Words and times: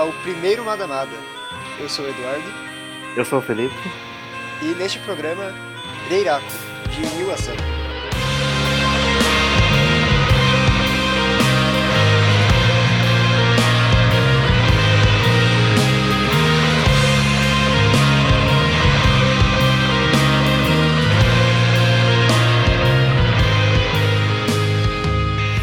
ao 0.00 0.12
primeiro 0.22 0.64
Madamada. 0.64 1.14
Eu 1.78 1.88
sou 1.88 2.06
o 2.06 2.08
Eduardo. 2.08 2.50
Eu 3.16 3.24
sou 3.24 3.38
o 3.38 3.42
Felipe. 3.42 3.74
E 4.62 4.74
neste 4.74 4.98
programa, 5.00 5.52
Reiraku, 6.08 6.46
de 6.88 7.20
Yu 7.20 7.30
Asano. 7.30 7.58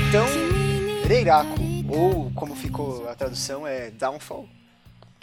Então, 0.08 0.26
Reiraku, 1.08 1.67
ou 1.98 2.32
como 2.32 2.56
ficou 2.56 3.10
a 3.10 3.16
tradução, 3.16 3.66
é 3.66 3.90
Downfall. 3.92 4.48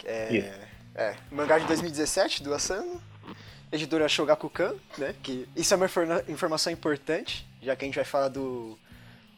É, 0.03 0.67
é 0.93 1.15
mangá 1.31 1.57
de 1.57 1.65
2017 1.65 2.43
do 2.43 2.53
Asano, 2.53 3.01
editora 3.71 4.07
Shogakukan, 4.07 4.75
né? 4.97 5.15
Que 5.23 5.47
isso 5.55 5.73
é 5.73 5.77
uma 5.77 5.87
informação 6.27 6.71
importante, 6.71 7.47
já 7.61 7.75
que 7.75 7.85
a 7.85 7.87
gente 7.87 7.95
vai 7.95 8.05
falar 8.05 8.27
do 8.27 8.77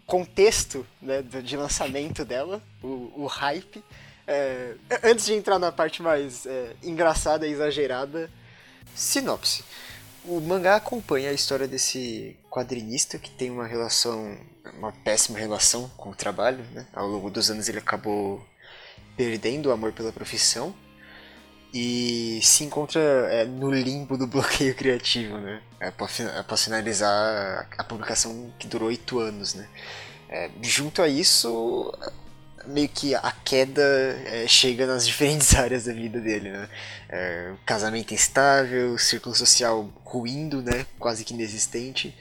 contexto 0.05 0.85
né, 1.01 1.21
de 1.21 1.57
lançamento 1.57 2.25
dela, 2.25 2.61
o, 2.81 3.11
o 3.15 3.25
hype. 3.27 3.83
É, 4.25 4.73
antes 5.03 5.25
de 5.25 5.33
entrar 5.33 5.59
na 5.59 5.71
parte 5.71 6.01
mais 6.01 6.45
é, 6.45 6.75
engraçada 6.83 7.47
e 7.47 7.51
exagerada, 7.51 8.29
sinopse. 8.95 9.63
O 10.25 10.41
mangá 10.41 10.75
acompanha 10.75 11.29
a 11.29 11.33
história 11.33 11.67
desse 11.67 12.35
quadrinista 12.49 13.17
que 13.17 13.29
tem 13.29 13.49
uma 13.49 13.65
relação, 13.65 14.37
uma 14.77 14.91
péssima 14.91 15.37
relação 15.37 15.89
com 15.97 16.09
o 16.09 16.15
trabalho. 16.15 16.63
Né? 16.73 16.85
Ao 16.93 17.07
longo 17.07 17.29
dos 17.29 17.49
anos 17.49 17.67
ele 17.69 17.79
acabou 17.79 18.45
perdendo 19.15 19.67
o 19.67 19.71
amor 19.71 19.93
pela 19.93 20.11
profissão 20.11 20.75
e 21.73 22.39
se 22.41 22.63
encontra 22.63 22.99
é, 22.99 23.45
no 23.45 23.71
limbo 23.71 24.17
do 24.17 24.25
bloqueio 24.27 24.73
criativo, 24.75 25.37
né? 25.37 25.61
Após 26.39 26.63
finalizar 26.63 27.67
a 27.77 27.83
publicação 27.83 28.51
que 28.57 28.67
durou 28.67 28.87
oito 28.87 29.19
anos, 29.19 29.53
né? 29.53 29.67
É, 30.29 30.49
junto 30.61 31.01
a 31.01 31.07
isso, 31.07 31.93
meio 32.65 32.89
que 32.89 33.15
a 33.15 33.31
queda 33.31 33.81
é, 34.25 34.47
chega 34.47 34.85
nas 34.85 35.05
diferentes 35.07 35.55
áreas 35.55 35.85
da 35.85 35.93
vida 35.93 36.19
dele, 36.19 36.51
né? 36.51 36.69
É, 37.09 37.53
casamento 37.65 38.13
instável, 38.13 38.97
círculo 38.97 39.35
social 39.35 39.89
ruindo, 40.03 40.61
né? 40.61 40.85
Quase 40.99 41.23
que 41.23 41.33
inexistente. 41.33 42.15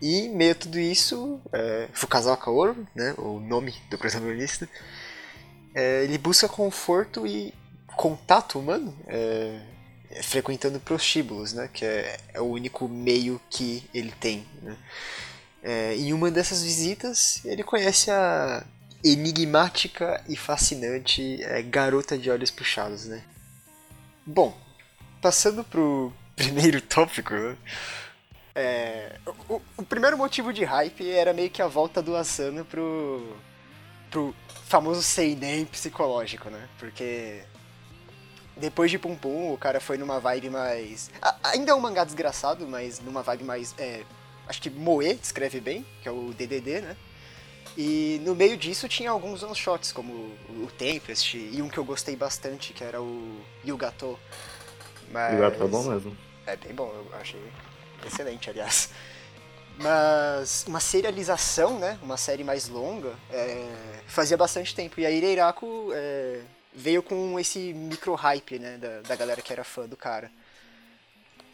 E 0.00 0.28
meio 0.28 0.52
a 0.52 0.54
tudo 0.54 0.78
isso, 0.78 1.40
é, 1.52 1.88
Fukazawa 1.92 2.36
Kaoru, 2.36 2.86
né? 2.94 3.14
O 3.16 3.40
nome 3.40 3.74
do 3.90 3.96
protagonista, 3.96 4.68
é, 5.74 6.04
ele 6.04 6.18
busca 6.18 6.48
conforto 6.48 7.26
e 7.26 7.54
contato 7.96 8.58
humano 8.58 8.94
é, 9.06 9.58
frequentando 10.22 10.78
prostíbulos, 10.78 11.52
né? 11.52 11.68
Que 11.72 11.84
é, 11.84 12.18
é, 12.34 12.40
o 12.40 12.44
único 12.44 12.88
meio 12.88 13.40
que 13.50 13.82
ele 13.94 14.12
tem, 14.12 14.46
né? 14.62 14.76
É, 15.62 15.96
em 15.96 16.12
uma 16.12 16.30
dessas 16.30 16.62
visitas, 16.62 17.44
ele 17.44 17.64
conhece 17.64 18.10
a 18.10 18.64
enigmática 19.02 20.22
e 20.28 20.36
fascinante 20.36 21.42
é, 21.42 21.62
garota 21.62 22.16
de 22.16 22.30
olhos 22.30 22.50
puxados, 22.50 23.06
né? 23.06 23.22
Bom, 24.24 24.56
passando 25.20 25.64
pro 25.64 26.12
primeiro 26.36 26.80
tópico, 26.82 27.32
né? 27.32 27.56
É, 28.58 29.18
o, 29.50 29.60
o, 29.76 29.82
primeiro 29.82 30.16
motivo 30.16 30.50
de 30.50 30.64
hype 30.64 31.10
era 31.10 31.34
meio 31.34 31.50
que 31.50 31.60
a 31.60 31.66
volta 31.66 32.00
do 32.00 32.16
Asano 32.16 32.64
pro, 32.64 33.36
pro 34.10 34.34
famoso 34.64 35.02
seinen 35.02 35.66
psicológico, 35.66 36.48
né? 36.48 36.66
Porque 36.78 37.42
depois 38.56 38.90
de 38.90 38.98
Pum 38.98 39.14
Pum, 39.14 39.52
o 39.52 39.58
cara 39.58 39.78
foi 39.78 39.98
numa 39.98 40.18
vibe 40.18 40.48
mais... 40.48 41.10
ainda 41.44 41.72
é 41.72 41.74
um 41.74 41.80
mangá 41.80 42.02
desgraçado, 42.02 42.66
mas 42.66 42.98
numa 42.98 43.22
vibe 43.22 43.44
mais... 43.44 43.74
É, 43.76 44.04
acho 44.48 44.62
que 44.62 44.70
Moe 44.70 45.12
descreve 45.12 45.60
bem, 45.60 45.84
que 46.02 46.08
é 46.08 46.10
o 46.10 46.32
DDD, 46.32 46.80
né? 46.80 46.96
E 47.76 48.22
no 48.24 48.34
meio 48.34 48.56
disso 48.56 48.88
tinha 48.88 49.10
alguns 49.10 49.42
one-shots, 49.42 49.92
como 49.92 50.14
o 50.48 50.68
Tempest, 50.78 51.36
e 51.36 51.60
um 51.60 51.68
que 51.68 51.76
eu 51.76 51.84
gostei 51.84 52.16
bastante, 52.16 52.72
que 52.72 52.82
era 52.82 53.02
o 53.02 53.38
Yugato. 53.66 54.18
Mas... 55.12 55.34
Yugato 55.34 55.62
é 55.62 55.66
bom 55.66 55.82
mesmo. 55.82 56.16
É 56.46 56.56
bem 56.56 56.74
bom, 56.74 56.86
eu 56.86 57.06
achei 57.20 57.38
excelente, 58.04 58.50
aliás. 58.50 58.90
Mas 59.78 60.64
uma 60.66 60.80
serialização, 60.80 61.78
né, 61.78 61.98
uma 62.02 62.16
série 62.16 62.42
mais 62.42 62.68
longa, 62.68 63.14
é, 63.30 64.00
fazia 64.06 64.36
bastante 64.36 64.74
tempo. 64.74 64.98
E 65.00 65.06
a 65.06 65.10
Ireiraku 65.10 65.90
é, 65.92 66.40
veio 66.74 67.02
com 67.02 67.38
esse 67.38 67.74
micro-hype, 67.74 68.58
né, 68.58 68.78
da, 68.78 69.02
da 69.02 69.16
galera 69.16 69.42
que 69.42 69.52
era 69.52 69.64
fã 69.64 69.86
do 69.86 69.96
cara. 69.96 70.30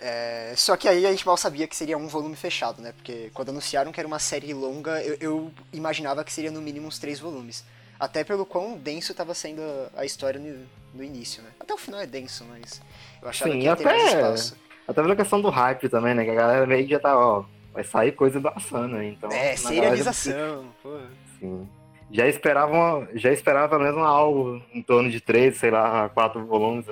É, 0.05 0.53
só 0.57 0.77
que 0.77 0.89
aí 0.89 1.07
a 1.07 1.11
gente 1.13 1.25
mal 1.25 1.37
sabia 1.37 1.69
que 1.69 1.77
seria 1.77 1.97
um 1.97 2.09
volume 2.09 2.35
fechado, 2.35 2.83
né? 2.83 2.91
Porque 2.91 3.31
quando 3.33 3.51
anunciaram 3.51 3.93
que 3.93 4.01
era 4.01 4.07
uma 4.07 4.19
série 4.19 4.53
longa, 4.53 5.01
eu, 5.01 5.17
eu 5.21 5.53
imaginava 5.73 6.25
que 6.25 6.33
seria 6.33 6.51
no 6.51 6.61
mínimo 6.61 6.89
uns 6.89 6.99
três 6.99 7.21
volumes. 7.21 7.65
Até 8.01 8.25
pelo 8.25 8.45
quão 8.45 8.77
denso 8.77 9.13
estava 9.13 9.33
sendo 9.33 9.63
a 9.97 10.05
história 10.05 10.41
no, 10.41 10.67
no, 10.93 11.05
início, 11.05 11.41
né? 11.41 11.51
Até 11.61 11.73
o 11.73 11.79
final 11.79 12.01
é 12.01 12.07
denso, 12.07 12.45
mas 12.47 12.83
eu 13.23 13.29
achava 13.29 13.53
Sim, 13.53 13.61
que 13.61 13.65
ia 13.65 13.73
até, 13.73 13.85
ter 13.85 13.89
mais 13.89 14.13
espaço. 14.13 14.57
Até 14.87 15.03
pela 15.03 15.17
questão 15.17 15.41
do 15.41 15.51
hype 15.51 15.89
também, 15.89 16.15
né? 16.15 16.25
Que 16.25 16.31
a 16.31 16.35
galera 16.35 16.67
meio 16.67 16.85
que 16.85 16.91
já 16.91 17.01
tá, 17.01 17.17
ó, 17.17 17.45
vai 17.73 17.85
sair 17.85 18.13
coisa 18.13 18.41
da 18.41 18.51
Asana, 18.51 19.05
então... 19.05 19.31
É, 19.31 19.57
serialização, 19.57 20.67
pô. 20.83 20.99
Sim. 21.39 21.69
Já 22.11 22.27
esperava, 22.27 23.09
já 23.15 23.33
esperava 23.33 23.79
mesmo 23.79 24.01
algo 24.01 24.61
em 24.75 24.83
torno 24.83 25.11
de 25.11 25.21
três, 25.21 25.57
sei 25.57 25.71
lá, 25.71 26.09
quatro 26.11 26.45
volumes, 26.45 26.85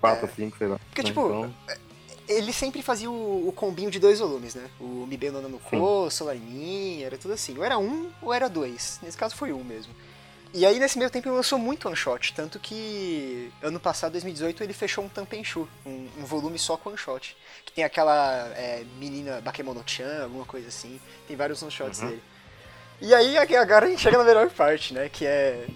quatro, 0.00 0.26
é. 0.26 0.28
cinco, 0.28 0.56
sei 0.58 0.66
lá. 0.66 0.78
Porque, 0.88 1.02
né? 1.02 1.08
tipo, 1.08 1.26
então 1.26 1.52
ele 2.28 2.52
sempre 2.52 2.82
fazia 2.82 3.10
o, 3.10 3.48
o 3.48 3.52
combinho 3.52 3.90
de 3.90 3.98
dois 3.98 4.18
volumes, 4.18 4.54
né? 4.54 4.68
O 4.80 5.06
Mi 5.06 5.16
Benona 5.16 5.48
no 5.48 5.58
Ko, 5.58 6.10
Solanin, 6.10 7.02
era 7.02 7.18
tudo 7.18 7.34
assim. 7.34 7.56
Ou 7.56 7.64
era 7.64 7.78
um 7.78 8.10
ou 8.22 8.32
era 8.32 8.48
dois. 8.48 8.98
Nesse 9.02 9.16
caso 9.16 9.36
foi 9.36 9.52
um 9.52 9.62
mesmo. 9.62 9.92
E 10.54 10.64
aí 10.64 10.78
nesse 10.78 10.96
meio 10.96 11.10
tempo 11.10 11.28
ele 11.28 11.34
lançou 11.34 11.58
muito 11.58 11.88
one 11.88 11.96
shot, 11.96 12.32
tanto 12.32 12.60
que 12.60 13.52
ano 13.60 13.80
passado, 13.80 14.12
2018, 14.12 14.62
ele 14.62 14.72
fechou 14.72 15.04
um 15.04 15.08
Tampenshu, 15.08 15.68
um, 15.84 16.08
um 16.16 16.24
volume 16.24 16.60
só 16.60 16.76
com 16.76 16.90
one 16.90 16.98
shot. 16.98 17.36
Que 17.66 17.72
tem 17.72 17.82
aquela 17.82 18.48
é, 18.56 18.84
menina 18.96 19.40
Bakemono-chan, 19.40 20.22
alguma 20.22 20.44
coisa 20.44 20.68
assim. 20.68 21.00
Tem 21.26 21.36
vários 21.36 21.60
one 21.60 21.72
shots 21.72 22.00
uhum. 22.00 22.08
dele. 22.08 22.22
E 23.00 23.12
aí 23.12 23.36
agora 23.56 23.86
a 23.86 23.88
gente 23.88 24.00
chega 24.00 24.16
na 24.16 24.22
melhor 24.22 24.48
parte, 24.48 24.94
né? 24.94 25.08
Que 25.08 25.26
é 25.26 25.66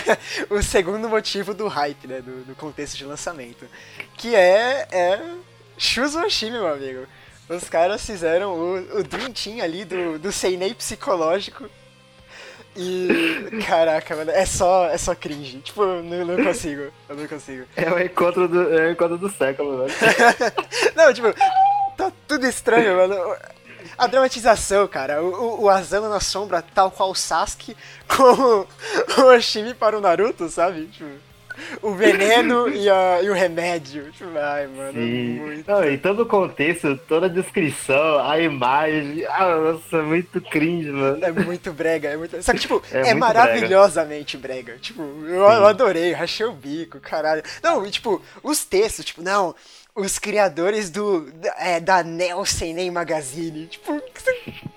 o 0.50 0.62
segundo 0.62 1.08
motivo 1.08 1.54
do 1.54 1.66
hype, 1.66 2.06
né? 2.06 2.20
Do, 2.20 2.44
do 2.44 2.54
contexto 2.54 2.98
de 2.98 3.06
lançamento. 3.06 3.66
Que 4.18 4.36
é, 4.36 4.86
é 4.90 5.36
Shuzo 5.78 6.20
Oshimi, 6.20 6.52
meu 6.52 6.68
amigo. 6.68 7.06
Os 7.48 7.66
caras 7.70 8.04
fizeram 8.04 8.52
o, 8.52 8.98
o 8.98 9.02
Dream 9.02 9.32
Team 9.32 9.64
ali 9.64 9.86
do, 9.86 10.18
do 10.18 10.30
Seinei 10.30 10.74
psicológico. 10.74 11.68
E. 12.78 13.60
Caraca, 13.66 14.14
mano, 14.14 14.30
é 14.30 14.46
só, 14.46 14.86
é 14.86 14.96
só 14.96 15.12
cringe. 15.12 15.58
Tipo, 15.58 15.82
eu 15.82 16.02
não, 16.02 16.24
não 16.24 16.44
consigo. 16.44 16.92
Eu 17.08 17.16
não 17.16 17.26
consigo. 17.26 17.64
É 17.74 17.90
o 17.90 17.98
encontro 17.98 18.46
do, 18.46 18.72
é 18.72 18.86
o 18.86 18.90
encontro 18.92 19.18
do 19.18 19.28
século, 19.28 19.78
velho. 19.78 19.92
não, 20.94 21.12
tipo, 21.12 21.34
tá 21.96 22.12
tudo 22.28 22.46
estranho, 22.46 22.96
mano. 22.96 23.36
A 23.98 24.06
dramatização, 24.06 24.86
cara. 24.86 25.20
O, 25.20 25.64
o 25.64 25.68
Asano 25.68 26.08
na 26.08 26.20
sombra, 26.20 26.62
tal 26.62 26.88
qual 26.92 27.10
o 27.10 27.16
Sasuke, 27.16 27.76
com 28.06 28.64
o 29.22 29.24
Oshimi 29.34 29.74
para 29.74 29.98
o 29.98 30.00
Naruto, 30.00 30.48
sabe? 30.48 30.86
Tipo 30.86 31.28
o 31.82 31.92
veneno 31.92 32.68
e, 32.72 32.88
a, 32.88 33.22
e 33.22 33.30
o 33.30 33.34
remédio. 33.34 34.10
Tipo, 34.12 34.30
ai, 34.38 34.66
mano. 34.66 34.92
Sim. 34.92 35.40
Muito... 35.40 35.70
Não, 35.70 35.84
e 35.84 35.98
todo 35.98 36.22
o 36.22 36.26
contexto, 36.26 36.98
toda 37.08 37.26
a 37.26 37.28
descrição, 37.28 38.18
a 38.18 38.38
imagem. 38.38 39.24
Ah, 39.26 39.56
nossa, 39.56 40.02
muito 40.02 40.40
cringe, 40.40 40.90
mano. 40.90 41.24
É 41.24 41.32
muito 41.32 41.72
brega, 41.72 42.10
é 42.10 42.16
muito. 42.16 42.42
Só 42.42 42.52
que, 42.52 42.60
tipo, 42.60 42.82
é, 42.92 43.10
é 43.10 43.14
maravilhosamente 43.14 44.36
brega. 44.36 44.72
brega. 44.72 44.80
Tipo, 44.80 45.02
eu, 45.02 45.42
eu 45.42 45.66
adorei, 45.66 46.12
rachei 46.12 46.46
o 46.46 46.52
bico, 46.52 47.00
caralho. 47.00 47.42
Não, 47.62 47.84
e 47.86 47.90
tipo, 47.90 48.22
os 48.42 48.64
textos, 48.64 49.04
tipo, 49.04 49.22
não 49.22 49.54
os 49.98 50.16
criadores 50.16 50.90
do 50.90 51.28
é, 51.58 51.80
da 51.80 52.04
Nelson 52.04 52.72
Nem 52.72 52.90
Magazine. 52.90 53.66
Tipo, 53.66 53.96
o 53.96 54.00
que 54.00 54.22
você 54.22 54.32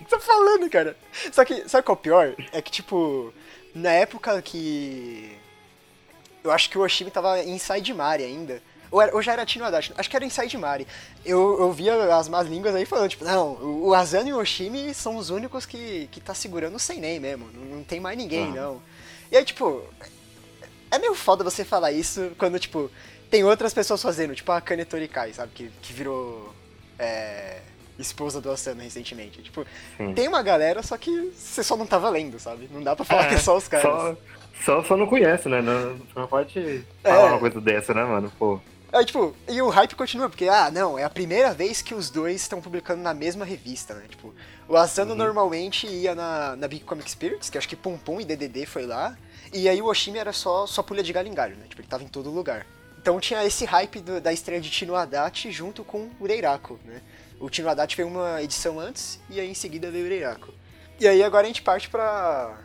tá 0.09 0.19
falando, 0.19 0.67
cara? 0.67 0.97
Só 1.31 1.45
que, 1.45 1.69
sabe 1.69 1.85
qual 1.85 1.95
é 1.95 1.99
o 1.99 2.01
pior? 2.01 2.35
É 2.51 2.59
que, 2.59 2.71
tipo, 2.71 3.31
na 3.75 3.91
época 3.91 4.41
que 4.41 5.37
eu 6.43 6.51
acho 6.51 6.69
que 6.69 6.77
o 6.77 6.81
Oshimi 6.81 7.11
tava 7.11 7.39
em 7.39 7.55
Inside 7.55 7.93
Mari 7.93 8.23
ainda. 8.23 8.61
Ou, 8.91 9.01
era, 9.01 9.15
ou 9.15 9.21
já 9.21 9.31
era 9.31 9.45
Tino 9.45 9.63
Adachi, 9.63 9.93
acho 9.97 10.09
que 10.09 10.15
era 10.15 10.25
Inside 10.25 10.57
Mari. 10.57 10.85
Eu, 11.23 11.57
eu 11.59 11.71
via 11.71 12.13
as 12.15 12.27
más 12.27 12.45
línguas 12.45 12.75
aí 12.75 12.85
falando, 12.85 13.09
tipo, 13.09 13.23
não, 13.23 13.53
o 13.53 13.93
Asano 13.93 14.27
e 14.27 14.33
o 14.33 14.37
Oshimi 14.37 14.93
são 14.93 15.15
os 15.15 15.29
únicos 15.29 15.65
que, 15.65 16.09
que 16.11 16.19
tá 16.19 16.33
segurando 16.33 16.75
o 16.75 16.79
Seinen 16.79 17.19
mesmo. 17.19 17.49
Não, 17.53 17.77
não 17.77 17.83
tem 17.83 17.99
mais 17.99 18.17
ninguém, 18.17 18.49
ah. 18.49 18.61
não. 18.61 18.81
E 19.31 19.37
aí, 19.37 19.45
tipo, 19.45 19.81
é 20.91 20.99
meio 20.99 21.15
foda 21.15 21.41
você 21.41 21.63
falar 21.63 21.93
isso 21.93 22.31
quando, 22.37 22.59
tipo, 22.59 22.91
tem 23.29 23.45
outras 23.45 23.73
pessoas 23.73 24.01
fazendo, 24.01 24.35
tipo 24.35 24.51
a 24.51 24.59
Kane 24.59 24.83
Torikai, 24.83 25.33
sabe? 25.33 25.53
Que, 25.53 25.71
que 25.81 25.93
virou. 25.93 26.53
É, 26.99 27.61
esposa 27.97 28.41
do 28.41 28.51
Asano 28.51 28.81
recentemente. 28.81 29.41
Tipo, 29.41 29.65
Sim. 29.97 30.13
tem 30.13 30.27
uma 30.27 30.41
galera, 30.43 30.83
só 30.83 30.97
que 30.97 31.31
você 31.35 31.63
só 31.63 31.77
não 31.77 31.85
tava 31.85 32.09
lendo, 32.09 32.39
sabe? 32.39 32.67
Não 32.71 32.83
dá 32.83 32.95
pra 32.95 33.05
falar 33.05 33.25
é, 33.25 33.29
que 33.29 33.35
é 33.35 33.37
só 33.37 33.55
os 33.55 33.67
caras. 33.67 33.83
Só, 33.83 34.17
só, 34.63 34.83
só 34.83 34.95
não 34.97 35.07
conhece, 35.07 35.49
né? 35.49 35.61
Não, 35.61 35.97
não 36.15 36.27
pode 36.27 36.85
falar 37.03 37.27
é. 37.27 37.29
uma 37.29 37.39
coisa 37.39 37.61
dessa, 37.61 37.93
né, 37.93 38.03
mano? 38.03 38.31
Pô. 38.37 38.59
É, 38.93 39.05
tipo, 39.05 39.33
e 39.47 39.61
o 39.61 39.69
hype 39.69 39.95
continua, 39.95 40.29
porque, 40.29 40.49
ah, 40.49 40.69
não, 40.69 40.99
é 40.99 41.03
a 41.03 41.09
primeira 41.09 41.53
vez 41.53 41.81
que 41.81 41.95
os 41.95 42.09
dois 42.09 42.41
estão 42.41 42.61
publicando 42.61 43.01
na 43.01 43.13
mesma 43.13 43.45
revista, 43.45 43.93
né? 43.93 44.03
Tipo, 44.09 44.33
o 44.67 44.75
Asano 44.75 45.11
uhum. 45.11 45.17
normalmente 45.17 45.87
ia 45.87 46.13
na, 46.13 46.57
na 46.57 46.67
Big 46.67 46.83
Comic 46.83 47.09
Spirits, 47.09 47.49
que 47.49 47.57
acho 47.57 47.69
que 47.69 47.75
Pum 47.75 47.97
Pum 47.97 48.19
e 48.19 48.25
DDD 48.25 48.65
foi 48.65 48.85
lá, 48.85 49.17
e 49.53 49.69
aí 49.69 49.81
o 49.81 49.85
Oshimi 49.85 50.19
era 50.19 50.33
só, 50.33 50.67
só 50.67 50.83
pulha 50.83 51.01
de 51.01 51.13
galho 51.13 51.29
em 51.29 51.33
galho, 51.33 51.55
né? 51.55 51.65
Tipo, 51.69 51.81
ele 51.81 51.87
tava 51.87 52.03
em 52.03 52.07
todo 52.07 52.29
lugar. 52.29 52.65
Então 53.01 53.19
tinha 53.19 53.43
esse 53.45 53.63
hype 53.63 53.99
do, 54.01 54.19
da 54.19 54.33
estreia 54.33 54.61
de 54.61 54.69
Tino 54.69 54.95
Haddad 54.95 55.49
junto 55.51 55.83
com 55.85 56.09
o 56.19 56.25
Reiraku, 56.25 56.77
né? 56.85 57.01
O 57.39 57.49
Tino 57.49 57.69
Haddad 57.69 57.95
veio 57.95 58.09
uma 58.09 58.43
edição 58.43 58.77
antes 58.77 59.19
e 59.29 59.39
aí 59.39 59.49
em 59.49 59.55
seguida 59.55 59.89
veio 59.89 60.05
o 60.05 60.09
Reiraku. 60.09 60.53
E 60.99 61.07
aí 61.07 61.23
agora 61.23 61.45
a 61.45 61.47
gente 61.47 61.63
parte 61.63 61.89
pra, 61.89 62.57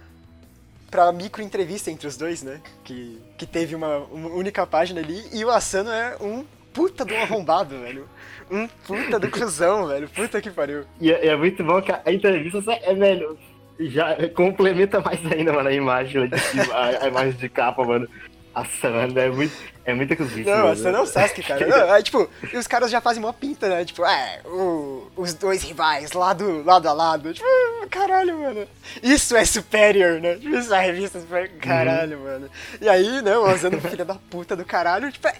pra 0.91 1.13
micro 1.13 1.43
entrevista 1.43 1.91
entre 1.91 2.07
os 2.07 2.17
dois, 2.17 2.43
né? 2.43 2.61
Que, 2.85 3.21
que 3.37 3.47
teve 3.47 3.75
uma, 3.75 3.99
uma 3.99 4.29
única 4.31 4.67
página 4.67 5.01
ali 5.01 5.23
e 5.33 5.45
o 5.45 5.51
Asano 5.51 5.91
é 5.91 6.17
um 6.21 6.45
puta 6.73 7.05
do 7.05 7.15
arrombado, 7.15 7.79
velho. 7.81 8.09
Um 8.51 8.69
puta 8.69 9.19
do 9.19 9.31
cuzão, 9.31 9.87
velho. 9.89 10.09
Puta 10.09 10.41
que 10.41 10.51
pariu. 10.51 10.85
E 11.01 11.11
é, 11.11 11.27
é 11.29 11.37
muito 11.37 11.65
bom 11.65 11.81
que 11.83 11.93
a 11.93 12.13
entrevista 12.13 12.63
é, 12.83 12.95
velho, 12.95 13.37
já 13.81 14.17
complementa 14.31 15.01
mais 15.01 15.21
ainda, 15.31 15.53
mano, 15.53 15.69
a 15.69 15.73
imagem 15.73 16.31
a, 16.73 17.05
a 17.05 17.09
imagem 17.09 17.33
de 17.33 17.49
capa, 17.49 17.85
mano. 17.85 18.09
Nossa, 18.57 18.89
mano, 18.89 19.19
é 19.21 19.29
muito, 19.29 19.55
é 19.85 19.93
muito 19.93 20.17
cozice. 20.17 20.49
Não, 20.49 20.69
você 20.69 20.91
não 20.91 21.01
é 21.01 21.03
o 21.03 21.07
Sasuke, 21.07 21.43
cara. 21.43 21.67
Não, 21.67 21.95
é, 21.95 22.03
tipo, 22.03 22.27
e 22.51 22.57
os 22.57 22.67
caras 22.67 22.91
já 22.91 23.03
fazem 23.03 23.23
uma 23.23 23.33
pinta, 23.35 23.69
né? 23.69 23.85
Tipo, 23.85 24.03
é, 24.07 24.41
o, 24.47 25.11
os 25.15 25.35
dois 25.35 25.63
rivais 25.63 26.13
lado, 26.13 26.65
lado 26.65 26.89
a 26.89 26.93
lado. 26.95 27.35
Tipo, 27.35 27.47
caralho, 27.91 28.39
mano. 28.39 28.67
Isso 29.03 29.37
é 29.37 29.45
superior, 29.45 30.23
né? 30.23 30.37
Tipo, 30.37 30.57
isso 30.57 30.73
é 30.73 30.81
revista 30.81 31.21
super. 31.21 31.51
Caralho, 31.59 32.17
uhum. 32.17 32.25
mano. 32.25 32.51
E 32.81 32.89
aí, 32.89 33.21
né, 33.21 33.37
usando 33.37 33.79
filha 33.79 34.07
da 34.07 34.15
puta 34.15 34.57
do 34.57 34.65
caralho, 34.65 35.13
tipo, 35.13 35.29
é, 35.29 35.35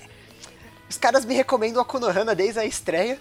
os 0.87 0.99
caras 0.99 1.25
me 1.25 1.35
recomendam 1.35 1.81
a 1.81 1.85
Konohana 1.87 2.35
desde 2.35 2.61
a 2.61 2.67
estreia. 2.67 3.19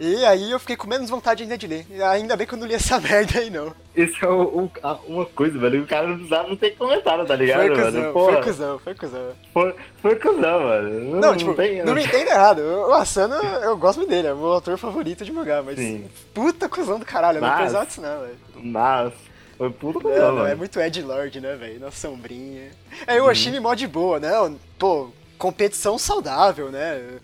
E 0.00 0.24
aí 0.24 0.50
eu 0.50 0.58
fiquei 0.58 0.76
com 0.76 0.86
menos 0.88 1.10
vontade 1.10 1.42
ainda 1.42 1.58
de 1.58 1.66
ler. 1.66 1.86
Ainda 2.10 2.34
bem 2.34 2.46
que 2.46 2.54
eu 2.54 2.58
não 2.58 2.66
li 2.66 2.72
essa 2.72 2.98
merda 2.98 3.38
aí, 3.38 3.50
não. 3.50 3.74
Isso 3.94 4.24
é 4.24 4.28
o, 4.28 4.42
o, 4.42 4.70
uma 5.06 5.26
coisa, 5.26 5.58
velho. 5.58 5.82
O 5.82 5.86
cara 5.86 6.06
não 6.06 6.14
precisava 6.14 6.48
não 6.48 6.56
ter 6.56 6.70
comentário, 6.70 7.26
tá 7.26 7.36
ligado, 7.36 7.58
foi 7.58 7.68
cuzão, 7.68 7.92
mano? 7.92 8.12
Foi 8.12 8.42
cuzão, 8.42 8.78
foi 8.78 8.94
cuzão. 8.94 9.32
Foi, 9.52 9.74
foi 10.00 10.16
cuzão, 10.16 10.60
mano. 10.60 10.90
Não, 11.00 11.20
não 11.20 11.36
tipo, 11.36 11.50
não, 11.50 11.56
tem, 11.56 11.84
não 11.84 11.94
me 11.94 12.02
entenda 12.02 12.30
errado. 12.30 12.60
O 12.60 12.94
Asano, 12.94 13.34
eu 13.34 13.76
gosto 13.76 14.06
dele, 14.06 14.28
é 14.28 14.34
meu 14.34 14.46
autor 14.46 14.78
favorito 14.78 15.22
de 15.22 15.32
mangá, 15.32 15.62
mas 15.62 15.76
Sim. 15.76 16.08
puta 16.32 16.66
cuzão 16.66 16.98
do 16.98 17.04
caralho, 17.04 17.36
eu 17.36 17.42
não 17.42 17.54
precisava 17.54 17.84
disso 17.84 18.00
não, 18.00 18.20
velho. 18.20 18.38
Mas... 18.56 19.12
Foi 19.58 19.68
puta 19.68 20.00
cuzão, 20.00 20.36
não, 20.36 20.46
É 20.46 20.54
muito 20.54 20.80
Ed 20.80 21.02
Lord, 21.02 21.38
né, 21.42 21.56
velho? 21.56 21.78
Na 21.78 21.90
sombrinha. 21.90 22.70
É 23.06 23.20
o 23.20 23.26
Oshimi 23.26 23.60
mó 23.60 23.74
de 23.74 23.86
boa, 23.86 24.18
né? 24.18 24.30
Pô, 24.78 25.10
competição 25.36 25.98
saudável, 25.98 26.70
né? 26.70 27.18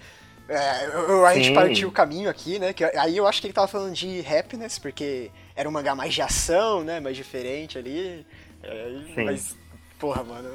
É, 0.48 0.86
eu, 0.86 1.26
a 1.26 1.34
gente 1.34 1.52
partiu 1.52 1.88
o 1.88 1.92
caminho 1.92 2.30
aqui, 2.30 2.58
né? 2.58 2.72
Que, 2.72 2.84
aí 2.84 3.16
eu 3.16 3.26
acho 3.26 3.40
que 3.40 3.48
ele 3.48 3.54
tava 3.54 3.66
falando 3.66 3.92
de 3.92 4.20
happiness, 4.20 4.78
porque 4.78 5.30
era 5.56 5.68
um 5.68 5.72
mangá 5.72 5.94
mais 5.94 6.14
de 6.14 6.22
ação, 6.22 6.84
né? 6.84 7.00
Mais 7.00 7.16
diferente 7.16 7.76
ali. 7.76 8.24
É, 8.62 9.24
mas, 9.24 9.56
porra, 9.98 10.22
mano. 10.22 10.48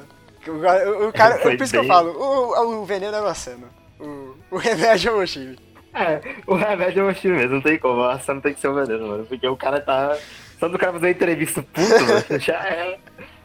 O, 0.46 1.08
o 1.08 1.12
cara, 1.12 1.38
por 1.40 1.52
isso 1.52 1.58
bem... 1.58 1.68
que 1.68 1.76
eu 1.76 1.84
falo, 1.84 2.10
o, 2.10 2.82
o 2.82 2.84
veneno 2.84 3.16
é 3.16 3.20
o 3.20 3.26
Asano. 3.26 3.68
O, 4.00 4.34
o 4.50 4.56
remédio 4.56 5.10
é 5.10 5.12
o 5.12 5.18
Oshimi. 5.18 5.58
É, 5.94 6.20
o 6.46 6.54
remédio 6.54 7.00
é 7.00 7.04
o 7.04 7.08
Oshimi 7.08 7.36
mesmo, 7.36 7.56
não 7.56 7.62
tem 7.62 7.78
como. 7.78 8.00
O 8.00 8.04
Asano 8.04 8.40
tem 8.40 8.54
que 8.54 8.60
ser 8.60 8.68
o 8.68 8.74
veneno, 8.74 9.06
mano. 9.06 9.26
Porque 9.26 9.46
o 9.46 9.56
cara 9.56 9.80
tá. 9.80 10.16
Só 10.58 10.68
do 10.68 10.78
cara 10.78 10.92
fazer 10.92 11.06
uma 11.06 11.10
entrevista 11.10 11.62
puto, 11.62 12.04
mano, 12.04 12.38
já 12.40 12.54
é 12.54 12.98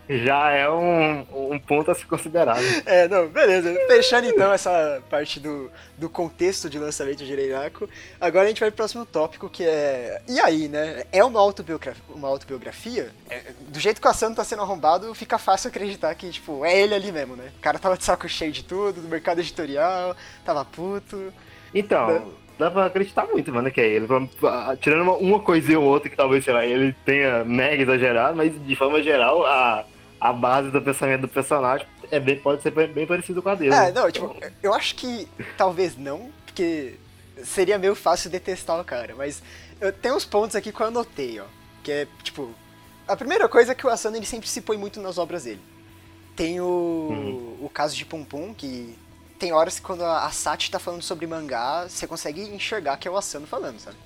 já 0.10 0.52
é 0.52 0.70
um, 0.70 1.26
um 1.52 1.60
ponto 1.60 1.92
a 1.92 1.96
se 1.96 2.06
considerar. 2.06 2.60
Né? 2.62 2.84
É, 2.86 3.08
não, 3.08 3.28
beleza. 3.28 3.74
Fechando 3.88 4.28
então 4.28 4.52
essa 4.54 5.02
parte 5.10 5.40
do, 5.40 5.70
do 5.98 6.10
contexto 6.10 6.70
de 6.70 6.80
lançamento 6.80 7.26
de 7.26 7.36
Reiraku, 7.36 7.90
agora 8.20 8.46
a 8.46 8.48
gente 8.48 8.60
vai 8.60 8.70
pro 8.70 8.78
próximo 8.78 9.06
tópico 9.06 9.50
que 9.50 9.64
é. 9.64 10.22
E 10.28 10.40
aí, 10.40 10.68
né? 10.68 11.04
É 11.12 11.24
uma 11.24 11.40
autobiografia? 11.40 12.04
Uma 12.10 12.28
autobiografia? 12.28 13.12
É, 13.30 13.52
do 13.68 13.80
jeito 13.80 14.00
que 14.00 14.08
o 14.08 14.10
Asano 14.10 14.36
tá 14.36 14.44
sendo 14.44 14.62
arrombado, 14.62 15.14
fica 15.14 15.38
fácil 15.38 15.70
acreditar 15.70 16.14
que, 16.16 16.30
tipo, 16.30 16.64
é 16.64 16.80
ele 16.80 16.94
ali 16.94 17.12
mesmo, 17.12 17.36
né? 17.36 17.52
O 17.58 17.62
cara 17.62 17.80
tava 17.80 17.98
de 17.98 18.04
saco 18.04 18.28
cheio 18.30 18.52
de 18.52 18.64
tudo, 18.64 19.02
do 19.02 19.08
mercado 19.08 19.40
editorial, 19.40 20.16
tava 20.46 20.64
puto. 20.64 21.34
Então. 21.74 22.08
Né? 22.08 22.22
dá 22.58 22.72
pra 22.72 22.86
acreditar 22.86 23.28
muito, 23.28 23.54
mano, 23.54 23.70
que 23.70 23.80
é 23.80 23.88
ele. 23.88 24.08
Tirando 24.82 25.04
uma, 25.04 25.14
uma 25.14 25.40
coisinha 25.40 25.80
ou 25.80 25.86
outra 25.86 26.10
que 26.10 26.16
talvez, 26.16 26.44
sei 26.44 26.54
lá, 26.54 26.66
ele 26.66 26.96
tenha 27.06 27.44
mega 27.44 27.84
exagerado, 27.84 28.36
mas 28.36 28.52
de 28.66 28.76
forma 28.76 29.02
geral, 29.02 29.46
a, 29.46 29.86
a 30.20 30.34
base 30.34 30.72
do 30.72 30.82
pensamento 30.82 31.22
do 31.22 31.28
personagem 31.28 31.88
é 32.12 32.20
bem, 32.20 32.40
pode 32.40 32.62
ser 32.62 32.72
bem, 32.72 33.06
parecido 33.06 33.42
com 33.42 33.50
a 33.50 33.56
dele. 33.56 33.74
É, 33.74 33.92
não, 33.92 34.10
tipo, 34.12 34.36
eu 34.64 34.74
acho 34.74 34.96
que 34.96 35.28
talvez 35.58 35.98
não, 35.98 36.32
porque 36.46 36.96
seria 37.44 37.78
meio 37.78 37.96
fácil 37.96 38.30
detestar 38.30 38.80
o 38.80 38.84
cara, 38.84 39.14
mas 39.16 39.42
eu 39.80 39.92
tenho 39.92 40.16
uns 40.16 40.26
pontos 40.26 40.56
aqui 40.56 40.72
que 40.72 40.80
eu 40.80 40.88
anotei, 40.88 41.40
ó. 41.40 41.46
Que 41.84 41.92
é, 41.92 42.08
tipo, 42.24 42.54
a 43.08 43.16
primeira 43.16 43.48
coisa 43.48 43.72
é 43.72 43.76
que 43.76 43.86
o 43.86 43.90
Asano 43.90 44.18
ele 44.18 44.26
sempre 44.26 44.48
se 44.48 44.62
põe 44.62 44.78
muito 44.78 45.02
nas 45.02 45.18
obras 45.18 45.44
dele. 45.44 45.62
Tem 46.36 46.60
o, 46.60 46.66
uhum. 46.66 47.58
o 47.66 47.70
caso 47.70 47.96
de 47.96 48.06
Pum 48.06 48.24
Pum, 48.24 48.54
que 48.54 48.98
tem 49.40 49.52
horas 49.52 49.80
que 49.80 49.86
quando 49.86 50.04
a 50.04 50.30
Sati 50.32 50.70
tá 50.70 50.80
falando 50.80 51.02
sobre 51.02 51.28
mangá, 51.28 51.88
você 51.88 52.08
consegue 52.08 52.42
enxergar 52.42 52.98
que 52.98 53.08
é 53.08 53.12
o 53.12 53.18
Asano 53.18 53.48
falando, 53.48 53.80
sabe? 53.80 53.98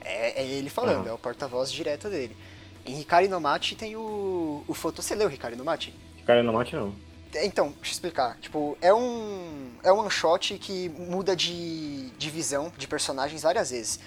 É, 0.00 0.42
é 0.42 0.46
ele 0.46 0.70
falando, 0.70 1.04
uhum. 1.04 1.10
é 1.10 1.12
o 1.12 1.18
porta-voz 1.18 1.70
direto 1.70 2.08
dele. 2.08 2.36
Em 2.86 3.00
Hikari 3.00 3.28
no 3.28 3.40
Mate 3.40 3.74
tem 3.74 3.96
o, 3.96 4.64
o 4.66 4.74
foto. 4.74 5.02
Você 5.02 5.14
leu 5.14 5.30
Hikari 5.30 5.56
no 5.56 5.64
Mate? 5.64 5.94
Hikari 6.18 6.42
no 6.42 6.52
Mate 6.52 6.74
não. 6.74 6.94
É, 7.34 7.46
então, 7.46 7.68
deixa 7.68 7.90
eu 7.90 7.92
explicar. 7.92 8.36
Tipo, 8.40 8.76
é 8.80 8.92
um. 8.92 9.70
É 9.82 9.92
um 9.92 9.98
one 9.98 10.10
shot 10.10 10.58
que 10.58 10.88
muda 10.88 11.36
de, 11.36 12.10
de 12.10 12.30
visão 12.30 12.72
de 12.76 12.88
personagens 12.88 13.42
várias 13.42 13.70
vezes. 13.70 14.00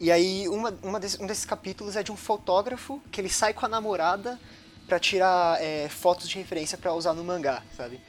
E 0.00 0.10
aí, 0.10 0.48
uma, 0.48 0.76
uma 0.82 0.98
desse, 0.98 1.22
um 1.22 1.26
desses 1.26 1.44
capítulos 1.44 1.96
é 1.96 2.02
de 2.02 2.10
um 2.10 2.16
fotógrafo 2.16 3.00
que 3.12 3.20
ele 3.20 3.28
sai 3.28 3.54
com 3.54 3.64
a 3.64 3.68
namorada 3.68 4.38
para 4.86 4.98
tirar 4.98 5.62
é, 5.62 5.88
fotos 5.88 6.28
de 6.28 6.36
referência 6.36 6.76
para 6.76 6.92
usar 6.92 7.14
no 7.14 7.24
mangá, 7.24 7.62
sabe? 7.76 8.00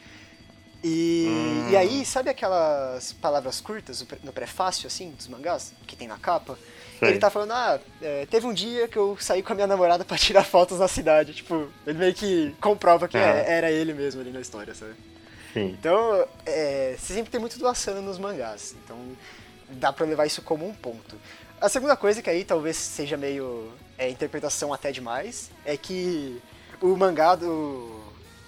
E, 0.83 1.27
hum. 1.27 1.69
e 1.71 1.77
aí, 1.77 2.05
sabe 2.05 2.29
aquelas 2.29 3.13
palavras 3.13 3.59
curtas 3.59 4.05
no 4.23 4.31
prefácio, 4.31 4.87
assim, 4.87 5.11
dos 5.11 5.27
mangás, 5.27 5.73
que 5.87 5.95
tem 5.95 6.07
na 6.07 6.17
capa? 6.17 6.57
Sei. 6.99 7.09
Ele 7.09 7.19
tá 7.19 7.29
falando, 7.29 7.51
ah, 7.51 7.79
é, 8.01 8.25
teve 8.25 8.45
um 8.45 8.53
dia 8.53 8.87
que 8.87 8.97
eu 8.97 9.17
saí 9.19 9.43
com 9.43 9.51
a 9.51 9.55
minha 9.55 9.67
namorada 9.67 10.05
para 10.05 10.17
tirar 10.17 10.43
fotos 10.43 10.79
na 10.79 10.87
cidade. 10.87 11.33
Tipo, 11.33 11.67
ele 11.85 11.97
meio 11.97 12.13
que 12.13 12.55
comprova 12.61 13.07
que 13.07 13.17
é. 13.17 13.45
era 13.47 13.71
ele 13.71 13.93
mesmo 13.93 14.21
ali 14.21 14.31
na 14.31 14.41
história, 14.41 14.73
sabe? 14.73 14.93
Sim. 15.53 15.75
Então, 15.79 16.27
é, 16.45 16.95
você 16.97 17.13
sempre 17.13 17.31
tem 17.31 17.39
muito 17.39 17.57
do 17.57 17.67
Asano 17.67 18.01
nos 18.01 18.17
mangás. 18.17 18.75
Então, 18.83 18.97
dá 19.69 19.91
pra 19.91 20.05
levar 20.05 20.25
isso 20.25 20.41
como 20.41 20.67
um 20.67 20.73
ponto. 20.73 21.15
A 21.59 21.69
segunda 21.69 21.95
coisa, 21.95 22.21
que 22.21 22.29
aí 22.29 22.43
talvez 22.43 22.75
seja 22.77 23.17
meio 23.17 23.71
é, 23.97 24.09
interpretação 24.09 24.73
até 24.73 24.91
demais, 24.91 25.49
é 25.65 25.77
que 25.77 26.41
o 26.81 26.95
mangá 26.95 27.35
do 27.35 28.03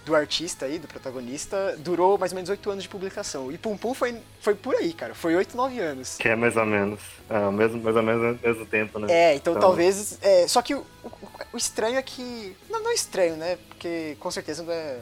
do 0.07 0.15
artista 0.15 0.65
aí, 0.65 0.79
do 0.79 0.87
protagonista, 0.87 1.75
durou 1.79 2.17
mais 2.17 2.31
ou 2.31 2.37
menos 2.37 2.49
oito 2.49 2.69
anos 2.71 2.83
de 2.83 2.89
publicação. 2.89 3.51
E 3.51 3.57
Pum 3.57 3.77
Pum 3.77 3.93
foi, 3.93 4.17
foi 4.39 4.55
por 4.55 4.73
aí, 4.75 4.93
cara. 4.93 5.13
Foi 5.13 5.35
oito, 5.35 5.55
nove 5.55 5.79
anos. 5.79 6.15
Que 6.17 6.29
é 6.29 6.35
mais 6.35 6.55
ou 6.55 6.65
menos. 6.65 6.99
É, 7.29 7.51
mesmo, 7.51 7.81
mais 7.83 7.95
ou 7.95 8.01
menos 8.01 8.39
o 8.39 8.47
mesmo 8.47 8.65
tempo, 8.65 8.99
né? 8.99 9.07
É, 9.11 9.35
então, 9.35 9.53
então... 9.53 9.61
talvez. 9.61 10.17
É, 10.21 10.47
só 10.47 10.61
que 10.61 10.73
o, 10.73 10.79
o, 11.03 11.11
o, 11.53 11.57
estranho 11.57 11.97
é 11.97 12.01
que. 12.01 12.55
Não, 12.69 12.81
não 12.81 12.91
é 12.91 12.93
estranho, 12.93 13.35
né? 13.35 13.57
Porque 13.67 14.15
com 14.19 14.31
certeza 14.31 14.63
é, 14.71 15.01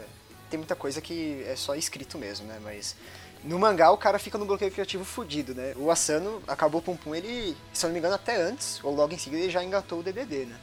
tem 0.50 0.58
muita 0.58 0.76
coisa 0.76 1.00
que 1.00 1.46
é 1.48 1.56
só 1.56 1.76
escrito 1.76 2.18
mesmo, 2.18 2.48
né? 2.48 2.60
Mas. 2.64 2.96
No 3.44 3.60
mangá 3.60 3.92
o 3.92 3.98
cara 3.98 4.18
fica 4.18 4.40
no 4.40 4.46
bloqueio 4.46 4.72
criativo 4.72 5.06
fudido, 5.06 5.54
né? 5.54 5.74
O 5.78 5.92
Asano 5.92 6.42
acabou 6.48 6.82
Pum 6.82 6.96
Pum, 6.96 7.14
ele, 7.14 7.56
se 7.72 7.86
eu 7.86 7.90
não 7.90 7.94
me 7.94 8.00
engano, 8.00 8.16
até 8.16 8.36
antes, 8.36 8.84
ou 8.84 8.96
logo 8.96 9.14
em 9.14 9.20
seguida, 9.20 9.44
ele 9.44 9.52
já 9.52 9.64
engatou 9.64 10.00
o 10.00 10.04
DDD, 10.04 10.48
né? 10.48 10.56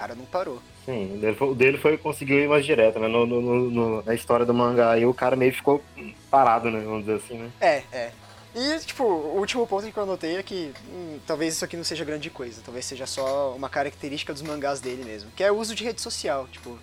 O 0.00 0.02
cara 0.02 0.14
não 0.14 0.24
parou. 0.24 0.62
Sim, 0.86 1.20
o 1.38 1.54
dele 1.54 1.76
foi, 1.76 1.98
conseguiu 1.98 2.38
ir 2.38 2.48
mais 2.48 2.64
direto, 2.64 2.98
né? 2.98 3.06
No, 3.06 3.26
no, 3.26 3.70
no, 3.70 4.02
na 4.02 4.14
história 4.14 4.46
do 4.46 4.54
mangá 4.54 4.92
aí 4.92 5.04
o 5.04 5.12
cara 5.12 5.36
meio 5.36 5.52
ficou 5.52 5.84
parado, 6.30 6.70
né? 6.70 6.80
Vamos 6.80 7.00
dizer 7.00 7.16
assim, 7.16 7.36
né? 7.36 7.50
É, 7.60 7.82
é. 7.92 8.12
E, 8.54 8.78
tipo, 8.80 9.04
o 9.04 9.38
último 9.38 9.66
ponto 9.66 9.92
que 9.92 9.96
eu 9.96 10.02
anotei 10.02 10.36
é 10.36 10.42
que 10.42 10.72
hum, 10.88 11.18
talvez 11.26 11.52
isso 11.52 11.66
aqui 11.66 11.76
não 11.76 11.84
seja 11.84 12.02
grande 12.02 12.30
coisa, 12.30 12.62
talvez 12.64 12.86
seja 12.86 13.06
só 13.06 13.52
uma 13.54 13.68
característica 13.68 14.32
dos 14.32 14.40
mangás 14.40 14.80
dele 14.80 15.04
mesmo, 15.04 15.30
que 15.36 15.44
é 15.44 15.52
o 15.52 15.58
uso 15.58 15.74
de 15.74 15.84
rede 15.84 16.00
social, 16.00 16.48
tipo, 16.50 16.78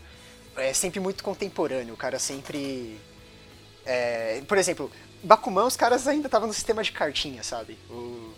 é 0.55 0.71
sempre 0.71 0.99
muito 0.99 1.23
contemporâneo, 1.23 1.95
o 1.95 1.97
cara 1.97 2.19
sempre... 2.19 2.99
É, 3.83 4.43
por 4.47 4.59
exemplo, 4.59 4.91
Bakuman, 5.23 5.65
os 5.65 5.75
caras 5.75 6.07
ainda 6.07 6.27
estavam 6.27 6.47
no 6.47 6.53
sistema 6.53 6.83
de 6.83 6.91
cartinha, 6.91 7.41
sabe? 7.41 7.79
O, 7.89 8.31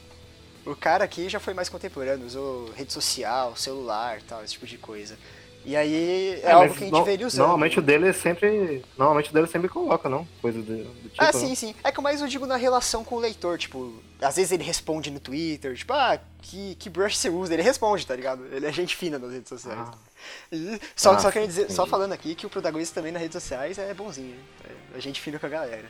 o 0.71 0.75
cara 0.75 1.03
aqui 1.03 1.29
já 1.29 1.39
foi 1.39 1.53
mais 1.53 1.69
contemporâneo, 1.69 2.25
usou 2.25 2.71
rede 2.71 2.93
social, 2.93 3.55
celular 3.55 4.21
tal, 4.27 4.43
esse 4.43 4.53
tipo 4.53 4.67
de 4.67 4.77
coisa. 4.77 5.17
E 5.65 5.75
aí 5.75 6.39
é, 6.41 6.47
é 6.47 6.51
algo 6.51 6.73
que 6.73 6.83
a 6.83 6.87
gente 6.87 6.91
no, 6.91 7.09
ele 7.09 7.25
usando. 7.25 7.39
Normalmente 7.39 7.79
o 7.79 7.81
dele 7.81 8.13
sempre. 8.13 8.83
Normalmente 8.97 9.29
o 9.29 9.33
dele 9.33 9.47
sempre 9.47 9.67
coloca, 9.67 10.07
não? 10.07 10.27
Coisa 10.41 10.61
do, 10.61 10.83
do 10.83 11.09
tipo. 11.09 11.15
Ah, 11.17 11.33
sim, 11.33 11.53
sim. 11.53 11.75
É 11.83 11.91
que 11.91 12.01
mais 12.01 12.21
eu 12.21 12.27
digo 12.27 12.45
na 12.45 12.55
relação 12.55 13.03
com 13.03 13.15
o 13.15 13.19
leitor, 13.19 13.57
tipo, 13.57 13.93
às 14.21 14.37
vezes 14.37 14.51
ele 14.51 14.63
responde 14.63 15.11
no 15.11 15.19
Twitter, 15.19 15.75
tipo, 15.75 15.93
ah, 15.93 16.19
que, 16.41 16.75
que 16.75 16.89
brush 16.89 17.17
você 17.17 17.29
usa? 17.29 17.53
Ele 17.53 17.61
responde, 17.61 18.07
tá 18.07 18.15
ligado? 18.15 18.45
Ele 18.51 18.65
é 18.65 18.71
gente 18.71 18.95
fina 18.95 19.19
nas 19.19 19.31
redes 19.31 19.49
sociais. 19.49 19.79
Ah. 19.79 20.79
Só, 20.95 21.11
ah, 21.11 21.19
só 21.19 21.31
querendo 21.31 21.49
dizer, 21.49 21.71
só 21.71 21.85
falando 21.85 22.13
aqui 22.13 22.35
que 22.35 22.45
o 22.45 22.49
protagonista 22.49 22.95
também 22.95 23.11
nas 23.11 23.21
redes 23.21 23.41
sociais 23.41 23.77
é 23.77 23.93
bonzinho. 23.93 24.37
É, 24.63 24.97
é 24.97 25.01
gente 25.01 25.19
fina 25.21 25.37
com 25.37 25.45
a 25.45 25.49
galera. 25.49 25.89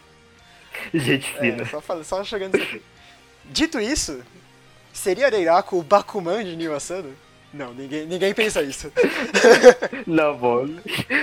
Gente 0.93 1.35
é, 1.37 1.39
fina. 1.39 1.63
É, 1.63 1.65
só, 1.65 1.81
falando, 1.81 2.03
só 2.03 2.23
chegando 2.23 2.55
isso 2.55 2.63
aqui. 2.63 2.81
Dito 3.45 3.79
isso, 3.79 4.23
seria 4.93 5.29
Reiraku 5.29 5.79
o 5.79 5.83
Bakuman 5.83 6.43
de 6.43 6.55
Nio 6.55 6.75
Asano? 6.75 7.15
Não, 7.51 7.73
ninguém, 7.73 8.05
ninguém 8.05 8.33
pensa 8.33 8.61
isso. 8.61 8.91
não, 10.05 10.37
pô. 10.37 10.67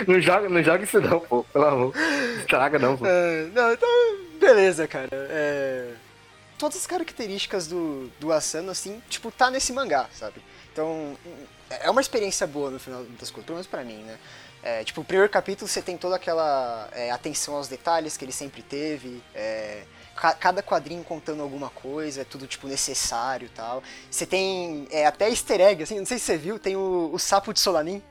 Não 0.06 0.20
joga, 0.20 0.48
não 0.48 0.62
joga 0.62 0.82
isso 0.82 1.00
não, 1.00 1.20
pô. 1.20 1.44
Pelo 1.44 1.64
amor. 1.64 1.94
Estraga 2.40 2.78
não, 2.78 2.96
pô. 2.96 3.06
É, 3.06 3.46
não, 3.54 3.72
então, 3.72 3.88
beleza, 4.40 4.88
cara. 4.88 5.08
É... 5.12 5.92
Todas 6.58 6.78
as 6.78 6.86
características 6.86 7.66
do, 7.68 8.10
do 8.18 8.32
Asano, 8.32 8.70
assim, 8.70 9.00
tipo, 9.08 9.30
tá 9.30 9.50
nesse 9.50 9.72
mangá, 9.72 10.08
sabe? 10.12 10.42
Então, 10.72 11.16
é 11.70 11.88
uma 11.90 12.00
experiência 12.00 12.46
boa 12.46 12.70
no 12.70 12.80
final 12.80 13.04
das 13.20 13.30
contas, 13.30 13.44
pelo 13.44 13.56
menos 13.56 13.66
pra 13.66 13.84
mim, 13.84 14.02
né? 14.02 14.18
É, 14.62 14.82
tipo, 14.82 15.00
o 15.00 15.04
primeiro 15.04 15.30
capítulo 15.30 15.68
você 15.68 15.80
tem 15.80 15.96
toda 15.96 16.16
aquela 16.16 16.88
é, 16.92 17.10
atenção 17.10 17.54
aos 17.54 17.68
detalhes 17.68 18.16
que 18.16 18.24
ele 18.24 18.32
sempre 18.32 18.62
teve. 18.62 19.22
É, 19.32 19.84
cada 20.16 20.62
quadrinho 20.62 21.04
contando 21.04 21.42
alguma 21.42 21.70
coisa, 21.70 22.22
é 22.22 22.24
tudo 22.24 22.46
tipo 22.46 22.66
necessário 22.66 23.50
tal. 23.54 23.82
Você 24.10 24.26
tem 24.26 24.88
é, 24.90 25.06
até 25.06 25.28
easter 25.28 25.60
egg, 25.60 25.82
assim, 25.82 25.98
não 25.98 26.06
sei 26.06 26.18
se 26.18 26.24
você 26.24 26.36
viu, 26.36 26.58
tem 26.58 26.76
o, 26.76 27.10
o 27.12 27.18
sapo 27.18 27.52
de 27.52 27.60
Solanin 27.60 28.02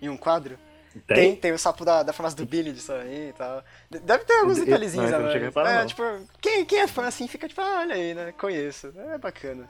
em 0.00 0.08
um 0.08 0.16
quadro. 0.16 0.58
Tem? 1.06 1.16
tem, 1.16 1.36
tem 1.36 1.52
o 1.52 1.58
sapo 1.58 1.84
da, 1.84 2.02
da 2.02 2.12
farmácia 2.12 2.36
do 2.36 2.46
Billy 2.46 2.72
de 2.72 2.80
Solanin 2.80 3.28
e 3.28 3.32
tal. 3.32 3.62
Deve 3.90 4.24
ter 4.24 4.40
alguns 4.40 4.58
detalhezinhos 4.58 5.10
lá. 5.10 5.70
É, 5.70 5.86
tipo, 5.86 6.02
quem, 6.40 6.64
quem 6.64 6.80
é 6.80 6.86
fã 6.86 7.06
assim 7.06 7.28
fica 7.28 7.48
tipo, 7.48 7.60
ah, 7.60 7.80
olha 7.80 7.94
aí, 7.94 8.14
né? 8.14 8.32
Conheço. 8.32 8.92
É 8.96 9.18
bacana. 9.18 9.68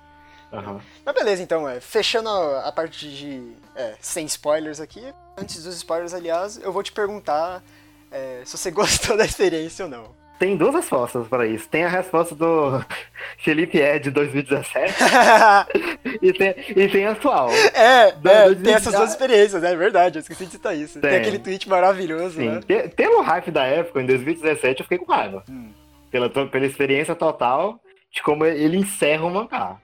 Uhum. 0.53 0.81
Mas 1.05 1.15
beleza, 1.15 1.43
então, 1.43 1.69
é, 1.69 1.79
fechando 1.81 2.29
a, 2.29 2.69
a 2.69 2.73
parte 2.73 3.09
de. 3.09 3.53
É, 3.75 3.95
sem 4.01 4.25
spoilers 4.27 4.81
aqui. 4.81 5.03
Antes 5.37 5.63
dos 5.63 5.77
spoilers, 5.77 6.15
aliás, 6.15 6.59
eu 6.59 6.73
vou 6.73 6.83
te 6.83 6.93
perguntar 6.93 7.63
é, 8.11 8.43
se 8.45 8.57
você 8.57 8.71
gostou 8.73 9.17
da 9.17 9.25
experiência 9.25 9.85
ou 9.85 9.91
não. 9.91 10.18
Tem 10.39 10.57
duas 10.57 10.75
respostas 10.75 11.27
para 11.27 11.47
isso. 11.47 11.69
Tem 11.69 11.85
a 11.85 11.89
resposta 11.89 12.35
do 12.35 12.85
Felipe 13.39 13.79
Ed 13.79 14.05
de 14.05 14.11
2017 14.11 14.95
e, 16.23 16.33
tem, 16.33 16.55
e 16.69 16.89
tem 16.89 17.07
a 17.07 17.13
atual. 17.13 17.51
É, 17.75 18.09
é 18.09 18.55
tem 18.55 18.75
essas 18.75 18.95
duas 18.95 19.11
experiências, 19.11 19.63
é 19.65 19.75
verdade. 19.75 20.19
Eu 20.19 20.21
esqueci 20.21 20.47
de 20.47 20.53
citar 20.53 20.77
isso. 20.77 21.01
Tem, 21.01 21.11
tem 21.11 21.21
aquele 21.21 21.39
tweet 21.39 21.69
maravilhoso, 21.69 22.37
Sim. 22.37 22.49
né? 22.49 22.61
Pelo 22.95 23.21
hype 23.23 23.51
da 23.51 23.65
época, 23.65 24.01
em 24.01 24.07
2017, 24.07 24.81
eu 24.81 24.85
fiquei 24.85 24.99
com 24.99 25.13
raiva. 25.13 25.43
Hum. 25.51 25.71
Pela, 26.11 26.31
pela 26.31 26.67
experiência 26.67 27.15
total 27.15 27.81
de 28.11 28.23
como 28.23 28.47
ele 28.47 28.79
encerra 28.79 29.27
o 29.27 29.31
mangá 29.31 29.79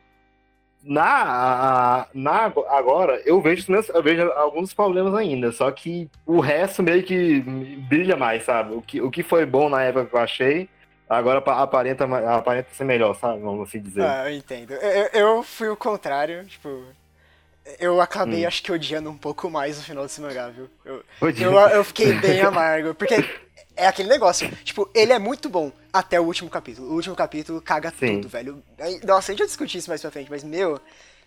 na, 0.84 2.06
na 2.12 2.52
agora 2.68 3.20
eu 3.24 3.40
vejo 3.40 3.66
eu 3.72 4.02
vejo 4.02 4.22
alguns 4.32 4.74
problemas 4.74 5.14
ainda 5.14 5.50
só 5.50 5.70
que 5.70 6.10
o 6.26 6.40
resto 6.40 6.82
meio 6.82 7.02
que 7.02 7.40
brilha 7.88 8.16
mais 8.16 8.44
sabe? 8.44 8.74
O 8.74 8.82
que, 8.82 9.00
o 9.00 9.10
que 9.10 9.22
foi 9.22 9.46
bom 9.46 9.68
na 9.68 9.82
época 9.82 10.06
que 10.06 10.14
eu 10.14 10.20
achei 10.20 10.68
agora 11.08 11.38
aparenta 11.38 12.04
aparenta 12.04 12.68
ser 12.72 12.84
melhor 12.84 13.14
sabe? 13.14 13.40
Vamos 13.40 13.68
assim 13.68 13.80
dizer. 13.80 14.02
Ah, 14.02 14.30
eu 14.30 14.36
entendo. 14.36 14.74
Eu, 14.74 15.08
eu 15.12 15.42
fui 15.42 15.68
o 15.68 15.76
contrário 15.76 16.44
tipo 16.44 16.84
eu 17.78 18.00
acabei, 18.00 18.44
hum. 18.44 18.48
acho 18.48 18.62
que, 18.62 18.70
odiando 18.70 19.08
um 19.08 19.16
pouco 19.16 19.48
mais 19.48 19.78
o 19.78 19.82
final 19.82 20.04
desse 20.04 20.20
mangá, 20.20 20.50
viu? 20.50 20.68
Eu, 20.84 21.02
eu, 21.22 21.58
eu, 21.70 21.84
fiquei 21.84 22.12
bem 22.12 22.42
amargo, 22.42 22.94
porque 22.94 23.14
é 23.76 23.86
aquele 23.86 24.08
negócio, 24.08 24.48
tipo, 24.64 24.88
ele 24.94 25.12
é 25.12 25.18
muito 25.18 25.48
bom 25.48 25.72
até 25.92 26.20
o 26.20 26.24
último 26.24 26.48
capítulo. 26.48 26.90
O 26.90 26.94
último 26.94 27.16
capítulo 27.16 27.60
caga 27.60 27.92
Sim. 27.98 28.16
tudo, 28.16 28.28
velho. 28.28 28.62
Nossa, 29.04 29.30
a 29.30 29.32
gente 29.32 29.40
vai 29.40 29.46
discutir 29.46 29.78
isso 29.78 29.90
mais 29.90 30.00
pra 30.00 30.10
frente, 30.10 30.30
mas, 30.30 30.44
meu, 30.44 30.80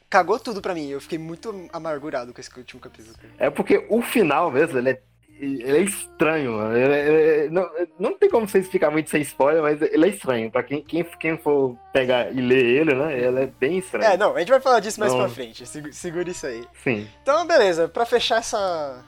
cagou 0.09 0.39
tudo 0.39 0.61
pra 0.61 0.73
mim. 0.73 0.89
Eu 0.89 1.01
fiquei 1.01 1.17
muito 1.17 1.67
amargurado 1.73 2.33
com 2.33 2.39
esse 2.39 2.49
último 2.57 2.81
capítulo. 2.81 3.15
É 3.37 3.49
porque 3.49 3.85
o 3.89 4.01
final 4.01 4.49
mesmo, 4.49 4.77
ele 4.77 4.91
é, 4.91 5.01
ele 5.39 5.77
é 5.77 5.81
estranho, 5.81 6.53
mano. 6.53 6.77
Ele, 6.77 6.93
ele, 6.93 7.49
não, 7.49 7.69
não 7.99 8.17
tem 8.17 8.29
como 8.29 8.47
vocês 8.47 8.67
ficar 8.67 8.91
muito 8.91 9.09
sem 9.09 9.21
spoiler, 9.21 9.61
mas 9.61 9.81
ele 9.81 10.05
é 10.05 10.09
estranho. 10.09 10.49
Pra 10.49 10.63
quem, 10.63 10.81
quem, 10.81 11.03
quem 11.19 11.37
for 11.37 11.77
pegar 11.91 12.33
e 12.33 12.39
ler 12.39 12.63
ele, 12.63 12.95
né, 12.95 13.19
ele 13.19 13.41
é 13.41 13.47
bem 13.47 13.79
estranho. 13.79 14.05
É, 14.05 14.17
não, 14.17 14.35
a 14.35 14.39
gente 14.39 14.49
vai 14.49 14.61
falar 14.61 14.79
disso 14.79 14.99
mais 14.99 15.13
pra 15.13 15.27
frente. 15.27 15.65
Segura 15.91 16.29
isso 16.29 16.47
aí. 16.47 16.65
Sim. 16.83 17.07
Então, 17.21 17.45
beleza, 17.45 17.89
pra 17.89 18.05
fechar 18.05 18.37
essa, 18.37 19.03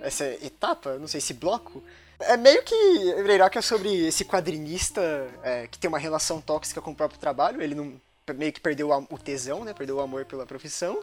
essa 0.00 0.24
etapa, 0.44 0.98
não 0.98 1.06
sei, 1.06 1.18
esse 1.18 1.34
bloco... 1.34 1.80
É 2.20 2.36
meio 2.36 2.62
que 2.62 2.74
Reiraki 3.22 3.58
é 3.58 3.62
sobre 3.62 4.06
esse 4.06 4.24
quadrinista 4.24 5.00
é, 5.42 5.66
que 5.66 5.78
tem 5.78 5.88
uma 5.88 5.98
relação 5.98 6.40
tóxica 6.40 6.80
com 6.80 6.92
o 6.92 6.94
próprio 6.94 7.18
trabalho. 7.18 7.60
Ele 7.60 7.74
não 7.74 8.00
meio 8.32 8.52
que 8.52 8.60
perdeu 8.60 8.90
o 8.90 9.18
tesão, 9.18 9.64
né? 9.64 9.74
Perdeu 9.74 9.96
o 9.96 10.00
amor 10.00 10.24
pela 10.24 10.46
profissão. 10.46 11.02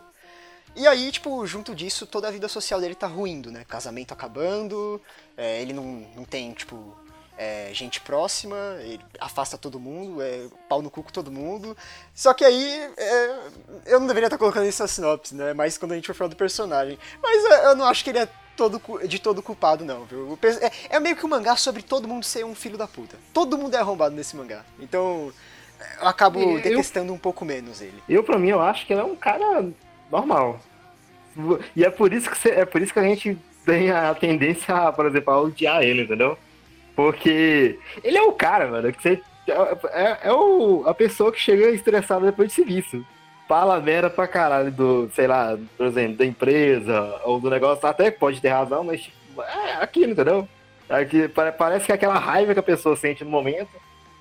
E 0.76 0.88
aí, 0.88 1.12
tipo, 1.12 1.46
junto 1.46 1.76
disso, 1.76 2.08
toda 2.08 2.28
a 2.28 2.32
vida 2.32 2.48
social 2.48 2.80
dele 2.80 2.96
tá 2.96 3.08
ruindo, 3.08 3.52
né? 3.52 3.66
Casamento 3.68 4.14
acabando, 4.14 5.02
é, 5.36 5.62
ele 5.62 5.74
não, 5.74 6.08
não 6.16 6.24
tem, 6.24 6.54
tipo, 6.54 6.96
é, 7.38 7.72
gente 7.74 8.00
próxima, 8.00 8.56
ele 8.80 9.04
afasta 9.20 9.58
todo 9.58 9.80
mundo, 9.80 10.22
é 10.22 10.48
pau 10.70 10.82
no 10.82 10.90
cu 10.90 11.04
com 11.04 11.12
todo 11.12 11.32
mundo. 11.32 11.76
Só 12.14 12.34
que 12.34 12.46
aí, 12.46 12.94
é, 12.98 13.40
eu 13.86 14.00
não 14.00 14.08
deveria 14.08 14.28
estar 14.28 14.38
colocando 14.38 14.66
isso 14.68 14.82
na 14.82 14.88
sinopse, 14.88 15.36
né? 15.36 15.54
Mas 15.54 15.78
quando 15.78 15.92
a 15.92 15.96
gente 15.96 16.08
for 16.08 16.16
falar 16.16 16.30
do 16.30 16.36
personagem. 16.38 16.98
Mas 17.22 17.44
é, 17.46 17.66
eu 17.66 17.76
não 17.76 17.86
acho 17.86 18.04
que 18.04 18.12
ele 18.12 18.20
é 18.20 18.30
todo, 18.56 18.82
de 19.08 19.20
todo 19.20 19.42
culpado, 19.42 19.84
não, 19.84 20.06
viu? 20.06 20.38
É, 20.62 20.96
é 20.96 21.00
meio 21.00 21.16
que 21.16 21.26
um 21.26 21.30
mangá 21.30 21.56
sobre 21.56 21.82
todo 21.82 22.08
mundo 22.08 22.24
ser 22.24 22.46
um 22.46 22.56
filho 22.56 22.78
da 22.78 22.88
puta. 22.88 23.18
Todo 23.34 23.58
mundo 23.58 23.76
é 23.76 23.80
arrombado 23.80 24.16
nesse 24.16 24.36
mangá. 24.36 24.64
Então, 24.80 25.32
eu 26.00 26.08
acabo 26.08 26.40
eu, 26.40 26.62
detestando 26.62 27.14
um 27.14 27.18
pouco 27.18 27.46
menos 27.46 27.82
ele. 27.82 28.02
Eu, 28.08 28.24
pra 28.24 28.38
mim, 28.38 28.50
eu 28.50 28.62
acho 28.62 28.86
que 28.86 28.94
ele 28.94 29.02
é 29.02 29.06
um 29.06 29.16
cara 29.16 29.68
normal. 30.12 30.60
E 31.76 31.84
é 31.84 31.90
por 31.90 32.14
isso 32.14 32.30
que, 32.30 32.38
você, 32.38 32.50
é 32.50 32.66
por 32.66 32.82
isso 32.82 32.94
que 32.94 33.00
a 33.00 33.04
gente 33.04 33.38
tem 33.66 33.92
a 33.92 34.14
tendência, 34.14 34.76
a, 34.76 34.92
por 34.92 35.06
exemplo, 35.06 35.34
a 35.34 35.42
odiar 35.42 35.82
ele, 35.82 36.04
entendeu? 36.04 36.38
Porque 36.96 37.80
ele 38.04 38.18
é 38.18 38.22
o 38.22 38.34
cara, 38.34 38.68
mano, 38.68 38.92
que 38.92 39.02
você. 39.02 39.22
É, 39.48 40.04
é, 40.04 40.20
é 40.24 40.34
o, 40.34 40.84
a 40.86 40.94
pessoa 40.94 41.32
que 41.32 41.40
chega 41.40 41.70
estressada 41.72 42.26
depois 42.26 42.50
de 42.50 42.56
serviço 42.56 43.06
fala 43.52 43.82
merda 43.82 44.10
pra 44.10 44.30
caralho 44.30 44.72
do, 44.72 45.10
sei 45.14 45.28
lá, 45.28 45.60
por 45.76 45.86
exemplo, 45.86 46.16
da 46.16 46.26
empresa 46.26 47.20
ou 47.26 47.38
do 47.38 47.50
negócio, 47.50 47.86
até 47.86 48.10
pode 48.10 48.40
ter 48.40 48.48
razão, 48.48 48.82
mas 48.82 49.02
tipo, 49.02 49.42
é 49.42 49.74
aquilo, 49.74 50.14
entendeu? 50.14 50.48
É 50.88 51.04
que, 51.04 51.28
parece 51.28 51.86
que 51.86 51.92
é 51.92 51.96
aquela 51.96 52.18
raiva 52.18 52.54
que 52.54 52.62
a 52.62 52.64
pessoa 52.64 52.96
sente 52.96 53.26
no 53.26 53.30
momento, 53.30 53.68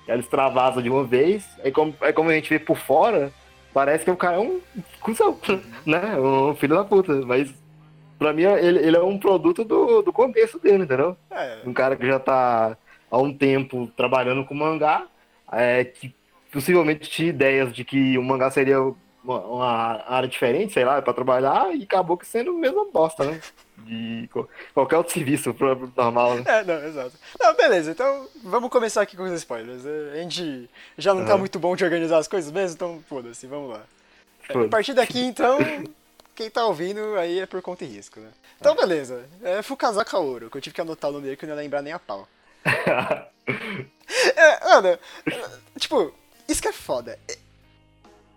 ela 0.05 0.19
extravasa 0.19 0.81
de 0.81 0.89
uma 0.89 1.05
vez, 1.05 1.47
aí 1.63 1.71
como, 1.71 1.95
aí 2.01 2.11
como 2.11 2.29
a 2.29 2.33
gente 2.33 2.49
vê 2.49 2.59
por 2.59 2.75
fora, 2.75 3.31
parece 3.73 4.03
que 4.03 4.11
o 4.11 4.17
cara 4.17 4.35
é 4.35 4.39
um 4.39 4.59
cuzão, 4.99 5.39
né? 5.87 6.19
Um 6.19 6.53
filho 6.53 6.75
da 6.75 6.83
puta, 6.83 7.13
mas 7.25 7.53
pra 8.19 8.33
mim 8.33 8.43
ele, 8.43 8.79
ele 8.79 8.97
é 8.97 9.01
um 9.01 9.17
produto 9.17 9.63
do, 9.63 10.01
do 10.01 10.11
contexto 10.11 10.59
dele, 10.59 10.83
entendeu? 10.83 11.15
É. 11.31 11.59
Um 11.65 11.71
cara 11.71 11.95
que 11.95 12.05
já 12.05 12.19
tá 12.19 12.75
há 13.09 13.17
um 13.17 13.33
tempo 13.33 13.87
trabalhando 13.95 14.43
com 14.43 14.53
mangá, 14.53 15.07
é, 15.49 15.85
que 15.85 16.13
possivelmente 16.51 17.09
tinha 17.09 17.29
ideias 17.29 17.71
de 17.73 17.85
que 17.85 18.17
o 18.17 18.23
mangá 18.23 18.51
seria 18.51 18.75
uma, 19.23 19.39
uma, 19.39 20.03
área 20.07 20.27
diferente, 20.27 20.73
sei 20.73 20.85
lá, 20.85 21.01
para 21.01 21.13
trabalhar 21.13 21.75
e 21.75 21.83
acabou 21.83 22.17
que 22.17 22.25
sendo 22.25 22.51
a 22.51 22.53
mesma 22.53 22.85
bosta, 22.85 23.23
né? 23.23 23.41
De 23.77 24.29
qualquer 24.73 24.97
outro 24.97 25.13
serviço 25.13 25.55
normal, 25.95 26.35
né? 26.35 26.43
É, 26.45 26.63
não, 26.63 26.85
exato. 26.85 27.13
Não, 27.39 27.55
beleza, 27.55 27.91
então 27.91 28.27
vamos 28.43 28.69
começar 28.69 29.01
aqui 29.01 29.17
com 29.17 29.23
os 29.23 29.31
spoilers. 29.33 29.83
A 29.85 30.17
gente 30.17 30.69
já 30.97 31.13
não 31.13 31.25
tá 31.25 31.37
muito 31.37 31.57
bom 31.57 31.75
de 31.75 31.83
organizar 31.83 32.17
as 32.17 32.27
coisas 32.27 32.51
mesmo, 32.51 32.75
então 32.75 33.03
foda-se, 33.07 33.47
vamos 33.47 33.71
lá. 33.71 33.81
Foda 34.47 34.65
a 34.65 34.69
partir 34.69 34.93
daqui, 34.93 35.19
então, 35.19 35.57
quem 36.35 36.49
tá 36.49 36.65
ouvindo 36.65 37.15
aí 37.15 37.39
é 37.39 37.45
por 37.45 37.61
conta 37.61 37.83
e 37.83 37.87
risco, 37.87 38.19
né? 38.19 38.29
Então, 38.59 38.75
beleza. 38.75 39.25
É 39.41 39.61
Fukazaka 39.63 40.17
Ouro, 40.19 40.49
que 40.49 40.57
eu 40.57 40.61
tive 40.61 40.75
que 40.75 40.81
anotar 40.81 41.09
o 41.09 41.13
nome 41.13 41.25
dele 41.25 41.35
que 41.35 41.45
eu 41.45 41.49
não 41.49 41.55
ia 41.55 41.61
lembrar 41.61 41.81
nem 41.81 41.93
a 41.93 41.99
pau. 41.99 42.27
é, 44.35 44.69
mano, 44.69 44.99
tipo, 45.79 46.13
isso 46.47 46.61
que 46.61 46.67
é 46.67 46.73
foda. 46.73 47.17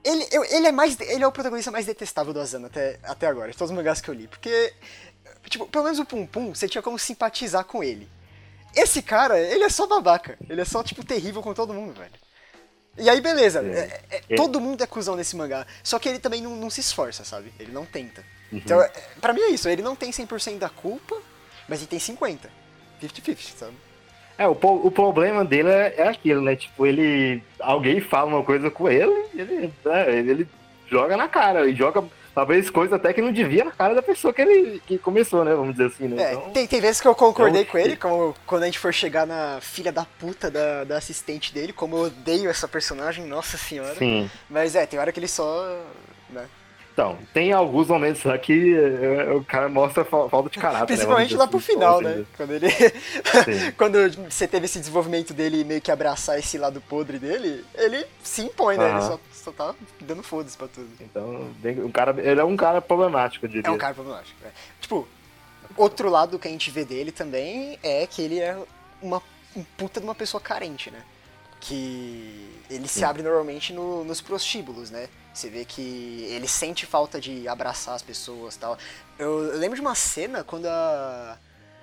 Ele, 0.05 0.29
eu, 0.31 0.45
ele 0.45 0.67
é 0.67 0.73
mais. 0.73 0.99
Ele 1.01 1.25
é 1.25 1.27
o 1.27 1.33
protagonista 1.33 1.71
mais 1.71 1.87
detestável 1.87 2.33
do 2.33 2.41
Asano 2.41 2.67
até, 2.67 2.99
até 3.03 3.27
agora, 3.27 3.51
de 3.51 3.57
todos 3.57 3.71
os 3.71 3.77
mangás 3.77 4.01
que 4.01 4.11
eu 4.11 4.15
li. 4.15 4.29
Porque, 4.29 4.73
tipo, 5.49 5.67
pelo 5.67 5.85
menos 5.85 5.99
o 5.99 6.05
Pum 6.05 6.27
Pum, 6.27 6.55
você 6.55 6.69
tinha 6.69 6.83
como 6.83 6.99
simpatizar 6.99 7.65
com 7.65 7.83
ele. 7.83 8.09
Esse 8.77 9.01
cara, 9.01 9.41
ele 9.41 9.65
é 9.65 9.69
só 9.69 9.87
babaca. 9.87 10.37
Ele 10.49 10.61
é 10.61 10.65
só, 10.65 10.83
tipo, 10.83 11.05
terrível 11.05 11.41
com 11.41 11.55
todo 11.55 11.73
mundo, 11.73 11.95
velho. 11.95 12.13
E 12.99 13.09
aí, 13.09 13.21
beleza. 13.21 13.61
É. 13.61 13.63
É, 13.63 14.03
é, 14.17 14.23
é. 14.29 14.37
todo 14.37 14.61
mundo 14.61 14.83
é 14.83 14.87
cuzão 14.87 15.17
nesse 15.17 15.37
mangá. 15.37 15.67
Só 15.83 15.99
que 15.99 16.09
ele 16.09 16.19
também 16.19 16.43
não, 16.43 16.55
não 16.55 16.69
se 16.69 16.81
esforça, 16.81 17.25
sabe? 17.25 17.53
Ele 17.59 17.73
não 17.73 17.87
tenta. 17.87 18.21
Uhum. 18.53 18.59
Então, 18.59 18.81
é, 18.81 18.89
pra 19.21 19.33
mim 19.33 19.41
é 19.41 19.51
isso. 19.51 19.69
Ele 19.69 19.83
não 19.83 19.97
tem 19.97 20.11
100% 20.11 20.59
da 20.59 20.69
culpa, 20.69 21.17
mas 21.69 21.81
ele 21.81 21.89
tem 21.89 21.99
50%. 21.99 22.41
50-50, 23.03 23.57
sabe? 23.57 23.77
É, 24.37 24.47
o, 24.49 24.53
o 24.53 24.91
problema 24.91 25.45
dele 25.45 25.69
é, 25.69 25.95
é, 25.99 26.09
aquilo, 26.09 26.43
né? 26.43 26.57
Tipo, 26.57 26.87
ele. 26.87 27.43
Alguém 27.61 28.01
fala 28.01 28.27
uma 28.27 28.43
coisa 28.43 28.71
com 28.71 28.89
ele, 28.89 29.27
ele, 29.35 29.73
né, 29.85 30.19
ele 30.19 30.49
joga 30.89 31.17
na 31.17 31.29
cara, 31.29 31.67
e 31.67 31.75
joga 31.75 32.05
talvez 32.35 32.69
coisa 32.69 32.97
até 32.97 33.13
que 33.13 33.23
não 33.23 33.33
devia 33.33 33.65
na 33.65 33.71
cara 33.71 33.95
da 33.95 34.03
pessoa 34.03 34.35
que 34.35 34.43
ele 34.43 34.83
que 34.85 34.99
começou, 34.99 35.45
né? 35.45 35.55
Vamos 35.55 35.77
dizer 35.77 35.87
assim, 35.87 36.09
né? 36.09 36.23
É, 36.23 36.33
então, 36.33 36.51
tem, 36.51 36.67
tem 36.67 36.81
vezes 36.81 37.01
que 37.01 37.07
eu 37.07 37.15
concordei 37.15 37.63
então, 37.63 37.73
com 37.73 37.79
ele, 37.79 37.97
como 37.97 38.35
quando 38.45 38.65
a 38.65 38.67
gente 38.67 38.79
for 38.79 38.93
chegar 38.93 39.27
na 39.27 39.61
filha 39.61 39.93
da 39.93 40.05
puta 40.05 40.51
da, 40.51 40.85
da 40.85 40.97
assistente 40.97 41.55
dele, 41.55 41.73
como 41.73 41.97
eu 41.97 42.03
odeio 42.05 42.51
essa 42.51 42.67
personagem, 42.67 43.25
nossa 43.25 43.57
senhora. 43.57 43.95
Sim. 43.95 44.29
Mas 44.51 44.75
é, 44.75 44.85
tem 44.85 44.99
hora 44.99 45.13
que 45.13 45.21
ele 45.21 45.29
só. 45.29 45.81
Né? 46.29 46.47
Então, 46.95 47.19
tem 47.33 47.53
alguns 47.53 47.89
momentos 47.89 48.23
lá 48.23 48.39
que 48.39 48.73
é, 48.73 49.33
o 49.33 49.45
cara 49.45 49.69
mostra 49.69 50.05
falta 50.05 50.49
de 50.49 50.61
caráter. 50.61 50.83
Né, 50.83 50.87
Principalmente 50.87 51.33
né? 51.33 51.39
lá 51.41 51.49
pro 51.49 51.59
assim, 51.59 51.73
final, 51.73 52.01
né? 52.01 52.25
Quando 52.37 52.53
ele. 52.53 52.69
Quando 53.77 54.31
você 54.31 54.47
teve 54.47 54.67
esse 54.67 54.79
desenvolvimento 54.79 55.35
dele 55.35 55.65
meio 55.65 55.81
que 55.81 55.91
abraçar 55.91 56.39
esse 56.39 56.57
lado 56.57 56.81
podre 56.81 57.19
dele, 57.19 57.65
ele 57.75 58.07
se 58.23 58.43
impõe, 58.43 58.79
né? 58.79 58.93
Ele 58.93 59.01
só, 59.01 59.21
só 59.33 59.51
tá 59.51 59.75
dando 60.03 60.23
foda-se 60.23 60.57
pra 60.57 60.69
tudo. 60.69 60.89
Então, 61.01 61.51
um 61.85 61.91
cara, 61.91 62.15
ele 62.17 62.41
é 62.41 62.45
um 62.45 62.57
cara 62.57 62.81
problemático, 62.81 63.45
eu 63.45 63.51
diria. 63.51 63.69
É 63.69 63.73
um 63.73 63.79
cara 63.79 63.93
problemático. 63.93 64.39
É. 64.45 64.51
Tipo, 64.81 65.09
outro 65.77 66.09
lado 66.09 66.39
que 66.39 66.47
a 66.47 66.51
gente 66.51 66.71
vê 66.71 66.85
dele 66.85 67.11
também 67.11 67.77
é 67.83 68.07
que 68.07 68.23
ele 68.23 68.39
é 68.39 68.57
uma 69.03 69.21
um 69.57 69.65
puta 69.77 69.99
de 69.99 70.07
uma 70.07 70.15
pessoa 70.15 70.41
carente, 70.41 70.93
né? 70.93 71.03
Que 71.59 72.51
ele 72.71 72.87
se 72.87 73.05
abre 73.05 73.23
normalmente 73.23 73.73
no, 73.73 74.05
nos 74.05 74.21
prostíbulos, 74.21 74.91
né? 74.93 75.09
Você 75.35 75.51
vê 75.51 75.65
que 75.65 76.29
ele 76.31 76.47
sente 76.47 76.87
falta 76.87 77.21
de 77.21 77.49
abraçar 77.49 77.97
as 77.97 78.03
pessoas 78.03 78.57
tal. 78.57 78.79
Eu 79.19 79.59
lembro 79.59 79.75
de 79.75 79.81
uma 79.81 79.97
cena 79.97 80.45
quando 80.45 80.67
a, 80.67 81.37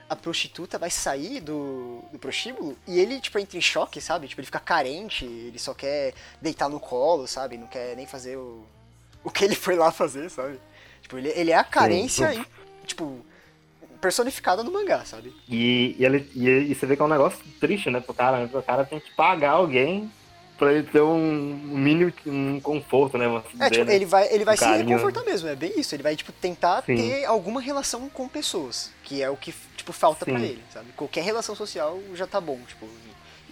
a 0.10 0.16
prostituta 0.16 0.80
vai 0.80 0.90
sair 0.90 1.42
do, 1.42 2.02
do 2.14 2.18
prostíbulo 2.18 2.78
e 2.88 2.98
ele, 2.98 3.20
tipo, 3.20 3.38
entra 3.38 3.58
em 3.58 3.62
choque, 3.62 4.00
sabe? 4.00 4.30
Tipo, 4.30 4.40
ele 4.40 4.46
fica 4.46 4.60
carente, 4.60 5.26
ele 5.26 5.60
só 5.60 5.74
quer 5.74 6.14
deitar 6.42 6.70
no 6.70 6.80
colo, 6.80 7.28
sabe? 7.28 7.58
Não 7.58 7.68
quer 7.68 7.94
nem 7.98 8.08
fazer 8.08 8.38
o, 8.38 8.66
o 9.22 9.30
que 9.30 9.44
ele 9.44 9.56
foi 9.56 9.76
lá 9.76 9.92
fazer, 9.92 10.30
sabe? 10.30 10.58
Tipo, 11.02 11.18
ele, 11.18 11.30
ele 11.36 11.52
é 11.52 11.56
a 11.56 11.64
carência, 11.64 12.32
Sim. 12.32 12.46
e, 12.84 12.88
tipo, 12.88 13.20
personificada 14.00 14.64
no 14.64 14.72
mangá, 14.72 15.04
sabe? 15.04 15.36
E, 15.50 15.98
e, 16.00 16.06
ele, 16.06 16.32
e, 16.34 16.72
e, 16.72 16.76
você 16.76 16.86
vê 16.86 16.96
que 16.96 17.02
é 17.02 17.06
um 17.06 17.10
negócio 17.10 17.40
triste, 17.60 17.90
né? 17.90 18.00
Pro 18.00 18.14
cara, 18.14 18.50
o 18.52 18.64
cara 18.64 18.86
tem 18.86 19.00
que 19.00 19.12
pagar 19.12 19.52
alguém 19.52 20.10
pra 20.62 20.72
ele 20.72 20.84
ter 20.84 21.02
um 21.02 21.60
mínimo 21.66 22.14
um 22.28 22.60
conforto, 22.60 23.18
né? 23.18 23.26
É, 23.60 23.70
tipo, 23.72 23.90
ele 23.90 24.06
vai, 24.06 24.32
ele 24.32 24.46
vai 24.46 24.54
um 24.54 24.58
se 24.58 24.64
carinho. 24.64 24.90
reconfortar 24.90 25.24
mesmo, 25.24 25.50
é 25.50 25.56
bem 25.56 25.74
isso. 25.76 25.96
Ele 25.96 26.04
vai, 26.04 26.16
tipo, 26.16 26.32
tentar 26.32 26.84
Sim. 26.84 26.96
ter 26.96 27.26
alguma 27.26 27.60
relação 27.60 28.08
com 28.10 28.28
pessoas, 28.28 28.92
que 29.04 29.24
é 29.24 29.30
o 29.32 29.36
que, 29.36 29.52
tipo, 29.76 29.92
falta 29.92 30.24
Sim. 30.24 30.34
pra 30.34 30.40
ele, 30.40 30.62
sabe? 30.72 30.92
Qualquer 30.96 31.24
relação 31.24 31.56
social 31.56 32.00
já 32.14 32.28
tá 32.28 32.40
bom, 32.40 32.60
tipo. 32.68 32.88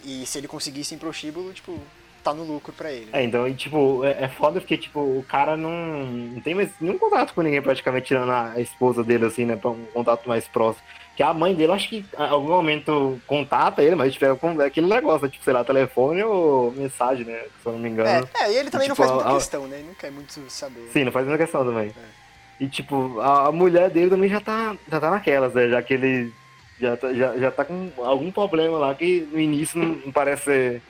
E, 0.03 0.21
e 0.21 0.25
se 0.27 0.37
ele 0.37 0.47
conseguisse 0.47 0.93
em 0.93 0.99
prostíbulo, 0.99 1.51
tipo, 1.51 1.79
tá 2.23 2.31
no 2.31 2.43
lucro 2.43 2.71
pra 2.73 2.91
ele. 2.91 3.09
É, 3.11 3.23
então, 3.23 3.47
e, 3.47 3.55
tipo, 3.55 4.05
é, 4.05 4.25
é 4.25 4.27
foda 4.27 4.59
porque, 4.61 4.77
tipo, 4.77 4.99
o 4.99 5.25
cara 5.27 5.57
não, 5.57 5.71
não 6.05 6.41
tem 6.41 6.53
mais 6.53 6.69
nenhum 6.79 6.99
contato 6.99 7.33
com 7.33 7.41
ninguém, 7.41 7.59
praticamente, 7.59 8.05
tirando 8.05 8.31
a 8.31 8.61
esposa 8.61 9.03
dele, 9.03 9.25
assim, 9.25 9.45
né? 9.45 9.55
Pra 9.55 9.71
um 9.71 9.83
contato 9.85 10.29
mais 10.29 10.47
próximo 10.47 10.85
que 11.19 11.23
a 11.23 11.33
mãe 11.33 11.53
dele, 11.53 11.73
acho 11.73 11.89
que 11.89 11.97
em 11.97 12.23
algum 12.23 12.47
momento 12.47 13.19
contata 13.27 13.83
ele, 13.83 13.93
mas 13.93 14.13
tipo, 14.13 14.23
é 14.23 14.65
aquele 14.65 14.87
negócio, 14.87 15.27
tipo, 15.27 15.43
sei 15.43 15.51
lá, 15.51 15.65
telefone 15.65 16.23
ou 16.23 16.71
mensagem, 16.71 17.25
né? 17.25 17.41
Se 17.61 17.65
eu 17.67 17.73
não 17.73 17.79
me 17.79 17.89
engano. 17.89 18.25
É, 18.39 18.43
é 18.45 18.53
e 18.53 18.55
ele 18.55 18.69
também 18.69 18.87
e, 18.87 18.91
tipo, 18.91 19.01
não 19.01 19.09
faz 19.09 19.11
muita 19.11 19.29
a... 19.29 19.33
questão, 19.33 19.67
né? 19.67 19.79
Ele 19.79 19.87
não 19.87 19.95
quer 19.95 20.11
muito 20.11 20.49
saber. 20.49 20.87
Sim, 20.93 21.03
não 21.03 21.11
faz 21.11 21.27
muita 21.27 21.43
questão 21.43 21.65
também. 21.65 21.89
É. 21.89 22.63
E 22.63 22.69
tipo, 22.69 23.19
a, 23.19 23.51
mulher 23.51 23.89
dele 23.89 24.09
também 24.09 24.29
já 24.29 24.39
tá, 24.39 24.77
já 24.89 24.97
tá 24.97 25.11
naquelas, 25.11 25.53
né? 25.53 25.67
Já 25.67 25.81
que 25.81 25.93
ele 25.93 26.31
já 26.79 26.95
tá, 26.95 27.13
já, 27.13 27.37
já 27.37 27.51
tá 27.51 27.65
com 27.65 27.91
algum 27.97 28.31
problema 28.31 28.77
lá 28.77 28.95
que 28.95 29.27
no 29.29 29.41
início 29.41 29.77
não, 29.77 29.95
não 30.05 30.13
parece 30.13 30.43
ser 30.45 30.81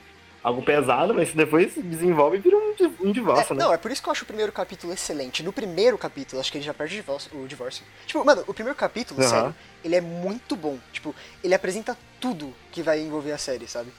algo 0.42 0.62
pesado, 0.62 1.14
mas 1.14 1.32
depois 1.32 1.74
desenvolve 1.76 2.38
e 2.38 2.40
vira 2.40 2.56
um, 2.56 2.74
um 3.08 3.12
divórcio, 3.12 3.52
é, 3.52 3.56
né? 3.56 3.64
Não, 3.64 3.72
é 3.72 3.76
por 3.76 3.90
isso 3.90 4.02
que 4.02 4.08
eu 4.08 4.12
acho 4.12 4.24
o 4.24 4.26
primeiro 4.26 4.50
capítulo 4.52 4.92
excelente. 4.92 5.42
No 5.42 5.52
primeiro 5.52 5.98
capítulo, 5.98 6.40
acho 6.40 6.50
que 6.50 6.58
ele 6.58 6.64
já 6.64 6.74
perde 6.74 7.04
o 7.32 7.46
divórcio. 7.46 7.84
Tipo, 8.06 8.24
mano, 8.24 8.42
o 8.46 8.54
primeiro 8.54 8.76
capítulo, 8.76 9.22
uhum. 9.22 9.28
sério, 9.28 9.54
ele 9.84 9.96
é 9.96 10.00
muito 10.00 10.56
bom. 10.56 10.78
Tipo, 10.92 11.14
ele 11.44 11.54
apresenta 11.54 11.96
tudo 12.18 12.54
que 12.72 12.82
vai 12.82 13.00
envolver 13.00 13.32
a 13.32 13.38
série, 13.38 13.66
sabe? 13.66 13.92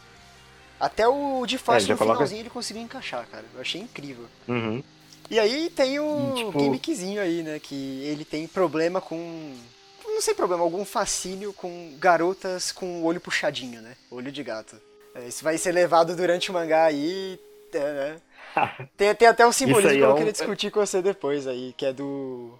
Até 0.79 1.07
o 1.07 1.45
divórcio 1.45 1.89
é, 1.89 1.93
no 1.93 1.97
coloca... 1.97 2.17
finalzinho 2.17 2.41
ele 2.41 2.49
conseguiu 2.49 2.81
encaixar, 2.81 3.27
cara. 3.27 3.45
Eu 3.53 3.61
achei 3.61 3.79
incrível. 3.79 4.25
Uhum. 4.47 4.83
E 5.29 5.39
aí 5.39 5.69
tem 5.69 5.99
o 5.99 6.33
tipo... 6.35 6.59
gimmickzinho 6.59 7.21
aí, 7.21 7.43
né? 7.43 7.59
Que 7.59 8.03
ele 8.03 8.25
tem 8.25 8.47
problema 8.47 8.99
com. 8.99 9.55
Não 10.03 10.21
sei 10.21 10.33
problema, 10.33 10.63
algum 10.63 10.83
fascínio 10.83 11.53
com 11.53 11.95
garotas 11.97 12.71
com 12.71 13.03
olho 13.03 13.21
puxadinho, 13.21 13.81
né? 13.81 13.95
Olho 14.09 14.31
de 14.31 14.43
gato. 14.43 14.75
É, 15.15 15.27
isso 15.27 15.43
vai 15.43 15.57
ser 15.57 15.71
levado 15.71 16.15
durante 16.15 16.49
o 16.49 16.53
mangá 16.53 16.85
aí. 16.85 17.39
É, 17.73 17.79
né? 17.79 18.21
tem, 18.97 19.15
tem 19.15 19.27
até 19.27 19.45
um 19.45 19.51
simbolismo 19.51 19.91
que 19.91 19.99
eu 19.99 20.09
é 20.09 20.13
um... 20.13 20.17
queria 20.17 20.31
discutir 20.31 20.71
com 20.71 20.79
você 20.79 21.01
depois 21.01 21.47
aí, 21.47 21.73
que 21.77 21.85
é 21.85 21.93
do. 21.93 22.57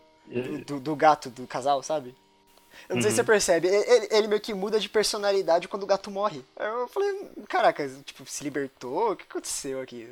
Do, 0.66 0.80
do, 0.80 0.96
gato 0.96 1.30
do 1.30 1.46
casal, 1.46 1.84
sabe? 1.84 2.16
Eu 2.88 2.96
não 2.96 2.98
uhum. 2.98 3.02
sei 3.02 3.12
se 3.12 3.16
você 3.16 3.22
uhum. 3.22 3.28
percebe, 3.28 3.68
ele, 3.68 4.08
ele, 4.10 4.28
meio 4.30 4.40
que 4.40 4.54
muda 4.54 4.80
de 4.80 4.88
personalidade 4.88 5.68
quando 5.68 5.84
o 5.84 5.88
gato 5.88 6.10
morre. 6.10 6.42
Eu 6.58 6.88
falei, 6.88 7.30
caraca, 7.50 7.86
tipo, 8.06 8.26
se 8.26 8.42
libertou? 8.42 9.12
O 9.12 9.16
que 9.18 9.26
aconteceu 9.30 9.82
aqui? 9.82 10.08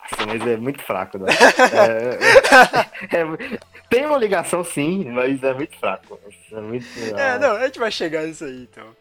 Nossa, 0.00 0.26
mas 0.26 0.46
é 0.46 0.56
muito 0.56 0.82
fraco, 0.82 1.18
né? 1.18 1.26
é, 3.12 3.16
é, 3.16 3.20
é, 3.20 3.58
tem 3.88 4.06
uma 4.06 4.18
ligação 4.18 4.64
sim, 4.64 5.04
mas 5.10 5.42
é 5.42 5.54
muito 5.54 5.78
fraco. 5.78 6.18
É, 6.52 6.60
muito, 6.60 6.86
é, 7.16 7.38
não, 7.38 7.52
a 7.52 7.66
gente 7.66 7.78
vai 7.78 7.90
chegar 7.90 8.26
nisso 8.26 8.44
aí 8.44 8.62
então. 8.62 8.96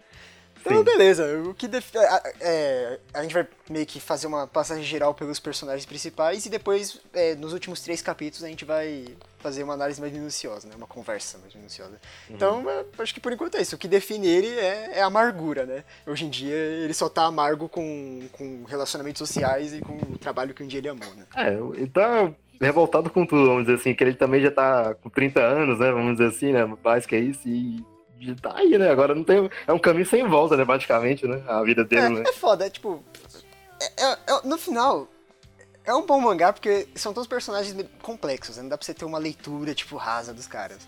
Então, 0.60 0.84
beleza. 0.84 1.41
O 1.45 1.54
que 1.54 1.67
def... 1.67 1.91
é, 2.39 3.00
a 3.13 3.22
gente 3.22 3.34
vai 3.34 3.48
meio 3.69 3.86
que 3.86 4.00
fazer 4.00 4.28
uma 4.28 4.48
passagem 4.48 4.84
geral 4.84 5.13
pelos 5.13 5.39
personagens 5.39 5.86
principais 5.86 6.45
e 6.45 6.50
depois, 6.50 7.00
é, 7.13 7.36
nos 7.36 7.54
últimos 7.54 7.82
três 7.82 8.02
capítulos, 8.02 8.43
a 8.43 8.48
gente 8.48 8.65
vai 8.65 9.06
fazer 9.39 9.63
uma 9.63 9.74
análise 9.74 10.00
mais 10.02 10.12
minuciosa, 10.12 10.67
né? 10.67 10.76
Uma 10.76 10.88
conversa 10.88 11.38
mais 11.38 11.54
minuciosa. 11.54 11.93
Uhum. 12.30 12.36
Então, 12.36 12.69
é, 12.69 12.86
acho 13.00 13.13
que 13.13 13.19
por 13.19 13.32
enquanto 13.32 13.56
é 13.56 13.62
isso. 13.62 13.76
O 13.76 13.80
que 13.80 13.88
define 13.88 14.28
ele 14.28 14.48
é, 14.48 14.98
é, 14.98 15.02
a 15.02 15.06
amargura, 15.06 15.65
né? 15.65 15.84
Hoje 16.06 16.26
em 16.26 16.30
dia, 16.30 16.56
ele 16.56 16.93
só 16.93 17.08
tá 17.08 17.26
amargo 17.26 17.69
com, 17.69 18.28
com 18.34 18.63
relacionamentos 18.65 19.19
sociais 19.19 19.74
e 19.74 19.80
com 19.80 19.95
o 19.95 20.17
trabalho 20.17 20.54
que 20.54 20.63
um 20.63 20.67
dia 20.67 20.80
ele 20.80 20.89
amou, 20.89 21.13
né? 21.15 21.26
É, 21.36 21.54
ele 21.54 21.88
tá 21.88 22.32
revoltado 22.60 23.10
com 23.10 23.26
tudo, 23.26 23.45
vamos 23.45 23.63
dizer 23.63 23.76
assim, 23.76 23.95
que 23.95 24.04
ele 24.04 24.13
também 24.13 24.41
já 24.41 24.52
tá 24.52 24.93
com 24.95 25.10
30 25.10 25.39
anos, 25.41 25.80
né? 25.80 25.91
Vamos 25.91 26.17
dizer 26.17 26.28
assim, 26.28 26.52
né? 26.52 26.65
Mais 26.84 27.06
que 27.06 27.15
é 27.15 27.19
isso, 27.19 27.48
e 27.48 27.84
tá 28.42 28.54
aí, 28.56 28.78
né? 28.78 28.90
Agora 28.90 29.16
não 29.16 29.24
tem. 29.24 29.50
É 29.68 29.74
um 29.74 29.80
caminho 29.80 30.06
sem 30.06 30.28
volta, 30.28 30.56
né? 30.58 30.66
Praticamente, 30.66 31.28
né? 31.28 31.42
A 31.48 31.64
vida 31.64 31.84
dele, 31.84 32.06
é, 32.06 32.10
né? 32.10 32.24
É 32.28 32.34
foda, 32.34 32.66
é 32.66 32.70
tipo. 32.70 33.04
É, 33.82 34.04
é, 34.04 34.12
é, 34.12 34.42
no 34.44 34.58
final, 34.58 35.08
é 35.86 35.94
um 35.94 36.06
bom 36.06 36.20
mangá 36.20 36.52
porque 36.54 36.88
são 36.96 37.14
todos 37.14 37.28
personagens 37.28 37.76
complexos, 38.02 38.58
né? 38.58 38.64
Não 38.64 38.70
dá 38.70 38.78
pra 38.78 38.86
você 38.86 38.94
ter 38.94 39.06
uma 39.06 39.18
leitura, 39.18 39.74
tipo, 39.74 39.96
rasa 39.96 40.34
dos 40.34 40.48
caras. 40.48 40.88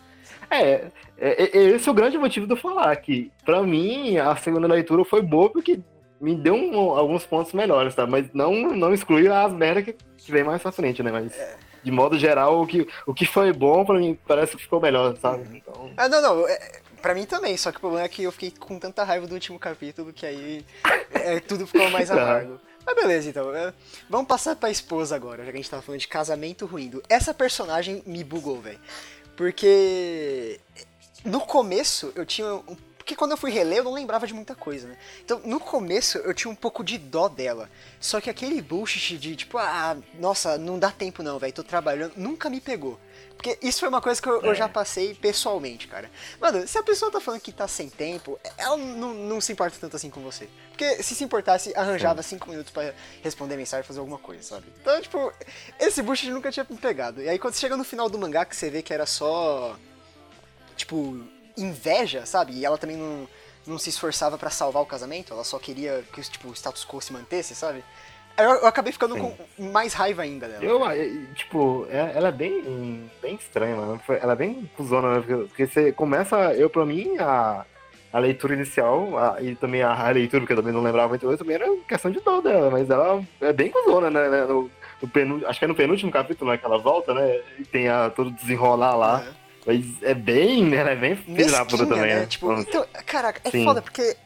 É, 0.50 0.91
é, 1.17 1.44
é, 1.58 1.58
esse 1.70 1.88
é 1.88 1.91
o 1.91 1.96
grande 1.96 2.17
motivo 2.17 2.46
de 2.46 2.54
eu 2.54 2.58
falar, 2.58 2.94
que 2.98 3.32
pra 3.46 3.63
mim 3.63 4.17
a 4.17 4.36
segunda 4.36 4.67
leitura 4.67 5.06
foi 5.06 5.22
boa 5.22 5.50
porque 5.50 5.80
me 6.20 6.36
deu 6.36 6.54
um, 6.54 6.78
alguns 6.91 7.26
pontos 7.26 7.54
melhores, 7.54 7.96
tá? 7.96 8.06
Mas 8.06 8.28
não, 8.34 8.54
não 8.76 8.94
exclui 8.94 9.28
as 9.28 9.54
merdas 9.54 9.86
que, 9.86 9.96
que 10.17 10.32
vem 10.32 10.44
mais 10.44 10.62
pra 10.62 10.72
frente, 10.72 11.02
né? 11.02 11.12
Mas. 11.12 11.34
De 11.84 11.89
modo 11.89 12.15
geral, 12.15 12.62
o 12.62 12.67
que, 12.67 12.88
o 13.08 13.13
que 13.13 13.26
foi 13.26 13.52
bom 13.52 13.84
pra 13.84 13.98
mim 13.98 14.15
parece 14.28 14.56
que 14.56 14.62
ficou 14.62 14.80
melhor, 14.80 15.17
sabe? 15.17 15.58
Então... 15.58 15.91
Ah, 15.98 16.08
não, 16.08 16.22
não. 16.22 16.48
É, 16.48 16.80
Pra 17.01 17.15
mim 17.15 17.25
também, 17.25 17.57
só 17.57 17.71
que 17.71 17.77
o 17.77 17.81
problema 17.81 18.05
é 18.05 18.09
que 18.09 18.23
eu 18.23 18.31
fiquei 18.31 18.51
com 18.51 18.77
tanta 18.77 19.03
raiva 19.03 19.25
do 19.25 19.33
último 19.33 19.57
capítulo 19.57 20.13
que 20.13 20.25
aí 20.25 20.65
é, 21.11 21.39
tudo 21.39 21.65
ficou 21.65 21.89
mais 21.89 22.09
amargo. 22.11 22.59
Mas 22.85 22.95
beleza, 22.95 23.29
então. 23.29 23.53
É, 23.55 23.73
vamos 24.09 24.27
passar 24.27 24.55
pra 24.55 24.69
esposa 24.69 25.15
agora, 25.15 25.43
já 25.43 25.51
que 25.51 25.57
a 25.57 25.61
gente 25.61 25.69
tava 25.69 25.81
falando 25.81 26.01
de 26.01 26.07
casamento 26.07 26.65
ruim. 26.65 26.91
Essa 27.09 27.33
personagem 27.33 28.03
me 28.05 28.23
bugou, 28.23 28.61
velho. 28.61 28.79
Porque 29.35 30.59
no 31.25 31.41
começo 31.41 32.11
eu 32.15 32.25
tinha 32.25 32.53
um 32.53 32.75
porque 33.01 33.15
quando 33.15 33.31
eu 33.31 33.37
fui 33.37 33.51
reler, 33.51 33.79
eu 33.79 33.83
não 33.83 33.93
lembrava 33.93 34.27
de 34.27 34.33
muita 34.33 34.53
coisa, 34.53 34.87
né? 34.87 34.95
Então, 35.25 35.41
no 35.43 35.59
começo, 35.59 36.19
eu 36.19 36.33
tinha 36.33 36.51
um 36.51 36.55
pouco 36.55 36.83
de 36.83 36.97
dó 36.97 37.27
dela. 37.27 37.69
Só 37.99 38.21
que 38.21 38.29
aquele 38.29 38.61
bullshit 38.61 39.17
de, 39.17 39.35
tipo, 39.35 39.57
ah, 39.57 39.97
nossa, 40.19 40.57
não 40.57 40.77
dá 40.77 40.91
tempo 40.91 41.23
não, 41.23 41.39
velho, 41.39 41.51
tô 41.51 41.63
trabalhando, 41.63 42.13
nunca 42.15 42.49
me 42.49 42.61
pegou. 42.61 42.99
Porque 43.35 43.57
isso 43.59 43.79
foi 43.79 43.89
uma 43.89 44.01
coisa 44.01 44.21
que 44.21 44.29
eu, 44.29 44.43
é. 44.43 44.49
eu, 44.49 44.53
já 44.53 44.69
passei 44.69 45.15
pessoalmente, 45.15 45.87
cara. 45.87 46.11
Mano, 46.39 46.67
se 46.67 46.77
a 46.77 46.83
pessoa 46.83 47.11
tá 47.11 47.19
falando 47.19 47.41
que 47.41 47.51
tá 47.51 47.67
sem 47.67 47.89
tempo, 47.89 48.39
ela 48.55 48.77
não, 48.77 49.15
não 49.15 49.41
se 49.41 49.51
importa 49.51 49.75
tanto 49.81 49.95
assim 49.95 50.11
com 50.11 50.21
você. 50.21 50.47
Porque 50.69 51.01
se 51.01 51.15
se 51.15 51.23
importasse, 51.23 51.73
arranjava 51.75 52.21
cinco 52.21 52.47
minutos 52.51 52.71
para 52.71 52.93
responder 53.23 53.57
mensagem, 53.57 53.83
fazer 53.83 53.99
alguma 53.99 54.19
coisa, 54.19 54.43
sabe? 54.43 54.67
Então, 54.79 55.01
tipo, 55.01 55.33
esse 55.79 56.03
bullshit 56.03 56.29
nunca 56.29 56.51
tinha 56.51 56.67
me 56.69 56.77
pegado. 56.77 57.19
E 57.19 57.27
aí 57.27 57.39
quando 57.39 57.55
você 57.55 57.61
chega 57.61 57.75
no 57.75 57.83
final 57.83 58.07
do 58.07 58.19
mangá, 58.19 58.45
que 58.45 58.55
você 58.55 58.69
vê 58.69 58.83
que 58.83 58.93
era 58.93 59.07
só. 59.07 59.75
Tipo, 60.77 61.27
inveja, 61.57 62.25
sabe? 62.25 62.53
E 62.53 62.65
ela 62.65 62.77
também 62.77 62.97
não, 62.97 63.27
não 63.65 63.77
se 63.77 63.89
esforçava 63.89 64.37
para 64.37 64.49
salvar 64.49 64.81
o 64.81 64.85
casamento, 64.85 65.33
ela 65.33 65.43
só 65.43 65.59
queria 65.59 66.03
que 66.13 66.21
tipo, 66.21 66.49
o 66.49 66.53
status 66.53 66.85
quo 66.85 67.01
se 67.01 67.13
mantesse, 67.13 67.55
sabe? 67.55 67.83
Eu, 68.37 68.49
eu 68.49 68.67
acabei 68.67 68.91
ficando 68.91 69.15
Sim. 69.15 69.33
com 69.57 69.71
mais 69.71 69.93
raiva 69.93 70.21
ainda 70.21 70.47
dela. 70.47 70.63
Eu, 70.63 70.79
tipo, 71.35 71.85
é, 71.89 72.13
ela 72.15 72.29
é 72.29 72.31
bem, 72.31 73.09
bem 73.21 73.35
estranha, 73.35 73.75
mano. 73.75 74.01
Ela 74.21 74.33
é 74.33 74.35
bem 74.35 74.69
cuzona, 74.75 75.19
né? 75.19 75.23
Porque 75.47 75.67
você 75.67 75.91
começa, 75.91 76.53
eu 76.53 76.69
pra 76.69 76.85
mim, 76.85 77.17
a, 77.19 77.65
a 78.11 78.19
leitura 78.19 78.53
inicial 78.53 79.17
a, 79.17 79.41
e 79.41 79.55
também 79.55 79.81
a, 79.81 79.93
a, 79.93 80.09
leitura, 80.09 80.41
porque 80.41 80.53
eu 80.53 80.57
também 80.57 80.73
não 80.73 80.81
lembrava 80.81 81.09
muito, 81.09 81.37
também 81.37 81.55
era 81.55 81.65
questão 81.87 82.11
de 82.11 82.19
dó 82.19 82.41
dela, 82.41 82.69
mas 82.69 82.89
ela 82.89 83.23
é 83.41 83.53
bem 83.53 83.69
cuzona, 83.69 84.09
né? 84.09 84.45
no, 84.45 84.69
no 85.01 85.47
acho 85.47 85.59
que 85.59 85.65
é 85.65 85.67
no 85.67 85.75
penúltimo 85.75 86.11
capítulo, 86.11 86.51
né, 86.51 86.57
que 86.57 86.65
ela 86.65 86.77
volta, 86.77 87.13
né? 87.13 87.41
E 87.59 87.65
tem 87.65 87.89
a, 87.89 88.09
todo 88.09 88.31
desenrolar 88.31 88.95
lá. 88.95 89.19
Uhum. 89.19 89.40
Mas 89.65 89.86
é 90.02 90.13
bem, 90.13 90.65
né? 90.65 90.78
Ela 90.78 90.91
é 90.91 90.95
bem 90.95 91.15
filha 91.15 91.65
também, 91.65 92.00
né? 92.00 92.19
né? 92.21 92.26
Tipo, 92.26 92.52
então, 92.54 92.86
caraca, 93.06 93.41
é 93.43 93.52
Sim. 93.52 93.63
foda, 93.63 93.82
porque 93.82 94.17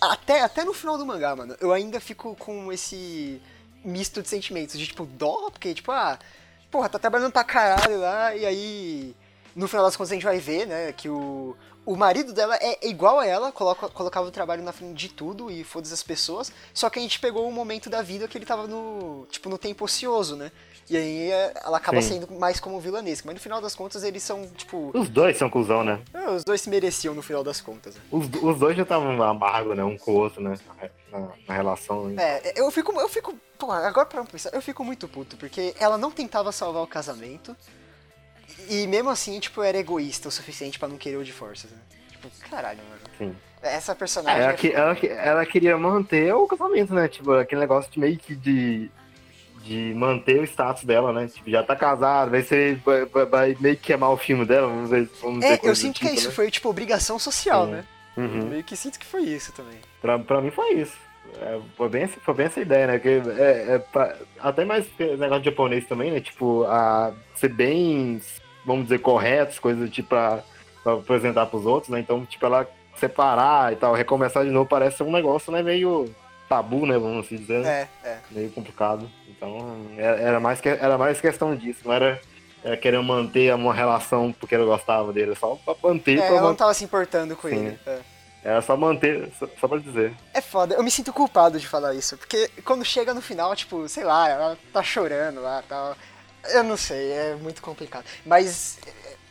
até, 0.00 0.42
até 0.42 0.64
no 0.64 0.72
final 0.72 0.98
do 0.98 1.06
mangá, 1.06 1.34
mano, 1.34 1.56
eu 1.60 1.72
ainda 1.72 2.00
fico 2.00 2.34
com 2.36 2.72
esse 2.72 3.40
misto 3.84 4.22
de 4.22 4.28
sentimentos, 4.28 4.78
de 4.78 4.86
tipo, 4.86 5.04
dó, 5.04 5.50
porque, 5.50 5.74
tipo, 5.74 5.92
ah, 5.92 6.18
porra, 6.70 6.88
tá 6.88 6.98
trabalhando 6.98 7.32
pra 7.32 7.44
caralho 7.44 8.00
lá, 8.00 8.34
e 8.34 8.46
aí, 8.46 9.14
no 9.54 9.68
final 9.68 9.84
das 9.84 9.96
contas 9.96 10.12
a 10.12 10.14
gente 10.14 10.24
vai 10.24 10.38
ver, 10.38 10.66
né, 10.66 10.92
que 10.92 11.08
o, 11.08 11.54
o 11.84 11.96
marido 11.96 12.32
dela 12.32 12.56
é 12.56 12.88
igual 12.88 13.18
a 13.18 13.26
ela, 13.26 13.52
coloca, 13.52 13.88
colocava 13.88 14.26
o 14.26 14.30
trabalho 14.30 14.62
na 14.62 14.72
frente 14.72 14.94
de 14.94 15.08
tudo 15.10 15.50
e 15.50 15.62
foda 15.62 15.86
as 15.86 16.02
pessoas, 16.02 16.50
só 16.72 16.88
que 16.88 16.98
a 16.98 17.02
gente 17.02 17.20
pegou 17.20 17.46
um 17.46 17.52
momento 17.52 17.90
da 17.90 18.00
vida 18.00 18.26
que 18.26 18.38
ele 18.38 18.46
tava 18.46 18.66
no, 18.66 19.26
tipo, 19.30 19.48
no 19.48 19.58
tempo 19.58 19.84
ocioso, 19.84 20.36
né? 20.36 20.50
E 20.88 20.96
aí 20.96 21.30
é, 21.30 21.54
ela 21.64 21.78
acaba 21.78 22.00
Sim. 22.02 22.20
sendo 22.20 22.38
mais 22.38 22.60
como 22.60 22.78
vilanesca. 22.78 23.26
Mas 23.26 23.34
no 23.34 23.40
final 23.40 23.60
das 23.60 23.74
contas 23.74 24.04
eles 24.04 24.22
são, 24.22 24.46
tipo. 24.48 24.90
Os 24.94 25.08
dois 25.08 25.36
são 25.36 25.48
cuzão, 25.48 25.82
né? 25.82 26.00
É, 26.12 26.30
os 26.30 26.44
dois 26.44 26.60
se 26.60 26.68
mereciam 26.68 27.14
no 27.14 27.22
final 27.22 27.42
das 27.42 27.60
contas. 27.60 27.94
Né? 27.94 28.00
Os, 28.10 28.26
os 28.42 28.58
dois 28.58 28.76
já 28.76 28.82
estavam 28.82 29.22
amargos, 29.22 29.76
né? 29.76 29.82
Um 29.82 29.96
com 29.96 30.12
o 30.12 30.16
outro, 30.16 30.42
né? 30.42 30.56
Na, 31.10 31.28
na 31.48 31.54
relação. 31.54 32.08
Né? 32.08 32.22
É, 32.22 32.60
eu 32.60 32.70
fico. 32.70 32.92
Eu 33.00 33.08
fico. 33.08 33.34
Pô, 33.58 33.70
agora 33.70 34.06
pra 34.06 34.24
pensar, 34.24 34.50
eu 34.52 34.60
fico 34.60 34.84
muito 34.84 35.08
puto, 35.08 35.36
porque 35.36 35.74
ela 35.78 35.96
não 35.96 36.10
tentava 36.10 36.52
salvar 36.52 36.82
o 36.82 36.86
casamento. 36.86 37.56
E 38.68 38.86
mesmo 38.86 39.10
assim, 39.10 39.38
tipo, 39.40 39.62
era 39.62 39.78
egoísta 39.78 40.28
o 40.28 40.30
suficiente 40.30 40.78
para 40.78 40.88
não 40.88 40.96
querer 40.96 41.16
o 41.16 41.24
de 41.24 41.32
forças, 41.32 41.70
né? 41.70 41.78
Tipo, 42.10 42.28
caralho, 42.50 42.80
mano. 42.88 43.00
Sim. 43.18 43.36
Essa 43.62 43.94
personagem. 43.94 44.42
Ela, 44.42 44.52
é 44.52 44.56
que, 44.56 44.72
ela, 44.72 44.98
ela, 45.06 45.46
queria 45.46 45.76
manter 45.78 46.34
o 46.34 46.46
casamento, 46.46 46.92
né? 46.92 47.08
Tipo, 47.08 47.32
aquele 47.32 47.62
negócio 47.62 47.90
de 47.90 47.98
meio 47.98 48.18
que 48.18 48.34
de 48.34 48.90
de 49.64 49.94
manter 49.94 50.40
o 50.40 50.44
status 50.44 50.84
dela, 50.84 51.12
né? 51.12 51.26
Tipo, 51.26 51.50
já 51.50 51.62
tá 51.62 51.74
casada, 51.74 52.30
vai 52.30 52.42
ser. 52.42 52.76
Vai, 52.76 53.06
vai, 53.26 53.56
meio 53.58 53.76
que 53.76 53.82
queimar 53.82 54.10
o 54.10 54.16
filme 54.16 54.44
dela, 54.44 54.68
vamos 54.68 54.90
ver. 54.90 55.08
Vamos 55.22 55.44
é, 55.44 55.58
eu 55.62 55.74
sinto 55.74 55.94
tipo, 55.94 56.06
que 56.06 56.12
é 56.12 56.16
isso, 56.16 56.28
né? 56.28 56.34
foi 56.34 56.50
tipo 56.50 56.68
obrigação 56.68 57.18
social, 57.18 57.66
Sim. 57.66 57.72
né? 57.72 57.84
Uhum. 58.16 58.48
Meio 58.48 58.62
que 58.62 58.76
sinto 58.76 58.98
que 58.98 59.06
foi 59.06 59.22
isso 59.22 59.52
também. 59.52 59.78
Pra, 60.00 60.18
pra 60.18 60.40
mim 60.40 60.50
foi 60.50 60.74
isso. 60.74 60.96
É, 61.40 61.58
foi, 61.76 61.88
bem, 61.88 62.06
foi 62.06 62.34
bem 62.34 62.46
essa 62.46 62.60
ideia, 62.60 62.86
né? 62.86 62.98
Que 62.98 63.08
é, 63.08 63.74
é 63.74 63.78
pra, 63.78 64.16
até 64.38 64.64
mais 64.64 64.86
negócio 64.98 65.40
de 65.40 65.50
japonês 65.50 65.86
também, 65.86 66.10
né? 66.10 66.20
Tipo, 66.20 66.64
a 66.64 67.12
ser 67.34 67.48
bem, 67.48 68.20
vamos 68.64 68.84
dizer, 68.84 68.98
corretos, 68.98 69.58
coisas 69.58 69.90
tipo 69.90 70.10
pra, 70.10 70.44
pra 70.82 70.92
apresentar 70.92 71.46
pros 71.46 71.66
outros, 71.66 71.90
né? 71.90 71.98
Então, 71.98 72.24
tipo, 72.26 72.44
ela 72.44 72.68
separar 72.96 73.72
e 73.72 73.76
tal, 73.76 73.94
recomeçar 73.94 74.44
de 74.44 74.50
novo, 74.50 74.68
parece 74.68 75.02
um 75.02 75.10
negócio, 75.10 75.50
né? 75.50 75.62
Meio 75.62 76.08
tabu, 76.48 76.86
né? 76.86 76.96
Vamos 76.98 77.26
assim 77.26 77.36
dizer. 77.36 77.64
É, 77.64 77.88
é. 78.04 78.18
Meio 78.30 78.50
complicado. 78.50 79.10
Então, 79.44 79.86
é, 79.98 80.22
era 80.22 80.40
mais, 80.40 80.60
que, 80.60 80.68
era 80.68 80.98
mais 80.98 81.20
questão 81.20 81.54
disso, 81.54 81.80
não 81.84 81.92
era, 81.92 82.20
era 82.62 82.76
querer 82.76 83.02
manter 83.02 83.54
uma 83.54 83.74
relação 83.74 84.32
porque 84.32 84.54
eu 84.54 84.66
gostava 84.66 85.12
dele, 85.12 85.34
só 85.34 85.56
pra 85.56 85.74
manter. 85.82 86.18
É, 86.18 86.26
pra 86.26 86.36
ela 86.36 86.48
não 86.48 86.54
tava 86.54 86.74
se 86.74 86.84
importando 86.84 87.36
com 87.36 87.48
Sim. 87.48 87.66
ele. 87.66 87.78
É. 87.86 87.98
Era 88.44 88.60
só 88.60 88.76
manter, 88.76 89.30
só, 89.38 89.48
só 89.58 89.68
pra 89.68 89.78
dizer. 89.78 90.14
É 90.34 90.40
foda, 90.40 90.74
eu 90.74 90.82
me 90.82 90.90
sinto 90.90 91.12
culpado 91.12 91.58
de 91.58 91.66
falar 91.66 91.94
isso, 91.94 92.16
porque 92.18 92.50
quando 92.64 92.84
chega 92.84 93.14
no 93.14 93.22
final, 93.22 93.54
tipo, 93.56 93.88
sei 93.88 94.04
lá, 94.04 94.28
ela 94.28 94.58
tá 94.72 94.82
chorando 94.82 95.40
lá 95.40 95.62
tal. 95.68 95.96
Eu 96.52 96.62
não 96.62 96.76
sei, 96.76 97.10
é 97.10 97.34
muito 97.36 97.62
complicado. 97.62 98.04
Mas, 98.26 98.78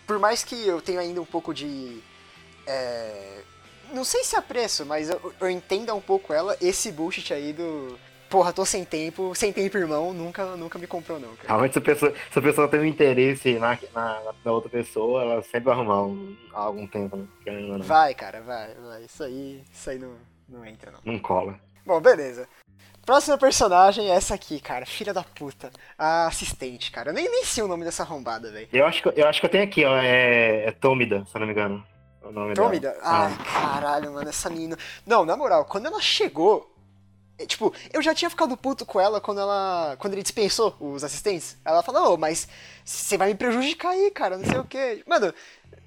por 0.08 0.18
mais 0.18 0.44
que 0.44 0.68
eu 0.68 0.82
tenha 0.82 1.00
ainda 1.00 1.22
um 1.22 1.26
pouco 1.26 1.54
de. 1.54 2.02
É, 2.66 3.42
não 3.94 4.04
sei 4.04 4.24
se 4.24 4.36
apreço, 4.36 4.84
mas 4.84 5.12
eu, 5.12 5.34
eu 5.40 5.50
entenda 5.50 5.94
um 5.94 6.02
pouco 6.02 6.34
ela, 6.34 6.58
esse 6.60 6.92
bullshit 6.92 7.32
aí 7.32 7.54
do 7.54 8.00
porra, 8.34 8.52
tô 8.52 8.66
sem 8.66 8.84
tempo, 8.84 9.36
sem 9.36 9.54
tempo, 9.54 9.78
irmão, 9.78 10.12
nunca, 10.12 10.44
nunca 10.56 10.80
me 10.80 10.88
comprou, 10.88 11.20
não. 11.20 11.36
Cara. 11.36 11.50
Realmente, 11.50 11.74
se 11.74 11.78
a 11.78 11.82
pessoa, 11.84 12.14
se 12.32 12.40
a 12.40 12.42
pessoa 12.42 12.68
tem 12.68 12.80
um 12.80 12.86
interesse 12.86 13.60
na, 13.60 13.78
na, 13.94 14.34
na 14.44 14.52
outra 14.52 14.72
pessoa, 14.72 15.22
ela 15.22 15.44
sempre 15.44 15.66
vai 15.66 15.76
arrumar 15.76 16.02
um, 16.02 16.36
algum 16.52 16.88
tempo, 16.88 17.16
né? 17.16 17.28
Vai, 17.84 18.16
cara, 18.16 18.42
vai, 18.42 18.74
vai. 18.74 19.04
Isso 19.04 19.24
aí, 19.24 19.64
isso 19.72 19.88
aí 19.88 20.00
não, 20.00 20.16
não 20.50 20.66
entra, 20.66 20.90
não. 20.90 21.00
Não 21.06 21.20
cola. 21.20 21.60
Bom, 21.86 22.02
beleza. 22.02 22.50
Próxima 23.06 23.38
personagem 23.38 24.10
é 24.10 24.16
essa 24.16 24.34
aqui, 24.34 24.60
cara. 24.60 24.84
Filha 24.84 25.14
da 25.14 25.24
puta. 25.24 25.70
A 25.96 26.26
assistente, 26.26 26.92
cara. 26.92 27.12
Eu 27.12 27.14
nem, 27.14 27.30
nem 27.30 27.44
sei 27.44 27.64
o 27.64 27.68
nome 27.68 27.86
dessa 27.86 28.02
arrombada, 28.02 28.52
velho. 28.52 28.68
Eu 28.74 28.88
acho, 28.88 29.04
que, 29.04 29.22
eu 29.22 29.28
acho 29.28 29.40
que 29.42 29.46
eu 29.46 29.52
tenho 29.52 29.64
aqui, 29.64 29.86
ó. 29.86 29.96
É, 29.96 30.70
é 30.70 30.72
Tômida, 30.72 31.24
se 31.26 31.36
eu 31.36 31.40
não 31.40 31.46
me 31.46 31.54
engano. 31.54 31.86
O 32.24 32.32
nome 32.32 32.56
Tômida? 32.56 32.94
Dela. 32.94 33.04
Ai, 33.04 33.34
ah. 33.38 33.44
caralho, 33.44 34.12
mano, 34.12 34.28
essa 34.28 34.50
menina. 34.50 34.76
Não, 35.06 35.24
na 35.24 35.38
moral, 35.38 35.66
quando 35.66 35.86
ela 35.86 36.02
chegou, 36.02 36.73
tipo, 37.48 37.74
eu 37.92 38.02
já 38.02 38.14
tinha 38.14 38.30
ficado 38.30 38.56
puto 38.56 38.86
com 38.86 39.00
ela 39.00 39.20
quando 39.20 39.42
ela. 39.42 39.96
Quando 40.00 40.14
ele 40.14 40.24
dispensou 40.24 40.76
os 40.80 41.04
assistentes. 41.04 41.58
Ela 41.66 41.82
falou, 41.82 42.14
oh, 42.14 42.18
mas 42.18 42.48
você 42.86 43.18
vai 43.18 43.30
me 43.30 43.36
prejudicar 43.36 43.90
aí, 43.90 44.12
cara, 44.12 44.38
não 44.38 44.46
sei 44.46 44.58
o 44.58 44.66
quê. 44.66 45.04
Mano, 45.08 45.34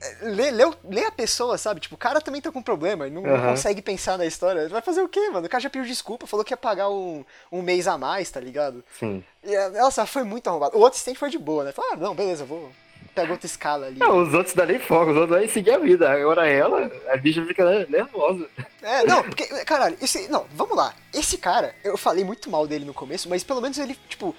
é, 0.00 0.16
lê, 0.22 0.50
lê, 0.50 0.64
lê, 0.84 1.04
a 1.04 1.10
pessoa, 1.10 1.56
sabe? 1.56 1.80
Tipo, 1.80 1.94
o 1.94 1.98
cara 1.98 2.20
também 2.20 2.40
tá 2.40 2.50
com 2.50 2.60
problema, 2.60 3.08
não, 3.08 3.22
uhum. 3.22 3.36
não, 3.36 3.50
consegue 3.50 3.80
pensar 3.80 4.18
na 4.18 4.26
história. 4.26 4.68
Vai 4.68 4.82
fazer 4.82 5.02
o 5.02 5.08
quê, 5.08 5.30
mano? 5.30 5.46
O 5.46 5.48
cara 5.48 5.62
já 5.62 5.70
pediu 5.70 5.86
desculpa, 5.86 6.26
falou 6.26 6.44
que 6.44 6.52
ia 6.52 6.56
pagar 6.56 6.90
um, 6.90 7.24
um 7.50 7.62
mês 7.62 7.86
a 7.86 7.96
mais, 7.96 8.30
tá 8.30 8.40
ligado? 8.40 8.84
Sim. 8.98 9.24
E, 9.42 9.68
nossa, 9.70 10.04
foi 10.04 10.24
muito 10.24 10.48
arrombado. 10.48 10.76
O 10.76 10.80
outro 10.80 10.96
assistente 10.96 11.18
foi 11.18 11.30
de 11.30 11.38
boa, 11.38 11.64
né? 11.64 11.72
Falou, 11.72 11.92
ah, 11.92 11.96
não, 11.96 12.14
beleza, 12.14 12.44
vou, 12.44 12.70
pega 13.16 13.32
outra 13.32 13.46
escala 13.46 13.86
ali. 13.86 13.98
Não, 13.98 14.22
os 14.22 14.34
outros 14.34 14.54
dão 14.54 14.66
nem 14.66 14.78
fogo, 14.78 15.12
os 15.12 15.16
outros 15.16 15.38
aí 15.38 15.48
seguir 15.48 15.70
a 15.70 15.78
vida. 15.78 16.10
Agora 16.10 16.46
ela, 16.46 16.92
a 17.08 17.16
bicha 17.16 17.44
fica 17.46 17.86
nervosa. 17.88 18.46
É, 18.82 19.04
não, 19.04 19.22
porque, 19.22 19.46
caralho, 19.64 19.96
esse, 20.02 20.28
não, 20.28 20.46
vamos 20.52 20.76
lá. 20.76 20.94
Esse 21.14 21.38
cara, 21.38 21.74
eu 21.82 21.96
falei 21.96 22.24
muito 22.24 22.50
mal 22.50 22.66
dele 22.66 22.84
no 22.84 22.92
começo, 22.92 23.28
mas 23.28 23.42
pelo 23.42 23.62
menos 23.62 23.78
ele, 23.78 23.98
tipo, 24.06 24.36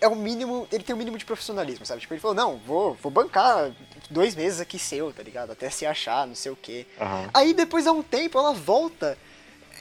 é 0.00 0.06
o 0.06 0.14
mínimo, 0.14 0.68
ele 0.70 0.84
tem 0.84 0.94
o 0.94 0.98
mínimo 0.98 1.18
de 1.18 1.24
profissionalismo, 1.24 1.84
sabe? 1.84 2.00
Tipo, 2.00 2.14
ele 2.14 2.20
falou, 2.20 2.36
não, 2.36 2.58
vou, 2.58 2.94
vou 2.94 3.10
bancar 3.10 3.72
dois 4.08 4.36
meses 4.36 4.60
aqui 4.60 4.78
seu, 4.78 5.12
tá 5.12 5.22
ligado? 5.22 5.50
Até 5.50 5.68
se 5.68 5.84
achar, 5.84 6.24
não 6.26 6.36
sei 6.36 6.52
o 6.52 6.56
quê. 6.56 6.86
Uhum. 7.00 7.28
Aí 7.34 7.52
depois 7.52 7.88
há 7.88 7.92
um 7.92 8.02
tempo 8.02 8.38
ela 8.38 8.52
volta, 8.52 9.18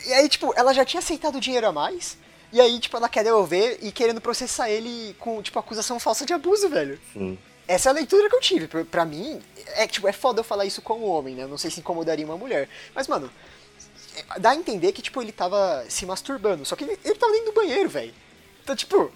e 0.08 0.14
aí, 0.14 0.28
tipo, 0.28 0.52
ela 0.58 0.74
já 0.74 0.84
tinha 0.84 1.00
aceitado 1.00 1.36
o 1.36 1.40
dinheiro 1.40 1.68
a 1.68 1.72
mais, 1.72 2.18
e 2.52 2.60
aí, 2.60 2.80
tipo, 2.80 2.98
ela 2.98 3.08
quer 3.08 3.24
devolver 3.24 3.78
e 3.82 3.92
querendo 3.92 4.20
processar 4.20 4.70
ele 4.70 5.16
com, 5.20 5.42
tipo, 5.42 5.58
acusação 5.60 6.00
falsa 6.00 6.26
de 6.26 6.34
abuso, 6.34 6.68
velho. 6.70 7.00
Sim. 7.14 7.38
Essa 7.72 7.88
é 7.88 7.92
a 7.92 7.94
leitura 7.94 8.30
que 8.30 8.36
eu 8.36 8.42
tive. 8.42 8.68
Pra, 8.68 9.06
mim, 9.06 9.40
é 9.78 9.88
tipo, 9.88 10.06
é 10.06 10.12
foda 10.12 10.42
eu 10.42 10.44
falar 10.44 10.66
isso 10.66 10.82
como 10.82 11.06
homem, 11.06 11.36
né? 11.36 11.48
Não 11.48 11.58
sei 11.58 11.72
se 11.72 11.80
incomodaria 11.80 12.26
uma 12.26 12.36
mulher. 12.36 12.68
Mas, 12.94 13.08
mano, 13.08 13.30
dá 14.40 14.50
a 14.50 14.56
entender 14.56 14.92
que, 14.92 15.02
tipo, 15.02 15.22
ele 15.22 15.32
tava 15.32 15.86
se 15.88 16.06
masturbando. 16.06 16.66
Só 16.66 16.76
que 16.76 16.84
ele, 16.84 17.00
ele 17.06 17.16
tava 17.16 17.32
dentro 17.32 17.54
do 17.54 17.56
banheiro, 17.56 17.88
velho. 17.88 18.14
Então, 18.62 18.76
tipo, 18.76 19.10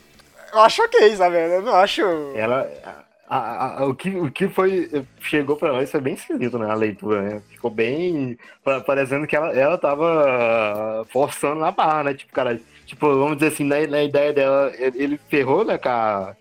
eu 0.53 0.59
acho 0.59 0.81
ok, 0.81 1.17
sabe? 1.17 1.35
Eu 1.35 1.63
não 1.63 1.75
acho. 1.75 2.01
Ela. 2.33 2.71
A, 3.27 3.37
a, 3.37 3.79
a, 3.79 3.85
o, 3.87 3.93
que, 3.93 4.09
o 4.15 4.31
que 4.31 4.47
foi. 4.47 5.05
Chegou 5.19 5.57
pra 5.57 5.73
nós 5.73 5.91
foi 5.91 5.99
bem 5.99 6.13
esquisito, 6.13 6.57
né? 6.57 6.71
A 6.71 6.75
leitura, 6.75 7.21
né? 7.23 7.41
Ficou 7.49 7.69
bem. 7.69 8.39
Parecendo 8.85 9.27
que 9.27 9.35
ela, 9.35 9.51
ela 9.51 9.77
tava 9.77 11.05
forçando 11.11 11.59
na 11.59 11.71
barra, 11.71 12.05
né? 12.05 12.13
Tipo, 12.13 12.31
cara. 12.31 12.57
Tipo, 12.85 13.07
vamos 13.07 13.35
dizer 13.35 13.47
assim, 13.51 13.65
na, 13.65 13.85
na 13.85 14.01
ideia 14.01 14.31
dela, 14.31 14.71
ele 14.77 15.19
ferrou, 15.27 15.65
né, 15.65 15.75
com 15.75 15.89
a 15.89 16.35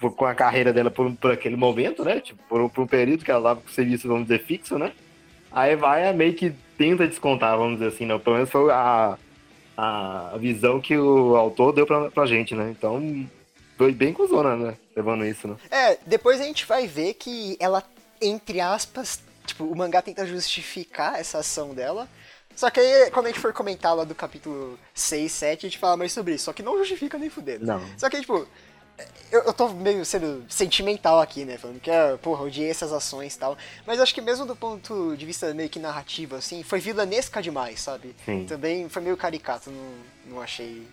com 0.00 0.24
a 0.24 0.34
carreira 0.34 0.72
dela 0.72 0.90
por, 0.90 1.12
por 1.16 1.32
aquele 1.32 1.56
momento, 1.56 2.04
né? 2.04 2.20
Tipo, 2.20 2.42
por, 2.48 2.70
por 2.70 2.82
um 2.82 2.86
período 2.86 3.24
que 3.24 3.30
ela 3.30 3.42
dava 3.42 3.60
com 3.60 3.68
serviço, 3.68 4.08
vamos 4.08 4.22
dizer, 4.22 4.42
fixo, 4.44 4.78
né? 4.78 4.92
Aí 5.52 5.76
vai 5.76 6.12
meio 6.12 6.34
que 6.34 6.54
tenta 6.78 7.06
descontar, 7.06 7.58
vamos 7.58 7.78
dizer 7.78 7.88
assim, 7.88 8.06
né? 8.06 8.18
Pelo 8.18 8.36
menos 8.36 8.50
foi 8.50 8.70
a, 8.70 9.18
a 9.76 10.36
visão 10.38 10.80
que 10.80 10.96
o 10.96 11.36
autor 11.36 11.72
deu 11.72 11.86
pra, 11.86 12.10
pra 12.10 12.26
gente, 12.26 12.54
né? 12.54 12.70
Então, 12.70 13.28
foi 13.76 13.92
bem 13.92 14.12
cuzona, 14.12 14.56
né? 14.56 14.76
Levando 14.94 15.26
isso, 15.26 15.48
né? 15.48 15.56
É, 15.70 15.98
depois 16.06 16.40
a 16.40 16.44
gente 16.44 16.66
vai 16.66 16.86
ver 16.86 17.14
que 17.14 17.56
ela, 17.58 17.82
entre 18.20 18.60
aspas, 18.60 19.22
tipo, 19.44 19.64
o 19.64 19.76
mangá 19.76 20.00
tenta 20.00 20.26
justificar 20.26 21.18
essa 21.18 21.38
ação 21.38 21.74
dela. 21.74 22.08
Só 22.54 22.68
que 22.68 22.78
aí, 22.78 23.10
quando 23.10 23.26
a 23.26 23.28
gente 23.30 23.40
for 23.40 23.52
comentar 23.52 23.96
lá 23.96 24.04
do 24.04 24.14
capítulo 24.14 24.78
6, 24.94 25.32
7, 25.32 25.66
a 25.66 25.68
gente 25.68 25.78
fala 25.78 25.96
mais 25.96 26.12
sobre 26.12 26.34
isso. 26.34 26.44
Só 26.44 26.52
que 26.52 26.62
não 26.62 26.76
justifica 26.78 27.16
nem 27.16 27.30
fudendo. 27.30 27.64
Não. 27.64 27.80
Só 27.96 28.10
que, 28.10 28.20
tipo, 28.20 28.46
eu, 29.30 29.42
eu 29.42 29.52
tô 29.52 29.68
meio 29.68 30.04
sendo 30.04 30.44
sentimental 30.48 31.20
aqui, 31.20 31.44
né? 31.44 31.56
Falando 31.56 31.80
que, 31.80 31.90
ah, 31.90 32.18
porra, 32.20 32.44
odiei 32.44 32.68
essas 32.68 32.92
ações 32.92 33.34
e 33.34 33.38
tal. 33.38 33.56
Mas 33.86 34.00
acho 34.00 34.14
que 34.14 34.20
mesmo 34.20 34.46
do 34.46 34.56
ponto 34.56 35.14
de 35.16 35.26
vista 35.26 35.52
meio 35.54 35.68
que 35.68 35.78
narrativo, 35.78 36.36
assim, 36.36 36.62
foi 36.62 36.80
vilanesca 36.80 37.40
demais, 37.40 37.80
sabe? 37.80 38.14
Sim. 38.24 38.44
Também 38.46 38.88
foi 38.88 39.02
meio 39.02 39.16
caricato, 39.16 39.70
não, 39.70 40.34
não 40.34 40.42
achei 40.42 40.86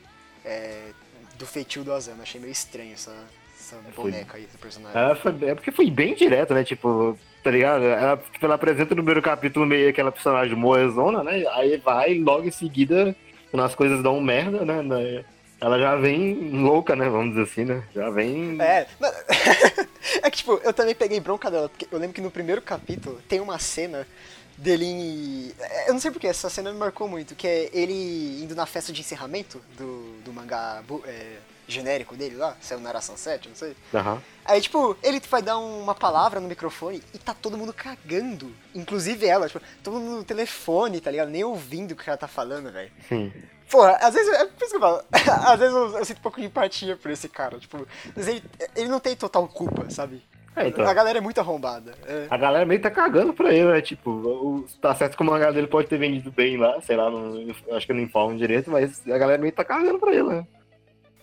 é, 0.46 0.92
do 1.38 1.46
feitio 1.46 1.84
do 1.84 1.94
Asano, 1.94 2.22
achei 2.22 2.40
meio 2.40 2.52
estranho 2.52 2.94
essa, 2.94 3.16
essa 3.60 3.78
boneca 3.96 4.32
foi, 4.32 4.40
aí, 4.40 4.46
esse 4.46 4.58
personagem. 4.58 5.02
É, 5.02 5.16
foi, 5.16 5.50
é 5.50 5.56
porque 5.56 5.72
foi 5.72 5.90
bem 5.90 6.16
direto, 6.16 6.54
né? 6.54 6.64
Tipo, 6.64 7.18
tá 7.44 7.52
ligado? 7.52 7.84
Ela, 7.84 8.18
tipo, 8.18 8.46
ela 8.46 8.56
apresenta 8.56 8.90
no 8.92 9.02
primeiro 9.02 9.22
capítulo 9.22 9.66
meio 9.66 9.90
aquela 9.90 10.12
personagem 10.12 10.56
moezona, 10.56 11.24
né? 11.24 11.44
Aí 11.54 11.78
vai 11.78 12.20
logo 12.20 12.48
em 12.48 12.52
seguida, 12.52 13.16
quando 13.52 13.64
as 13.64 13.76
coisas 13.76 14.02
dão 14.04 14.22
merda, 14.22 14.64
né? 14.64 15.24
Ela 15.60 15.80
já 15.80 15.96
vem 15.96 16.52
louca, 16.52 16.96
né? 16.96 17.10
Vamos 17.10 17.30
dizer 17.30 17.44
assim, 17.44 17.66
né? 17.66 17.84
Já 17.94 18.10
vem. 18.10 18.58
É. 18.62 18.88
é 20.22 20.30
que, 20.30 20.38
tipo, 20.38 20.60
eu 20.64 20.72
também 20.72 20.94
peguei 20.94 21.20
bronca 21.20 21.50
dela, 21.50 21.68
porque 21.68 21.88
eu 21.92 21.98
lembro 21.98 22.14
que 22.14 22.22
no 22.22 22.30
primeiro 22.30 22.62
capítulo 22.62 23.20
tem 23.28 23.40
uma 23.40 23.58
cena 23.58 24.08
dele 24.56 24.86
em... 24.86 25.52
Eu 25.88 25.94
não 25.94 26.00
sei 26.00 26.12
porque, 26.12 26.28
essa 26.28 26.50
cena 26.50 26.72
me 26.72 26.78
marcou 26.78 27.08
muito, 27.08 27.36
que 27.36 27.48
é 27.48 27.70
ele 27.74 28.42
indo 28.44 28.56
na 28.56 28.66
festa 28.66 28.94
de 28.94 29.02
encerramento 29.02 29.62
do, 29.78 30.20
do 30.24 30.34
mangá 30.34 30.84
é, 31.06 31.38
genérico 31.68 32.16
dele 32.16 32.36
lá, 32.36 32.56
saiu 32.62 32.80
na 32.80 32.90
Aração 32.90 33.18
7, 33.18 33.50
não 33.50 33.56
sei. 33.56 33.76
Aham. 33.94 34.22
Aí, 34.46 34.62
tipo, 34.62 34.96
ele 35.04 35.20
vai 35.30 35.42
dar 35.42 35.58
uma 35.58 35.94
palavra 35.94 36.40
no 36.40 36.48
microfone 36.48 37.04
e 37.14 37.18
tá 37.18 37.34
todo 37.34 37.58
mundo 37.58 37.74
cagando. 37.74 38.52
Inclusive 38.74 39.26
ela, 39.26 39.48
tipo, 39.48 39.62
todo 39.84 40.00
mundo 40.00 40.18
no 40.18 40.24
telefone, 40.24 41.02
tá 41.02 41.12
ligado? 41.12 41.30
Nem 41.30 41.44
ouvindo 41.44 41.92
o 41.92 41.96
que 41.96 42.10
ela 42.10 42.18
tá 42.18 42.28
falando, 42.28 42.72
velho. 42.72 42.92
Sim. 43.10 43.32
Porra, 43.70 43.98
às 44.02 44.14
vezes, 44.14 44.34
é 44.34 44.46
por 44.46 44.62
isso 44.64 44.70
que 44.72 44.76
eu 44.78 44.80
falo, 44.80 45.02
às 45.52 45.60
vezes 45.60 45.76
eu, 45.76 45.98
eu 45.98 46.06
sinto 46.06 46.20
um 46.20 46.22
pouco 46.22 46.40
de 46.40 46.46
empatia 46.48 46.96
por 46.96 47.12
esse 47.12 47.28
cara, 47.28 47.60
tipo, 47.60 47.86
mas 48.16 48.28
ele, 48.28 48.44
ele 48.76 48.88
não 48.90 49.00
tem 49.00 49.16
total 49.16 49.48
culpa, 49.48 49.90
sabe? 49.90 50.24
É, 50.56 50.70
então. 50.70 50.88
A 50.88 50.94
galera 50.94 51.20
é 51.20 51.22
muito 51.22 51.40
arrombada. 51.40 51.94
É. 52.08 52.26
A 52.32 52.38
galera 52.38 52.66
meio 52.66 52.82
tá 52.82 52.90
cagando 52.90 53.32
pra 53.32 53.54
ele, 53.54 53.72
né? 53.72 53.80
Tipo, 53.82 54.10
o, 54.10 54.66
tá 54.82 54.96
certo 54.96 55.16
que 55.16 55.22
o 55.22 55.26
mangá 55.26 55.52
dele 55.52 55.68
pode 55.68 55.88
ter 55.88 56.00
vendido 56.00 56.32
bem 56.32 56.58
lá, 56.58 56.82
sei 56.82 56.96
lá, 56.96 57.12
não, 57.12 57.36
acho 57.74 57.86
que 57.86 57.94
não 57.94 58.02
informam 58.02 58.36
direito, 58.36 58.72
mas 58.72 59.08
a 59.08 59.18
galera 59.20 59.40
meio 59.40 59.54
tá 59.54 59.64
cagando 59.64 60.00
pra 60.00 60.12
ele, 60.14 60.24
né? 60.24 60.48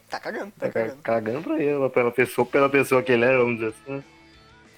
Tá 0.08 0.20
cagando, 0.20 0.52
tá 0.52 0.66
Tá 0.66 0.72
ca- 0.72 0.80
cagando. 0.80 1.02
cagando 1.02 1.42
pra 1.42 1.58
ele, 1.60 1.88
pela 1.90 2.12
pessoa, 2.12 2.46
pela 2.46 2.68
pessoa 2.68 3.02
que 3.02 3.10
ele 3.10 3.24
é, 3.24 3.36
vamos 3.36 3.54
dizer 3.58 3.68
assim. 3.82 3.92
né? 3.96 4.04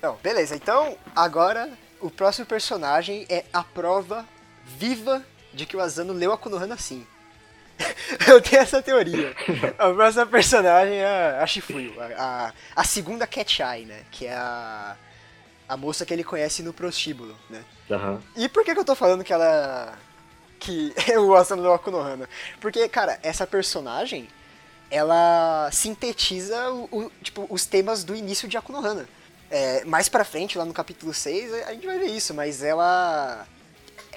Não, 0.00 0.14
beleza, 0.22 0.54
então 0.56 0.96
agora 1.14 1.68
o 2.00 2.10
próximo 2.10 2.46
personagem 2.46 3.26
é 3.28 3.44
a 3.52 3.62
prova 3.62 4.24
viva 4.64 5.22
de 5.52 5.66
que 5.66 5.76
o 5.76 5.80
Asano 5.80 6.14
leu 6.14 6.32
a 6.32 6.38
Konohana 6.38 6.76
sim. 6.78 7.06
Eu 8.26 8.40
tenho 8.40 8.62
essa 8.62 8.80
teoria. 8.82 9.34
A 9.78 9.90
próxima 9.92 10.26
personagem 10.26 10.96
é 10.96 11.38
a 11.40 11.46
Shifuyu, 11.46 11.94
a, 12.00 12.04
a, 12.16 12.52
a 12.80 12.84
segunda 12.84 13.26
Cat 13.26 13.62
Eye, 13.62 13.84
né? 13.84 14.02
Que 14.10 14.26
é 14.26 14.34
a, 14.34 14.96
a 15.68 15.76
moça 15.76 16.06
que 16.06 16.12
ele 16.14 16.24
conhece 16.24 16.62
no 16.62 16.72
prostíbulo, 16.72 17.36
né? 17.50 17.62
Aham. 17.90 18.22
E 18.36 18.48
por 18.48 18.64
que, 18.64 18.72
que 18.74 18.80
eu 18.80 18.84
tô 18.84 18.94
falando 18.94 19.22
que 19.24 19.32
ela. 19.32 19.96
que 20.58 20.92
o 21.18 21.34
Asano 21.34 21.62
leu 21.62 21.74
a 21.74 21.78
Konohana? 21.78 22.28
Porque, 22.60 22.88
cara, 22.88 23.18
essa 23.22 23.46
personagem 23.46 24.28
ela 24.90 25.68
sintetiza 25.72 26.70
o, 26.70 26.84
o- 27.06 27.12
tipo, 27.22 27.46
os 27.50 27.66
temas 27.66 28.04
do 28.04 28.14
início 28.14 28.48
de 28.48 28.56
Akunohana. 28.56 29.06
É, 29.50 29.84
mais 29.84 30.08
pra 30.08 30.24
frente, 30.24 30.56
lá 30.58 30.64
no 30.64 30.72
capítulo 30.72 31.12
6, 31.14 31.52
a 31.66 31.72
gente 31.72 31.86
vai 31.86 31.98
ver 31.98 32.06
isso, 32.06 32.32
mas 32.34 32.62
ela. 32.62 33.46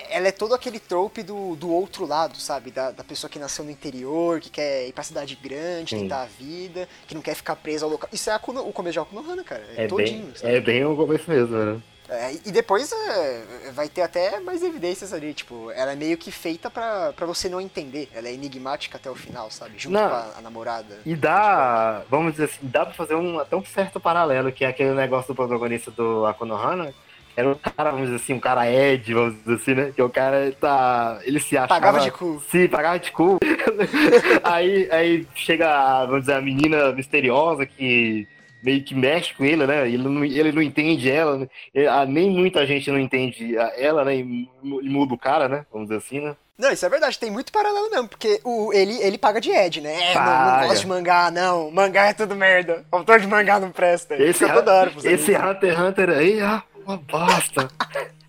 Ela 0.10 0.28
é 0.30 0.32
todo 0.32 0.54
aquele 0.56 0.80
trope 0.80 1.22
do, 1.24 1.56
do 1.56 1.70
outro 1.72 2.06
lado, 2.06 2.38
sabe? 2.38 2.72
Da, 2.72 2.92
da 2.92 3.04
pessoa 3.04 3.30
que 3.30 3.38
nasceu 3.40 3.64
no 3.64 3.72
interior, 3.72 4.40
que 4.40 4.50
quer 4.50 4.88
ir 4.88 4.94
pra 4.94 5.04
cidade 5.04 5.36
grande, 5.36 5.92
Sim. 5.96 6.02
tentar 6.04 6.24
a 6.24 6.26
vida, 6.26 6.88
que 7.08 7.14
não 7.16 7.22
quer 7.22 7.36
ficar 7.36 7.56
presa 7.56 7.86
ao 7.86 7.92
local. 7.92 8.10
Isso 8.12 8.30
é 8.30 8.34
Akuno- 8.34 8.68
o 8.68 8.74
começo 8.74 8.94
de 8.94 9.00
Akunohana, 9.00 9.44
cara. 9.44 9.64
É, 9.76 9.86
É, 9.86 9.88
todinho, 9.88 10.26
bem, 10.26 10.36
sabe? 10.36 10.56
é 10.56 10.60
bem 10.62 10.86
o 10.86 10.96
começo 10.96 11.30
mesmo, 11.30 11.56
né? 11.56 11.82
É, 12.12 12.34
e 12.44 12.52
depois 12.52 12.92
é, 12.92 13.72
vai 13.72 13.88
ter 13.88 14.02
até 14.02 14.40
mais 14.40 14.64
evidências 14.64 15.14
ali, 15.14 15.32
tipo, 15.32 15.70
ela 15.70 15.92
é 15.92 15.96
meio 15.96 16.18
que 16.18 16.32
feita 16.32 16.68
pra, 16.68 17.14
pra 17.14 17.28
você 17.28 17.48
não 17.48 17.62
entender. 17.62 18.10
Ela 18.16 18.30
é 18.30 18.34
enigmática 18.34 18.98
até 18.98 19.12
o 19.12 19.16
final, 19.16 19.52
sabe? 19.52 19.74
Junto 19.78 19.94
Não. 19.94 20.10
com 20.10 20.16
a, 20.16 20.34
a 20.40 20.42
namorada. 20.42 20.98
E 21.06 21.16
dá, 21.16 22.02
vamos 22.10 22.32
dizer 22.32 22.46
assim, 22.46 22.58
dá 22.64 22.84
pra 22.84 22.96
fazer 22.96 23.14
um 23.14 23.38
até 23.38 23.56
um 23.56 23.64
certo 23.64 24.00
paralelo, 24.00 24.52
que 24.52 24.66
é 24.66 24.70
aquele 24.70 24.96
negócio 24.96 25.28
do 25.32 25.36
protagonista 25.36 25.92
do 25.92 26.26
Akonohana, 26.26 26.92
era 27.36 27.50
um 27.50 27.56
cara, 27.56 27.92
vamos 27.92 28.08
dizer 28.08 28.16
assim, 28.22 28.34
um 28.34 28.40
cara 28.40 28.70
Ed, 28.70 29.14
vamos 29.14 29.36
dizer 29.36 29.56
assim, 29.56 29.74
né? 29.74 29.92
Que 29.96 30.02
o 30.02 30.10
cara 30.10 30.52
tá. 30.60 31.20
Ele 31.24 31.40
se 31.40 31.56
achava. 31.58 31.68
Pagava 31.70 32.00
de 32.00 32.12
cu. 32.12 32.42
Sim, 32.50 32.68
pagava 32.68 33.00
de 33.00 33.12
cu. 33.12 33.38
aí, 34.44 34.88
aí 34.92 35.28
chega, 35.36 35.70
a, 35.70 36.06
vamos 36.06 36.22
dizer, 36.22 36.34
a 36.34 36.42
menina 36.42 36.92
misteriosa 36.92 37.66
que 37.66 38.28
meio 38.62 38.84
que 38.84 38.94
mexe 38.94 39.34
com 39.34 39.46
ele, 39.46 39.66
né? 39.66 39.88
Ele 39.88 40.04
não, 40.04 40.26
ele 40.26 40.52
não 40.52 40.62
entende 40.62 41.10
ela, 41.10 41.38
né? 41.38 41.48
Ah, 41.90 42.06
nem 42.06 42.30
muita 42.30 42.66
gente 42.66 42.92
não 42.92 43.00
entende 43.00 43.56
ela, 43.78 44.04
né? 44.04 44.18
E 44.18 44.24
mu- 44.24 44.82
muda 44.84 45.14
o 45.14 45.18
cara, 45.18 45.48
né? 45.48 45.66
Vamos 45.72 45.88
dizer 45.88 46.00
assim, 46.00 46.20
né? 46.20 46.36
Não, 46.58 46.74
isso 46.74 46.86
é 46.86 46.90
verdade, 46.90 47.18
tem 47.18 47.32
muito 47.32 47.54
paralelo 47.54 47.90
mesmo, 47.90 48.10
porque 48.10 48.42
o, 48.44 48.74
ele, 48.74 49.02
ele 49.02 49.18
paga 49.18 49.40
de 49.40 49.50
Ed, 49.50 49.80
né? 49.80 50.12
É, 50.12 50.14
não, 50.14 50.62
não 50.62 50.68
gosto 50.68 50.82
de 50.82 50.88
mangá, 50.88 51.32
não. 51.32 51.72
Mangá 51.72 52.08
é 52.08 52.14
tudo 52.14 52.36
merda. 52.36 52.84
Autor 52.92 53.22
de 53.22 53.28
mangá 53.28 53.62
não 53.62 53.72
presta. 53.72 54.22
Esse, 54.22 54.46
toda 54.46 54.74
hora 54.74 54.92
esse. 55.06 55.34
Hunter 55.34 55.72
x 55.72 55.80
Hunter 55.80 56.10
aí, 56.10 56.42
ah, 56.42 56.62
uma 56.86 56.98
bosta. 56.98 57.70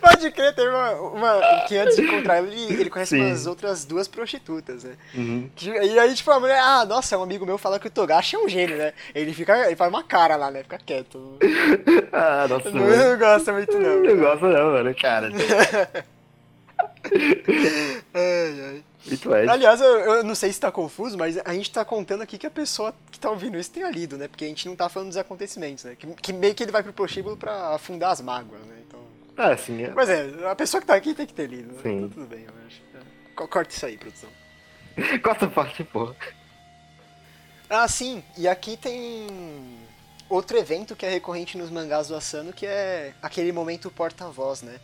Pode 0.00 0.30
crer, 0.32 0.54
teve 0.54 0.68
uma, 0.70 0.92
uma. 0.92 1.40
Que 1.68 1.76
antes 1.76 1.94
de 1.94 2.02
encontrar 2.02 2.42
ele, 2.42 2.80
ele 2.80 2.90
conhece 2.90 3.16
Sim. 3.16 3.26
umas 3.26 3.46
outras 3.46 3.84
duas 3.84 4.08
prostitutas, 4.08 4.82
né? 4.82 4.96
Uhum. 5.14 5.48
E 5.62 5.98
aí, 5.98 6.14
tipo, 6.14 6.30
a 6.30 6.40
mulher, 6.40 6.58
ah, 6.60 6.84
nossa, 6.84 7.16
um 7.16 7.22
amigo 7.22 7.46
meu 7.46 7.58
fala 7.58 7.78
que 7.78 7.86
o 7.86 7.90
Togashi 7.90 8.34
é 8.34 8.38
um 8.38 8.48
gênio, 8.48 8.76
né? 8.76 8.92
Ele 9.14 9.32
fica, 9.32 9.66
ele 9.66 9.76
faz 9.76 9.88
uma 9.90 10.02
cara 10.02 10.36
lá, 10.36 10.50
né? 10.50 10.62
Fica 10.62 10.78
quieto. 10.78 11.38
Ah, 12.10 12.46
nossa, 12.48 12.70
Não, 12.70 12.86
não 12.86 13.18
gosta 13.18 13.52
muito, 13.52 13.78
não. 13.78 14.02
Não 14.02 14.16
gosto 14.16 14.46
não, 14.46 14.72
mano, 14.72 14.94
cara. 14.94 15.28
Ai, 18.14 18.60
ai. 18.68 18.84
Muito. 19.06 19.32
Aliás, 19.50 19.80
eu, 19.80 19.86
eu 20.00 20.24
não 20.24 20.34
sei 20.34 20.52
se 20.52 20.60
tá 20.60 20.70
confuso, 20.70 21.16
mas 21.16 21.38
a 21.44 21.52
gente 21.54 21.70
tá 21.70 21.84
contando 21.84 22.22
aqui 22.22 22.36
que 22.36 22.46
a 22.46 22.50
pessoa 22.50 22.94
que 23.10 23.18
tá 23.18 23.30
ouvindo 23.30 23.58
isso 23.58 23.70
tenha 23.70 23.90
lido, 23.90 24.18
né? 24.18 24.28
Porque 24.28 24.44
a 24.44 24.48
gente 24.48 24.68
não 24.68 24.76
tá 24.76 24.88
falando 24.88 25.08
dos 25.08 25.16
acontecimentos, 25.16 25.84
né? 25.84 25.96
Que, 25.98 26.06
que 26.14 26.32
meio 26.32 26.54
que 26.54 26.62
ele 26.62 26.72
vai 26.72 26.82
pro 26.82 26.92
prostíbulo 26.92 27.36
pra 27.36 27.74
afundar 27.74 28.10
as 28.10 28.20
mágoas, 28.20 28.60
né? 28.62 28.76
Então... 28.86 29.00
Ah, 29.36 29.56
sim, 29.56 29.82
é. 29.84 29.90
Mas 29.90 30.08
é, 30.10 30.28
a 30.50 30.54
pessoa 30.54 30.80
que 30.80 30.86
tá 30.86 30.94
aqui 30.94 31.14
tem 31.14 31.26
que 31.26 31.32
ter 31.34 31.48
lido, 31.48 31.72
né? 31.72 31.80
Sim. 31.82 31.96
Então 31.98 32.08
tudo 32.10 32.26
bem, 32.26 32.44
eu 32.44 32.52
acho. 32.66 32.80
É. 32.94 33.00
Co- 33.34 33.48
Corta 33.48 33.72
isso 33.74 33.86
aí, 33.86 33.96
produção. 33.96 34.28
Corta 35.22 35.46
a 35.46 35.50
parte, 35.50 35.84
porra. 35.84 36.14
Ah, 37.70 37.86
sim, 37.86 38.22
e 38.36 38.48
aqui 38.48 38.76
tem 38.76 39.26
outro 40.28 40.56
evento 40.58 40.96
que 40.96 41.06
é 41.06 41.10
recorrente 41.10 41.56
nos 41.56 41.70
mangás 41.70 42.08
do 42.08 42.14
Asano, 42.16 42.52
que 42.52 42.66
é 42.66 43.12
aquele 43.22 43.52
momento 43.52 43.90
porta-voz, 43.90 44.62
né? 44.62 44.78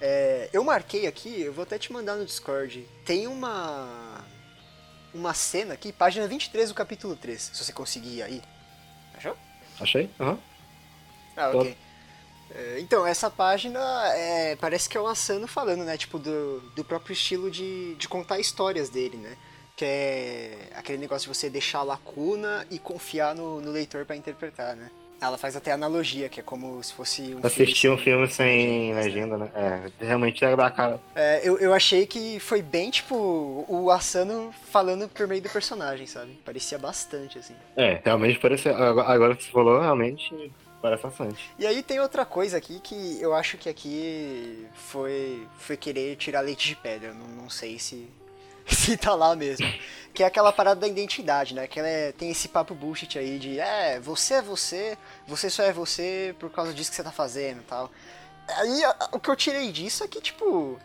É, 0.00 0.50
eu 0.52 0.62
marquei 0.62 1.06
aqui, 1.06 1.42
eu 1.42 1.52
vou 1.52 1.62
até 1.62 1.78
te 1.78 1.92
mandar 1.92 2.16
no 2.16 2.24
Discord. 2.24 2.86
Tem 3.04 3.26
uma 3.26 4.24
uma 5.14 5.32
cena 5.32 5.74
aqui, 5.74 5.92
página 5.92 6.28
23 6.28 6.68
do 6.68 6.74
capítulo 6.74 7.16
3, 7.16 7.40
se 7.40 7.64
você 7.64 7.72
conseguir 7.72 8.16
ir 8.16 8.22
aí. 8.22 8.42
Achou? 9.16 9.36
Achei? 9.80 10.10
Aham. 10.20 10.38
Ah, 11.36 11.50
Tô. 11.50 11.60
ok. 11.60 11.76
É, 12.50 12.78
então, 12.80 13.06
essa 13.06 13.30
página 13.30 13.80
é, 14.14 14.56
parece 14.56 14.88
que 14.88 14.96
é 14.96 15.00
o 15.00 15.06
Asano 15.06 15.48
falando, 15.48 15.84
né? 15.84 15.96
Tipo, 15.96 16.18
do, 16.18 16.60
do 16.74 16.84
próprio 16.84 17.12
estilo 17.12 17.50
de, 17.50 17.94
de 17.96 18.08
contar 18.08 18.38
histórias 18.38 18.88
dele, 18.88 19.16
né? 19.16 19.36
Que 19.74 19.84
é 19.84 20.68
aquele 20.74 20.98
negócio 20.98 21.30
de 21.30 21.36
você 21.36 21.50
deixar 21.50 21.78
a 21.78 21.82
lacuna 21.82 22.66
e 22.70 22.78
confiar 22.78 23.34
no, 23.34 23.60
no 23.60 23.70
leitor 23.70 24.04
pra 24.04 24.16
interpretar, 24.16 24.76
né? 24.76 24.90
Ela 25.20 25.38
faz 25.38 25.56
até 25.56 25.72
analogia, 25.72 26.28
que 26.28 26.40
é 26.40 26.42
como 26.42 26.82
se 26.82 26.92
fosse 26.92 27.34
um 27.34 27.46
Assistir 27.46 27.90
um 27.90 27.98
filme 27.98 28.28
sem 28.28 28.46
sem 28.46 28.94
legenda, 28.94 29.36
né? 29.36 29.50
É, 29.54 30.04
realmente 30.04 30.44
é 30.44 30.54
da 30.54 30.70
cara. 30.70 31.00
É, 31.14 31.40
eu, 31.42 31.58
eu 31.58 31.72
achei 31.72 32.06
que 32.06 32.38
foi 32.40 32.62
bem, 32.62 32.90
tipo, 32.90 33.64
o 33.68 33.90
Asano 33.90 34.54
falando 34.70 35.08
por 35.08 35.26
meio 35.26 35.42
do 35.42 35.48
personagem, 35.48 36.06
sabe? 36.06 36.38
Parecia 36.44 36.78
bastante, 36.78 37.38
assim. 37.38 37.54
É, 37.76 38.00
realmente 38.04 38.38
parece. 38.38 38.68
Agora 38.68 39.08
agora 39.08 39.36
que 39.36 39.44
você 39.44 39.50
falou, 39.50 39.80
realmente 39.80 40.52
parece 40.80 41.02
bastante. 41.02 41.50
E 41.58 41.66
aí 41.66 41.82
tem 41.82 41.98
outra 42.00 42.24
coisa 42.24 42.56
aqui 42.56 42.78
que 42.80 43.20
eu 43.20 43.34
acho 43.34 43.56
que 43.56 43.68
aqui 43.68 44.66
foi, 44.74 45.46
foi 45.58 45.76
querer 45.76 46.16
tirar 46.16 46.40
leite 46.40 46.68
de 46.68 46.76
pedra. 46.76 47.12
Não, 47.12 47.26
não 47.42 47.50
sei 47.50 47.78
se, 47.78 48.08
tá 49.00 49.14
lá 49.14 49.34
mesmo. 49.36 49.66
Que 50.12 50.22
é 50.22 50.26
aquela 50.26 50.52
parada 50.52 50.80
da 50.80 50.88
identidade, 50.88 51.54
né? 51.54 51.66
Que 51.66 51.78
ela 51.78 51.88
é- 51.88 52.12
tem 52.12 52.30
esse 52.30 52.48
papo 52.48 52.74
bullshit 52.74 53.18
aí 53.18 53.38
de 53.38 53.60
é, 53.60 54.00
você 54.00 54.34
é 54.34 54.42
você, 54.42 54.96
você 55.26 55.50
só 55.50 55.62
é 55.62 55.72
você 55.72 56.34
por 56.38 56.50
causa 56.50 56.72
disso 56.72 56.90
que 56.90 56.96
você 56.96 57.02
tá 57.02 57.12
fazendo 57.12 57.60
e 57.60 57.64
tal. 57.64 57.90
Aí 58.48 58.82
o 59.12 59.20
que 59.20 59.28
eu 59.28 59.36
tirei 59.36 59.70
disso 59.72 60.04
é 60.04 60.08
que, 60.08 60.20
tipo, 60.20 60.78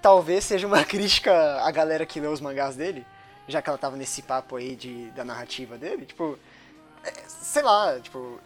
talvez 0.00 0.44
seja 0.44 0.66
uma 0.66 0.82
crítica 0.84 1.60
à 1.62 1.70
galera 1.70 2.06
que 2.06 2.20
lê 2.20 2.26
os 2.26 2.40
mangás 2.40 2.76
dele, 2.76 3.04
já 3.48 3.60
que 3.60 3.68
ela 3.68 3.78
tava 3.78 3.96
nesse 3.96 4.22
papo 4.22 4.56
aí 4.56 4.74
de, 4.76 5.10
da 5.10 5.24
narrativa 5.24 5.76
dele, 5.76 6.06
tipo, 6.06 6.38
é, 7.04 7.12
sei 7.28 7.62
lá, 7.62 7.98
tipo, 8.00 8.40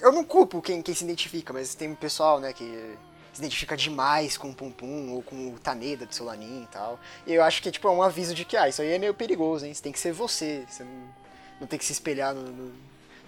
eu 0.00 0.10
não 0.12 0.24
culpo 0.24 0.62
quem, 0.62 0.82
quem 0.82 0.94
se 0.94 1.04
identifica, 1.04 1.52
mas 1.52 1.74
tem 1.74 1.90
um 1.90 1.94
pessoal, 1.94 2.40
né, 2.40 2.52
que 2.52 2.96
se 3.38 3.44
identifica 3.44 3.76
demais 3.76 4.36
com 4.36 4.50
o 4.50 4.54
Pum 4.54 4.70
Pum 4.70 5.12
ou 5.12 5.22
com 5.22 5.54
o 5.54 5.58
Taneda 5.62 6.04
do 6.04 6.14
Solanin 6.14 6.64
e 6.64 6.66
tal. 6.72 6.98
E 7.26 7.32
eu 7.34 7.42
acho 7.42 7.62
que 7.62 7.70
tipo, 7.70 7.86
é 7.86 7.90
um 7.90 8.02
aviso 8.02 8.34
de 8.34 8.44
que, 8.44 8.56
ah, 8.56 8.68
isso 8.68 8.82
aí 8.82 8.92
é 8.92 8.98
meio 8.98 9.14
perigoso, 9.14 9.64
hein? 9.64 9.72
Você 9.72 9.82
tem 9.82 9.92
que 9.92 9.98
ser 10.00 10.12
você, 10.12 10.64
você 10.68 10.82
não, 10.82 10.90
não 11.60 11.66
tem 11.66 11.78
que 11.78 11.84
se 11.84 11.92
espelhar 11.92 12.34
no- 12.34 12.42
no- 12.50 12.72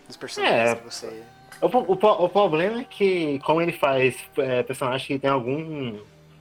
nos 0.08 0.16
personagens 0.16 0.70
É. 0.70 0.74
que 0.74 0.84
você... 0.84 1.22
O, 1.62 1.68
po- 1.68 1.84
o, 1.86 1.96
po- 1.96 2.24
o 2.24 2.28
problema 2.28 2.80
é 2.80 2.84
que, 2.84 3.38
como 3.40 3.60
ele 3.62 3.72
faz 3.72 4.16
é, 4.38 4.62
personagem 4.62 5.06
que 5.06 5.18
tem 5.18 5.30
algum. 5.30 5.98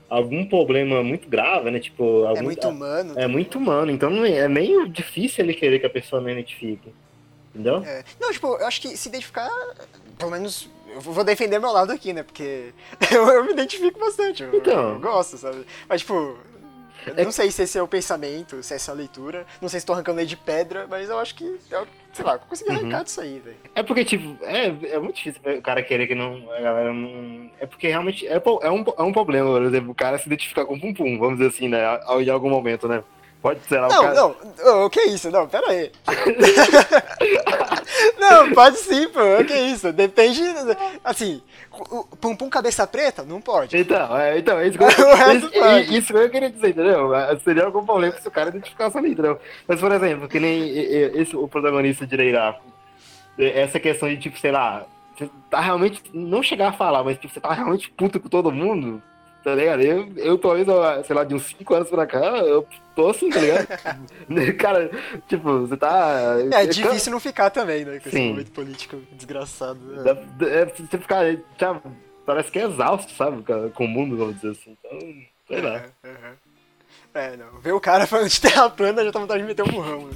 algum 0.08 0.44
problema 0.46 1.02
muito 1.04 1.28
grave, 1.28 1.70
né? 1.70 1.78
Tipo, 1.78 2.24
algum, 2.26 2.38
É 2.38 2.42
muito 2.42 2.68
humano. 2.68 3.14
É 3.18 3.26
muito 3.28 3.58
humano, 3.58 3.90
então 3.92 4.24
é, 4.24 4.32
é 4.38 4.48
meio 4.48 4.88
difícil 4.88 5.44
ele 5.44 5.54
querer 5.54 5.78
que 5.78 5.86
a 5.86 5.90
pessoa 5.90 6.20
não 6.22 6.30
identifique. 6.30 6.92
Entendeu? 7.54 7.84
É. 7.84 8.02
Não, 8.18 8.32
tipo, 8.32 8.46
eu 8.56 8.66
acho 8.66 8.80
que 8.80 8.96
se 8.96 9.08
identificar, 9.08 9.50
pelo 10.18 10.30
menos 10.30 10.68
eu 10.94 11.00
vou 11.00 11.24
defender 11.24 11.58
meu 11.58 11.72
lado 11.72 11.92
aqui, 11.92 12.12
né? 12.12 12.22
Porque 12.22 12.72
eu, 13.12 13.26
eu 13.28 13.44
me 13.44 13.52
identifico 13.52 13.98
bastante. 13.98 14.42
Eu, 14.42 14.54
Então. 14.56 14.94
eu 14.94 15.00
gosto, 15.00 15.36
sabe? 15.36 15.64
Mas, 15.88 16.00
tipo, 16.02 16.14
eu 17.06 17.14
É- 17.16 17.24
não 17.24 17.32
sei 17.32 17.50
se 17.50 17.62
esse 17.62 17.78
é 17.78 17.82
o 17.82 17.88
pensamento, 17.88 18.62
se 18.62 18.72
é 18.72 18.76
essa 18.76 18.92
a 18.92 18.94
leitura. 18.94 19.46
Não 19.60 19.68
sei 19.68 19.80
se 19.80 19.86
tô 19.86 19.92
arrancando 19.92 20.18
lei 20.18 20.26
de 20.26 20.36
pedra, 20.36 20.86
mas 20.88 21.08
eu 21.08 21.18
acho 21.18 21.34
que, 21.34 21.44
eu, 21.70 21.86
sei 22.12 22.24
lá, 22.24 22.34
eu 22.34 22.38
consegui 22.40 22.70
Uhum. 22.70 22.76
arrancar 22.76 23.04
disso 23.04 23.20
aí, 23.22 23.38
velho. 23.38 23.56
É 23.74 23.82
porque, 23.82 24.04
tipo, 24.04 24.36
é, 24.44 24.66
é 24.66 24.98
muito 24.98 25.16
difícil 25.16 25.40
o 25.58 25.62
cara 25.62 25.82
querer 25.82 26.06
que 26.06 26.14
não. 26.14 26.50
A 26.52 26.60
galera 26.60 26.92
não. 26.92 27.50
É 27.58 27.64
porque 27.66 27.88
realmente 27.88 28.26
é, 28.26 28.34
é, 28.34 28.70
um, 28.70 28.84
é 28.98 29.02
um 29.02 29.12
problema, 29.12 29.48
por 29.50 29.62
exemplo, 29.62 29.90
o 29.92 29.94
cara 29.94 30.18
se 30.18 30.26
identificar 30.26 30.66
com 30.66 30.78
Pum 30.78 30.92
Pum, 30.92 31.18
vamos 31.18 31.38
dizer 31.38 31.48
assim, 31.48 31.68
né? 31.68 31.78
Em 32.20 32.28
algum 32.30 32.50
momento, 32.50 32.86
né? 32.86 33.02
Pode 33.42 33.60
ser 33.66 33.80
lá 33.80 33.88
Não, 33.88 34.02
cara... 34.02 34.14
não, 34.14 34.36
o 34.84 34.90
que 34.90 35.00
é 35.00 35.06
isso? 35.06 35.30
Não, 35.30 35.48
pera 35.48 35.70
aí. 35.70 35.90
não, 38.20 38.52
pode 38.52 38.76
sim, 38.76 39.08
pô, 39.08 39.20
o 39.40 39.44
que 39.44 39.52
é 39.52 39.68
isso? 39.68 39.90
Depende, 39.92 40.42
assim, 41.02 41.42
o 41.72 42.04
Pum 42.16 42.36
Pum 42.36 42.50
Cabeça 42.50 42.86
Preta, 42.86 43.22
não 43.22 43.40
pode. 43.40 43.78
Então, 43.78 44.16
é, 44.16 44.38
então, 44.38 44.58
é 44.58 44.68
isso 44.68 44.76
que 44.76 44.84
eu, 45.00 45.36
isso, 45.36 45.50
isso 45.92 46.12
que 46.12 46.18
eu 46.18 46.30
queria 46.30 46.50
dizer, 46.50 46.70
entendeu? 46.70 47.10
Seria 47.42 47.64
algum 47.64 47.84
problema 47.84 48.14
se 48.20 48.28
o 48.28 48.30
cara 48.30 48.50
identificasse 48.50 48.98
ali, 48.98 49.12
entendeu? 49.12 49.38
Mas, 49.66 49.80
por 49.80 49.90
exemplo, 49.90 50.28
que 50.28 50.38
nem 50.38 50.68
esse, 51.18 51.34
o 51.34 51.48
protagonista 51.48 52.06
de 52.06 52.16
Leiraco, 52.16 52.62
essa 53.38 53.80
questão 53.80 54.08
de, 54.08 54.18
tipo, 54.18 54.38
sei 54.38 54.52
lá, 54.52 54.84
você 55.16 55.30
tá 55.48 55.60
realmente, 55.60 56.02
não 56.12 56.42
chegar 56.42 56.68
a 56.68 56.72
falar, 56.72 57.02
mas 57.02 57.18
tipo, 57.18 57.32
você 57.32 57.40
tá 57.40 57.52
realmente 57.52 57.90
puto 57.90 58.20
com 58.20 58.28
todo 58.28 58.52
mundo, 58.52 59.02
tá 59.42 59.54
ligado? 59.54 59.82
Eu, 59.82 60.12
eu 60.16 60.38
talvez, 60.38 60.66
sei 61.06 61.16
lá, 61.16 61.24
de 61.24 61.34
uns 61.34 61.46
5 61.46 61.74
anos 61.74 61.90
pra 61.90 62.06
cá, 62.06 62.38
eu 62.38 62.66
tô 62.94 63.08
assim, 63.08 63.30
tá 63.30 63.40
ligado? 63.40 63.66
cara, 64.58 64.90
tipo, 65.28 65.60
você 65.60 65.76
tá. 65.76 66.36
É, 66.52 66.64
é 66.64 66.66
difícil 66.66 67.12
não 67.12 67.20
ficar 67.20 67.50
também, 67.50 67.84
né? 67.84 67.98
Com 68.00 68.08
esse 68.08 68.16
Sim. 68.16 68.28
momento 68.30 68.50
político 68.52 69.00
desgraçado. 69.12 69.80
É. 70.06 70.60
é 70.60 70.66
você 70.66 70.98
ficar. 70.98 71.24
Já, 71.58 71.80
parece 72.26 72.50
que 72.50 72.58
é 72.58 72.64
exausto, 72.64 73.12
sabe? 73.12 73.42
Com 73.74 73.84
o 73.84 73.88
mundo, 73.88 74.16
vamos 74.16 74.36
dizer 74.36 74.50
assim. 74.50 74.76
Então, 74.78 74.98
sei 75.48 75.60
lá. 75.60 75.84
É, 77.14 77.36
não. 77.36 77.60
Ver 77.60 77.72
o 77.72 77.80
cara 77.80 78.06
falando 78.06 78.28
de 78.28 78.40
terra 78.40 78.70
plana 78.70 79.04
já 79.04 79.10
tá 79.10 79.18
vontade 79.18 79.42
de 79.42 79.48
meter 79.48 79.62
um 79.62 79.72
burrão, 79.72 80.02
mano. 80.02 80.14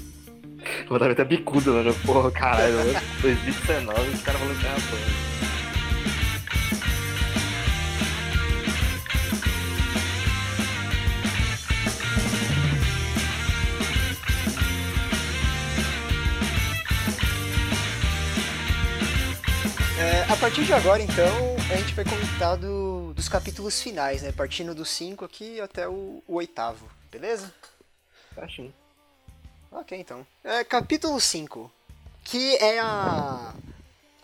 Vontade 0.88 1.14
de 1.14 1.20
meter 1.20 1.24
bicuda, 1.24 1.72
mano. 1.72 1.94
Porra, 2.06 2.30
caralho, 2.30 2.74
2019, 3.20 4.10
os 4.10 4.22
caras 4.22 4.40
falando 4.40 4.56
de 4.56 4.62
terra 4.62 4.76
plana. 4.90 5.53
É, 20.04 20.30
a 20.30 20.36
partir 20.36 20.64
de 20.64 20.72
agora, 20.74 21.02
então, 21.02 21.56
a 21.72 21.76
gente 21.76 21.94
vai 21.94 22.04
comentar 22.04 22.58
do, 22.58 23.14
dos 23.14 23.26
capítulos 23.26 23.80
finais, 23.80 24.20
né? 24.20 24.32
Partindo 24.32 24.74
do 24.74 24.84
5 24.84 25.24
aqui 25.24 25.58
até 25.62 25.88
o, 25.88 26.22
o, 26.28 26.34
oitavo, 26.34 26.86
beleza? 27.10 27.50
Tá 28.34 28.46
sim. 28.46 28.70
Ok, 29.72 29.98
então. 29.98 30.26
É, 30.44 30.62
capítulo 30.62 31.18
5, 31.18 31.72
que 32.22 32.54
é 32.56 32.80
a... 32.80 33.54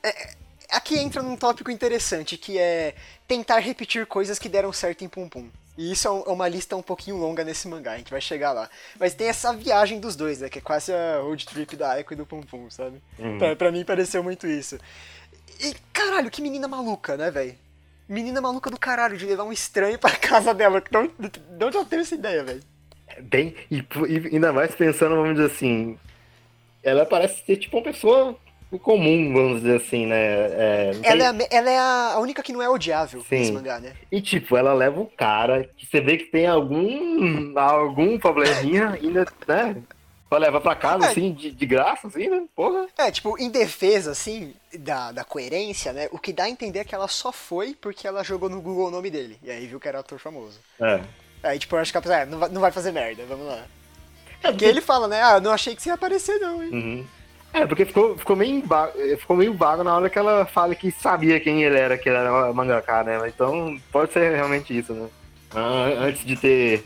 É, 0.02 0.34
aqui 0.68 0.98
entra 0.98 1.22
num 1.22 1.34
tópico 1.34 1.70
interessante, 1.70 2.36
que 2.36 2.58
é 2.58 2.94
tentar 3.26 3.60
repetir 3.60 4.04
coisas 4.04 4.38
que 4.38 4.50
deram 4.50 4.74
certo 4.74 5.02
em 5.02 5.08
Pum 5.08 5.30
Pum. 5.30 5.48
E 5.78 5.92
isso 5.92 6.06
é, 6.06 6.10
é 6.10 6.32
uma 6.32 6.46
lista 6.46 6.76
um 6.76 6.82
pouquinho 6.82 7.16
longa 7.16 7.42
nesse 7.42 7.66
mangá, 7.66 7.92
a 7.92 7.96
gente 7.96 8.10
vai 8.10 8.20
chegar 8.20 8.52
lá. 8.52 8.68
Mas 8.98 9.14
tem 9.14 9.28
essa 9.28 9.54
viagem 9.54 9.98
dos 9.98 10.14
dois, 10.14 10.40
né? 10.40 10.50
Que 10.50 10.58
é 10.58 10.62
quase 10.62 10.92
a 10.92 11.20
road 11.20 11.46
trip 11.46 11.74
da 11.74 11.92
Aiko 11.92 12.12
e 12.12 12.16
do 12.16 12.26
Pum 12.26 12.42
Pum, 12.42 12.68
sabe? 12.68 13.00
Uhum. 13.18 13.38
Pra, 13.38 13.56
pra 13.56 13.72
mim 13.72 13.82
pareceu 13.82 14.22
muito 14.22 14.46
isso. 14.46 14.78
E 15.60 15.74
caralho, 15.92 16.30
que 16.30 16.40
menina 16.40 16.66
maluca, 16.66 17.16
né, 17.16 17.30
velho? 17.30 17.54
Menina 18.08 18.40
maluca 18.40 18.70
do 18.70 18.78
caralho 18.78 19.16
de 19.16 19.26
levar 19.26 19.44
um 19.44 19.52
estranho 19.52 19.98
pra 19.98 20.10
casa 20.16 20.54
dela. 20.54 20.80
De 20.80 20.96
onde, 20.96 21.12
de 21.18 21.64
onde 21.64 21.76
ela 21.76 21.86
teve 21.86 22.02
essa 22.02 22.14
ideia, 22.14 22.42
velho? 22.42 22.62
Bem, 23.22 23.54
e, 23.70 23.78
e, 23.78 24.34
ainda 24.34 24.52
mais 24.52 24.74
pensando, 24.74 25.16
vamos 25.16 25.34
dizer 25.34 25.46
assim. 25.46 25.98
Ela 26.82 27.04
parece 27.04 27.44
ser 27.44 27.56
tipo 27.56 27.76
uma 27.76 27.82
pessoa 27.82 28.36
comum, 28.78 29.32
vamos 29.32 29.62
dizer 29.62 29.76
assim, 29.76 30.06
né? 30.06 30.16
É, 30.16 30.92
ela, 31.02 31.34
tem... 31.34 31.46
é 31.46 31.48
a, 31.48 31.58
ela 31.58 31.70
é 31.70 31.78
a 31.78 32.18
única 32.18 32.42
que 32.42 32.52
não 32.52 32.62
é 32.62 32.68
odiável 32.68 33.20
Sim. 33.22 33.38
nesse 33.38 33.52
mangá, 33.52 33.80
né? 33.80 33.92
E 34.10 34.20
tipo, 34.20 34.56
ela 34.56 34.72
leva 34.72 35.00
o 35.00 35.06
cara 35.06 35.68
que 35.76 35.86
você 35.86 36.00
vê 36.00 36.16
que 36.16 36.26
tem 36.26 36.46
algum 36.46 37.58
algum 37.58 38.18
probleminha 38.18 38.90
ainda, 38.90 39.26
né? 39.46 39.76
Pra 40.28 40.38
levar 40.38 40.60
pra 40.60 40.76
casa, 40.76 41.06
é. 41.06 41.08
assim, 41.08 41.32
de, 41.32 41.50
de 41.50 41.66
graça, 41.66 42.06
assim, 42.06 42.28
né? 42.28 42.44
Porra. 42.54 42.86
É, 42.96 43.10
tipo, 43.10 43.36
em 43.36 43.50
defesa, 43.50 44.12
assim, 44.12 44.54
da, 44.78 45.12
da 45.12 45.24
coerência, 45.24 45.92
né? 45.92 46.08
O 46.12 46.18
que 46.18 46.32
dá 46.32 46.44
a 46.44 46.50
entender 46.50 46.80
é 46.80 46.84
que 46.84 46.94
ela 46.94 47.08
só 47.08 47.32
foi 47.32 47.74
porque 47.74 48.06
ela 48.06 48.22
jogou 48.22 48.48
no 48.48 48.60
Google 48.60 48.88
o 48.88 48.90
nome 48.90 49.10
dele. 49.10 49.38
E 49.42 49.50
aí 49.50 49.66
viu 49.66 49.80
que 49.80 49.88
era 49.88 50.00
ator 50.00 50.18
famoso. 50.18 50.58
É. 50.80 51.00
Aí, 51.42 51.58
tipo, 51.58 51.74
eu 51.74 51.80
acho 51.80 51.90
que 51.90 51.98
a 51.98 52.02
pessoa, 52.02 52.20
é, 52.20 52.26
não 52.26 52.38
vai, 52.38 52.48
não 52.48 52.60
vai 52.60 52.70
fazer 52.70 52.92
merda, 52.92 53.24
vamos 53.28 53.46
lá. 53.46 53.64
É, 54.42 54.48
porque 54.48 54.64
ele 54.64 54.80
fala, 54.80 55.08
né? 55.08 55.22
Ah, 55.22 55.40
não 55.40 55.52
achei 55.52 55.74
que 55.74 55.82
você 55.82 55.90
ia 55.90 55.94
aparecer, 55.94 56.38
não, 56.38 56.62
hein? 56.62 56.70
Uhum. 56.72 57.06
É, 57.52 57.66
porque 57.66 57.84
ficou, 57.84 58.16
ficou, 58.16 58.36
meio 58.36 58.64
vago, 58.64 58.92
ficou 59.18 59.36
meio 59.36 59.52
vago 59.54 59.82
na 59.82 59.96
hora 59.96 60.08
que 60.08 60.18
ela 60.18 60.46
fala 60.46 60.74
que 60.74 60.90
sabia 60.92 61.40
quem 61.40 61.64
ele 61.64 61.76
era, 61.76 61.98
que 61.98 62.08
ele 62.08 62.16
era 62.16 62.52
mangaka, 62.52 63.02
né? 63.02 63.18
Então, 63.26 63.76
pode 63.90 64.12
ser 64.12 64.36
realmente 64.36 64.76
isso, 64.76 64.92
né? 64.92 65.08
Antes 65.98 66.24
de 66.24 66.36
ter 66.36 66.84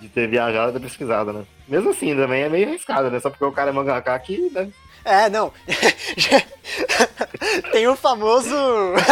de 0.00 0.08
ter 0.08 0.28
viajado 0.28 0.72
ter 0.72 0.80
pesquisado, 0.80 1.32
né? 1.32 1.44
Mesmo 1.66 1.90
assim, 1.90 2.14
também 2.14 2.42
é 2.42 2.48
meio 2.48 2.68
arriscado, 2.68 3.10
né? 3.10 3.18
Só 3.20 3.30
porque 3.30 3.44
o 3.44 3.52
cara 3.52 3.70
é 3.70 3.72
mangaka 3.72 4.14
aqui, 4.14 4.50
né? 4.52 4.70
É, 5.06 5.30
não. 5.30 5.52
Tem 7.70 7.86
o 7.86 7.94
famoso 7.94 8.56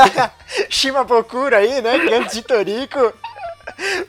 Shimabokura 0.69 1.59
aí, 1.59 1.81
né? 1.81 2.01
Que 2.01 2.13
antes 2.13 2.35
de 2.35 2.43
Toriko 2.43 3.13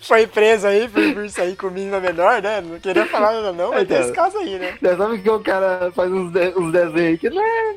foi 0.02 0.26
preso 0.26 0.66
aí 0.66 0.90
por, 0.90 1.14
por 1.14 1.30
sair 1.30 1.56
com 1.56 1.70
menina 1.70 2.00
menor, 2.00 2.42
né? 2.42 2.60
Não 2.60 2.80
queria 2.80 3.06
falar 3.06 3.34
nada 3.34 3.54
não, 3.54 3.70
mas 3.70 3.84
então, 3.84 3.98
tem 3.98 4.06
esse 4.06 4.16
caso 4.16 4.36
aí, 4.40 4.58
né? 4.58 4.76
Você 4.82 4.98
sabe 4.98 5.20
que 5.20 5.30
o 5.30 5.40
cara 5.40 5.92
faz 5.94 6.12
uns, 6.12 6.32
de, 6.32 6.48
uns 6.58 6.72
desenhos 6.72 6.98
aí 6.98 7.20
que 7.20 7.30
não 7.30 7.44
é... 7.44 7.76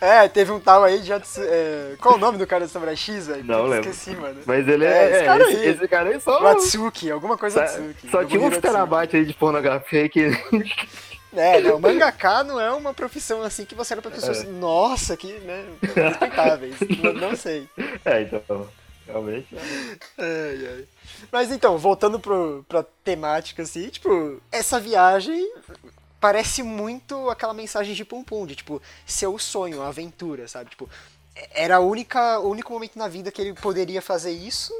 É, 0.00 0.28
teve 0.28 0.52
um 0.52 0.60
tal 0.60 0.84
aí 0.84 1.00
de... 1.00 1.12
É, 1.12 1.94
qual 2.00 2.14
o 2.16 2.18
nome 2.18 2.36
do 2.36 2.46
cara 2.46 2.66
do 2.66 2.70
Samurai 2.70 2.96
X, 2.96 3.28
velho? 3.28 3.44
Não 3.44 3.66
lembro. 3.66 3.88
Esqueci, 3.90 4.14
mano. 4.16 4.40
Mas 4.44 4.68
ele 4.68 4.84
é... 4.84 4.88
é 4.88 5.10
esse, 5.10 5.24
cara 5.24 5.44
aí. 5.44 5.54
Esse, 5.54 5.68
esse 5.68 5.88
cara 5.88 6.10
aí 6.10 6.20
só... 6.20 6.42
Matsuki, 6.42 7.10
alguma 7.10 7.38
coisa 7.38 7.60
Matsuki. 7.60 8.10
Só 8.10 8.24
tinha 8.24 8.40
uns 8.40 8.58
terabytes 8.58 9.14
aí 9.14 9.24
de 9.24 9.32
pornografia 9.32 10.06
que... 10.08 10.30
É, 11.32 11.60
não, 11.60 11.78
mangaka 11.78 12.42
não 12.42 12.60
é 12.60 12.70
uma 12.72 12.94
profissão 12.94 13.42
assim 13.42 13.64
que 13.64 13.74
você 13.74 13.94
era 13.94 14.02
pra 14.02 14.10
pessoas, 14.10 14.44
é. 14.44 14.46
nossa, 14.46 15.16
que, 15.16 15.32
né, 15.40 15.66
respeitáveis, 15.94 16.76
não, 17.02 17.12
não 17.12 17.36
sei. 17.36 17.68
É, 18.04 18.22
então... 18.22 18.68
Realmente. 19.08 19.48
Ai, 20.18 20.66
ai. 20.66 20.84
Mas 21.32 21.50
então, 21.50 21.78
voltando 21.78 22.20
pro, 22.20 22.62
pra 22.68 22.84
temática, 23.02 23.62
assim, 23.62 23.88
tipo, 23.88 24.38
essa 24.52 24.78
viagem 24.78 25.50
parece 26.20 26.62
muito 26.62 27.30
aquela 27.30 27.54
mensagem 27.54 27.94
de 27.94 28.04
Pum 28.04 28.22
Pum, 28.22 28.46
de 28.46 28.54
tipo, 28.54 28.82
seu 29.06 29.38
sonho, 29.38 29.80
a 29.82 29.88
aventura, 29.88 30.46
sabe? 30.46 30.70
Tipo, 30.70 30.88
era 31.54 31.76
a 31.76 31.80
única, 31.80 32.38
o 32.40 32.50
único 32.50 32.72
momento 32.72 32.98
na 32.98 33.08
vida 33.08 33.32
que 33.32 33.40
ele 33.40 33.54
poderia 33.54 34.02
fazer 34.02 34.32
isso, 34.32 34.72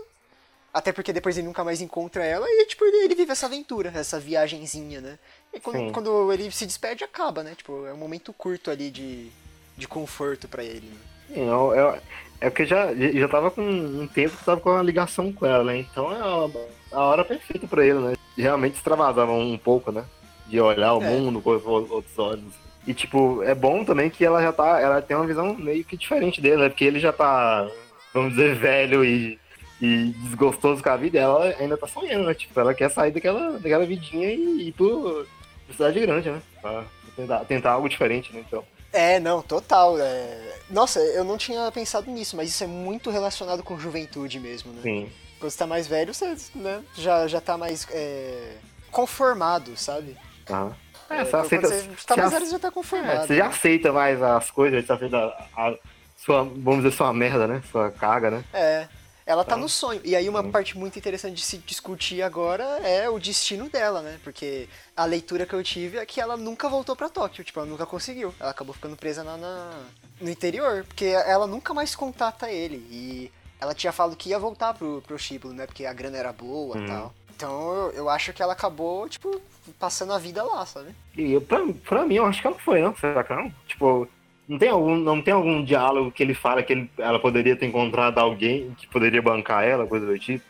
até 0.72 0.92
porque 0.92 1.12
depois 1.12 1.36
ele 1.36 1.46
nunca 1.46 1.64
mais 1.64 1.80
encontra 1.80 2.24
ela, 2.24 2.46
e 2.48 2.66
tipo, 2.66 2.84
ele, 2.84 3.04
ele 3.04 3.14
vive 3.14 3.32
essa 3.32 3.46
aventura, 3.46 3.92
essa 3.94 4.20
viagenzinha, 4.20 5.00
né? 5.00 5.18
E 5.52 5.60
quando, 5.60 5.92
quando, 5.92 6.32
ele 6.32 6.50
se 6.50 6.66
despede, 6.66 7.04
acaba, 7.04 7.42
né? 7.42 7.54
Tipo, 7.56 7.86
é 7.86 7.92
um 7.92 7.96
momento 7.96 8.32
curto 8.32 8.70
ali 8.70 8.90
de, 8.90 9.28
de 9.76 9.88
conforto 9.88 10.46
para 10.46 10.62
ele. 10.62 10.88
Né? 11.30 11.44
Não, 11.44 11.72
é, 11.72 12.00
é 12.40 12.50
porque 12.50 12.66
já, 12.66 12.94
já 12.94 13.28
tava 13.28 13.50
com 13.50 13.62
um 13.62 14.06
tempo 14.06 14.36
que 14.36 14.44
tava 14.44 14.60
com 14.60 14.70
uma 14.70 14.82
ligação 14.82 15.32
com 15.32 15.46
ela, 15.46 15.64
né? 15.64 15.78
Então 15.78 16.12
é 16.12 16.20
a, 16.20 16.96
a 16.96 17.00
hora 17.00 17.24
perfeita 17.24 17.66
pra 17.66 17.84
ele, 17.84 17.98
né? 17.98 18.14
Realmente 18.36 18.76
extravasava 18.76 19.32
um 19.32 19.58
pouco, 19.58 19.90
né? 19.90 20.04
De 20.46 20.60
olhar 20.60 20.94
o 20.94 21.02
é. 21.02 21.10
mundo 21.10 21.40
com 21.40 21.50
outros 21.50 22.18
olhos. 22.18 22.54
E, 22.86 22.94
tipo, 22.94 23.42
é 23.42 23.54
bom 23.54 23.84
também 23.84 24.08
que 24.08 24.24
ela 24.24 24.40
já 24.40 24.52
tá. 24.52 24.80
Ela 24.80 25.02
tem 25.02 25.16
uma 25.16 25.26
visão 25.26 25.54
meio 25.54 25.84
que 25.84 25.96
diferente 25.96 26.40
dele, 26.40 26.56
né? 26.56 26.68
Porque 26.68 26.84
ele 26.84 26.98
já 26.98 27.12
tá, 27.12 27.68
vamos 28.14 28.30
dizer, 28.30 28.54
velho 28.54 29.04
e, 29.04 29.38
e 29.80 30.12
desgostoso 30.24 30.82
com 30.82 30.90
a 30.90 30.96
vida. 30.96 31.18
Ela 31.18 31.54
ainda 31.58 31.76
tá 31.76 31.86
sonhando, 31.86 32.26
né? 32.26 32.34
Tipo, 32.34 32.58
ela 32.58 32.74
quer 32.74 32.90
sair 32.90 33.10
daquela, 33.10 33.58
daquela 33.58 33.86
vidinha 33.86 34.30
e 34.32 34.68
ir 34.68 34.72
pro, 34.72 35.26
pro 35.66 35.74
cidade 35.74 36.00
grande, 36.00 36.30
né? 36.30 36.42
Pra 36.60 36.84
tentar, 37.14 37.44
tentar 37.44 37.72
algo 37.72 37.88
diferente, 37.88 38.32
né? 38.32 38.44
Então. 38.46 38.64
É, 38.92 39.20
não, 39.20 39.42
total. 39.42 39.98
É... 39.98 40.56
Nossa, 40.70 41.00
eu 41.00 41.24
não 41.24 41.36
tinha 41.36 41.70
pensado 41.72 42.10
nisso, 42.10 42.36
mas 42.36 42.48
isso 42.48 42.64
é 42.64 42.66
muito 42.66 43.10
relacionado 43.10 43.62
com 43.62 43.78
juventude 43.78 44.40
mesmo, 44.40 44.72
né? 44.72 44.80
Sim. 44.82 45.12
Quando 45.38 45.50
você 45.50 45.58
tá 45.58 45.66
mais 45.66 45.86
velho, 45.86 46.12
você 46.12 46.34
né, 46.54 46.82
já, 46.94 47.26
já 47.28 47.40
tá 47.40 47.56
mais 47.56 47.86
é... 47.92 48.56
conformado, 48.90 49.76
sabe? 49.76 50.16
Aham. 50.50 50.74
É, 51.10 51.24
você 51.24 51.36
aceita. 51.36 51.68
Você 51.68 52.06
tá 52.06 52.16
mais 52.16 52.32
velho, 52.32 52.44
você 52.44 52.50
já 52.52 52.58
tá 52.58 52.70
conformado. 52.70 53.22
É, 53.22 53.26
você 53.26 53.36
já 53.36 53.44
né? 53.44 53.50
aceita 53.50 53.92
mais 53.92 54.22
as 54.22 54.50
coisas, 54.50 54.84
você 54.84 54.92
aceita 54.92 55.16
a, 55.16 55.68
a 55.68 55.74
sua, 56.16 56.44
vamos 56.44 56.82
dizer, 56.82 56.92
sua 56.94 57.12
merda, 57.12 57.46
né? 57.46 57.62
Sua 57.70 57.90
carga, 57.90 58.30
né? 58.30 58.44
É. 58.52 58.88
Ela 59.28 59.44
tá, 59.44 59.50
tá 59.50 59.56
no 59.58 59.68
sonho. 59.68 60.00
E 60.04 60.16
aí 60.16 60.26
uma 60.26 60.42
parte 60.42 60.78
muito 60.78 60.98
interessante 60.98 61.34
de 61.34 61.42
se 61.42 61.58
discutir 61.58 62.22
agora 62.22 62.64
é 62.82 63.10
o 63.10 63.18
destino 63.18 63.68
dela, 63.68 64.00
né? 64.00 64.18
Porque 64.24 64.66
a 64.96 65.04
leitura 65.04 65.44
que 65.44 65.52
eu 65.52 65.62
tive 65.62 65.98
é 65.98 66.06
que 66.06 66.18
ela 66.18 66.34
nunca 66.34 66.66
voltou 66.66 66.96
para 66.96 67.10
Tóquio, 67.10 67.44
tipo, 67.44 67.60
ela 67.60 67.68
nunca 67.68 67.84
conseguiu. 67.84 68.34
Ela 68.40 68.52
acabou 68.52 68.74
ficando 68.74 68.96
presa 68.96 69.22
na, 69.22 69.36
na, 69.36 69.82
no 70.18 70.30
interior, 70.30 70.82
porque 70.86 71.04
ela 71.04 71.46
nunca 71.46 71.74
mais 71.74 71.94
contata 71.94 72.50
ele. 72.50 72.76
E 72.90 73.30
ela 73.60 73.74
tinha 73.74 73.92
falado 73.92 74.16
que 74.16 74.30
ia 74.30 74.38
voltar 74.38 74.72
pro, 74.72 75.02
pro 75.06 75.18
Shibuya, 75.18 75.52
né? 75.52 75.66
Porque 75.66 75.84
a 75.84 75.92
grana 75.92 76.16
era 76.16 76.32
boa 76.32 76.78
e 76.78 76.80
hum. 76.80 76.86
tal. 76.86 77.14
Então 77.36 77.72
eu, 77.74 77.90
eu, 77.90 78.08
acho 78.08 78.32
que 78.32 78.42
ela 78.42 78.54
acabou, 78.54 79.06
tipo, 79.10 79.42
passando 79.78 80.14
a 80.14 80.18
vida 80.18 80.42
lá, 80.42 80.64
sabe? 80.64 80.94
E 81.14 81.38
pra, 81.38 81.60
pra 81.86 82.06
mim, 82.06 82.14
eu 82.14 82.24
acho 82.24 82.40
que 82.40 82.46
ela 82.46 82.58
foi, 82.58 82.80
não? 82.80 82.96
Será 82.96 83.22
que 83.22 83.34
não? 83.34 83.52
Tipo, 83.66 84.08
não 84.48 84.58
tem 84.58 84.68
algum, 84.70 84.96
não 84.96 85.20
tem 85.20 85.34
algum 85.34 85.62
diálogo 85.62 86.10
que 86.10 86.22
ele 86.22 86.34
fala 86.34 86.62
que 86.62 86.72
ele, 86.72 86.90
ela 86.98 87.18
poderia 87.20 87.54
ter 87.54 87.66
encontrado 87.66 88.18
alguém 88.18 88.74
que 88.78 88.86
poderia 88.86 89.20
bancar 89.20 89.62
ela, 89.64 89.86
coisa 89.86 90.06
do 90.06 90.18
tipo? 90.18 90.42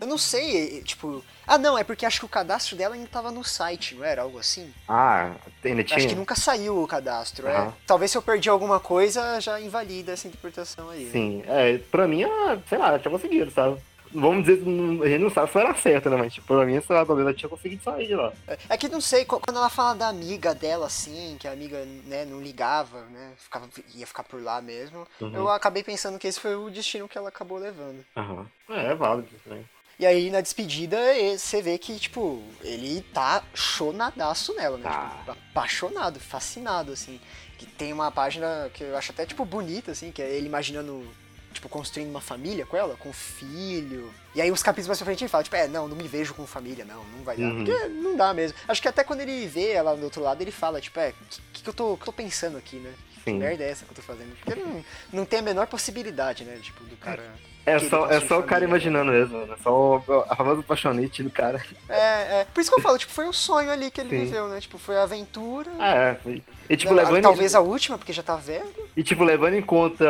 Eu 0.00 0.06
não 0.06 0.18
sei, 0.18 0.82
tipo. 0.82 1.24
Ah, 1.46 1.56
não, 1.56 1.76
é 1.78 1.82
porque 1.82 2.04
acho 2.04 2.20
que 2.20 2.26
o 2.26 2.28
cadastro 2.28 2.76
dela 2.76 2.94
ainda 2.94 3.08
tava 3.08 3.30
no 3.30 3.42
site, 3.42 3.94
não 3.94 4.04
era? 4.04 4.22
Algo 4.22 4.38
assim? 4.38 4.70
Ah, 4.86 5.32
ainda 5.64 5.82
tinha? 5.82 5.96
Acho 5.96 6.08
que 6.08 6.14
nunca 6.14 6.34
saiu 6.34 6.82
o 6.82 6.86
cadastro, 6.86 7.46
é. 7.48 7.56
Aham. 7.56 7.74
Talvez 7.86 8.10
se 8.10 8.18
eu 8.18 8.22
perdi 8.22 8.48
alguma 8.50 8.78
coisa, 8.78 9.40
já 9.40 9.58
invalida 9.60 10.12
essa 10.12 10.28
interpretação 10.28 10.90
aí. 10.90 11.04
né? 11.04 11.10
Sim, 11.10 11.42
é, 11.46 11.78
pra 11.90 12.06
mim, 12.06 12.22
ah, 12.24 12.58
sei 12.68 12.78
lá, 12.78 12.98
tinha 12.98 13.10
conseguido, 13.10 13.50
sabe? 13.50 13.78
Vamos 14.14 14.44
dizer, 14.44 14.62
a 14.62 15.08
gente 15.08 15.22
não 15.22 15.30
sabe 15.30 15.50
se 15.50 15.58
era 15.58 15.74
certo, 15.74 16.10
né? 16.10 16.16
Mas, 16.16 16.34
tipo, 16.34 16.46
pra 16.46 16.64
mim, 16.66 16.80
talvez 16.80 17.18
ela 17.20 17.34
tinha 17.34 17.48
conseguido 17.48 17.82
sair 17.82 18.06
de 18.08 18.14
lá. 18.14 18.32
É, 18.46 18.58
É 18.70 18.76
que 18.76 18.88
não 18.88 19.00
sei, 19.00 19.24
qu- 19.24 19.40
quando 19.40 19.56
ela 19.56 19.70
fala 19.70 19.94
da 19.94 20.08
amiga 20.08 20.54
dela, 20.54 20.86
assim, 20.86 21.36
que 21.40 21.48
a 21.48 21.52
amiga, 21.52 21.84
né, 22.04 22.24
não 22.24 22.40
ligava, 22.40 23.00
né, 23.06 23.32
ficava, 23.38 23.68
ia 23.94 24.06
ficar 24.06 24.22
por 24.24 24.42
lá 24.42 24.60
mesmo, 24.60 25.06
Uhum. 25.20 25.34
eu 25.34 25.48
acabei 25.48 25.82
pensando 25.82 26.18
que 26.18 26.26
esse 26.28 26.38
foi 26.40 26.54
o 26.54 26.70
destino 26.70 27.08
que 27.08 27.16
ela 27.16 27.28
acabou 27.30 27.58
levando. 27.58 28.04
Aham. 28.16 28.46
É, 28.70 28.86
é 28.92 28.94
válido, 28.94 29.28
né? 29.46 29.62
E 29.98 30.06
aí, 30.06 30.30
na 30.30 30.40
despedida, 30.40 30.96
você 31.38 31.62
vê 31.62 31.78
que, 31.78 31.98
tipo, 31.98 32.42
ele 32.62 33.02
tá 33.14 33.42
chonadaço 33.54 34.54
nela, 34.54 34.76
né? 34.76 34.84
Tá. 34.84 35.16
Tipo, 35.18 35.30
apaixonado, 35.32 36.18
fascinado, 36.18 36.92
assim. 36.92 37.20
Que 37.58 37.66
tem 37.66 37.92
uma 37.92 38.10
página 38.10 38.68
que 38.74 38.82
eu 38.82 38.96
acho 38.96 39.12
até, 39.12 39.24
tipo, 39.26 39.44
bonita, 39.44 39.92
assim, 39.92 40.10
que 40.10 40.20
é 40.20 40.30
ele 40.30 40.46
imaginando, 40.46 41.06
tipo, 41.52 41.68
construindo 41.68 42.10
uma 42.10 42.20
família 42.20 42.66
com 42.66 42.76
ela, 42.76 42.96
com 42.96 43.12
filho. 43.12 44.12
E 44.34 44.40
aí, 44.40 44.50
os 44.50 44.62
capítulos 44.62 44.88
mais 44.88 44.98
pra 44.98 45.06
frente, 45.06 45.22
ele 45.24 45.28
fala, 45.28 45.44
tipo, 45.44 45.54
é, 45.56 45.68
não, 45.68 45.86
não 45.86 45.96
me 45.96 46.08
vejo 46.08 46.34
com 46.34 46.46
família, 46.46 46.84
não, 46.84 47.04
não 47.16 47.22
vai 47.24 47.36
dar. 47.36 47.44
Uhum. 47.44 47.64
Porque 47.64 47.86
não 47.88 48.16
dá 48.16 48.32
mesmo. 48.34 48.56
Acho 48.66 48.80
que 48.82 48.88
até 48.88 49.04
quando 49.04 49.20
ele 49.20 49.46
vê 49.46 49.72
ela 49.72 49.94
do 49.94 50.04
outro 50.04 50.22
lado, 50.22 50.40
ele 50.42 50.50
fala, 50.52 50.80
tipo, 50.80 50.98
é, 50.98 51.10
o 51.10 51.14
que, 51.52 51.62
que, 51.62 51.68
eu 51.68 51.74
tô, 51.74 51.96
que 51.96 52.02
eu 52.02 52.06
tô 52.06 52.12
pensando 52.12 52.56
aqui, 52.58 52.76
né? 52.76 52.92
Que 53.14 53.30
Sim. 53.30 53.38
merda 53.38 53.62
é 53.62 53.70
essa 53.70 53.84
que 53.84 53.90
eu 53.92 53.96
tô 53.96 54.02
fazendo? 54.02 54.34
Porque 54.36 54.58
não, 54.60 54.84
não 55.12 55.24
tem 55.24 55.38
a 55.38 55.42
menor 55.42 55.66
possibilidade, 55.68 56.44
né, 56.44 56.58
tipo, 56.62 56.82
do 56.84 56.96
cara... 56.96 57.22
É 57.64 57.78
só, 57.78 58.10
é 58.10 58.18
só 58.18 58.40
o 58.40 58.42
cara 58.42 58.66
família. 58.66 58.66
imaginando 58.66 59.12
mesmo, 59.12 59.46
né? 59.46 59.54
Só 59.62 59.70
o- 60.04 60.24
a 60.28 60.34
famosa 60.34 60.64
paixonite 60.64 61.22
do 61.22 61.30
cara. 61.30 61.64
É, 61.88 62.40
é. 62.40 62.46
Por 62.52 62.60
isso 62.60 62.68
que 62.68 62.76
eu 62.76 62.82
falo, 62.82 62.98
tipo, 62.98 63.12
foi 63.12 63.24
um 63.28 63.32
sonho 63.32 63.70
ali 63.70 63.88
que 63.88 64.00
ele 64.00 64.10
Sim. 64.10 64.24
viveu, 64.24 64.48
né? 64.48 64.60
Tipo, 64.60 64.78
foi 64.78 64.96
a 64.96 65.04
aventura. 65.04 65.70
Ah, 65.78 65.94
é. 65.94 66.14
foi- 66.16 66.42
E, 66.68 66.76
tipo, 66.76 66.92
Não, 66.92 67.00
levando, 67.04 67.22
talvez 67.22 67.54
a 67.54 67.60
última, 67.60 67.96
porque 67.96 68.12
já 68.12 68.20
tá 68.24 68.34
velho. 68.34 68.66
e, 68.96 69.04
tipo, 69.04 69.22
levando 69.22 69.54
em 69.54 69.62
conta 69.62 70.04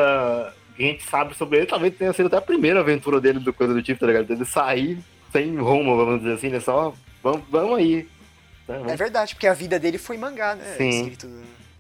que 0.83 0.89
a 0.89 0.93
gente 0.93 1.05
sabe 1.09 1.35
sobre 1.35 1.59
ele, 1.59 1.67
talvez 1.67 1.95
tenha 1.95 2.13
sido 2.13 2.27
até 2.27 2.37
a 2.37 2.41
primeira 2.43 2.81
aventura 2.81 3.21
dele 3.21 3.39
do 3.39 3.53
coisa 3.53 3.73
do 3.73 3.83
tipo, 3.83 4.01
tá 4.01 4.07
ligado? 4.07 4.31
Ele 4.31 4.45
sair 4.45 4.99
sem 5.31 5.57
rumo, 5.57 5.97
vamos 5.97 6.21
dizer 6.21 6.35
assim, 6.35 6.49
né? 6.49 6.61
Só, 6.61 6.93
vamos, 7.23 7.43
vamos 7.51 7.79
aí. 7.79 7.97
né? 8.69 8.77
Vamos 8.79 8.93
É 8.93 8.97
verdade, 8.97 9.35
porque 9.35 9.47
a 9.47 9.55
vida 9.55 9.79
dele 9.79 9.99
foi 9.99 10.17
mangá, 10.17 10.55
né? 10.55 10.65
Sim. 10.77 10.89
Escrito. 10.89 11.29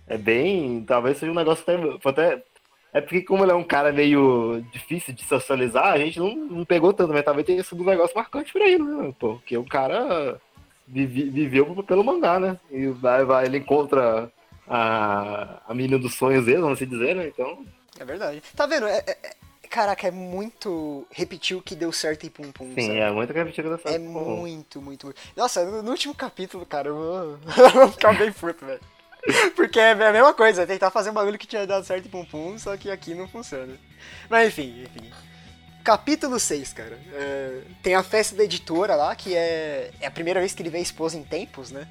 É 0.07 0.17
bem. 0.17 0.85
Talvez 0.87 1.19
seja 1.19 1.33
um 1.33 1.35
negócio 1.35 1.63
até. 1.63 2.09
até 2.09 2.43
é 2.95 3.01
porque, 3.01 3.23
como 3.23 3.43
ele 3.45 3.53
é 3.53 3.55
um 3.55 3.65
cara 3.65 3.91
meio 3.93 4.63
difícil 4.71 5.15
de 5.15 5.25
socializar, 5.25 5.87
a 5.93 5.99
gente 5.99 6.19
não, 6.19 6.35
não 6.37 6.65
pegou 6.65 6.93
tanto, 6.93 7.13
mas 7.13 7.25
talvez 7.25 7.47
tenha 7.47 7.63
sido 7.65 7.83
um 7.83 7.87
negócio 7.87 8.15
marcante 8.17 8.53
pra 8.53 8.69
ele, 8.69 8.83
né? 8.85 9.15
Porque 9.19 9.57
o 9.57 9.65
cara 9.65 10.39
vive- 10.87 11.31
viveu 11.31 11.83
pelo 11.85 12.05
mangá, 12.05 12.39
né? 12.39 12.59
E 12.71 12.87
vai, 12.89 13.25
vai, 13.25 13.47
ele 13.47 13.59
encontra 13.59 14.31
a, 14.69 15.63
a 15.67 15.75
menina 15.75 15.99
dos 15.99 16.15
sonhos 16.15 16.45
dele, 16.45 16.61
vamos 16.61 16.81
assim 16.81 16.89
dizer, 16.91 17.17
né? 17.17 17.27
Então. 17.29 17.65
É 17.99 18.05
verdade. 18.05 18.43
Tá 18.57 18.67
vendo? 18.67 18.87
É, 18.87 18.99
é- 19.07 19.19
é- 19.23 19.69
caraca, 19.69 20.07
é 20.07 20.11
muito. 20.11 21.07
Repetir 21.11 21.57
o 21.57 21.63
que 21.63 21.75
deu 21.75 21.93
certo 21.93 22.25
em 22.27 22.31
Pum 22.31 22.51
Pum. 22.53 22.73
Sim, 22.75 22.87
sabe? 22.89 22.99
é 22.99 23.11
muito 23.11 23.33
repetido 23.33 23.71
dessa 23.71 23.89
É 23.89 23.93
forma. 23.99 24.09
muito, 24.21 24.81
muito, 24.81 24.83
muito. 25.11 25.15
Nossa, 25.37 25.65
no, 25.65 25.83
no 25.83 25.91
último 25.91 26.15
capítulo, 26.15 26.65
cara, 26.67 26.89
eu 26.89 26.95
vou, 26.97 27.39
eu 27.65 27.71
vou 27.71 27.89
ficar 27.93 28.17
bem 28.17 28.33
puto, 28.33 28.65
velho. 28.67 28.81
Porque 29.55 29.79
é 29.79 29.93
a 29.93 30.13
mesma 30.13 30.35
coisa, 30.35 30.63
é 30.63 30.67
tentar 30.67 30.91
fazer 30.91 31.11
um 31.11 31.15
bagulho 31.15 31.39
que 31.39 31.47
tinha 31.47 31.65
dado 31.67 31.85
certo 31.87 32.07
em 32.07 32.11
Pum 32.11 32.25
Pum, 32.25 32.59
só 32.59 32.77
que 32.77 32.91
aqui 32.91 33.15
não 33.15 33.29
funciona. 33.29 33.79
Mas 34.29 34.49
enfim, 34.49 34.83
enfim. 34.83 35.11
Capítulo 35.85 36.39
6, 36.41 36.73
cara. 36.73 36.99
É, 37.13 37.61
tem 37.83 37.95
a 37.95 38.03
festa 38.03 38.35
da 38.37 38.45
editora 38.45 38.95
lá, 38.97 39.15
que 39.15 39.35
é, 39.37 39.91
é 40.01 40.07
a 40.07 40.11
primeira 40.11 40.41
vez 40.41 40.55
que 40.55 40.63
ele 40.63 40.71
vê 40.71 40.79
a 40.79 40.83
esposa 40.83 41.17
em 41.17 41.23
tempos, 41.25 41.71
né? 41.71 41.87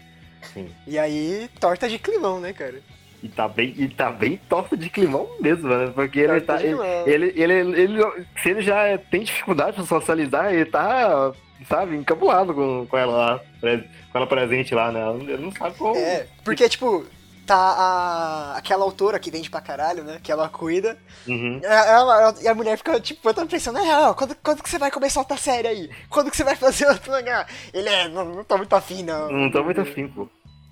Sim. 0.54 0.74
E 0.88 0.98
aí, 1.00 1.50
torta 1.60 1.88
de 1.90 2.00
climão, 2.00 2.40
né, 2.40 2.52
cara? 2.54 2.82
E 3.24 3.30
tá 3.30 3.48
bem, 3.48 3.74
e 3.78 3.88
tá 3.88 4.10
bem 4.10 4.40
torto 4.50 4.76
de 4.76 4.90
climão 4.90 5.30
mesmo, 5.40 5.68
né? 5.70 5.92
Porque 5.94 6.20
ele 6.22 6.28
Torta 6.42 6.54
tá. 6.54 6.58
de 6.58 6.66
Ele, 6.68 7.34
ele, 7.36 7.54
ele, 7.54 7.82
ele- 7.82 8.26
Se 8.42 8.50
ele 8.50 8.62
já 8.62 8.98
tem 9.12 9.22
dificuldade 9.24 9.74
pra 9.76 9.86
socializar, 9.86 10.52
ele 10.52 10.66
tá, 10.66 11.32
sabe, 11.70 11.96
encabulado 11.96 12.52
com, 12.54 12.88
com 12.88 12.98
ela 12.98 13.16
lá, 13.16 13.40
com 14.12 14.18
ela 14.18 14.26
presente 14.28 14.74
lá, 14.74 14.92
né? 14.92 15.02
Ele 15.22 15.38
não 15.46 15.52
sabe 15.52 15.76
como. 15.78 15.96
É, 15.96 16.26
porque, 16.44 16.68
tipo, 16.68 17.06
tá 17.46 17.56
a, 17.56 18.58
aquela 18.58 18.84
autora 18.84 19.20
que 19.20 19.30
vende 19.30 19.52
pra 19.52 19.62
caralho, 19.62 20.04
né? 20.04 20.20
Que 20.24 20.32
ela 20.32 20.50
cuida. 20.50 20.98
Uhum. 21.28 21.60
É, 21.64 21.68
Ela- 21.92 22.22
ela- 22.22 22.36
e 22.42 22.48
a 22.48 22.56
mulher 22.56 22.76
fica, 22.78 23.00
tipo, 23.00 23.30
eu 23.30 23.34
tava 23.36 23.48
pensando, 23.48 23.78
é, 23.78 24.00
ó, 24.10 24.14
quando, 24.16 24.36
quando 24.44 24.64
que 24.64 24.70
você 24.70 24.80
vai 24.80 24.90
começar 24.90 25.20
outra 25.20 25.38
série 25.38 25.68
aí? 25.68 25.90
Quando 26.10 26.32
que 26.32 26.38
você 26.38 26.44
vai 26.44 26.56
fazer 26.58 26.88
outro 26.88 27.12
mangá? 27.12 27.46
Ele 27.72 27.88
é, 27.88 28.08
não, 28.08 28.26
não 28.26 28.44
tô 28.44 28.58
muito 28.58 28.76
afim, 28.76 29.04
não. 29.04 29.32
Não 29.32 29.52
tô 29.52 29.64
muito 29.64 29.80
afim, 29.82 30.08
pô. 30.08 30.28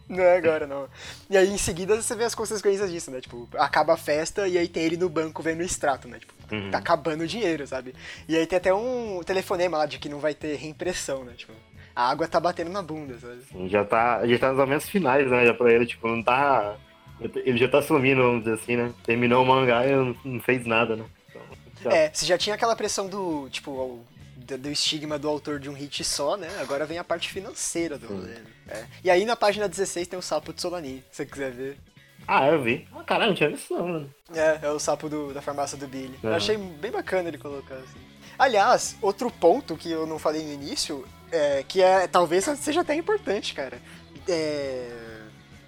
Não 0.17 0.23
é 0.23 0.37
agora, 0.37 0.65
não. 0.65 0.87
E 1.29 1.37
aí, 1.37 1.47
em 1.49 1.57
seguida, 1.57 1.95
você 2.01 2.15
vê 2.15 2.23
as 2.23 2.33
consequências 2.33 2.89
disso, 2.91 3.11
né? 3.11 3.21
Tipo, 3.21 3.47
acaba 3.57 3.93
a 3.93 3.97
festa 3.97 4.47
e 4.47 4.57
aí 4.57 4.67
tem 4.67 4.83
ele 4.83 4.97
no 4.97 5.07
banco 5.07 5.43
vendo 5.43 5.59
o 5.59 5.63
extrato, 5.63 6.07
né? 6.07 6.17
Tipo, 6.19 6.33
Uhum. 6.51 6.71
tá 6.71 6.79
acabando 6.79 7.21
o 7.23 7.27
dinheiro, 7.27 7.67
sabe? 7.67 7.93
E 8.27 8.35
aí 8.35 8.47
tem 8.47 8.57
até 8.57 8.73
um 8.73 9.21
telefonema 9.23 9.77
lá 9.77 9.85
de 9.85 9.99
que 9.99 10.09
não 10.09 10.17
vai 10.19 10.33
ter 10.33 10.55
reimpressão, 10.55 11.23
né? 11.23 11.33
Tipo, 11.37 11.53
a 11.95 12.09
água 12.09 12.27
tá 12.27 12.39
batendo 12.39 12.71
na 12.71 12.81
bunda, 12.81 13.19
sabe? 13.19 13.69
Já 13.69 13.85
tá, 13.85 14.25
já 14.25 14.39
tá 14.39 14.49
nos 14.49 14.57
momentos 14.57 14.89
finais, 14.89 15.29
né? 15.29 15.45
Já 15.45 15.53
pra 15.53 15.71
ele, 15.71 15.85
tipo, 15.85 16.07
não 16.07 16.23
tá. 16.23 16.75
Ele 17.21 17.57
já 17.59 17.67
tá 17.67 17.81
sumindo, 17.83 18.23
vamos 18.23 18.43
dizer 18.45 18.55
assim, 18.55 18.77
né? 18.77 18.91
Terminou 19.05 19.43
o 19.43 19.45
mangá 19.45 19.85
e 19.85 19.91
não, 20.25 20.39
fez 20.41 20.65
nada, 20.65 20.95
né? 20.95 21.05
Então, 21.29 21.41
já- 21.83 21.93
É, 21.95 22.09
você 22.11 22.25
já 22.25 22.37
tinha 22.37 22.55
aquela 22.55 22.75
pressão 22.75 23.07
do, 23.07 23.47
tipo, 23.51 24.03
do, 24.57 24.57
do 24.63 24.69
estigma 24.69 25.17
do 25.19 25.27
autor 25.29 25.59
de 25.59 25.69
um 25.69 25.73
hit 25.73 26.03
só, 26.03 26.35
né? 26.37 26.49
Agora 26.61 26.85
vem 26.85 26.97
a 26.97 27.03
parte 27.03 27.29
financeira 27.29 27.97
do 27.97 28.07
rolê. 28.07 28.27
né? 28.33 28.43
É. 28.67 28.85
E 29.03 29.09
aí 29.09 29.25
na 29.25 29.35
página 29.35 29.67
16 29.67 30.07
tem 30.07 30.17
o 30.19 30.21
sapo 30.21 30.53
de 30.53 30.61
Solani, 30.61 31.03
se 31.11 31.17
você 31.17 31.25
quiser 31.25 31.51
ver. 31.51 31.77
Ah, 32.27 32.47
eu 32.47 32.61
vi. 32.61 32.87
Ah, 32.95 33.03
caralho, 33.03 33.29
não 33.31 33.35
tinha 33.35 33.49
visto 33.49 33.73
não, 33.73 33.87
mano. 33.87 34.13
É, 34.33 34.59
é 34.63 34.69
o 34.69 34.77
sapo 34.79 35.09
do- 35.09 35.33
da 35.33 35.41
farmácia 35.41 35.77
do 35.77 35.87
Billy. 35.87 36.19
Eu 36.21 36.33
achei 36.33 36.57
bem 36.57 36.91
bacana 36.91 37.27
ele 37.29 37.37
colocar 37.37 37.75
assim. 37.75 37.99
Aliás, 38.37 38.95
outro 39.01 39.31
ponto 39.31 39.75
que 39.75 39.89
eu 39.89 40.05
não 40.05 40.19
falei 40.19 40.43
no 40.45 40.53
início, 40.53 41.05
é, 41.31 41.63
que 41.67 41.81
é 41.81 42.07
talvez 42.07 42.45
seja 42.59 42.81
até 42.81 42.93
importante, 42.95 43.53
cara. 43.53 43.81
É, 44.27 44.87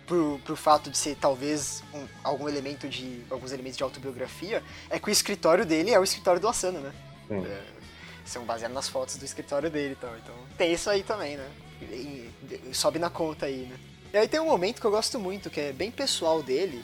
pro, 0.05 0.39
pro 0.43 0.55
fato 0.55 0.89
de 0.91 0.97
ser 0.97 1.15
talvez 1.15 1.83
um- 1.93 2.05
algum 2.23 2.47
elemento 2.47 2.87
de. 2.87 3.21
alguns 3.29 3.51
elementos 3.51 3.77
de 3.77 3.83
autobiografia, 3.83 4.61
é 4.89 4.99
que 4.99 5.09
o 5.09 5.11
escritório 5.11 5.65
dele 5.65 5.91
é 5.91 5.99
o 5.99 6.03
escritório 6.03 6.39
do 6.39 6.47
Asano, 6.47 6.79
né? 6.79 6.91
Sim. 7.27 7.45
É, 7.45 7.61
são 8.31 8.43
baseados 8.45 8.73
nas 8.75 8.87
fotos 8.87 9.17
do 9.17 9.25
escritório 9.25 9.69
dele 9.69 9.93
e 9.93 9.95
tal. 9.95 10.15
Então 10.17 10.35
tem 10.57 10.71
isso 10.73 10.89
aí 10.89 11.03
também, 11.03 11.37
né? 11.37 11.47
E- 11.81 12.29
e- 12.69 12.73
sobe 12.73 12.97
na 12.99 13.09
conta 13.09 13.45
aí, 13.45 13.65
né? 13.65 13.77
E 14.13 14.17
aí 14.17 14.27
tem 14.27 14.39
um 14.39 14.45
momento 14.45 14.79
que 14.81 14.85
eu 14.87 14.91
gosto 14.91 15.19
muito, 15.19 15.49
que 15.49 15.59
é 15.59 15.71
bem 15.73 15.89
pessoal 15.91 16.41
dele, 16.43 16.83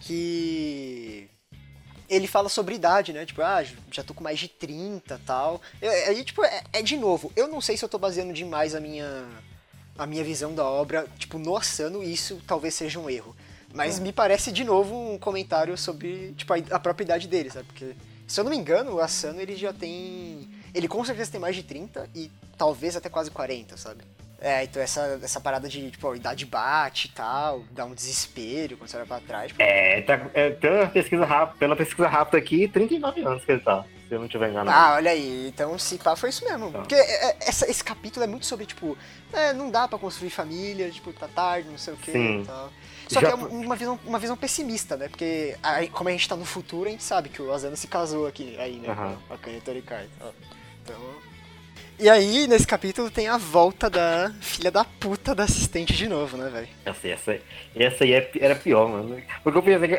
que 0.00 1.28
ele 2.08 2.26
fala 2.26 2.48
sobre 2.48 2.74
idade, 2.74 3.12
né? 3.12 3.24
Tipo, 3.24 3.42
ah, 3.42 3.64
já 3.90 4.02
tô 4.02 4.12
com 4.14 4.22
mais 4.24 4.38
de 4.38 4.48
30 4.48 5.14
e 5.14 5.24
tal. 5.26 5.60
Aí, 6.08 6.24
tipo, 6.24 6.44
é, 6.44 6.62
é 6.72 6.82
de 6.82 6.96
novo, 6.96 7.32
eu 7.36 7.46
não 7.48 7.60
sei 7.60 7.76
se 7.76 7.84
eu 7.84 7.88
tô 7.88 7.98
baseando 7.98 8.32
demais 8.32 8.74
a 8.74 8.80
minha, 8.80 9.28
a 9.96 10.06
minha 10.06 10.24
visão 10.24 10.54
da 10.54 10.64
obra, 10.64 11.06
tipo, 11.18 11.38
no 11.38 11.56
Asano, 11.56 12.02
e 12.02 12.12
isso 12.12 12.40
talvez 12.46 12.74
seja 12.74 12.98
um 12.98 13.08
erro. 13.08 13.36
Mas 13.72 14.00
me 14.00 14.12
parece, 14.12 14.50
de 14.50 14.64
novo, 14.64 15.12
um 15.12 15.16
comentário 15.18 15.76
sobre, 15.78 16.32
tipo, 16.36 16.52
a, 16.52 16.56
a 16.72 16.80
própria 16.80 17.04
idade 17.04 17.28
dele, 17.28 17.50
sabe? 17.50 17.66
Porque, 17.66 17.94
se 18.26 18.40
eu 18.40 18.44
não 18.44 18.50
me 18.50 18.56
engano, 18.56 18.94
o 18.94 19.00
Asano, 19.00 19.40
ele 19.40 19.54
já 19.54 19.72
tem... 19.72 20.50
Ele 20.74 20.88
com 20.88 21.04
certeza 21.04 21.30
tem 21.32 21.40
mais 21.40 21.54
de 21.56 21.62
30 21.62 22.08
e 22.14 22.30
talvez 22.56 22.96
até 22.96 23.08
quase 23.08 23.30
40, 23.30 23.76
sabe? 23.76 24.02
É, 24.42 24.64
então 24.64 24.80
essa, 24.82 25.20
essa 25.22 25.38
parada 25.38 25.68
de, 25.68 25.90
tipo, 25.90 26.10
a 26.10 26.16
idade 26.16 26.46
bate 26.46 27.08
e 27.08 27.10
tal, 27.10 27.62
dá 27.72 27.84
um 27.84 27.92
desespero 27.94 28.76
quando 28.78 28.88
você 28.88 28.96
olha 28.96 29.04
pra 29.04 29.20
trás. 29.20 29.48
tipo, 29.48 29.60
É, 29.62 30.00
tá, 30.00 30.18
é, 30.32 30.48
pela, 30.50 30.86
pesquisa 30.86 31.26
rápida, 31.26 31.58
pela 31.58 31.76
pesquisa 31.76 32.08
rápida 32.08 32.38
aqui, 32.38 32.66
39 32.66 33.20
anos 33.20 33.44
que 33.44 33.52
ele 33.52 33.60
tá, 33.60 33.84
se 34.08 34.14
eu 34.14 34.18
não 34.18 34.26
tiver 34.28 34.48
enganado. 34.48 34.74
Ah, 34.74 34.94
olha 34.96 35.10
aí, 35.10 35.46
então 35.48 35.78
se 35.78 35.98
pá 35.98 36.16
foi 36.16 36.30
isso 36.30 36.42
mesmo. 36.46 36.72
Tá. 36.72 36.78
Porque 36.78 36.94
é, 36.94 37.30
é, 37.32 37.36
essa- 37.40 37.70
esse 37.70 37.84
capítulo 37.84 38.24
é 38.24 38.26
muito 38.26 38.46
sobre, 38.46 38.64
tipo, 38.64 38.96
é, 39.30 39.52
não 39.52 39.70
dá 39.70 39.86
pra 39.86 39.98
construir 39.98 40.30
família, 40.30 40.90
tipo, 40.90 41.12
tá 41.12 41.28
tarde, 41.28 41.68
não 41.68 41.76
sei 41.76 41.92
o 41.92 41.96
que 41.98 42.10
e 42.10 42.44
tal. 42.46 42.72
Só 43.08 43.20
Já 43.20 43.26
que 43.26 43.32
é 43.32 43.34
uma 43.34 43.76
visão, 43.76 44.00
uma 44.06 44.18
visão 44.18 44.36
pessimista, 44.38 44.96
né? 44.96 45.08
Porque 45.08 45.54
aí, 45.62 45.88
como 45.88 46.08
a 46.08 46.12
gente 46.12 46.26
tá 46.26 46.34
no 46.36 46.46
futuro, 46.46 46.88
a 46.88 46.92
gente 46.92 47.02
sabe 47.02 47.28
que 47.28 47.42
o 47.42 47.52
Asano 47.52 47.76
se 47.76 47.88
casou 47.88 48.26
aqui, 48.26 48.56
aí, 48.58 48.76
né? 48.76 48.88
Aham. 48.88 49.18
Com 49.28 49.34
a 49.34 49.36
Kanye 49.38 49.60
Torikai. 49.60 50.04
e 50.06 50.18
tal. 50.18 50.32
Então... 50.90 51.20
E 51.98 52.08
aí, 52.08 52.46
nesse 52.46 52.66
capítulo, 52.66 53.10
tem 53.10 53.28
a 53.28 53.36
volta 53.36 53.90
da 53.90 54.32
filha 54.40 54.70
da 54.70 54.84
puta 54.84 55.34
da 55.34 55.44
assistente 55.44 55.92
de 55.92 56.08
novo, 56.08 56.34
né, 56.34 56.48
velho? 56.48 56.68
Essa, 56.82 57.08
essa, 57.08 57.38
essa 57.76 58.04
aí 58.04 58.14
é 58.14 58.30
era 58.40 58.54
pior, 58.54 58.88
mano. 58.88 59.20
Porque 59.44 59.58
eu 59.58 59.62
pensei 59.62 59.88
que. 59.88 59.94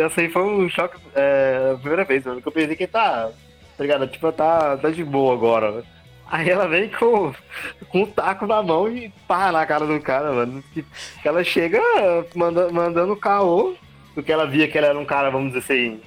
Essa 0.00 0.20
aí 0.20 0.28
foi 0.28 0.42
um 0.42 0.68
choque 0.68 0.98
é, 1.16 1.72
a 1.74 1.78
primeira 1.78 2.04
vez, 2.04 2.24
mano. 2.24 2.40
Que 2.40 2.46
eu 2.46 2.52
pensei 2.52 2.76
que 2.76 2.86
tá. 2.86 3.28
Tá 3.76 3.82
ligado? 3.82 4.06
Tipo, 4.06 4.30
tá, 4.30 4.76
tá 4.76 4.88
de 4.90 5.02
boa 5.02 5.34
agora. 5.34 5.72
né? 5.72 5.82
Aí 6.30 6.48
ela 6.48 6.68
vem 6.68 6.88
com, 6.88 7.34
com 7.88 8.02
um 8.02 8.06
taco 8.06 8.46
na 8.46 8.62
mão 8.62 8.88
e 8.88 9.12
pá 9.26 9.50
na 9.50 9.66
cara 9.66 9.84
do 9.84 10.00
cara, 10.00 10.32
mano. 10.32 10.62
Que 10.72 10.84
ela 11.24 11.42
chega 11.42 11.80
manda, 12.36 12.70
mandando 12.70 13.16
caô, 13.16 13.74
porque 14.14 14.30
ela 14.30 14.46
via 14.46 14.68
que 14.68 14.78
ela 14.78 14.86
era 14.86 14.98
um 14.98 15.04
cara, 15.04 15.28
vamos 15.28 15.52
dizer 15.52 15.58
assim, 15.58 16.00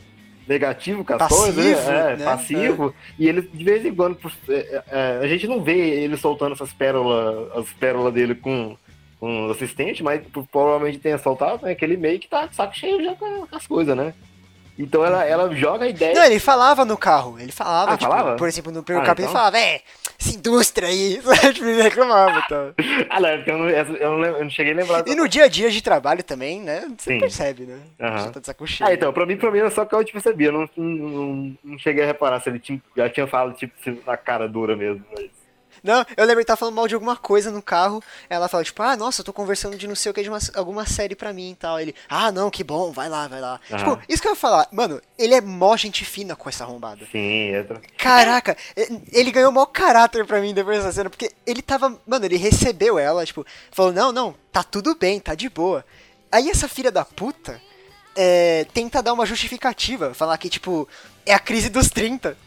negativo 0.48 1.04
com 1.04 1.14
as 1.14 1.20
Passivo, 1.20 1.42
coisas, 1.42 1.86
né? 1.86 2.14
É, 2.14 2.18
né? 2.18 2.26
passivo. 2.26 2.94
E 3.18 3.28
ele, 3.28 3.42
de 3.42 3.64
vez 3.64 3.86
em 3.86 3.94
quando, 3.94 4.18
é, 4.50 4.84
é, 4.88 5.20
a 5.24 5.28
gente 5.28 5.48
não 5.48 5.64
vê 5.64 5.78
ele 6.04 6.18
soltando 6.18 6.54
essas 6.54 6.72
pérolas, 6.74 7.52
as 7.58 7.70
pérolas 7.74 8.14
dele 8.14 8.36
com, 8.36 8.78
com 9.20 9.48
o 9.48 9.52
assistente, 9.52 10.04
mas 10.04 10.22
provavelmente 10.52 11.00
tenha 11.00 11.18
soltado, 11.18 11.66
né? 11.66 11.76
Que 11.76 11.86
ele 11.86 11.98
meio 11.98 12.20
que 12.20 12.28
tá 12.28 12.46
de 12.46 12.56
saco 12.56 12.76
cheio 12.76 13.04
já 13.04 13.16
com 13.16 13.48
as 13.52 13.66
coisas, 13.68 13.96
né? 13.96 14.14
Então 14.78 15.06
ela, 15.06 15.24
ela 15.24 15.56
joga 15.56 15.86
a 15.86 15.88
ideia. 15.88 16.14
Não, 16.14 16.26
ele 16.26 16.40
falava 16.40 16.84
no 16.84 16.98
carro. 16.98 17.40
Ele 17.40 17.52
falava, 17.52 17.92
Ah, 17.94 17.98
tipo, 17.98 18.12
falava? 18.12 18.36
por 18.36 18.48
exemplo, 18.48 18.72
no 18.72 18.84
primeiro 18.84 19.06
Ah, 19.06 19.10
capítulo 19.10 19.32
então? 19.32 19.42
ele 19.48 19.52
falava, 19.52 19.58
é, 19.58 19.82
essa 20.20 20.36
indústria 20.36 20.88
aí, 20.90 21.22
tipo, 21.54 21.66
ele 21.66 21.82
reclamava 21.82 22.40
e 22.40 22.48
tal. 22.48 22.74
Ah, 23.10 23.20
não, 23.22 23.30
é 23.30 23.38
porque 23.38 23.52
eu 23.52 23.58
não, 23.58 23.70
eu 23.70 23.86
não, 24.18 24.26
eu 24.26 24.44
não 24.44 24.50
cheguei 24.50 24.74
a 24.74 24.76
lembrar. 24.76 25.08
E 25.08 25.16
no 25.16 25.28
dia 25.30 25.46
a 25.46 25.48
dia 25.48 25.70
de 25.72 25.82
trabalho 25.82 26.24
também, 26.24 26.60
né? 26.62 26.82
Você 26.98 27.14
Sim. 27.14 27.20
percebe, 27.20 27.64
né? 27.64 27.80
Já 28.00 28.30
tá 28.32 28.40
de 28.42 28.46
saco 28.48 28.68
cheio. 28.68 28.90
Ah, 28.90 28.94
então, 28.94 29.14
pra 29.14 29.26
mim, 29.26 29.38
pra 29.38 29.50
mim 29.52 29.60
era 29.60 29.70
só 29.72 29.86
que 29.86 29.96
eu 29.96 30.04
te 30.04 30.12
percebi. 30.12 30.46
Eu 30.46 30.52
não, 30.52 30.70
não, 30.76 31.56
não- 31.64 31.78
cheguei 31.80 32.04
a 32.04 32.08
reparar 32.08 32.42
se 32.42 32.50
ele 32.50 32.60
tinha, 32.60 32.82
já 32.98 33.10
tinha 33.10 33.28
falado, 33.28 33.56
tipo, 33.56 33.74
se- 33.84 34.02
na 34.06 34.18
cara 34.18 34.48
dura 34.50 34.76
mesmo. 34.76 35.04
Mas... 35.16 35.30
Não, 35.86 36.06
eu 36.18 36.26
lembro 36.26 36.42
que 36.42 36.48
tava 36.48 36.58
falando 36.58 36.76
mal 36.76 36.88
de 36.88 36.96
alguma 36.96 37.16
coisa 37.16 37.52
no 37.52 37.62
carro. 37.62 38.04
Ela 38.30 38.48
fala, 38.50 38.64
tipo, 38.64 38.82
ah, 38.82 38.98
nossa, 38.98 39.22
eu 39.22 39.26
tô 39.26 39.32
conversando 39.32 39.78
de 39.78 39.88
não 39.88 39.96
sei 39.96 40.12
o 40.12 40.14
que, 40.14 40.24
de 40.24 40.30
uma- 40.30 40.40
alguma 40.56 40.86
série 40.86 41.16
pra 41.16 41.32
mim 41.32 41.52
e 41.52 41.56
tal. 41.56 41.80
Ele, 41.80 41.94
ah, 42.10 42.32
não, 42.32 42.50
que 42.50 42.64
bom, 42.64 42.92
vai 42.92 43.08
lá, 43.08 43.28
vai 43.28 43.40
lá. 43.40 43.60
Aham. 43.72 43.78
Tipo, 43.78 44.02
isso 44.10 44.22
que 44.22 44.28
eu 44.28 44.32
ia 44.34 44.36
falar, 44.36 44.68
mano, 44.72 45.00
ele 45.18 45.36
é 45.36 45.42
mó 45.42 45.78
gente 45.78 46.04
fina 46.04 46.36
com 46.36 46.50
essa 46.50 46.64
arrombada. 46.64 47.06
Sim, 47.12 47.54
entra. 47.56 47.80
Caraca, 47.98 48.58
e- 48.76 49.02
ele 49.12 49.32
ganhou 49.32 49.52
maior 49.52 49.68
caráter 49.68 50.26
pra 50.26 50.42
mim 50.42 50.54
depois 50.54 50.78
dessa 50.80 50.92
cena, 50.92 51.10
porque 51.10 51.32
ele 51.46 51.62
tava. 51.62 51.98
Mano, 52.08 52.26
ele 52.26 52.36
recebeu 52.38 52.98
ela, 53.00 53.26
tipo, 53.26 53.46
falou: 53.72 53.94
não, 53.94 54.12
não, 54.12 54.36
tá 54.52 54.64
tudo 54.64 54.96
bem, 54.96 55.20
tá 55.20 55.36
de 55.36 55.48
boa. 55.50 55.86
Aí 56.32 56.50
essa 56.50 56.68
filha 56.68 56.92
da 56.92 57.06
puta 57.06 57.62
é, 58.16 58.66
tenta 58.74 59.02
dar 59.04 59.14
uma 59.14 59.26
justificativa, 59.26 60.14
falar 60.14 60.38
que, 60.38 60.50
tipo, 60.50 60.88
é 61.26 61.34
a 61.34 61.40
crise 61.40 61.70
dos 61.70 61.90
30. 61.90 62.38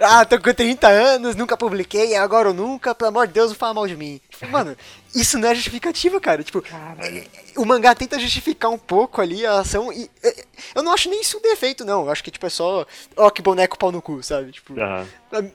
Ah, 0.00 0.24
tô 0.24 0.40
com 0.40 0.52
30 0.54 0.86
anos, 0.88 1.34
nunca 1.36 1.56
publiquei, 1.56 2.14
agora 2.16 2.48
ou 2.48 2.54
nunca, 2.54 2.94
pelo 2.94 3.08
amor 3.08 3.26
de 3.26 3.32
Deus, 3.34 3.50
não 3.50 3.56
fala 3.56 3.74
mal 3.74 3.86
de 3.86 3.96
mim. 3.96 4.20
Tipo, 4.30 4.48
mano, 4.48 4.76
isso 5.14 5.38
não 5.38 5.48
é 5.48 5.54
justificativa, 5.54 6.20
cara. 6.20 6.42
Tipo, 6.42 6.62
é, 7.00 7.24
o 7.56 7.64
mangá 7.64 7.94
tenta 7.94 8.18
justificar 8.18 8.70
um 8.70 8.78
pouco 8.78 9.20
ali 9.20 9.44
a 9.44 9.58
ação 9.60 9.92
e. 9.92 10.10
é, 10.22 10.44
Eu 10.74 10.82
não 10.82 10.92
acho 10.92 11.08
nem 11.10 11.20
isso 11.20 11.36
um 11.38 11.42
defeito, 11.42 11.84
não. 11.84 12.02
Eu 12.04 12.10
acho 12.10 12.22
que, 12.24 12.30
tipo, 12.30 12.46
é 12.46 12.50
só. 12.50 12.86
Ó, 13.16 13.30
que 13.30 13.42
boneco 13.42 13.76
pau 13.78 13.90
no 13.92 14.00
cu, 14.02 14.22
sabe? 14.22 14.52
Tipo. 14.52 14.78
Aham. 14.80 15.06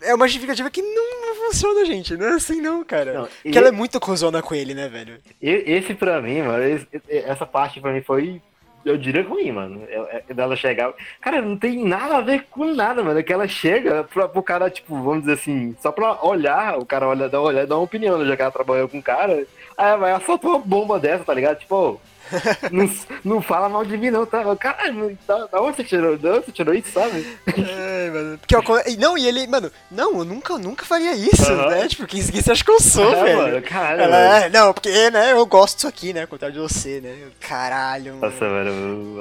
É 0.01 0.13
uma 0.13 0.28
justificativa 0.28 0.70
que 0.70 0.82
não, 0.82 1.22
não 1.28 1.36
funciona, 1.47 1.86
gente. 1.86 2.15
Não 2.18 2.26
é 2.28 2.34
assim, 2.34 2.61
não, 2.61 2.84
cara. 2.84 3.13
Não, 3.13 3.24
Porque 3.28 3.49
e- 3.49 3.57
ela 3.57 3.68
é 3.70 3.72
muito 3.72 3.99
cozona 3.99 4.41
com 4.41 4.53
ele, 4.55 4.74
né, 4.74 4.88
velho? 4.89 5.20
Esse 5.41 5.93
pra 5.93 6.22
mim, 6.22 6.41
mano, 6.41 6.63
esse- 6.63 6.88
essa 7.09 7.45
parte 7.45 7.80
pra 7.80 7.93
mim 7.93 8.01
foi, 8.01 8.41
eu 8.86 8.97
diria 8.97 9.23
ruim, 9.23 9.51
mano. 9.51 9.82
É- 9.88 10.34
Dela 10.34 10.55
chegar. 10.55 10.93
Cara, 11.21 11.41
não 11.41 11.57
tem 11.57 11.84
nada 11.86 12.17
a 12.17 12.21
ver 12.21 12.45
com 12.49 12.65
nada, 12.73 13.03
mano. 13.03 13.19
É 13.19 13.23
que 13.23 13.34
ela 13.34 13.47
chega 13.47 14.03
pra, 14.03 14.28
pro 14.28 14.43
cara, 14.43 14.69
tipo, 14.69 14.95
vamos 15.01 15.21
dizer 15.21 15.34
assim, 15.34 15.75
só 15.82 15.91
pra 15.91 16.23
olhar, 16.23 16.78
o 16.78 16.86
cara 16.86 17.07
olha, 17.07 17.28
dá 17.30 17.39
uma 17.39 17.47
olhada, 17.49 17.67
dá 17.67 17.75
uma 17.75 17.84
opinião, 17.84 18.17
né, 18.17 18.25
já 18.25 18.36
que 18.36 18.41
ela 18.41 18.51
trabalhou 18.51 18.88
com 18.88 18.99
o 18.99 19.03
cara. 19.03 19.45
Aí 19.78 19.97
vai, 19.97 20.11
ela 20.11 20.19
solta 20.21 20.47
uma 20.47 20.59
bomba 20.59 20.99
dessa, 20.99 21.23
tá 21.23 21.34
ligado? 21.34 21.59
Tipo, 21.59 21.99
não, 22.71 22.89
não 23.23 23.41
fala 23.41 23.69
mal 23.69 23.86
de 23.86 23.97
mim, 23.97 24.09
não, 24.09 24.25
tá? 24.25 24.43
Caralho, 24.55 25.17
da, 25.28 25.45
da 25.47 25.61
onde 25.61 25.78
você 25.78 25.84
tirou? 25.84 26.17
Da 26.17 26.34
onde 26.36 26.45
você 26.45 26.51
tirou 26.51 26.73
isso, 26.73 26.91
sabe? 26.91 27.25
É, 27.47 28.09
mano. 28.11 28.38
Porque, 28.39 28.55
eu- 28.55 28.97
não, 28.99 29.17
e 29.17 29.28
ele, 29.28 29.47
mano, 29.47 29.71
não, 29.89 30.19
eu 30.19 30.25
nunca, 30.25 30.57
nunca 30.57 30.86
faria 30.86 31.15
isso, 31.15 31.51
Aham. 31.51 31.69
né? 31.69 31.88
Tipo, 31.88 32.05
quem 32.05 32.21
você 32.21 32.51
acha 32.51 32.63
que 32.63 32.71
eu 32.71 32.80
sou, 32.80 33.11
É, 33.15 33.23
velho? 33.23 33.38
mano, 33.38 33.61
caralho, 33.61 34.01
Ela, 34.01 34.17
mano. 34.17 34.45
é, 34.45 34.49
não, 34.49 34.73
porque, 34.73 35.09
né, 35.11 35.32
eu 35.32 35.45
gosto 35.45 35.75
disso 35.75 35.88
aqui, 35.88 36.13
né? 36.13 36.21
Ao 36.23 36.28
contrário 36.28 36.53
de 36.55 36.61
você, 36.61 36.99
né? 37.01 37.15
Caralho, 37.39 38.15
mano. 38.15 38.32
Nossa, 38.32 38.45
mano. 38.45 39.17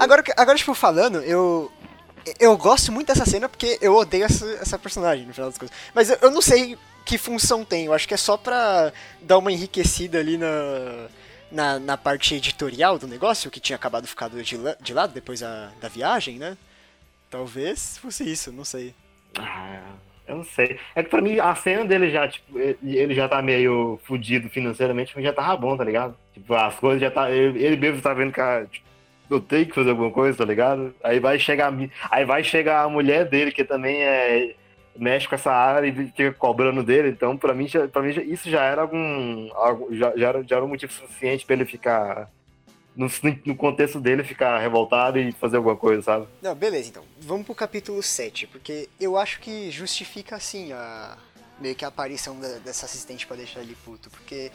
Agora, 0.00 0.22
que- 0.22 0.32
agora, 0.36 0.56
tipo, 0.58 0.74
falando, 0.74 1.20
eu. 1.22 1.70
Eu 2.38 2.54
gosto 2.54 2.92
muito 2.92 3.06
dessa 3.06 3.24
cena 3.24 3.48
porque 3.48 3.78
eu 3.80 3.94
odeio 3.96 4.24
essa, 4.24 4.44
essa 4.60 4.78
personagem, 4.78 5.24
no 5.26 5.32
final 5.32 5.48
das 5.48 5.56
coisas. 5.58 5.74
Mas 5.94 6.10
eu, 6.10 6.18
eu 6.20 6.30
não 6.30 6.42
sei 6.42 6.76
que 7.02 7.16
função 7.16 7.64
tem. 7.64 7.86
Eu 7.86 7.94
acho 7.94 8.06
que 8.06 8.12
é 8.12 8.16
só 8.18 8.36
pra 8.36 8.92
dar 9.22 9.38
uma 9.38 9.50
enriquecida 9.50 10.18
ali 10.18 10.36
na, 10.36 10.46
na, 11.50 11.78
na 11.78 11.96
parte 11.96 12.34
editorial 12.34 12.98
do 12.98 13.06
negócio, 13.06 13.50
que 13.50 13.60
tinha 13.60 13.76
acabado 13.76 14.06
ficado 14.06 14.42
de, 14.42 14.56
de 14.80 14.94
lado 14.94 15.12
depois 15.12 15.40
da, 15.40 15.70
da 15.80 15.88
viagem, 15.88 16.38
né? 16.38 16.56
Talvez 17.30 17.98
fosse 17.98 18.30
isso, 18.30 18.52
não 18.52 18.64
sei. 18.64 18.94
Ah, 19.38 19.80
eu 20.26 20.36
não 20.36 20.44
sei. 20.44 20.78
É 20.94 21.02
que 21.02 21.10
pra 21.10 21.20
mim 21.20 21.38
a 21.38 21.54
cena 21.54 21.84
dele 21.84 22.10
já, 22.10 22.28
tipo, 22.28 22.58
ele 22.58 23.14
já 23.14 23.28
tá 23.28 23.40
meio 23.42 24.00
fudido 24.04 24.48
financeiramente, 24.48 25.12
mas 25.14 25.24
já 25.24 25.32
tava 25.32 25.56
bom, 25.56 25.76
tá 25.76 25.84
ligado? 25.84 26.16
Tipo, 26.34 26.54
as 26.54 26.74
coisas 26.76 27.00
já 27.00 27.10
tá. 27.10 27.30
Ele, 27.30 27.62
ele 27.62 27.76
mesmo 27.76 28.00
tá 28.00 28.14
vendo 28.14 28.32
que 28.32 28.40
ah, 28.40 28.66
tipo, 28.70 28.86
eu 29.30 29.40
tenho 29.40 29.66
que 29.66 29.74
fazer 29.74 29.90
alguma 29.90 30.10
coisa, 30.10 30.38
tá 30.38 30.44
ligado? 30.44 30.94
Aí 31.02 31.20
vai 31.20 31.38
chegar. 31.38 31.72
a 31.72 32.16
Aí 32.16 32.24
vai 32.24 32.42
chegar 32.42 32.82
a 32.82 32.88
mulher 32.88 33.28
dele, 33.28 33.52
que 33.52 33.64
também 33.64 34.02
é. 34.02 34.54
Mexe 35.00 35.26
com 35.26 35.34
essa 35.34 35.50
área 35.50 35.86
e 35.88 35.92
fica 35.92 36.30
cobrando 36.34 36.82
dele, 36.82 37.08
então 37.08 37.34
pra 37.34 37.54
mim, 37.54 37.66
pra 37.90 38.02
mim 38.02 38.10
isso 38.26 38.50
já 38.50 38.62
era 38.62 38.82
algum. 38.82 39.48
já, 39.92 40.12
já, 40.14 40.28
era, 40.28 40.42
já 40.46 40.56
era 40.56 40.64
um 40.64 40.68
motivo 40.68 40.92
suficiente 40.92 41.46
pra 41.46 41.54
ele 41.56 41.64
ficar. 41.64 42.30
No, 42.94 43.06
no 43.46 43.56
contexto 43.56 43.98
dele, 44.00 44.22
ficar 44.24 44.58
revoltado 44.58 45.18
e 45.18 45.32
fazer 45.32 45.56
alguma 45.56 45.76
coisa, 45.76 46.02
sabe? 46.02 46.26
Não, 46.42 46.54
beleza, 46.54 46.90
então. 46.90 47.02
Vamos 47.20 47.46
pro 47.46 47.54
capítulo 47.54 48.02
7, 48.02 48.46
porque 48.48 48.90
eu 49.00 49.16
acho 49.16 49.40
que 49.40 49.70
justifica, 49.70 50.36
assim, 50.36 50.72
a 50.72 51.16
meio 51.58 51.74
que 51.74 51.84
a 51.84 51.88
aparição 51.88 52.38
da- 52.38 52.58
dessa 52.58 52.84
assistente 52.86 53.26
pra 53.26 53.36
deixar 53.36 53.60
ele 53.60 53.76
puto, 53.84 54.10
porque 54.10 54.50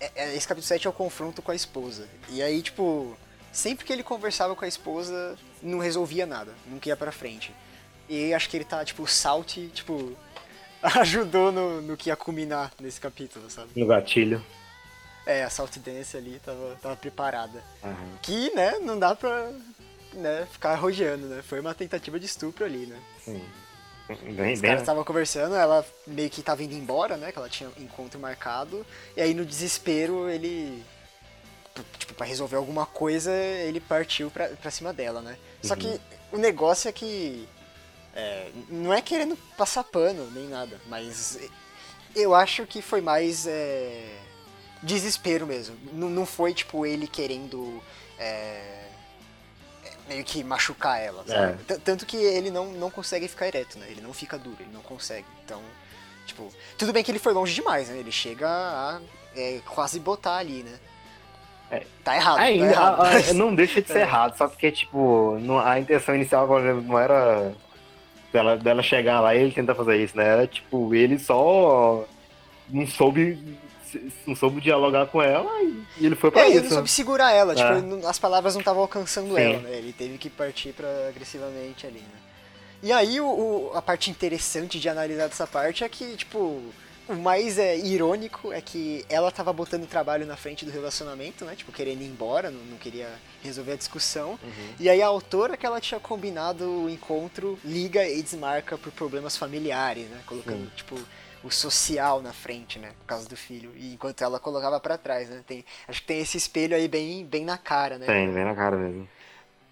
é- 0.00 0.10
é- 0.16 0.34
esse 0.34 0.48
capítulo 0.48 0.66
7 0.66 0.86
é 0.86 0.90
o 0.90 0.92
confronto 0.94 1.40
com 1.42 1.52
a 1.52 1.54
esposa. 1.54 2.08
E 2.30 2.42
aí, 2.42 2.62
tipo, 2.62 3.16
sempre 3.52 3.84
que 3.84 3.92
ele 3.92 4.02
conversava 4.02 4.56
com 4.56 4.64
a 4.64 4.68
esposa, 4.68 5.36
não 5.62 5.78
resolvia 5.78 6.24
nada, 6.26 6.52
nunca 6.66 6.88
ia 6.88 6.96
pra 6.96 7.12
frente. 7.12 7.54
E 8.08 8.34
acho 8.34 8.48
que 8.48 8.56
ele 8.56 8.64
tá, 8.64 8.84
tipo, 8.84 9.02
o 9.02 9.06
Salt, 9.06 9.56
tipo, 9.72 10.12
ajudou 10.82 11.50
no, 11.50 11.80
no 11.80 11.96
que 11.96 12.10
ia 12.10 12.16
culminar 12.16 12.72
nesse 12.80 13.00
capítulo, 13.00 13.50
sabe? 13.50 13.70
No 13.76 13.86
gatilho. 13.86 14.44
É, 15.26 15.42
a 15.42 15.50
Salt 15.50 15.78
Dance 15.78 16.16
ali 16.16 16.38
tava, 16.44 16.78
tava 16.82 16.96
preparada. 16.96 17.62
Aham. 17.82 18.18
Que, 18.20 18.54
né, 18.54 18.78
não 18.80 18.98
dá 18.98 19.14
pra 19.14 19.50
né, 20.12 20.46
ficar 20.50 20.74
rodeando, 20.74 21.26
né? 21.26 21.42
Foi 21.42 21.60
uma 21.60 21.74
tentativa 21.74 22.20
de 22.20 22.26
estupro 22.26 22.64
ali, 22.64 22.86
né? 22.86 22.98
Sim. 23.24 23.42
Bem, 24.06 24.52
Os 24.52 24.60
bem, 24.60 24.68
caras 24.68 24.82
estavam 24.82 25.02
conversando, 25.02 25.54
ela 25.54 25.84
meio 26.06 26.28
que 26.28 26.42
tava 26.42 26.62
indo 26.62 26.74
embora, 26.74 27.16
né? 27.16 27.32
Que 27.32 27.38
ela 27.38 27.48
tinha 27.48 27.70
encontro 27.78 28.20
marcado. 28.20 28.84
E 29.16 29.22
aí 29.22 29.32
no 29.32 29.46
desespero 29.46 30.28
ele. 30.28 30.84
Tipo, 31.98 32.14
pra 32.14 32.26
resolver 32.26 32.56
alguma 32.56 32.86
coisa, 32.86 33.32
ele 33.32 33.80
partiu 33.80 34.30
pra, 34.30 34.48
pra 34.48 34.70
cima 34.70 34.92
dela, 34.92 35.20
né? 35.22 35.38
Só 35.62 35.74
que 35.74 35.98
o 36.30 36.36
negócio 36.36 36.88
é 36.88 36.92
que. 36.92 37.48
É, 38.14 38.48
não 38.68 38.92
é 38.92 39.00
querendo 39.02 39.36
passar 39.56 39.82
pano 39.84 40.30
nem 40.30 40.48
nada, 40.48 40.80
mas 40.88 41.38
eu 42.14 42.34
acho 42.34 42.64
que 42.66 42.80
foi 42.80 43.00
mais 43.00 43.46
é, 43.46 44.16
desespero 44.82 45.46
mesmo. 45.46 45.76
Não, 45.92 46.08
não 46.08 46.24
foi 46.26 46.54
tipo 46.54 46.86
ele 46.86 47.06
querendo 47.08 47.82
é, 48.18 48.86
meio 50.08 50.22
que 50.24 50.44
machucar 50.44 51.00
ela, 51.00 51.24
sabe? 51.26 51.62
T- 51.64 51.78
Tanto 51.78 52.06
que 52.06 52.16
ele 52.16 52.50
não, 52.50 52.66
não 52.72 52.90
consegue 52.90 53.26
ficar 53.28 53.46
ereto, 53.48 53.78
né? 53.78 53.86
Ele 53.90 54.00
não 54.00 54.12
fica 54.12 54.38
duro, 54.38 54.56
ele 54.60 54.72
não 54.72 54.82
consegue. 54.82 55.26
Então, 55.44 55.60
tipo, 56.26 56.48
tudo 56.78 56.92
bem 56.92 57.02
que 57.02 57.10
ele 57.10 57.18
foi 57.18 57.32
longe 57.32 57.54
demais, 57.54 57.88
né? 57.88 57.96
Ele 57.98 58.12
chega 58.12 58.48
a 58.48 59.00
é, 59.34 59.60
quase 59.66 59.98
botar 59.98 60.36
ali, 60.36 60.62
né? 60.62 60.78
É. 61.70 61.82
Tá 62.04 62.14
errado, 62.14 62.36
tá 62.36 62.42
Ainda, 62.42 62.66
errado. 62.66 63.00
a- 63.00 63.08
a- 63.08 63.12
mas- 63.14 63.32
não 63.32 63.52
deixa 63.54 63.80
de 63.82 63.88
ser 63.88 63.98
É. 63.98 64.02
errado, 64.02 64.36
só 64.36 64.46
porque, 64.46 64.70
tipo, 64.70 65.36
a 65.64 65.80
intenção 65.80 66.14
inicial 66.14 66.46
não 66.46 66.98
era 66.98 67.52
dela, 68.34 68.56
dela 68.56 68.82
chegar 68.82 69.20
lá 69.20 69.32
e 69.34 69.40
ele 69.40 69.52
tentar 69.52 69.76
fazer 69.76 69.96
isso, 70.02 70.16
né? 70.16 70.26
Era, 70.26 70.46
tipo, 70.46 70.92
ele 70.92 71.18
só 71.20 72.04
não 72.68 72.84
soube, 72.84 73.38
não 74.26 74.34
soube 74.34 74.60
dialogar 74.60 75.06
com 75.06 75.22
ela 75.22 75.48
e 75.62 76.04
ele 76.04 76.16
foi 76.16 76.32
pra 76.32 76.42
É, 76.42 76.46
ele 76.46 76.56
não 76.56 76.64
isso. 76.64 76.74
soube 76.74 76.90
segurar 76.90 77.30
ela, 77.30 77.54
tipo, 77.54 77.68
É. 77.68 77.80
não- 77.80 78.08
as 78.08 78.18
palavras 78.18 78.54
não 78.54 78.60
estavam 78.60 78.82
alcançando 78.82 79.32
Sim. 79.36 79.40
ela, 79.40 79.58
né? 79.60 79.76
Ele 79.76 79.92
teve 79.92 80.18
que 80.18 80.28
partir 80.28 80.72
pra 80.72 80.88
agressivamente 81.08 81.86
ali, 81.86 82.00
né? 82.00 82.18
E 82.82 82.92
aí 82.92 83.20
o, 83.20 83.26
o- 83.26 83.70
a 83.74 83.80
parte 83.80 84.10
interessante 84.10 84.80
de 84.80 84.88
analisar 84.88 85.28
dessa 85.28 85.46
parte 85.46 85.84
é 85.84 85.88
que, 85.88 86.16
tipo, 86.16 86.60
o 87.08 87.14
mais 87.14 87.58
é, 87.58 87.76
irônico 87.76 88.52
é 88.52 88.60
que 88.60 89.04
ela 89.08 89.30
tava 89.30 89.52
botando 89.52 89.86
trabalho 89.86 90.24
na 90.26 90.36
frente 90.36 90.64
do 90.64 90.70
relacionamento, 90.70 91.44
né? 91.44 91.54
Tipo, 91.54 91.70
querendo 91.72 92.02
ir 92.02 92.06
embora, 92.06 92.50
não, 92.50 92.60
não 92.64 92.78
queria 92.78 93.08
resolver 93.42 93.72
a 93.72 93.76
discussão. 93.76 94.38
Uhum. 94.42 94.74
E 94.80 94.88
aí 94.88 95.02
a 95.02 95.06
autora 95.06 95.56
que 95.56 95.66
ela 95.66 95.80
tinha 95.80 96.00
combinado 96.00 96.64
o 96.68 96.88
encontro 96.88 97.58
liga 97.64 98.06
e 98.08 98.22
desmarca 98.22 98.78
por 98.78 98.90
problemas 98.92 99.36
familiares, 99.36 100.06
né? 100.08 100.20
Colocando, 100.26 100.70
tipo, 100.74 100.98
o 101.42 101.50
social 101.50 102.22
na 102.22 102.32
frente, 102.32 102.78
né? 102.78 102.92
Por 103.00 103.06
causa 103.06 103.28
do 103.28 103.36
filho. 103.36 103.72
E 103.76 103.92
enquanto 103.92 104.22
ela 104.22 104.40
colocava 104.40 104.80
pra 104.80 104.96
trás, 104.96 105.28
né? 105.28 105.42
Tem, 105.46 105.64
acho 105.86 106.00
que 106.00 106.06
tem 106.06 106.20
esse 106.20 106.38
espelho 106.38 106.74
aí 106.74 106.88
bem, 106.88 107.24
bem 107.24 107.44
na 107.44 107.58
cara, 107.58 107.98
né? 107.98 108.06
Tem, 108.06 108.32
vem 108.32 108.44
na 108.44 108.54
cara 108.54 108.76
mesmo. 108.76 109.06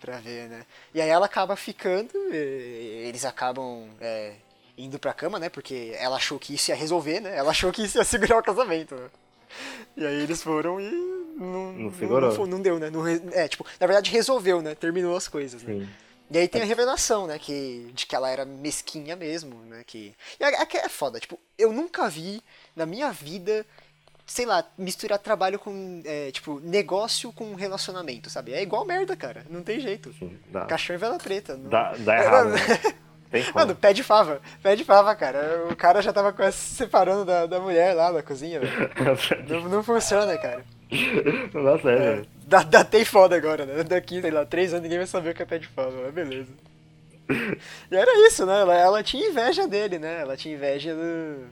Pra 0.00 0.18
ver, 0.18 0.48
né? 0.48 0.66
E 0.92 1.00
aí 1.00 1.08
ela 1.08 1.26
acaba 1.26 1.56
ficando, 1.56 2.10
e- 2.32 3.04
eles 3.08 3.24
acabam 3.24 3.88
é, 4.00 4.32
indo 4.84 4.98
pra 4.98 5.12
cama, 5.12 5.38
né? 5.38 5.48
Porque 5.48 5.94
ela 5.98 6.16
achou 6.16 6.38
que 6.38 6.54
isso 6.54 6.70
ia 6.70 6.76
resolver, 6.76 7.20
né? 7.20 7.36
Ela 7.36 7.50
achou 7.50 7.72
que 7.72 7.82
isso 7.82 7.98
ia 7.98 8.04
segurar 8.04 8.38
o 8.38 8.42
casamento, 8.42 8.94
né? 8.94 9.08
E 9.96 10.06
aí 10.06 10.22
eles 10.22 10.42
foram 10.42 10.80
e 10.80 10.90
não, 11.36 11.72
Não 11.72 11.92
segurou. 11.92 12.34
Não, 12.38 12.46
não 12.46 12.60
deu, 12.60 12.78
né? 12.78 12.90
Não 12.90 13.06
é, 13.06 13.48
tipo, 13.48 13.66
na 13.78 13.86
verdade 13.86 14.10
resolveu, 14.10 14.62
né? 14.62 14.74
Terminou 14.74 15.16
as 15.16 15.28
coisas, 15.28 15.62
né? 15.62 15.74
Sim. 15.74 15.88
E 16.30 16.38
aí 16.38 16.48
tem 16.48 16.62
a 16.62 16.64
revelação, 16.64 17.26
né, 17.26 17.38
que, 17.38 17.90
de 17.92 18.06
que 18.06 18.16
ela 18.16 18.30
era 18.30 18.46
mesquinha 18.46 19.14
mesmo, 19.14 19.54
né, 19.66 19.82
que... 19.86 20.14
E 20.40 20.44
é, 20.44 20.62
é, 20.62 20.66
é 20.76 20.88
foda, 20.88 21.20
tipo, 21.20 21.38
eu 21.58 21.70
nunca 21.74 22.08
vi 22.08 22.42
na 22.74 22.86
minha 22.86 23.12
vida, 23.12 23.66
sei 24.24 24.46
lá, 24.46 24.64
misturar 24.78 25.18
trabalho 25.18 25.58
com, 25.58 26.00
é, 26.06 26.30
tipo, 26.30 26.58
negócio 26.60 27.34
com 27.34 27.54
relacionamento, 27.54 28.30
sabe? 28.30 28.54
É 28.54 28.62
igual 28.62 28.82
merda, 28.86 29.14
cara, 29.14 29.44
não 29.50 29.62
tem 29.62 29.78
jeito. 29.78 30.10
Sim, 30.14 30.38
dá. 30.48 30.64
Cachorro 30.64 30.96
e 30.96 31.00
vela 31.00 31.18
preta. 31.18 31.54
Não... 31.54 31.68
Dá, 31.68 31.92
dá 31.98 32.16
errado, 32.24 32.48
né? 32.48 32.58
Mano, 33.54 33.74
pé 33.74 33.92
de 33.92 34.02
fava. 34.02 34.40
Pé 34.62 34.76
de 34.76 34.84
fava, 34.84 35.14
cara. 35.14 35.66
O 35.70 35.76
cara 35.76 36.02
já 36.02 36.12
tava 36.12 36.32
quase 36.32 36.56
se 36.56 36.74
separando 36.74 37.24
da, 37.24 37.46
da 37.46 37.60
mulher 37.60 37.94
lá 37.94 38.12
da 38.12 38.22
cozinha, 38.22 38.60
velho. 38.60 38.90
não, 39.48 39.68
não 39.68 39.82
funciona, 39.82 40.36
cara. 40.36 40.64
Não 41.54 41.64
dá 41.64 41.78
certo, 41.78 42.28
dá, 42.46 42.62
dá 42.62 42.84
tem 42.84 43.04
foda 43.04 43.34
agora, 43.34 43.64
né? 43.64 43.82
Daqui, 43.82 44.20
sei 44.20 44.30
lá, 44.30 44.44
três 44.44 44.72
anos 44.72 44.82
ninguém 44.82 44.98
vai 44.98 45.06
saber 45.06 45.30
o 45.30 45.34
que 45.34 45.42
é 45.42 45.46
pé 45.46 45.58
de 45.58 45.66
fava, 45.68 45.92
mas 46.04 46.12
beleza. 46.12 46.50
E 47.90 47.96
era 47.96 48.26
isso, 48.26 48.44
né? 48.44 48.60
Ela, 48.60 48.76
ela 48.76 49.02
tinha 49.02 49.28
inveja 49.28 49.66
dele, 49.66 49.98
né? 49.98 50.20
Ela 50.20 50.36
tinha 50.36 50.54
inveja 50.54 50.94
do. 50.94 51.46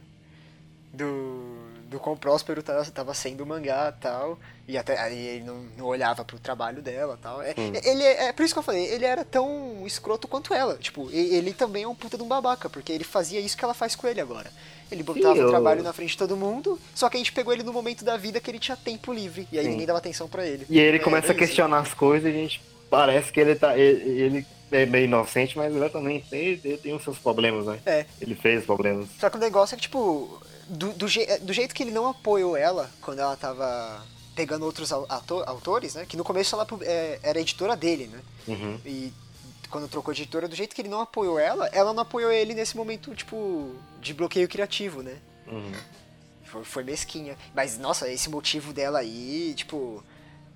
do 0.92 1.49
do 1.90 1.98
quão 1.98 2.16
próspero 2.16 2.60
estava 2.60 3.12
sendo 3.12 3.42
o 3.42 3.46
mangá 3.46 3.92
e 3.94 4.00
tal. 4.00 4.38
E 4.68 4.78
até 4.78 4.98
aí 4.98 5.18
ele 5.18 5.44
não, 5.44 5.56
não 5.76 5.86
olhava 5.86 6.24
pro 6.24 6.38
trabalho 6.38 6.80
dela 6.80 7.18
tal. 7.20 7.42
É, 7.42 7.54
hum. 7.58 7.72
ele, 7.84 8.02
é, 8.04 8.28
é 8.28 8.32
por 8.32 8.44
isso 8.44 8.54
que 8.54 8.58
eu 8.60 8.62
falei, 8.62 8.84
ele 8.86 9.04
era 9.04 9.24
tão 9.24 9.82
escroto 9.84 10.28
quanto 10.28 10.54
ela. 10.54 10.76
Tipo, 10.76 11.10
ele 11.10 11.52
também 11.52 11.82
é 11.82 11.88
um 11.88 11.94
puta 11.94 12.16
de 12.16 12.22
um 12.22 12.28
babaca, 12.28 12.70
porque 12.70 12.92
ele 12.92 13.02
fazia 13.02 13.40
isso 13.40 13.56
que 13.56 13.64
ela 13.64 13.74
faz 13.74 13.96
com 13.96 14.06
ele 14.06 14.20
agora. 14.20 14.50
Ele 14.90 15.02
botava 15.02 15.34
Sim, 15.34 15.44
o 15.44 15.48
trabalho 15.48 15.82
na 15.82 15.92
frente 15.92 16.10
de 16.10 16.18
todo 16.18 16.36
mundo, 16.36 16.78
só 16.94 17.08
que 17.08 17.16
a 17.16 17.20
gente 17.20 17.32
pegou 17.32 17.52
ele 17.52 17.62
no 17.62 17.72
momento 17.72 18.04
da 18.04 18.16
vida 18.16 18.40
que 18.40 18.50
ele 18.50 18.58
tinha 18.58 18.76
tempo 18.76 19.12
livre. 19.12 19.46
E 19.50 19.58
aí 19.58 19.64
Sim. 19.64 19.70
ninguém 19.72 19.86
dava 19.86 19.98
atenção 19.98 20.28
para 20.28 20.46
ele. 20.46 20.66
E 20.70 20.78
aí 20.78 20.86
ele 20.86 20.98
é, 20.98 21.00
começa 21.00 21.32
a 21.32 21.34
questionar 21.34 21.80
as 21.80 21.92
coisas 21.92 22.32
e 22.32 22.36
a 22.36 22.38
gente 22.38 22.62
parece 22.88 23.32
que 23.32 23.40
ele 23.40 23.54
tá. 23.56 23.76
ele, 23.76 24.20
ele 24.20 24.46
é 24.72 24.86
meio 24.86 25.04
inocente, 25.04 25.56
mas 25.56 25.74
ele 25.74 25.88
também 25.88 26.20
tem, 26.20 26.60
ele 26.64 26.76
tem 26.76 26.94
os 26.94 27.02
seus 27.02 27.18
problemas, 27.18 27.66
né? 27.66 27.80
É. 27.84 28.06
Ele 28.20 28.36
fez 28.36 28.64
problemas. 28.64 29.08
Só 29.18 29.28
que 29.28 29.36
o 29.36 29.40
negócio 29.40 29.74
é 29.74 29.76
que, 29.76 29.82
tipo, 29.82 30.40
do, 30.70 30.92
do, 30.92 31.08
je, 31.08 31.26
do, 31.38 31.52
jeito 31.52 31.74
que 31.74 31.82
ele 31.82 31.90
não 31.90 32.08
apoiou 32.08 32.56
ela 32.56 32.90
quando 33.00 33.18
ela 33.18 33.36
tava 33.36 34.06
pegando 34.34 34.64
outros 34.64 34.92
ator, 34.92 35.46
autores, 35.46 35.94
né? 35.94 36.06
Que 36.06 36.16
no 36.16 36.24
começo 36.24 36.54
ela 36.54 36.66
é, 36.82 37.18
era 37.22 37.40
editora 37.40 37.76
dele, 37.76 38.06
né? 38.06 38.20
Uhum. 38.46 38.80
E 38.86 39.12
quando 39.68 39.88
trocou 39.88 40.14
de 40.14 40.22
editora, 40.22 40.48
do 40.48 40.54
jeito 40.54 40.74
que 40.74 40.82
ele 40.82 40.88
não 40.88 41.00
apoiou 41.00 41.38
ela, 41.38 41.66
ela 41.68 41.92
não 41.92 42.02
apoiou 42.02 42.30
ele 42.30 42.54
nesse 42.54 42.76
momento, 42.76 43.14
tipo, 43.14 43.74
de 44.00 44.14
bloqueio 44.14 44.48
criativo, 44.48 45.02
né? 45.02 45.18
Uhum. 45.46 45.72
Foi, 46.44 46.64
foi 46.64 46.84
mesquinha. 46.84 47.36
Mas, 47.54 47.78
nossa, 47.78 48.08
esse 48.08 48.30
motivo 48.30 48.72
dela 48.72 49.00
aí, 49.00 49.52
tipo, 49.56 50.02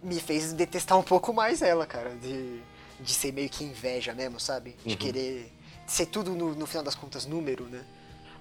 me 0.03 0.21
fez 0.21 0.53
detestar 0.53 0.99
um 0.99 1.03
pouco 1.03 1.33
mais 1.33 1.61
ela, 1.61 1.87
cara. 1.87 2.11
De, 2.17 2.61
de 3.01 3.13
ser 3.13 3.33
meio 3.33 3.49
que 3.49 3.65
inveja 3.65 4.15
mesmo, 4.15 4.39
sabe? 4.39 4.77
De 4.85 4.93
uhum. 4.93 4.99
querer 4.99 5.53
ser 5.87 6.07
tudo, 6.07 6.33
no, 6.33 6.55
no 6.55 6.67
final 6.67 6.83
das 6.83 6.95
contas, 6.95 7.27
número, 7.27 7.65
né? 7.65 7.85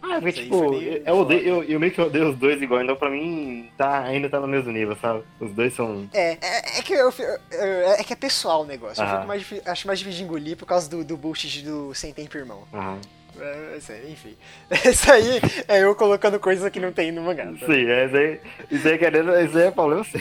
Ah, 0.03 0.19
porque, 0.19 0.33
tipo, 0.33 0.73
eu, 0.73 1.15
odeio, 1.15 1.47
eu, 1.47 1.63
eu, 1.63 1.79
meio 1.79 1.93
que 1.93 2.01
odeio 2.01 2.31
os 2.31 2.37
dois 2.37 2.61
igual, 2.61 2.83
então 2.83 2.93
pra 2.93 3.09
mim 3.09 3.69
tá, 3.77 4.03
ainda 4.03 4.29
tá 4.29 4.37
no 4.37 4.47
mesmo 4.47 4.69
nível, 4.69 4.97
sabe? 5.01 5.23
Os 5.39 5.51
dois 5.53 5.73
são. 5.73 6.09
É, 6.13 6.37
é, 6.41 6.79
é 6.79 6.81
que, 6.81 6.93
eu, 6.93 7.09
é 7.49 8.03
que 8.03 8.11
é 8.11 8.15
pessoal 8.15 8.63
o 8.63 8.65
negócio. 8.65 9.01
Eu 9.01 9.07
fico 9.07 9.27
mais, 9.27 9.45
acho 9.65 9.87
mais 9.87 9.99
difícil 9.99 10.19
de 10.19 10.23
engolir 10.25 10.57
por 10.57 10.65
causa 10.65 10.89
do, 10.89 11.05
do 11.05 11.15
bullshit 11.15 11.63
do 11.63 11.95
Sem 11.95 12.11
Tempo 12.13 12.37
Irmão. 12.37 12.63
Aham. 12.73 12.99
É, 13.39 13.77
enfim. 14.09 14.35
Isso 14.89 15.11
aí 15.11 15.41
é 15.67 15.83
eu 15.83 15.95
colocando 15.95 16.39
coisas 16.39 16.69
que 16.71 16.79
não 16.79 16.91
tem 16.91 17.11
no 17.11 17.21
mangá. 17.21 17.45
Tá? 17.45 17.65
Sim, 17.65 17.85
é, 17.89 18.05
isso 18.05 18.15
aí, 18.15 18.39
isso 18.71 18.87
aí, 18.87 18.97
querendo, 18.97 19.39
isso 19.39 19.57
aí 19.57 19.67
é 19.67 19.71
problema 19.71 20.03
sim. 20.05 20.19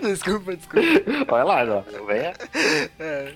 desculpa, 0.00 0.56
desculpa. 0.56 1.34
Olha 1.34 1.44
lá, 1.44 1.64
ó. 1.64 1.82
Venha. 2.06 2.34
É. 2.98 3.34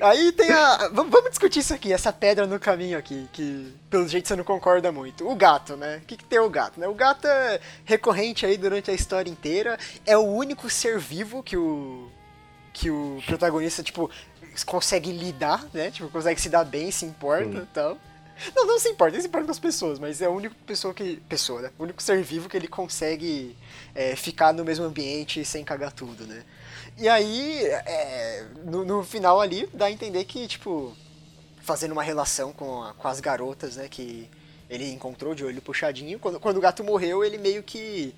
Aí 0.00 0.32
tem 0.32 0.50
a. 0.50 0.88
Vamos 0.92 1.30
discutir 1.30 1.60
isso 1.60 1.74
aqui, 1.74 1.92
essa 1.92 2.12
pedra 2.12 2.46
no 2.46 2.58
caminho 2.58 2.98
aqui, 2.98 3.28
que 3.32 3.74
pelo 3.88 4.06
jeito 4.08 4.28
você 4.28 4.36
não 4.36 4.44
concorda 4.44 4.92
muito. 4.92 5.28
O 5.28 5.34
gato, 5.34 5.76
né? 5.76 6.00
O 6.02 6.06
que, 6.06 6.16
que 6.16 6.24
tem 6.24 6.38
o 6.38 6.50
gato, 6.50 6.78
né? 6.78 6.86
O 6.86 6.94
gato 6.94 7.26
é 7.26 7.60
recorrente 7.84 8.46
aí 8.46 8.56
durante 8.56 8.90
a 8.90 8.94
história 8.94 9.30
inteira. 9.30 9.78
É 10.06 10.16
o 10.16 10.22
único 10.24 10.68
ser 10.70 10.98
vivo 10.98 11.42
que 11.42 11.56
o. 11.56 12.08
que 12.72 12.90
o 12.90 13.20
protagonista, 13.26 13.82
tipo, 13.82 14.10
consegue 14.64 15.12
lidar, 15.12 15.66
né? 15.72 15.90
Tipo, 15.90 16.08
consegue 16.08 16.40
se 16.40 16.48
dar 16.48 16.64
bem, 16.64 16.90
se 16.90 17.04
importa 17.04 17.58
e 17.58 17.66
tal. 17.74 17.98
Não, 18.54 18.66
não 18.66 18.78
se 18.78 18.88
importa, 18.88 19.14
ele 19.14 19.22
se 19.22 19.28
importa 19.28 19.46
com 19.46 19.52
as 19.52 19.58
pessoas, 19.58 19.98
mas 19.98 20.22
é 20.22 20.26
a 20.26 20.30
única 20.30 20.54
pessoa 20.66 20.94
que. 20.94 21.16
Pessoa, 21.28 21.62
né? 21.62 21.70
O 21.78 21.82
único 21.82 22.02
ser 22.02 22.22
vivo 22.22 22.48
que 22.48 22.56
ele 22.56 22.68
consegue 22.68 23.56
é, 23.94 24.16
ficar 24.16 24.52
no 24.54 24.64
mesmo 24.64 24.84
ambiente 24.84 25.44
sem 25.44 25.62
cagar 25.64 25.92
tudo, 25.92 26.26
né? 26.26 26.42
E 26.96 27.08
aí, 27.08 27.64
é, 27.64 28.46
no, 28.64 28.84
no, 28.84 29.04
final 29.04 29.40
ali, 29.40 29.68
dá 29.72 29.86
a 29.86 29.90
entender 29.90 30.24
que, 30.24 30.46
tipo, 30.46 30.96
fazendo 31.62 31.92
uma 31.92 32.02
relação 32.02 32.52
com, 32.52 32.82
a, 32.82 32.94
com 32.94 33.08
as 33.08 33.20
garotas, 33.20 33.76
né? 33.76 33.88
Que 33.88 34.28
ele 34.68 34.90
encontrou 34.90 35.34
de 35.34 35.44
olho 35.44 35.60
puxadinho. 35.60 36.18
Quando, 36.18 36.40
quando 36.40 36.56
o 36.56 36.60
gato 36.60 36.82
morreu, 36.82 37.24
ele 37.24 37.38
meio 37.38 37.62
que. 37.62 38.14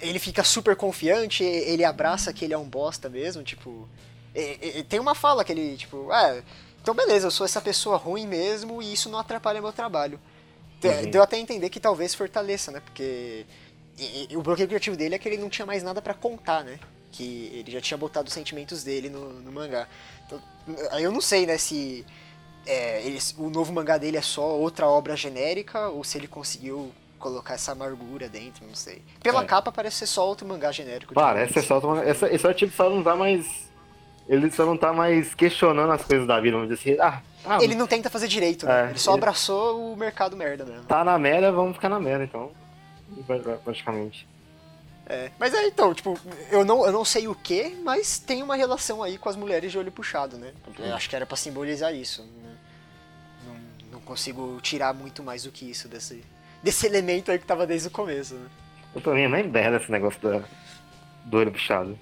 Ele 0.00 0.18
fica 0.18 0.42
super 0.42 0.74
confiante, 0.76 1.44
ele 1.44 1.84
abraça 1.84 2.32
que 2.32 2.44
ele 2.44 2.54
é 2.54 2.58
um 2.58 2.68
bosta 2.68 3.08
mesmo, 3.08 3.42
tipo. 3.42 3.88
E, 4.34 4.78
e, 4.78 4.82
tem 4.82 4.98
uma 4.98 5.14
fala 5.14 5.44
que 5.44 5.52
ele, 5.52 5.76
tipo, 5.76 6.10
ah, 6.10 6.42
então 6.82 6.94
beleza, 6.94 7.28
eu 7.28 7.30
sou 7.30 7.44
essa 7.44 7.60
pessoa 7.60 7.96
ruim 7.96 8.26
mesmo 8.26 8.82
e 8.82 8.92
isso 8.92 9.08
não 9.08 9.18
atrapalha 9.18 9.62
meu 9.62 9.72
trabalho. 9.72 10.18
Uhum. 10.82 11.10
Deu 11.10 11.22
até 11.22 11.36
a 11.36 11.38
entender 11.38 11.70
que 11.70 11.80
talvez 11.80 12.14
fortaleça, 12.14 12.70
né? 12.70 12.80
Porque 12.80 13.46
e, 13.98 14.36
o 14.36 14.42
bloqueio 14.42 14.68
criativo 14.68 14.96
dele 14.96 15.14
é 15.14 15.18
que 15.18 15.28
ele 15.28 15.38
não 15.38 15.48
tinha 15.48 15.64
mais 15.64 15.82
nada 15.82 16.02
para 16.02 16.14
contar, 16.14 16.64
né? 16.64 16.78
Que 17.12 17.50
ele 17.54 17.70
já 17.70 17.80
tinha 17.80 17.96
botado 17.96 18.28
os 18.28 18.34
sentimentos 18.34 18.82
dele 18.82 19.08
no, 19.08 19.32
no 19.40 19.52
mangá. 19.52 19.88
Então, 20.26 20.40
eu 20.98 21.12
não 21.12 21.20
sei, 21.20 21.46
né, 21.46 21.56
se 21.56 22.04
é, 22.66 23.02
ele, 23.02 23.18
o 23.38 23.48
novo 23.48 23.72
mangá 23.72 23.96
dele 23.98 24.16
é 24.16 24.22
só 24.22 24.56
outra 24.56 24.86
obra 24.88 25.16
genérica 25.16 25.88
ou 25.88 26.02
se 26.02 26.18
ele 26.18 26.26
conseguiu 26.26 26.92
colocar 27.18 27.54
essa 27.54 27.72
amargura 27.72 28.28
dentro, 28.28 28.66
não 28.66 28.74
sei. 28.74 29.00
Pela 29.22 29.42
é. 29.42 29.46
capa 29.46 29.72
parece 29.72 29.98
ser 29.98 30.06
só 30.06 30.26
outro 30.26 30.46
mangá 30.46 30.72
genérico. 30.72 31.14
Parece 31.14 31.54
ser 31.54 31.62
só 31.62 31.76
outro 31.76 31.90
mangá. 31.90 32.10
Esse 32.10 32.46
é 32.46 32.50
o 32.50 32.54
tipo 32.54 32.74
só 32.74 32.90
não 32.90 33.02
dá 33.02 33.14
mais 33.14 33.72
ele 34.28 34.50
só 34.50 34.64
não 34.64 34.76
tá 34.76 34.92
mais 34.92 35.34
questionando 35.34 35.92
as 35.92 36.02
coisas 36.02 36.26
da 36.26 36.40
vida, 36.40 36.56
vamos 36.56 36.74
dizer 36.76 36.92
assim. 36.92 37.00
Ah, 37.00 37.22
ah 37.44 37.62
ele 37.62 37.74
não 37.74 37.86
tenta 37.86 38.08
fazer 38.08 38.28
direito, 38.28 38.66
né? 38.66 38.86
É, 38.86 38.90
ele 38.90 38.98
só 38.98 39.12
ele... 39.12 39.18
abraçou 39.18 39.92
o 39.92 39.96
mercado 39.96 40.36
merda 40.36 40.64
mesmo. 40.64 40.84
Tá 40.84 41.04
na 41.04 41.18
merda, 41.18 41.52
vamos 41.52 41.74
ficar 41.74 41.88
na 41.88 42.00
merda, 42.00 42.24
então. 42.24 42.50
Praticamente. 43.62 44.26
É, 45.06 45.30
mas 45.38 45.52
é 45.52 45.66
então, 45.66 45.92
tipo, 45.92 46.18
eu 46.50 46.64
não, 46.64 46.86
eu 46.86 46.92
não 46.92 47.04
sei 47.04 47.28
o 47.28 47.34
que, 47.34 47.76
mas 47.84 48.18
tem 48.18 48.42
uma 48.42 48.56
relação 48.56 49.02
aí 49.02 49.18
com 49.18 49.28
as 49.28 49.36
mulheres 49.36 49.70
de 49.70 49.78
olho 49.78 49.92
puxado, 49.92 50.38
né? 50.38 50.52
Eu 50.78 50.94
acho 50.94 51.10
que 51.10 51.14
era 51.14 51.26
para 51.26 51.36
simbolizar 51.36 51.94
isso. 51.94 52.22
Né? 52.22 52.56
Não, 53.46 53.92
não 53.92 54.00
consigo 54.00 54.58
tirar 54.62 54.94
muito 54.94 55.22
mais 55.22 55.42
do 55.42 55.52
que 55.52 55.70
isso 55.70 55.88
desse, 55.88 56.24
desse 56.62 56.86
elemento 56.86 57.30
aí 57.30 57.38
que 57.38 57.44
tava 57.44 57.66
desde 57.66 57.88
o 57.88 57.90
começo, 57.90 58.34
né? 58.34 58.48
Eu 58.94 59.02
também 59.02 59.28
nem 59.28 59.46
merda 59.46 59.76
esse 59.76 59.90
negócio 59.90 60.18
do, 60.20 60.44
do 61.26 61.36
olho 61.36 61.52
puxado. 61.52 61.98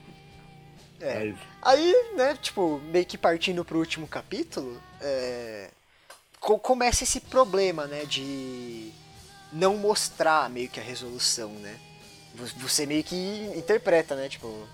É. 1.02 1.14
Mas... 1.18 1.36
Aí, 1.60 2.12
né, 2.16 2.38
tipo, 2.40 2.80
meio 2.84 3.04
que 3.04 3.18
partindo 3.18 3.64
pro 3.64 3.78
último 3.78 4.06
capítulo, 4.06 4.80
é... 5.00 5.68
começa 6.40 7.02
esse 7.02 7.20
problema, 7.20 7.86
né, 7.86 8.04
de 8.04 8.92
não 9.52 9.76
mostrar 9.76 10.48
meio 10.48 10.68
que 10.68 10.80
a 10.80 10.82
resolução, 10.82 11.50
né? 11.50 11.78
Você 12.56 12.86
meio 12.86 13.04
que 13.04 13.52
interpreta, 13.54 14.14
né, 14.14 14.28
tipo, 14.28 14.66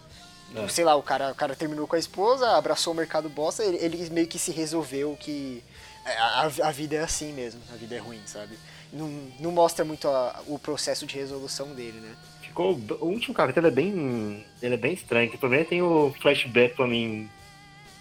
é. 0.55 0.68
sei 0.68 0.85
lá, 0.85 0.95
o 0.95 1.03
cara, 1.03 1.33
o 1.33 1.35
cara 1.35 1.57
terminou 1.57 1.89
com 1.89 1.97
a 1.97 1.99
esposa, 1.99 2.57
abraçou 2.57 2.93
o 2.93 2.97
mercado 2.97 3.29
bosta, 3.29 3.64
ele, 3.64 3.79
ele 3.79 4.11
meio 4.11 4.29
que 4.29 4.39
se 4.39 4.53
resolveu 4.53 5.16
que 5.18 5.64
a, 6.05 6.43
a, 6.43 6.70
vida 6.70 6.97
é 6.97 7.01
assim 7.01 7.33
mesmo, 7.33 7.61
a 7.72 7.76
vida 7.76 7.97
é 7.97 7.99
ruim, 7.99 8.22
sabe? 8.26 8.59
Não, 8.93 9.09
não 9.41 9.51
mostra 9.51 9.85
muito 9.85 10.09
a, 10.09 10.41
o 10.47 10.59
processo 10.59 11.05
de 11.07 11.16
resolução 11.16 11.74
dele, 11.74 11.99
né? 12.01 12.16
Ficou. 12.59 12.98
O 13.00 13.06
último 13.06 13.34
capítulo 13.34 13.68
é 13.68 13.70
bem. 13.70 14.44
Ele 14.61 14.74
é 14.74 14.78
bem 14.78 14.92
estranho. 14.92 15.30
Que 15.30 15.38
primeiro 15.38 15.68
tem 15.68 15.80
o 15.80 16.12
flashback 16.20 16.74
pra 16.74 16.86
mim. 16.86 17.30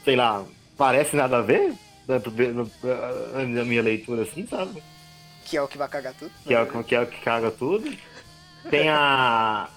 Sei 0.03 0.15
lá, 0.15 0.43
parece 0.77 1.15
nada 1.15 1.37
a 1.37 1.41
ver 1.41 1.73
né, 2.07 2.21
na 3.47 3.63
minha 3.63 3.81
leitura 3.81 4.23
assim, 4.23 4.47
sabe? 4.47 4.81
Que 5.45 5.57
é 5.57 5.61
o 5.61 5.67
que 5.67 5.77
vai 5.77 5.87
cagar 5.87 6.13
tudo. 6.13 6.31
Que 6.45 6.53
é 6.53 6.61
o 6.61 6.83
que, 6.83 6.95
é 6.95 7.01
o 7.01 7.07
que 7.07 7.21
caga 7.21 7.51
tudo. 7.51 7.93
Tem 8.69 8.89
a. 8.89 9.69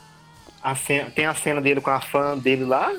a 0.62 0.74
cena, 0.74 1.10
tem 1.10 1.26
a 1.26 1.34
cena 1.34 1.60
dele 1.60 1.80
com 1.80 1.90
a 1.90 2.00
fã 2.00 2.36
dele 2.38 2.64
lá. 2.64 2.92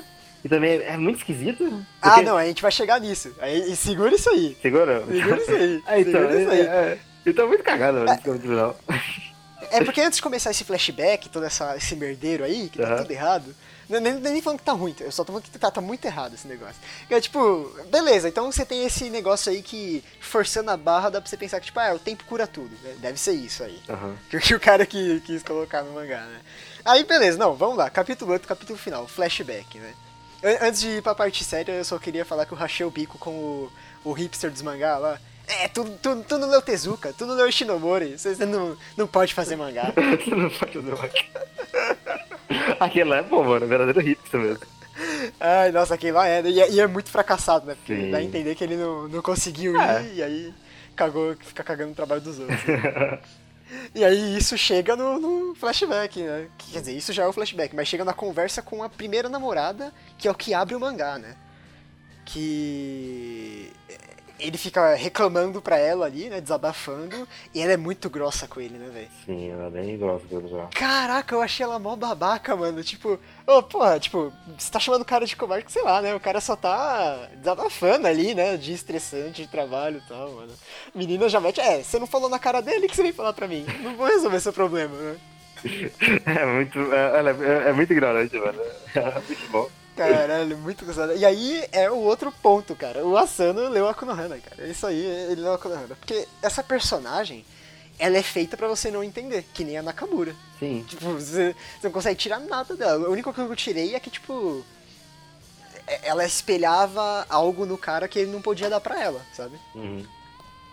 E 0.44 0.48
também 0.48 0.80
é 0.80 0.96
muito 0.96 1.18
esquisito. 1.18 1.64
Ah, 2.00 2.10
porque... 2.10 2.20
Ah, 2.20 2.22
não, 2.22 2.36
a 2.36 2.44
gente 2.44 2.62
vai 2.62 2.72
chegar 2.72 3.00
nisso. 3.00 3.32
Aí, 3.40 3.76
segura 3.76 4.12
isso 4.12 4.28
aí. 4.28 4.56
Segura? 4.60 5.04
Segura 5.06 5.36
isso 5.36 5.52
aí. 5.52 5.82
É, 5.86 6.00
então, 6.00 6.12
segura 6.12 6.40
isso 6.40 6.50
aí. 6.50 6.60
É, 6.60 6.64
é, 6.64 6.98
eu 7.24 7.34
tô 7.34 7.46
muito 7.46 7.62
cagado, 7.62 7.98
mano, 7.98 8.10
é. 8.10 9.22
É 9.72 9.84
porque 9.84 10.00
antes 10.00 10.16
de 10.16 10.22
começar 10.22 10.50
esse 10.50 10.64
flashback, 10.64 11.28
todo 11.28 11.44
essa, 11.44 11.76
esse 11.76 11.96
merdeiro 11.96 12.44
aí, 12.44 12.68
que 12.68 12.78
tá 12.78 12.90
uhum. 12.90 12.96
tudo 12.98 13.10
errado, 13.10 13.54
nem, 13.88 14.14
nem 14.14 14.42
falando 14.42 14.58
que 14.58 14.64
tá 14.64 14.72
ruim, 14.72 14.94
eu 15.00 15.10
só 15.10 15.24
tô 15.24 15.32
falando 15.32 15.44
que 15.44 15.58
tá, 15.58 15.70
tá 15.70 15.80
muito 15.80 16.04
errado 16.04 16.34
esse 16.34 16.46
negócio. 16.46 16.76
É 17.10 17.20
tipo, 17.20 17.70
beleza, 17.90 18.28
então 18.28 18.50
você 18.50 18.64
tem 18.64 18.84
esse 18.84 19.10
negócio 19.10 19.50
aí 19.50 19.62
que, 19.62 20.04
forçando 20.20 20.70
a 20.70 20.76
barra, 20.76 21.10
dá 21.10 21.20
pra 21.20 21.28
você 21.28 21.36
pensar 21.36 21.60
que, 21.60 21.66
tipo, 21.66 21.80
ah, 21.80 21.94
o 21.94 21.98
tempo 21.98 22.24
cura 22.24 22.46
tudo. 22.46 22.70
Né? 22.82 22.96
Deve 22.98 23.18
ser 23.18 23.32
isso 23.32 23.62
aí. 23.64 23.80
Uhum. 23.88 24.16
Que, 24.30 24.38
que 24.38 24.54
o 24.54 24.60
cara 24.60 24.86
que, 24.86 25.20
quis 25.20 25.42
colocar 25.42 25.82
no 25.82 25.92
mangá, 25.92 26.20
né? 26.20 26.40
Aí, 26.84 27.04
beleza, 27.04 27.38
não, 27.38 27.54
vamos 27.54 27.76
lá, 27.76 27.90
capítulo 27.90 28.32
8, 28.32 28.46
capítulo 28.46 28.78
final, 28.78 29.06
flashback, 29.06 29.78
né? 29.78 29.92
Antes 30.60 30.80
de 30.80 30.88
ir 30.88 31.02
pra 31.02 31.14
parte 31.14 31.44
séria, 31.44 31.72
eu 31.72 31.84
só 31.84 31.98
queria 31.98 32.24
falar 32.24 32.46
que 32.46 32.52
eu 32.52 32.58
rachei 32.58 32.84
o 32.84 32.90
bico 32.90 33.16
com 33.16 33.30
o, 33.30 33.72
o 34.04 34.12
hipster 34.12 34.50
dos 34.50 34.62
mangá 34.62 34.98
lá. 34.98 35.20
É, 35.60 35.68
tu, 35.68 35.84
tu, 36.02 36.24
tu 36.26 36.38
não 36.38 36.48
leu 36.48 36.62
Tezuka, 36.62 37.12
tu 37.12 37.26
não 37.26 37.34
leu 37.34 37.50
Shinomori, 37.52 38.18
você 38.18 38.46
não, 38.46 38.76
não 38.96 39.06
pode 39.06 39.34
fazer 39.34 39.56
mangá. 39.56 39.92
tu 40.24 40.34
não 40.34 40.48
pode 40.48 40.72
fazer 40.72 40.90
mangá. 40.90 42.76
Aquele 42.80 43.10
lá 43.10 43.16
é 43.16 43.22
bom, 43.22 43.44
mano, 43.44 43.64
é 43.64 43.68
verdadeiro 43.68 44.00
hipster 44.00 44.40
mesmo. 44.40 44.66
Ai, 45.40 45.72
nossa, 45.72 45.94
aquele 45.94 46.12
lá 46.12 46.28
é, 46.28 46.42
e 46.42 46.60
é, 46.60 46.70
e 46.70 46.80
é 46.80 46.86
muito 46.86 47.10
fracassado, 47.10 47.66
né? 47.66 47.74
Porque 47.74 48.10
dá 48.10 48.18
a 48.18 48.22
entender 48.22 48.54
que 48.54 48.64
ele 48.64 48.76
não, 48.76 49.08
não 49.08 49.22
conseguiu 49.22 49.78
é. 49.80 50.02
ir 50.02 50.14
e 50.16 50.22
aí 50.22 50.54
cagou, 50.94 51.34
fica 51.40 51.64
cagando 51.64 51.92
o 51.92 51.94
trabalho 51.94 52.20
dos 52.20 52.38
outros. 52.38 52.60
E 53.94 54.04
aí 54.04 54.36
isso 54.36 54.56
chega 54.58 54.94
no, 54.94 55.18
no, 55.18 55.54
flashback, 55.54 56.20
né? 56.20 56.46
Quer 56.58 56.80
dizer, 56.80 56.92
isso 56.92 57.10
já 57.10 57.22
é 57.22 57.26
o 57.26 57.32
flashback, 57.32 57.74
mas 57.74 57.88
chega 57.88 58.04
na 58.04 58.12
conversa 58.12 58.60
com 58.60 58.82
a 58.82 58.88
primeira 58.88 59.30
namorada, 59.30 59.92
que 60.18 60.28
é 60.28 60.30
o 60.30 60.34
que 60.34 60.52
abre 60.52 60.74
o 60.74 60.80
mangá, 60.80 61.18
né? 61.18 61.36
Que 62.26 63.72
ele 64.42 64.58
fica 64.58 64.94
reclamando 64.94 65.62
pra 65.62 65.78
ela 65.78 66.06
ali, 66.06 66.28
né? 66.28 66.40
Desabafando. 66.40 67.28
E 67.54 67.60
ela 67.60 67.72
é 67.72 67.76
muito 67.76 68.10
grossa 68.10 68.48
com 68.48 68.60
ele, 68.60 68.76
né, 68.76 68.90
velho? 68.92 69.08
Sim, 69.24 69.50
ela 69.50 69.66
é 69.66 69.70
bem 69.70 69.96
grossa 69.96 70.26
com 70.26 70.38
ele 70.38 70.48
já. 70.48 70.66
Caraca, 70.74 71.34
eu 71.34 71.40
achei 71.40 71.64
ela 71.64 71.78
mó 71.78 71.94
babaca, 71.94 72.56
mano. 72.56 72.82
Tipo, 72.82 73.18
ô, 73.46 73.58
oh, 73.58 73.62
porra, 73.62 74.00
tipo, 74.00 74.32
você 74.58 74.70
tá 74.70 74.80
chamando 74.80 75.02
o 75.02 75.06
cara 75.06 75.24
de 75.24 75.36
covarde, 75.36 75.70
sei 75.70 75.82
lá, 75.82 76.02
né? 76.02 76.14
O 76.14 76.20
cara 76.20 76.40
só 76.40 76.56
tá 76.56 77.28
desabafando 77.36 78.06
ali, 78.06 78.34
né? 78.34 78.56
De 78.56 78.72
estressante, 78.72 79.42
de 79.42 79.48
trabalho 79.48 80.02
e 80.04 80.08
tal, 80.08 80.32
mano. 80.32 80.52
Menina 80.94 81.28
já 81.28 81.40
mete, 81.40 81.60
é, 81.60 81.82
você 81.82 81.98
não 81.98 82.06
falou 82.06 82.28
na 82.28 82.38
cara 82.38 82.60
dele, 82.60 82.88
que 82.88 82.96
você 82.96 83.02
vem 83.02 83.12
falar 83.12 83.32
pra 83.32 83.48
mim? 83.48 83.64
Não 83.80 83.96
vou 83.96 84.06
resolver 84.06 84.40
seu 84.40 84.52
problema, 84.52 84.96
né? 84.96 85.16
É 86.26 86.44
muito, 86.44 86.78
é, 86.92 87.66
é, 87.66 87.68
é 87.68 87.72
muito 87.72 87.92
ignorante, 87.92 88.36
mano. 88.36 88.60
É 88.94 89.20
muito 89.26 89.50
bom. 89.50 89.81
Caralho, 89.96 90.56
muito 90.58 90.84
gostado. 90.86 91.14
E 91.14 91.24
aí 91.24 91.66
é 91.70 91.90
o 91.90 91.98
outro 91.98 92.32
ponto, 92.32 92.74
cara. 92.74 93.04
O 93.04 93.16
Asano 93.16 93.68
leu 93.68 93.88
a 93.88 93.94
Konohana, 93.94 94.38
cara. 94.38 94.66
Isso 94.66 94.86
aí, 94.86 95.04
ele 95.04 95.42
leu 95.42 95.52
a 95.52 95.58
Konohana. 95.58 95.94
Porque 95.94 96.26
essa 96.40 96.62
personagem, 96.62 97.44
ela 97.98 98.16
é 98.16 98.22
feita 98.22 98.56
para 98.56 98.68
você 98.68 98.90
não 98.90 99.04
entender, 99.04 99.44
que 99.52 99.64
nem 99.64 99.76
a 99.76 99.82
Nakamura. 99.82 100.34
Sim. 100.58 100.84
Tipo, 100.88 101.10
você, 101.10 101.54
você 101.54 101.86
não 101.86 101.90
consegue 101.90 102.18
tirar 102.18 102.40
nada 102.40 102.74
dela. 102.74 103.06
A 103.06 103.10
única 103.10 103.32
coisa 103.32 103.46
que 103.46 103.52
eu 103.52 103.56
tirei 103.56 103.94
é 103.94 104.00
que, 104.00 104.10
tipo, 104.10 104.64
é, 105.86 106.08
ela 106.08 106.24
espelhava 106.24 107.26
algo 107.28 107.66
no 107.66 107.76
cara 107.76 108.08
que 108.08 108.18
ele 108.18 108.30
não 108.30 108.40
podia 108.40 108.70
dar 108.70 108.80
pra 108.80 109.00
ela, 109.00 109.20
sabe? 109.34 109.58
Uhum. 109.74 110.06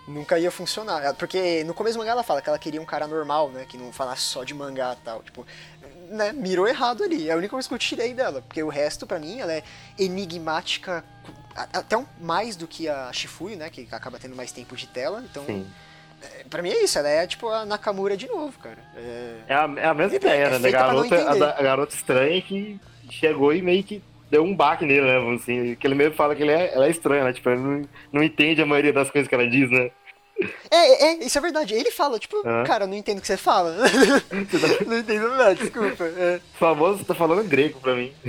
Nunca 0.08 0.40
ia 0.40 0.50
funcionar. 0.50 1.14
Porque 1.16 1.64
no 1.66 1.74
começo 1.74 1.96
do 1.96 2.00
mangá 2.00 2.12
ela 2.12 2.24
fala 2.24 2.42
que 2.42 2.50
ela 2.50 2.58
queria 2.58 2.82
um 2.82 2.86
cara 2.86 3.06
normal, 3.06 3.50
né? 3.50 3.66
Que 3.68 3.78
não 3.78 3.92
falasse 3.92 4.24
só 4.24 4.44
de 4.44 4.54
mangá 4.54 4.98
e 5.00 5.04
tal. 5.04 5.22
Tipo, 5.22 5.46
né, 6.10 6.34
mirou 6.34 6.68
errado 6.68 7.04
ali. 7.04 7.30
É 7.30 7.34
a 7.34 7.38
única 7.38 7.52
coisa 7.52 7.68
que 7.68 7.74
eu 7.74 7.80
tirei 7.80 8.14
dela, 8.14 8.42
porque 8.42 8.62
o 8.62 8.70
resto, 8.70 9.06
para 9.06 9.20
mim, 9.20 9.40
ela 9.40 9.54
é 9.54 9.64
enigmática 9.98 11.04
até 11.56 11.98
um, 11.98 12.06
mais 12.20 12.56
do 12.56 12.68
que 12.68 12.88
a 12.88 13.12
Shifuyu, 13.12 13.58
né, 13.58 13.70
que 13.70 13.88
acaba 13.92 14.20
tendo 14.20 14.36
mais 14.36 14.52
tempo 14.52 14.76
de 14.76 14.88
tela, 14.88 15.24
então... 15.30 15.46
Sim. 15.46 15.68
É, 16.22 16.44
pra 16.50 16.62
mim 16.62 16.70
é 16.70 16.84
isso, 16.84 17.00
ela 17.00 17.08
é 17.08 17.26
tipo 17.26 17.48
a 17.48 17.66
Nakamura 17.66 18.18
de 18.18 18.28
novo, 18.28 18.58
cara. 18.60 18.78
É, 18.94 19.36
é, 19.48 19.54
a, 19.54 19.74
é 19.78 19.86
a, 19.86 19.94
mesma 19.94 20.16
é, 20.16 20.18
ideia, 20.18 20.60
né? 20.60 20.68
A 20.68 20.72
garota, 20.72 21.16
a, 21.16 21.32
a, 21.32 21.64
garota 21.64 21.96
estranha 21.96 22.42
que 22.42 22.78
chegou 23.10 23.54
e 23.54 23.62
meio 23.62 23.82
que 23.86 24.04
deu 24.30 24.44
um 24.44 24.56
baque 24.56 24.86
nele, 24.86 25.06
né? 25.06 25.36
Assim, 25.36 25.76
que 25.76 25.88
ele 25.88 25.96
mesmo 25.96 26.16
fala 26.16 26.36
que 26.36 26.44
ele 26.44 26.52
é, 26.52 26.74
ela 26.74 26.88
é 26.88 26.90
estranha, 26.90 27.24
né? 27.24 27.34
Tipo, 27.34 27.50
ele 27.50 27.62
não, 27.62 27.90
não 28.12 28.24
entende 28.24 28.62
a 28.62 28.66
maioria 28.66 28.92
das 28.92 29.10
coisas 29.10 29.28
que 29.28 29.36
ela 29.36 29.48
diz, 29.48 29.70
né? 29.72 29.92
É, 30.72 31.06
é, 31.06 31.24
isso 31.26 31.38
é 31.38 31.42
verdade. 31.42 31.74
Ele 31.74 31.92
fala, 31.92 32.20
tipo, 32.20 32.38
uhum. 32.38 32.64
cara, 32.66 32.88
não 32.88 32.94
entendo 32.96 33.18
o 33.18 33.22
que 33.22 33.28
você 33.28 33.38
fala. 33.38 33.76
não 34.86 35.00
entendo 35.00 35.30
nada, 35.30 35.56
desculpa. 35.56 36.04
É. 36.06 36.40
Famoso 36.58 37.04
tá 37.04 37.14
falando 37.14 37.48
grego 37.48 37.80
pra 37.80 37.96
mim. 37.96 38.14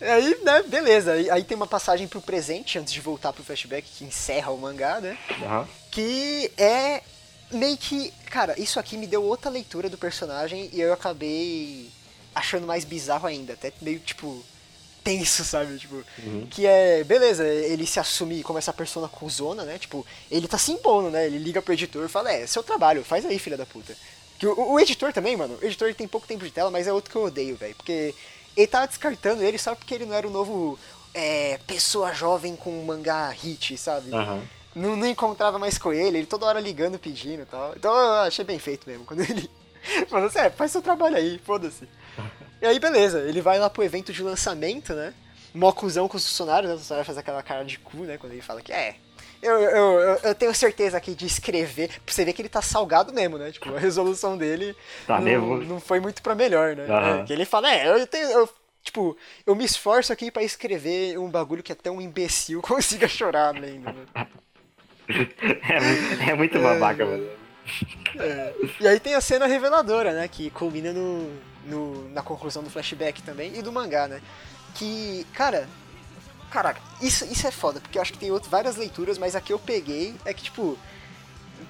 Aí, 0.00 0.36
né, 0.42 0.62
beleza. 0.62 1.12
Aí 1.12 1.44
tem 1.44 1.56
uma 1.56 1.66
passagem 1.66 2.08
pro 2.08 2.22
presente, 2.22 2.78
antes 2.78 2.92
de 2.92 3.00
voltar 3.00 3.32
pro 3.32 3.44
flashback, 3.44 3.86
que 3.86 4.04
encerra 4.04 4.50
o 4.50 4.58
mangá, 4.58 5.00
né? 5.00 5.18
Uhum. 5.42 5.66
Que 5.90 6.50
é 6.56 7.02
meio 7.50 7.76
que. 7.76 8.12
Cara, 8.30 8.58
isso 8.58 8.80
aqui 8.80 8.96
me 8.96 9.06
deu 9.06 9.22
outra 9.22 9.50
leitura 9.50 9.90
do 9.90 9.98
personagem 9.98 10.70
e 10.72 10.80
eu 10.80 10.92
acabei 10.92 11.90
achando 12.34 12.66
mais 12.66 12.84
bizarro 12.84 13.26
ainda. 13.26 13.52
Até 13.52 13.72
meio, 13.82 13.98
tipo, 13.98 14.42
tenso, 15.02 15.44
sabe? 15.44 15.78
Tipo, 15.78 16.02
uhum. 16.18 16.46
que 16.50 16.66
é, 16.66 17.02
beleza, 17.04 17.46
ele 17.46 17.86
se 17.86 17.98
assume 17.98 18.42
como 18.42 18.58
essa 18.58 18.72
persona 18.72 19.08
cuzona, 19.08 19.64
né? 19.64 19.78
Tipo, 19.78 20.06
ele 20.30 20.48
tá 20.48 20.58
se 20.58 20.72
impondo, 20.72 21.10
né? 21.10 21.26
Ele 21.26 21.38
liga 21.38 21.62
pro 21.62 21.72
editor 21.72 22.04
e 22.04 22.08
fala, 22.08 22.32
é, 22.32 22.46
seu 22.46 22.62
trabalho, 22.62 23.04
faz 23.04 23.24
aí, 23.24 23.38
filha 23.38 23.56
da 23.56 23.66
puta. 23.66 23.96
Que 24.38 24.46
o, 24.46 24.72
o 24.72 24.80
editor 24.80 25.12
também, 25.12 25.36
mano, 25.36 25.58
o 25.60 25.64
editor 25.64 25.94
tem 25.94 26.08
pouco 26.08 26.26
tempo 26.26 26.44
de 26.44 26.50
tela, 26.50 26.70
mas 26.70 26.86
é 26.86 26.92
outro 26.92 27.10
que 27.10 27.16
eu 27.16 27.24
odeio, 27.24 27.56
velho. 27.56 27.74
Porque 27.74 28.14
ele 28.56 28.66
tava 28.66 28.86
descartando 28.86 29.42
ele 29.42 29.58
só 29.58 29.74
porque 29.74 29.94
ele 29.94 30.06
não 30.06 30.14
era 30.14 30.26
o 30.26 30.30
novo 30.30 30.78
é, 31.14 31.58
pessoa 31.66 32.12
jovem 32.12 32.56
com 32.56 32.84
mangá 32.84 33.28
hit, 33.30 33.76
sabe? 33.76 34.10
Uhum. 34.10 34.42
Não, 34.74 34.96
não 34.96 35.06
encontrava 35.06 35.58
mais 35.58 35.78
com 35.78 35.92
ele, 35.92 36.18
ele 36.18 36.26
toda 36.26 36.46
hora 36.46 36.60
ligando, 36.60 36.98
pedindo 36.98 37.42
e 37.42 37.46
tal. 37.46 37.74
Então 37.76 37.94
eu 37.94 38.12
achei 38.22 38.44
bem 38.44 38.58
feito 38.58 38.88
mesmo, 38.88 39.04
quando 39.04 39.20
ele 39.20 39.50
falou 40.08 40.26
assim, 40.26 40.38
é, 40.38 40.50
faz 40.50 40.72
seu 40.72 40.82
trabalho 40.82 41.16
aí, 41.16 41.38
foda-se. 41.44 41.88
E 42.60 42.66
aí, 42.66 42.78
beleza, 42.78 43.20
ele 43.20 43.40
vai 43.40 43.58
lá 43.58 43.70
pro 43.70 43.82
evento 43.82 44.12
de 44.12 44.22
lançamento, 44.22 44.92
né? 44.94 45.14
Mó 45.54 45.72
cuzão 45.72 46.06
com 46.06 46.16
os 46.16 46.26
funcionários, 46.26 46.68
né? 46.68 46.74
Os 46.74 46.82
funcionários 46.82 47.06
fazem 47.06 47.20
aquela 47.20 47.42
cara 47.42 47.64
de 47.64 47.78
cu, 47.78 47.98
né? 47.98 48.18
Quando 48.18 48.32
ele 48.32 48.42
fala 48.42 48.60
que 48.60 48.72
é. 48.72 48.96
Eu, 49.42 49.58
eu, 49.58 50.00
eu, 50.00 50.18
eu, 50.22 50.34
tenho 50.34 50.54
certeza 50.54 50.98
aqui 50.98 51.14
de 51.14 51.24
escrever. 51.24 51.88
Pra 51.88 52.14
você 52.14 52.24
ver 52.24 52.34
que 52.34 52.42
ele 52.42 52.48
tá 52.48 52.60
salgado 52.60 53.12
mesmo, 53.12 53.38
né? 53.38 53.50
Tipo, 53.50 53.74
a 53.74 53.78
resolução 53.78 54.36
dele 54.36 54.76
tá 55.06 55.18
não, 55.18 55.56
não 55.56 55.80
foi 55.80 55.98
muito 55.98 56.22
pra 56.22 56.34
melhor, 56.34 56.76
né? 56.76 56.84
Uhum. 56.86 57.20
É, 57.20 57.24
que 57.24 57.32
ele 57.32 57.46
fala, 57.46 57.72
é, 57.72 57.88
eu 57.88 58.06
tenho. 58.06 58.28
Eu, 58.30 58.48
tipo, 58.82 59.16
eu 59.46 59.54
me 59.54 59.64
esforço 59.64 60.12
aqui 60.12 60.30
para 60.30 60.42
escrever 60.42 61.18
um 61.18 61.30
bagulho 61.30 61.62
que 61.62 61.72
até 61.72 61.90
um 61.90 62.00
imbecil 62.00 62.60
consiga 62.62 63.08
chorar 63.08 63.54
lendo, 63.54 63.86
né? 63.86 64.26
é, 66.28 66.30
é 66.30 66.34
muito 66.34 66.58
babaca, 66.58 67.02
é, 67.02 67.06
mano. 67.06 67.28
É. 68.18 68.54
E 68.78 68.88
aí 68.88 69.00
tem 69.00 69.14
a 69.14 69.20
cena 69.22 69.46
reveladora, 69.46 70.12
né? 70.12 70.28
Que 70.28 70.50
culmina 70.50 70.92
no, 70.92 71.30
no, 71.70 72.08
na 72.10 72.22
conclusão 72.22 72.62
do 72.62 72.70
flashback 72.70 73.22
também 73.22 73.56
e 73.56 73.62
do 73.62 73.72
mangá, 73.72 74.08
né? 74.08 74.20
Que, 74.74 75.26
cara, 75.32 75.68
caraca, 76.50 76.80
isso, 77.00 77.24
isso 77.24 77.46
é 77.46 77.50
foda, 77.50 77.80
porque 77.80 77.96
eu 77.96 78.02
acho 78.02 78.12
que 78.12 78.18
tem 78.18 78.30
outro, 78.30 78.50
várias 78.50 78.76
leituras, 78.76 79.16
mas 79.16 79.34
a 79.34 79.40
que 79.40 79.52
eu 79.52 79.58
peguei 79.58 80.14
é 80.24 80.34
que, 80.34 80.42
tipo, 80.42 80.78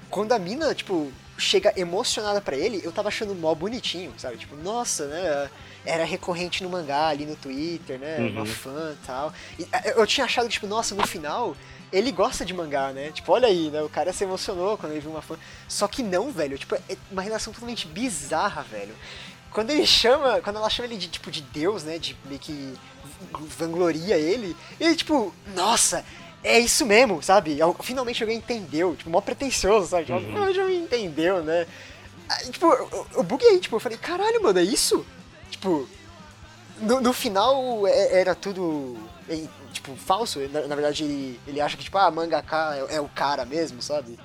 quando 0.09 0.33
a 0.33 0.39
mina, 0.39 0.73
tipo, 0.75 1.11
chega 1.37 1.73
emocionada 1.75 2.41
para 2.41 2.55
ele, 2.55 2.81
eu 2.83 2.91
tava 2.91 3.07
achando 3.07 3.33
mó 3.33 3.53
bonitinho, 3.55 4.13
sabe? 4.17 4.37
Tipo, 4.37 4.55
nossa, 4.55 5.07
né? 5.07 5.49
Era 5.83 6.03
recorrente 6.03 6.61
no 6.63 6.69
mangá 6.69 7.07
ali 7.07 7.25
no 7.25 7.35
Twitter, 7.35 7.97
né? 7.97 8.17
Uhum. 8.19 8.29
Uma 8.29 8.45
fã 8.45 8.93
e 8.93 9.05
tal. 9.05 9.33
E 9.57 9.67
eu 9.95 10.05
tinha 10.05 10.25
achado 10.25 10.45
que, 10.45 10.53
tipo, 10.53 10.67
nossa, 10.67 10.93
no 10.93 11.07
final 11.07 11.55
ele 11.91 12.11
gosta 12.11 12.45
de 12.45 12.53
mangá, 12.53 12.93
né? 12.93 13.11
Tipo, 13.11 13.33
olha 13.33 13.47
aí, 13.47 13.69
né? 13.69 13.81
O 13.81 13.89
cara 13.89 14.13
se 14.13 14.23
emocionou 14.23 14.77
quando 14.77 14.93
ele 14.93 15.01
viu 15.01 15.11
uma 15.11 15.21
fã. 15.21 15.37
Só 15.67 15.87
que 15.87 16.01
não, 16.01 16.31
velho. 16.31 16.57
Tipo, 16.57 16.75
é 16.75 16.97
uma 17.11 17.21
relação 17.21 17.51
totalmente 17.51 17.87
bizarra, 17.87 18.61
velho. 18.63 18.95
Quando 19.51 19.69
ele 19.71 19.85
chama, 19.85 20.41
quando 20.41 20.57
ela 20.57 20.69
chama 20.69 20.87
ele 20.87 20.97
de 20.97 21.07
tipo 21.07 21.29
de 21.29 21.41
Deus, 21.41 21.83
né? 21.83 21.97
De 21.97 22.15
meio 22.25 22.39
que 22.39 22.73
vangloria 23.57 24.17
ele, 24.17 24.55
ele 24.79 24.95
tipo, 24.95 25.33
nossa, 25.55 26.03
é 26.43 26.59
isso 26.59 26.85
mesmo, 26.85 27.21
sabe? 27.21 27.59
Finalmente 27.81 28.23
alguém 28.23 28.37
entendeu, 28.37 28.95
tipo, 28.95 29.09
mó 29.09 29.21
pretencioso, 29.21 29.87
sabe? 29.87 30.05
Tipo, 30.05 30.19
uhum. 30.19 30.43
alguém 30.43 30.83
entendeu, 30.83 31.43
né? 31.43 31.67
Aí, 32.27 32.49
tipo, 32.49 32.65
eu, 32.65 33.07
eu 33.15 33.23
buguei, 33.23 33.59
tipo, 33.59 33.75
eu 33.75 33.79
falei, 33.79 33.97
caralho, 33.97 34.41
mano, 34.41 34.57
é 34.57 34.63
isso? 34.63 35.05
Tipo, 35.49 35.87
no, 36.79 37.01
no 37.01 37.13
final 37.13 37.85
é, 37.87 38.19
era 38.21 38.33
tudo, 38.33 38.97
é, 39.29 39.43
tipo, 39.71 39.95
falso. 39.95 40.39
Na, 40.49 40.67
na, 40.67 40.75
verdade, 40.75 41.03
ele, 41.03 41.39
ele 41.45 41.61
acha 41.61 41.77
que, 41.77 41.83
tipo, 41.83 41.97
ah, 41.97 42.09
mangaka 42.09 42.75
é, 42.89 42.95
é 42.95 43.01
o 43.01 43.09
cara 43.09 43.45
mesmo, 43.45 43.81
sabe? 43.81 44.17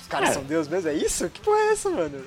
Os 0.00 0.06
caras 0.06 0.30
é. 0.30 0.32
são 0.34 0.42
Deus 0.42 0.68
mesmo, 0.68 0.90
é 0.90 0.94
isso? 0.94 1.30
Que 1.30 1.40
porra 1.40 1.58
é 1.58 1.72
essa, 1.72 1.88
mano? 1.88 2.24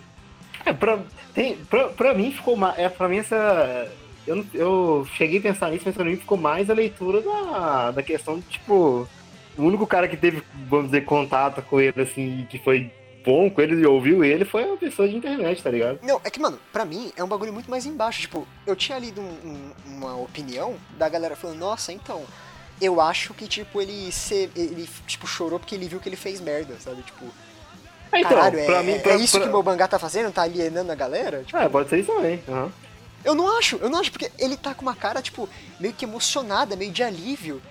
É, 0.66 0.74
pra, 0.74 0.99
tem, 1.34 1.57
pra, 1.66 1.89
pra 1.89 2.14
mim 2.14 2.32
ficou 2.32 2.55
mais. 2.55 2.78
É, 2.78 2.89
pra 2.89 3.07
mim 3.07 3.18
essa. 3.18 3.91
Eu, 4.26 4.45
eu 4.53 5.07
cheguei 5.16 5.39
a 5.39 5.41
pensar 5.41 5.70
nisso, 5.70 5.84
mas 5.86 5.95
pra 5.95 6.05
mim 6.05 6.16
ficou 6.16 6.38
mais 6.38 6.70
a 6.70 6.74
leitura 6.74 7.22
da, 7.22 7.91
da 7.91 8.03
questão 8.03 8.39
de, 8.39 8.45
tipo. 8.45 9.07
O 9.55 9.61
único 9.61 9.86
cara 9.86 10.07
que 10.07 10.18
teve, 10.18 10.41
vamos 10.68 10.88
dizer, 10.88 11.05
contato 11.05 11.61
com 11.61 11.80
ele, 11.80 12.01
assim, 12.01 12.47
que 12.49 12.57
foi 12.57 12.91
bom 13.24 13.49
com 13.49 13.61
ele 13.61 13.82
e 13.82 13.86
ouviu 13.86 14.24
ele 14.24 14.43
foi 14.43 14.66
uma 14.66 14.78
pessoa 14.78 15.07
de 15.07 15.16
internet, 15.16 15.64
tá 15.64 15.70
ligado? 15.70 15.99
Não, 16.01 16.20
é 16.24 16.30
que, 16.30 16.39
mano, 16.39 16.59
pra 16.72 16.84
mim 16.84 17.11
é 17.16 17.24
um 17.24 17.28
bagulho 17.28 17.53
muito 17.53 17.70
mais 17.70 17.86
embaixo. 17.86 18.22
Tipo, 18.22 18.47
eu 18.68 18.76
tinha 18.76 18.97
lido 18.99 19.22
um, 19.22 19.26
um, 19.45 19.72
uma 19.86 20.16
opinião 20.18 20.76
da 20.97 21.07
galera 21.07 21.36
falando, 21.36 21.59
nossa, 21.59 21.93
então, 21.93 22.24
eu 22.82 22.99
acho 22.99 23.34
que, 23.34 23.47
tipo, 23.47 23.82
ele, 23.82 24.11
se, 24.11 24.49
ele, 24.55 24.89
tipo, 25.07 25.26
chorou 25.26 25.59
porque 25.59 25.76
ele 25.76 25.88
viu 25.88 25.99
que 25.99 26.09
ele 26.09 26.16
fez 26.16 26.41
merda, 26.41 26.76
sabe? 26.80 27.01
Tipo, 27.03 27.26
então, 28.20 28.32
Caralho, 28.32 28.66
pra 28.66 28.76
é, 28.76 28.84
mim, 28.84 28.99
pra, 28.99 29.14
é 29.14 29.16
isso 29.18 29.38
pra... 29.38 29.41
que 29.41 29.49
o 29.49 29.51
meu 29.51 29.64
mangá 29.64 29.88
tá 29.88 29.99
fazendo? 29.99 30.32
Tá 30.32 30.43
alienando 30.43 30.91
a 30.91 30.95
galera? 30.95 31.43
Tipo, 31.43 31.57
é, 31.57 31.70
pode 31.70 31.89
ser 31.89 31.99
isso 31.99 32.11
também. 32.11 32.43
Uhum. 32.47 32.72
Eu 33.24 33.34
não 33.34 33.57
acho, 33.57 33.78
eu 33.78 33.89
não 33.89 33.99
acho, 33.99 34.11
porque 34.11 34.32
ele 34.38 34.57
tá 34.57 34.74
com 34.74 34.82
uma 34.82 34.95
cara, 34.95 35.22
tipo, 35.22 35.47
meio 35.80 35.93
que 35.93 36.05
emocionada, 36.05 36.76
meio 36.76 36.91
de 36.91 37.03
alívio. 37.03 37.61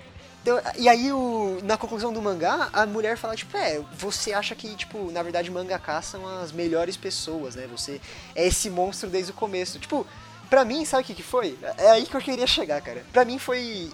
Então, 0.41 0.59
e 0.75 0.89
aí, 0.89 1.11
o, 1.13 1.59
na 1.63 1.77
conclusão 1.77 2.11
do 2.11 2.21
mangá, 2.21 2.69
a 2.73 2.85
mulher 2.85 3.17
fala, 3.17 3.35
tipo, 3.35 3.55
é, 3.55 3.79
você 3.97 4.33
acha 4.33 4.53
que, 4.55 4.75
tipo, 4.75 5.09
na 5.11 5.23
verdade, 5.23 5.49
mangaká 5.49 6.01
são 6.01 6.27
as 6.39 6.51
melhores 6.51 6.97
pessoas, 6.97 7.55
né? 7.55 7.65
Você 7.71 8.01
é 8.35 8.47
esse 8.47 8.69
monstro 8.69 9.09
desde 9.09 9.31
o 9.31 9.35
começo. 9.35 9.79
Tipo, 9.79 10.05
pra 10.49 10.65
mim, 10.65 10.83
sabe 10.83 11.03
o 11.03 11.05
que, 11.05 11.13
que 11.13 11.23
foi? 11.23 11.57
É 11.77 11.91
aí 11.91 12.05
que 12.05 12.15
eu 12.15 12.19
queria 12.19 12.45
chegar, 12.45 12.81
cara. 12.81 13.05
Pra 13.13 13.23
mim 13.23 13.39
foi 13.39 13.89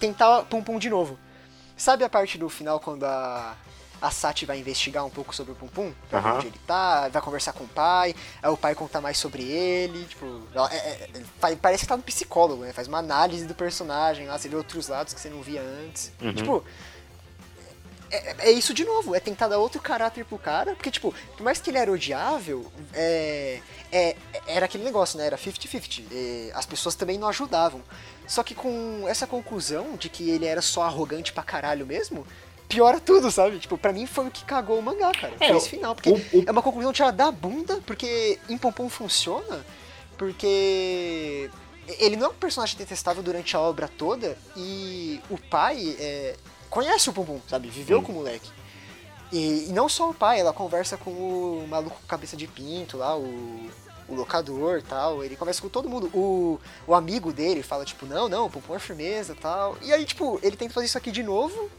tentar 0.00 0.44
Pum 0.44 0.62
Pum 0.62 0.78
de 0.78 0.88
novo. 0.88 1.18
Sabe 1.76 2.04
a 2.04 2.08
parte 2.08 2.38
do 2.38 2.48
final 2.48 2.80
quando 2.80 3.04
a, 3.04 3.54
a 4.02 4.10
Sati 4.10 4.44
vai 4.44 4.58
investigar 4.58 5.06
um 5.06 5.10
pouco 5.10 5.34
sobre 5.34 5.52
o 5.52 5.54
Pum 5.54 5.68
Pum? 5.68 5.92
Pra 6.10 6.20
ver 6.20 6.28
Aham. 6.28 6.36
onde 6.38 6.46
ele 6.48 6.60
tá, 6.66 7.08
vai 7.08 7.22
conversar 7.22 7.52
com 7.52 7.64
o 7.64 7.68
pai, 7.68 8.14
aí 8.42 8.50
o 8.50 8.56
pai 8.56 8.74
conta 8.74 9.00
mais 9.00 9.16
sobre 9.16 9.44
ele, 9.44 10.04
tipo, 10.04 10.42
ela- 10.54 10.70
é- 10.74 10.76
é- 10.76 11.10
é- 11.52 11.56
parece 11.56 11.84
que 11.84 11.88
tá 11.88 11.96
no 11.96 12.02
psicólogo, 12.02 12.62
né? 12.64 12.72
Faz 12.72 12.88
uma 12.88 12.98
análise 12.98 13.46
do 13.46 13.54
personagem 13.54 14.26
lá, 14.26 14.36
você 14.36 14.48
vê 14.48 14.56
outros 14.56 14.88
lados 14.88 15.14
que 15.14 15.20
você 15.20 15.30
não 15.30 15.40
via 15.40 15.62
antes. 15.62 16.12
Uhum. 16.20 16.34
Tipo, 16.34 16.64
é, 18.10 18.48
é 18.48 18.50
isso 18.50 18.74
de 18.74 18.84
novo, 18.84 19.14
é 19.14 19.20
tentar 19.20 19.48
dar 19.48 19.58
outro 19.58 19.80
caráter 19.80 20.24
pro 20.24 20.36
cara, 20.38 20.74
porque, 20.74 20.90
tipo, 20.90 21.14
por 21.36 21.42
mais 21.42 21.60
que 21.60 21.70
ele 21.70 21.78
era 21.78 21.90
odiável, 21.90 22.70
é, 22.92 23.60
é- 23.90 24.16
era 24.46 24.66
aquele 24.66 24.84
negócio, 24.84 25.18
né? 25.18 25.26
Era 25.26 25.36
50-50. 25.38 26.06
é, 26.12 26.50
as 26.54 26.66
pessoas 26.66 26.94
também 26.94 27.18
não 27.18 27.28
ajudavam. 27.28 27.80
Só 28.26 28.42
que 28.42 28.54
com 28.54 29.04
essa 29.08 29.26
conclusão 29.26 29.96
de 29.96 30.08
que 30.08 30.28
ele 30.30 30.46
era 30.46 30.60
só 30.62 30.82
arrogante 30.82 31.32
pra 31.32 31.42
caralho 31.42 31.86
mesmo, 31.86 32.26
piora 32.74 32.98
tudo, 33.00 33.30
sabe? 33.30 33.58
Tipo, 33.58 33.76
pra 33.76 33.92
mim 33.92 34.06
foi 34.06 34.26
o 34.26 34.30
que 34.30 34.44
cagou 34.44 34.78
o 34.78 34.82
mangá, 34.82 35.12
cara. 35.12 35.34
É, 35.40 35.48
foi 35.48 35.56
esse 35.56 35.68
final. 35.68 35.94
Porque 35.94 36.10
o- 36.10 36.14
o- 36.14 36.44
é 36.46 36.50
uma 36.50 36.62
conclusão 36.62 36.92
tirada 36.92 37.16
da 37.24 37.30
bunda, 37.30 37.80
porque 37.86 38.38
em 38.48 38.56
Pompom 38.56 38.88
funciona, 38.88 39.64
porque 40.16 41.50
ele 41.98 42.16
não 42.16 42.26
é 42.26 42.30
um 42.30 42.34
personagem 42.34 42.76
detestável 42.78 43.22
durante 43.22 43.56
a 43.56 43.60
obra 43.60 43.88
toda, 43.88 44.36
e 44.56 45.20
o 45.28 45.36
pai 45.38 45.96
é, 45.98 46.36
conhece 46.70 47.10
o 47.10 47.12
Pompom, 47.12 47.40
sabe? 47.48 47.68
Viveu 47.68 47.98
Sim. 47.98 48.04
com 48.04 48.12
o 48.12 48.14
moleque. 48.16 48.50
E, 49.30 49.66
e 49.68 49.72
não 49.72 49.88
só 49.88 50.10
o 50.10 50.14
pai, 50.14 50.40
ela 50.40 50.52
conversa 50.52 50.96
com 50.96 51.10
o 51.10 51.66
maluco 51.68 51.96
com 52.00 52.06
cabeça 52.06 52.36
de 52.36 52.46
pinto 52.46 52.98
lá, 52.98 53.16
o, 53.16 53.70
o 54.08 54.14
locador 54.14 54.78
e 54.78 54.82
tal. 54.82 55.24
Ele 55.24 55.36
conversa 55.36 55.62
com 55.62 55.68
todo 55.70 55.88
mundo. 55.88 56.10
O, 56.12 56.60
o 56.86 56.94
amigo 56.94 57.32
dele 57.32 57.62
fala, 57.62 57.84
tipo, 57.84 58.04
não, 58.04 58.28
não, 58.28 58.44
o 58.46 58.50
Pompom 58.50 58.76
é 58.76 58.78
firmeza 58.78 59.32
e 59.32 59.36
tal. 59.36 59.76
E 59.82 59.90
aí, 59.92 60.04
tipo, 60.04 60.38
ele 60.42 60.54
tenta 60.56 60.74
fazer 60.74 60.86
isso 60.86 60.98
aqui 60.98 61.10
de 61.10 61.22
novo, 61.22 61.70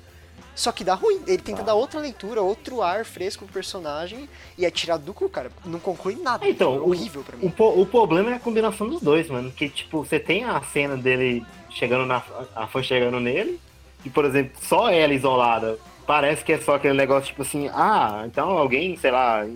só 0.56 0.72
que 0.72 0.84
dá 0.84 0.94
ruim. 0.94 1.22
Ele 1.28 1.38
tenta 1.38 1.62
Ah. 1.62 1.66
dar 1.66 1.74
outra 1.76 2.00
leitura, 2.00 2.42
outro 2.42 2.82
ar 2.82 3.06
fresco 3.06 3.46
pro 3.46 3.54
personagem 3.54 4.28
e 4.58 4.66
é 4.66 4.72
tirado 4.72 5.04
do 5.04 5.14
cu, 5.14 5.28
cara. 5.30 5.52
Não 5.66 5.80
conclui 5.80 6.16
nada. 6.16 6.48
Então, 6.48 6.76
é 6.76 6.80
o- 6.80 6.90
horrível 6.90 7.24
pra 7.24 7.36
O, 7.38 7.40
mim. 7.40 7.50
po- 7.50 7.82
o 7.82 7.86
problema 7.86 8.32
é 8.32 8.36
a 8.36 8.40
combinação 8.40 8.88
dos 8.88 9.02
dois, 9.02 9.30
mano. 9.30 9.52
Que, 9.52 9.68
tipo, 9.70 10.04
você 10.06 10.20
tem 10.20 10.44
a 10.44 10.62
cena 10.62 10.96
dele 10.98 11.46
chegando 11.70 12.06
na. 12.06 12.22
A 12.56 12.68
fã 12.68 12.82
chegando 12.84 13.20
nele. 13.20 13.60
E, 14.06 14.10
por 14.10 14.26
exemplo, 14.26 14.52
só 14.62 14.90
ela 14.90 15.14
isolada. 15.14 15.78
Parece 16.06 16.44
que 16.44 16.52
é 16.52 16.60
só 16.60 16.76
aquele 16.76 16.94
negócio, 16.96 17.28
tipo 17.28 17.42
assim, 17.44 17.70
ah, 17.74 18.24
então 18.26 18.50
alguém, 18.58 18.98
sei 18.98 19.10
lá, 19.12 19.48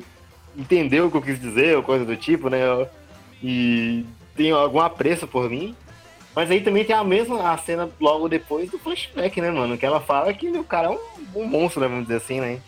entendeu 0.55 1.07
o 1.07 1.11
que 1.11 1.17
eu 1.17 1.21
quis 1.21 1.39
dizer, 1.39 1.75
ou 1.75 1.83
coisa 1.83 2.05
do 2.05 2.15
tipo, 2.15 2.49
né? 2.49 2.59
E 3.43 4.05
tem 4.35 4.51
algum 4.51 4.79
apreço 4.79 5.27
por 5.27 5.49
mim. 5.49 5.75
Mas 6.37 6.51
aí 6.51 6.61
também 6.61 6.85
tem 6.85 6.95
a 6.95 7.03
mesma 7.03 7.51
a 7.51 7.57
cena 7.57 7.89
logo 7.99 8.29
depois 8.29 8.69
do 8.69 8.77
flashback, 8.77 9.41
né, 9.41 9.49
mano? 9.49 9.75
Que 9.75 9.83
ela 9.87 9.99
fala 9.99 10.31
que 10.35 10.47
o 10.51 10.63
cara 10.63 10.85
é 10.85 10.91
um, 10.91 10.99
um 11.35 11.47
monstro, 11.47 11.81
né, 11.81 11.87
vamos 11.87 12.03
dizer 12.03 12.17
assim, 12.17 12.39
né? 12.39 12.61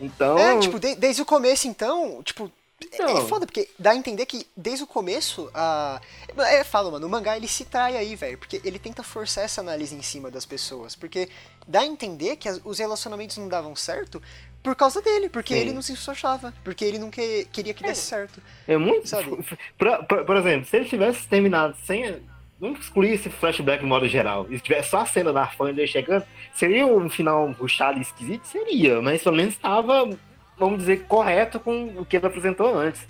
Então. 0.00 0.38
É, 0.38 0.58
tipo, 0.58 0.80
de- 0.80 0.94
desde 0.94 1.20
o 1.20 1.26
começo, 1.26 1.68
então, 1.68 2.22
tipo, 2.22 2.50
é- 2.90 3.02
é 3.02 3.02
Então. 3.12 3.28
foda, 3.28 3.44
porque 3.44 3.68
dá 3.78 3.90
a 3.90 3.94
entender 3.94 4.24
que 4.24 4.46
desde 4.56 4.82
o 4.82 4.86
começo, 4.86 5.50
a. 5.52 6.00
É, 6.38 6.64
fala, 6.64 6.90
mano, 6.90 7.06
o 7.06 7.10
mangá 7.10 7.36
ele 7.36 7.46
se 7.46 7.66
trai 7.66 7.98
aí, 7.98 8.16
velho, 8.16 8.38
porque 8.38 8.62
ele 8.64 8.78
tenta 8.78 9.02
forçar 9.02 9.44
essa 9.44 9.60
análise 9.60 9.94
em 9.94 10.00
cima 10.00 10.30
das 10.30 10.46
pessoas, 10.46 10.96
porque 10.96 11.28
dá 11.68 11.80
a 11.80 11.86
entender 11.86 12.36
que 12.36 12.48
as- 12.48 12.62
os 12.64 12.78
relacionamentos 12.78 13.36
não 13.36 13.46
davam 13.46 13.76
certo 13.76 14.22
por 14.62 14.74
causa 14.74 15.02
dele, 15.02 15.28
porque 15.28 15.52
Sim. 15.54 15.60
ele 15.60 15.72
não 15.74 15.82
se 15.82 15.92
esforçava, 15.92 16.54
porque 16.64 16.82
ele 16.82 16.98
não 16.98 17.10
que- 17.10 17.46
queria 17.52 17.74
que 17.74 17.82
desse 17.82 18.06
certo. 18.06 18.40
É 18.66 18.78
muito. 18.78 19.06
Sabe? 19.06 19.26
Por, 19.76 20.06
por- 20.06 20.24
por 20.24 20.36
exemplo, 20.38 20.66
se 20.66 20.76
ele 20.78 20.88
tivesse 20.88 21.28
terminado 21.28 21.76
sem. 21.86 22.22
Vamos 22.62 22.78
excluir 22.78 23.14
esse 23.14 23.28
flashback 23.28 23.80
de 23.80 23.86
modo 23.86 24.06
geral. 24.06 24.46
Se 24.48 24.60
tivesse 24.60 24.90
só 24.90 24.98
a 25.00 25.06
cena 25.06 25.32
da 25.32 25.48
fã 25.48 25.66
dele 25.74 25.84
chegando, 25.88 26.24
seria 26.54 26.86
um 26.86 27.10
final 27.10 27.50
ruchado 27.58 27.98
e 27.98 28.02
esquisito? 28.02 28.46
Seria, 28.46 29.02
mas 29.02 29.20
pelo 29.20 29.34
menos 29.34 29.54
estava, 29.54 30.08
vamos 30.56 30.78
dizer, 30.78 31.02
correto 31.08 31.58
com 31.58 31.86
o 31.98 32.06
que 32.06 32.16
ele 32.16 32.24
apresentou 32.26 32.72
antes. 32.78 33.04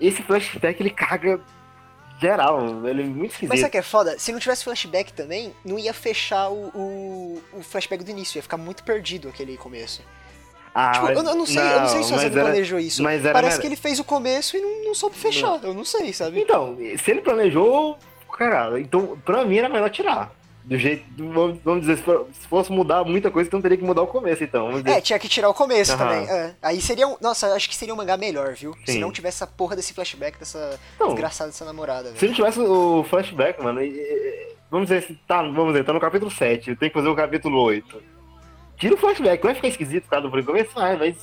Esse 0.00 0.24
flashback 0.24 0.82
ele 0.82 0.90
caga 0.90 1.40
geral, 2.20 2.84
ele 2.84 3.02
é 3.02 3.04
muito 3.04 3.20
Mas 3.20 3.32
esquisito. 3.34 3.56
sabe 3.58 3.68
o 3.68 3.70
que 3.70 3.78
é 3.78 3.82
foda? 3.82 4.18
Se 4.18 4.32
não 4.32 4.40
tivesse 4.40 4.64
flashback 4.64 5.12
também, 5.12 5.54
não 5.64 5.78
ia 5.78 5.94
fechar 5.94 6.48
o, 6.48 6.66
o, 6.74 7.42
o 7.52 7.62
flashback 7.62 8.02
do 8.02 8.10
início, 8.10 8.38
ia 8.38 8.42
ficar 8.42 8.56
muito 8.56 8.82
perdido 8.82 9.28
aquele 9.28 9.56
começo. 9.56 10.02
Ah, 10.74 10.90
Tipo, 10.90 11.06
eu, 11.06 11.14
eu 11.24 11.34
não 11.36 11.46
sei, 11.46 11.62
eu 11.62 11.80
não 11.80 11.88
sei 11.88 12.02
se 12.02 12.12
o 12.12 12.16
mas 12.16 12.32
planejou 12.32 12.78
isso. 12.80 13.02
mas 13.04 13.24
era- 13.24 13.32
Parece 13.32 13.52
era- 13.54 13.60
que 13.62 13.68
ele 13.68 13.76
fez 13.76 14.00
o 14.00 14.04
começo 14.04 14.56
e 14.56 14.60
não, 14.60 14.84
não 14.86 14.94
soube 14.96 15.14
fechar. 15.16 15.60
Eu 15.62 15.72
não 15.72 15.84
sei, 15.84 16.12
sabe? 16.12 16.40
Então, 16.40 16.76
se 17.02 17.10
ele 17.10 17.20
planejou, 17.22 17.96
cara, 18.38 18.80
então 18.80 19.16
pra 19.24 19.44
mim 19.44 19.56
era 19.58 19.68
melhor 19.68 19.90
tirar. 19.90 20.32
Do 20.64 20.76
jeito, 20.76 21.04
vamos 21.16 21.58
vamos 21.64 21.82
dizer, 21.86 21.96
se 21.98 22.04
se 22.40 22.48
fosse 22.48 22.72
mudar 22.72 23.04
muita 23.04 23.30
coisa, 23.30 23.46
então 23.46 23.62
teria 23.62 23.78
que 23.78 23.84
mudar 23.84 24.02
o 24.02 24.06
começo, 24.08 24.42
então. 24.42 24.68
É, 24.84 25.00
tinha 25.00 25.16
que 25.16 25.28
tirar 25.28 25.48
o 25.48 25.54
começo 25.54 25.92
Aham. 25.92 25.98
também. 26.04 26.28
é. 26.28 26.54
Aí 26.60 26.80
seria 26.80 27.06
um. 27.06 27.16
Nossa, 27.20 27.54
acho 27.54 27.68
que 27.68 27.76
seria 27.76 27.94
um 27.94 27.96
mangá 27.96 28.16
melhor, 28.16 28.52
viu? 28.54 28.74
Se 28.84 28.94
Sim. 28.94 28.98
não 28.98 29.12
tivesse 29.12 29.36
essa 29.44 29.46
porra 29.46 29.76
desse 29.76 29.94
flashback 29.94 30.36
dessa 30.38 30.76
Então, 30.96 31.06
desgraçada 31.08 31.50
dessa 31.50 31.64
namorada, 31.64 32.10
Se 32.16 32.26
não 32.26 32.34
tivesse 32.34 32.58
o 32.58 33.04
flashback, 33.08 33.62
mano, 33.62 33.80
e- 33.80 33.90
e- 33.90 34.48
vamos 34.68 34.88
dizer, 34.88 35.02
se 35.04 35.14
tá, 35.26 35.40
vamos 35.40 35.68
dizer, 35.68 35.84
tá 35.84 35.92
no 35.92 36.00
capítulo 36.00 36.32
7, 36.32 36.74
tem 36.74 36.88
que 36.88 36.94
fazer 36.94 37.08
o 37.08 37.14
capítulo 37.14 37.62
8. 37.62 38.02
Tira 38.76 38.94
o 38.94 38.98
flashback, 38.98 39.42
vai 39.44 39.54
ficar 39.54 39.68
esquisito 39.68 40.02
por 40.02 40.10
causa 40.10 40.28
do 40.28 40.44
começo, 40.44 40.70
vai, 40.74 40.96
mas, 40.96 41.16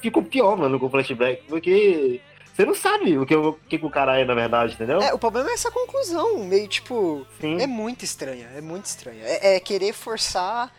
fica 0.00 0.22
pior, 0.22 0.56
mano, 0.56 0.78
com 0.78 0.86
o 0.86 0.90
flashback, 0.90 1.42
porque 1.48 2.20
você 2.58 2.66
não 2.66 2.74
sabe 2.74 3.16
o 3.16 3.24
que, 3.24 3.36
o 3.36 3.52
que 3.68 3.76
o 3.76 3.88
cara 3.90 4.18
é, 4.18 4.24
na 4.24 4.34
verdade, 4.34 4.74
entendeu? 4.74 5.00
É, 5.00 5.14
o 5.14 5.18
problema 5.18 5.48
é 5.50 5.52
essa 5.54 5.70
conclusão, 5.70 6.38
meio 6.44 6.66
tipo. 6.66 7.24
Sim. 7.40 7.60
É 7.62 7.66
muito 7.66 8.04
estranha, 8.04 8.50
é 8.56 8.60
muito 8.60 8.86
estranha. 8.86 9.22
É, 9.24 9.54
é 9.56 9.60
querer 9.60 9.92
forçar. 9.92 10.74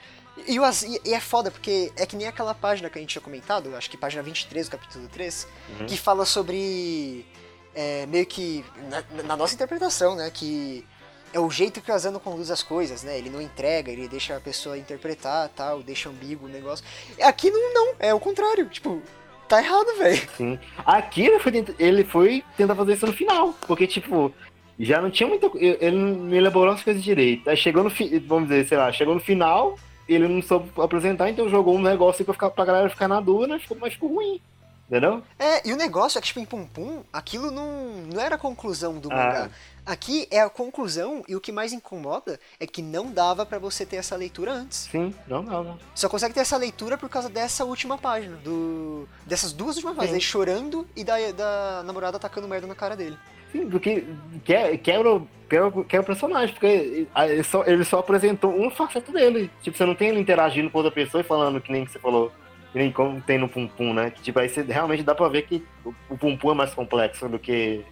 E, 0.48 0.58
e- 0.58 1.02
e 1.10 1.14
é 1.14 1.20
foda, 1.20 1.50
porque 1.52 1.92
é 1.98 2.06
que 2.06 2.16
nem 2.16 2.28
aquela 2.28 2.54
página 2.54 2.90
que 2.90 2.98
a 2.98 3.02
gente 3.02 3.12
tinha 3.12 3.22
comentado, 3.22 3.76
acho 3.76 3.90
que 3.90 3.96
página 3.98 4.22
23 4.24 4.68
do 4.68 4.72
capítulo 4.72 5.08
3, 5.08 5.48
Uhum. 5.80 5.86
que 5.88 5.98
fala 5.98 6.26
sobre. 6.26 7.26
é, 7.74 8.06
meio 8.08 8.26
que. 8.26 8.66
Na, 8.90 9.24
na 9.24 9.38
nossa 9.38 9.54
interpretação, 9.54 10.16
né? 10.16 10.30
Que 10.34 10.86
é 11.34 11.40
o 11.40 11.50
jeito 11.50 11.80
que 11.82 11.92
o 11.92 11.94
Asano 11.94 12.20
conduz 12.20 12.50
as 12.52 12.64
coisas, 12.64 13.04
né? 13.04 13.18
Ele 13.18 13.30
não 13.30 13.42
entrega, 13.42 13.92
ele 13.92 14.08
deixa 14.08 14.36
a 14.36 14.40
pessoa 14.40 14.78
interpretar 14.78 15.48
tal, 15.50 15.82
deixa 15.84 16.10
ambíguo 16.10 16.48
o 16.48 16.50
negócio. 16.50 16.84
Aqui 17.22 17.52
não, 17.52 17.74
não, 17.74 17.96
é 18.00 18.14
o 18.14 18.20
contrário. 18.20 18.68
Tipo, 18.68 19.02
tá 19.50 19.62
errado, 19.62 19.97
velho. 19.97 20.30
Sim. 20.38 20.60
Aqui 20.86 21.26
ele 21.26 21.39
foi, 21.39 21.52
tent- 21.52 21.76
ele 21.80 22.04
foi 22.04 22.43
tentar 22.56 22.76
fazer 22.76 22.93
isso 22.93 23.06
no 23.06 23.14
final, 23.14 23.54
porque, 23.68 23.86
tipo, 23.88 24.32
já 24.80 25.02
não 25.02 25.10
tinha 25.12 25.28
muita. 25.28 25.50
Ele 25.56 25.91
não 25.97 26.34
elaborou 26.34 26.74
as 26.74 26.84
coisas 26.84 27.04
direito. 27.04 27.50
Aí 27.50 27.58
chegou 27.58 27.84
no. 27.84 27.89
fi- 27.89 28.20
Vamos 28.20 28.47
dizer, 28.50 28.68
sei 28.68 28.78
lá, 28.78 28.91
chegou 28.91 29.14
no 29.14 29.20
final, 29.20 29.76
ele 30.08 30.28
não 30.28 30.41
soube 30.41 30.70
apresentar, 30.78 31.30
então 31.30 31.50
jogou 31.50 31.76
um 31.76 31.82
negócio 31.82 32.24
pra, 32.24 32.34
ficar, 32.34 32.50
pra 32.52 32.66
galera 32.66 32.89
ficar 32.89 33.08
na 33.08 33.20
dúvida, 33.20 33.60
ficou, 33.60 33.78
mas 33.80 33.93
ficou 33.93 34.14
ruim. 34.16 34.39
Entendeu? 34.88 35.22
É, 35.38 35.68
e 35.68 35.72
o 35.72 35.78
negócio 35.78 36.18
é 36.18 36.22
que, 36.22 36.28
tipo, 36.28 36.39
em 36.39 36.45
Pum 36.45 36.66
Pum, 36.66 37.04
aquilo 37.14 37.52
não, 37.52 37.91
não 38.12 38.20
era 38.20 38.34
a 38.34 38.39
conclusão 38.39 38.97
do 38.97 39.12
Ah. 39.12 39.16
mangá. 39.16 39.50
Aqui 39.90 40.28
é 40.30 40.40
a 40.40 40.50
conclusão, 40.52 41.24
e 41.28 41.36
o 41.36 41.42
que 41.42 41.52
mais 41.52 41.74
incomoda 41.74 42.40
é 42.60 42.68
que 42.68 42.80
não 42.80 43.12
dava 43.12 43.44
pra 43.44 43.58
você 43.58 43.88
ter 43.88 43.96
essa 43.96 44.16
leitura 44.16 44.52
antes. 44.54 44.88
Sim, 44.92 45.12
não, 45.28 45.42
não. 45.42 45.80
Só 45.96 46.08
consegue 46.08 46.32
ter 46.34 46.42
essa 46.42 46.56
leitura 46.58 46.96
por 46.96 47.10
causa 47.10 47.28
dessa 47.28 47.66
última 47.66 47.98
página, 47.98 48.36
do 48.38 49.08
dessas 49.26 49.52
duas 49.52 49.78
últimas 49.78 49.96
páginas, 49.96 50.14
ele 50.14 50.22
chorando 50.24 50.88
e 50.96 51.04
da, 51.04 51.16
da 51.32 51.84
namorada 51.84 52.18
atacando 52.18 52.48
merda 52.48 52.68
na 52.68 52.76
cara 52.76 52.96
dele. 52.96 53.18
Sim, 53.52 53.68
porque 53.68 54.06
quer, 54.46 54.78
quebra, 54.78 55.12
o- 55.16 55.28
quebra, 55.50 55.72
quebra 55.86 56.02
o 56.02 56.06
personagem, 56.06 56.54
porque 56.54 57.08
ele 57.16 57.44
só, 57.44 57.64
ele 57.66 57.84
só 57.84 57.98
apresentou 57.98 58.56
uma 58.56 58.70
faceta 58.70 59.12
dele. 59.12 59.50
Tipo, 59.64 59.76
você 59.76 59.86
não 59.88 59.96
tem 59.96 60.10
ele 60.10 60.20
interagindo 60.20 60.70
com 60.70 60.78
outra 60.78 60.92
pessoa 60.92 61.22
e 61.22 61.24
falando 61.24 61.60
que 61.60 61.72
nem 61.72 61.84
que 61.84 61.92
você 61.92 61.98
falou, 61.98 62.32
que 62.72 62.78
nem 62.78 62.92
como 62.92 63.20
tem 63.22 63.40
no 63.40 63.50
Pum 63.50 63.68
Pum, 63.68 63.92
né? 63.92 64.12
Que, 64.12 64.22
tipo, 64.22 64.38
aí 64.38 64.48
você 64.48 64.62
realmente 64.62 65.02
dá 65.02 65.16
pra 65.16 65.28
ver 65.30 65.48
que 65.48 65.66
o, 65.84 65.92
o 66.12 66.16
Pum 66.16 66.38
Pum 66.38 66.52
é 66.52 66.54
mais 66.54 66.76
complexo 66.76 67.28
do 67.28 67.40
que 67.40 67.84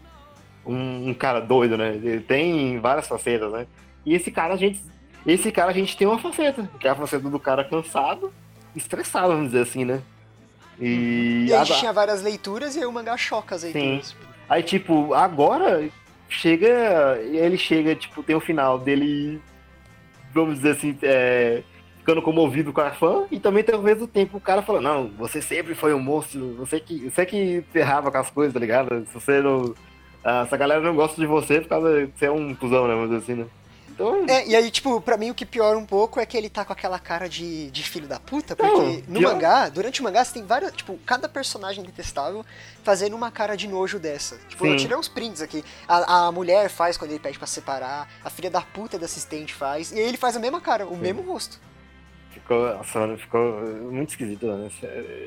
um, 0.68 1.09
um 1.09 1.13
cara 1.13 1.39
doido, 1.39 1.78
né? 1.78 1.95
Ele 1.95 2.20
tem 2.22 2.80
várias 2.80 3.07
facetas, 3.07 3.51
né? 3.51 3.65
E 4.05 4.13
esse 4.13 4.30
cara, 4.32 4.53
a 4.53 4.57
gente. 4.57 4.82
Esse 5.26 5.51
cara 5.51 5.72
a 5.72 5.74
gente 5.74 5.97
tem 5.97 6.07
uma 6.07 6.20
faceta, 6.20 6.70
que 6.80 6.88
é 6.88 6.91
a 6.91 6.95
faceta 6.95 7.30
do 7.30 7.39
cara 7.39 7.63
cansado, 7.63 8.32
estressado, 8.76 9.30
vamos 9.34 9.47
dizer 9.47 9.63
assim, 9.63 9.84
né? 9.84 10.01
E, 10.80 11.47
E 11.49 11.53
a 11.53 11.61
a- 11.61 11.63
gente 11.63 11.80
tinha 11.80 11.91
várias 11.91 12.22
leituras 12.22 12.76
e 12.76 12.80
aí 12.80 12.86
o 12.86 12.91
mangá 12.91 13.18
choca 13.18 13.55
as 13.55 13.63
leituras. 13.63 14.15
Aí, 14.47 14.63
tipo, 14.63 15.13
agora 15.13 15.89
chega. 16.30 17.20
Ele 17.24 17.57
chega, 17.57 17.95
tipo, 17.95 18.24
tem 18.24 18.36
o 18.36 18.39
final 18.39 18.78
dele, 18.80 19.41
vamos 20.34 20.55
dizer 20.55 20.72
assim, 20.72 20.97
é, 21.01 21.63
ficando 21.99 22.22
comovido 22.22 22.72
com 22.72 22.80
a 22.80 22.91
fã, 22.91 23.26
e 23.30 23.39
também 23.39 23.63
tem 23.63 23.76
ao 23.76 23.82
mesmo 23.82 24.07
tempo 24.07 24.38
o 24.38 24.41
cara 24.41 24.61
falando, 24.61 24.84
não, 24.84 25.07
você 25.18 25.41
sempre 25.41 25.76
foi 25.76 25.93
um 25.93 25.99
monstro, 25.99 26.53
você 26.55 26.80
que, 26.80 27.09
você 27.09 27.26
que 27.26 27.63
ferrava 27.74 28.09
com 28.11 28.18
as 28.18 28.30
coisas, 28.30 28.53
tá 28.53 28.59
ligado? 28.59 29.05
Se 29.07 29.13
você 29.13 29.41
não. 29.41 29.74
Ah, 30.30 30.44
essa 30.46 30.58
galera 30.58 30.82
não 30.82 30.96
gosta 30.96 31.20
de 31.20 31.26
você 31.26 31.62
por 31.62 31.70
causa 31.70 32.06
de 32.08 32.26
é 32.26 32.30
um 32.30 32.54
cuzão, 32.54 32.88
né? 32.88 33.02
Dizer 33.06 33.18
assim, 33.18 33.34
né? 33.36 33.48
Então... 33.90 34.26
É, 34.28 34.46
e 34.48 34.56
aí, 34.56 34.70
tipo, 34.70 35.02
pra 35.02 35.18
mim 35.18 35.32
o 35.32 35.34
que 35.34 35.44
piora 35.44 35.76
um 35.76 35.86
pouco 35.86 36.20
é 36.20 36.26
que 36.26 36.38
ele 36.38 36.50
tá 36.50 36.64
com 36.64 36.72
aquela 36.72 37.00
cara 37.00 37.28
de, 37.28 37.72
de 37.72 37.82
filho 37.82 38.08
da 38.08 38.20
puta, 38.20 38.56
porque 38.56 38.72
Não, 38.72 38.86
no 39.08 39.20
pior- 39.20 39.34
mangá, 39.34 39.70
durante 39.70 40.02
o 40.02 40.04
mangá, 40.04 40.24
você 40.24 40.34
tem 40.34 40.46
vários. 40.46 40.72
Tipo, 40.74 41.00
cada 41.04 41.28
personagem 41.28 41.84
detestável 41.84 42.46
fazendo 42.84 43.16
uma 43.16 43.32
cara 43.32 43.56
de 43.56 43.68
nojo 43.68 43.98
dessa. 43.98 44.38
Tipo, 44.50 44.68
eu 44.68 44.72
Sim. 44.74 44.78
tirei 44.78 44.98
uns 44.98 45.08
prints 45.08 45.42
aqui. 45.42 45.64
A, 45.88 46.28
a 46.28 46.32
mulher 46.32 46.70
faz 46.70 46.96
quando 46.96 47.10
ele 47.10 47.20
pede 47.20 47.40
pra 47.40 47.48
separar, 47.48 48.08
a 48.24 48.30
filha 48.30 48.52
da 48.52 48.62
puta 48.62 49.00
da 49.00 49.06
assistente 49.06 49.52
faz, 49.54 49.92
e 49.92 49.96
aí 49.96 50.08
ele 50.08 50.18
faz 50.18 50.36
a 50.36 50.40
mesma 50.40 50.62
cara, 50.62 50.86
o 50.86 50.96
mesmo 50.96 51.24
rosto. 51.24 51.60
Ficou, 52.48 52.78
nossa, 52.78 53.00
mano, 53.00 53.18
ficou 53.18 53.62
muito 53.91 54.12
esquisito, 54.12 54.48
mano. 54.48 54.72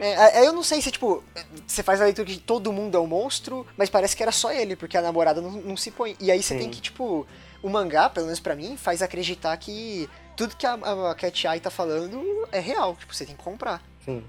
É, 0.01 0.39
aí 0.39 0.47
eu 0.47 0.55
não 0.55 0.63
sei 0.63 0.81
se, 0.81 0.91
tipo, 0.91 1.23
você 1.67 1.83
faz 1.83 2.01
a 2.01 2.05
leitura 2.05 2.27
que 2.27 2.39
todo 2.39 2.73
mundo 2.73 2.97
é 2.97 3.01
um 3.01 3.07
monstro, 3.07 3.67
mas 3.77 3.91
parece 3.91 4.17
que 4.17 4.23
era 4.23 4.33
só 4.33 4.51
ele, 4.51 4.75
porque 4.75 4.97
a 4.97 5.03
namorada 5.03 5.39
não, 5.39 5.51
não 5.51 5.77
se 5.77 5.91
põe. 5.91 6.17
E 6.19 6.31
aí 6.31 6.43
você 6.43 6.55
Sim. 6.55 6.61
tem 6.61 6.71
que, 6.71 6.81
tipo, 6.81 7.27
o 7.63 7.69
mangá, 7.69 8.09
pelo 8.09 8.25
menos 8.25 8.41
pra 8.41 8.55
mim, 8.55 8.75
faz 8.79 9.03
acreditar 9.03 9.55
que 9.59 10.09
tudo 10.35 10.57
que 10.57 10.65
a, 10.65 10.73
a 10.73 11.15
Cat 11.15 11.47
Eye 11.47 11.61
tá 11.61 11.69
falando 11.69 12.49
é 12.51 12.59
real. 12.59 12.97
Tipo, 12.97 13.15
você 13.15 13.27
tem 13.27 13.37
que 13.37 13.43
comprar. 13.43 13.83
Sim. 14.03 14.25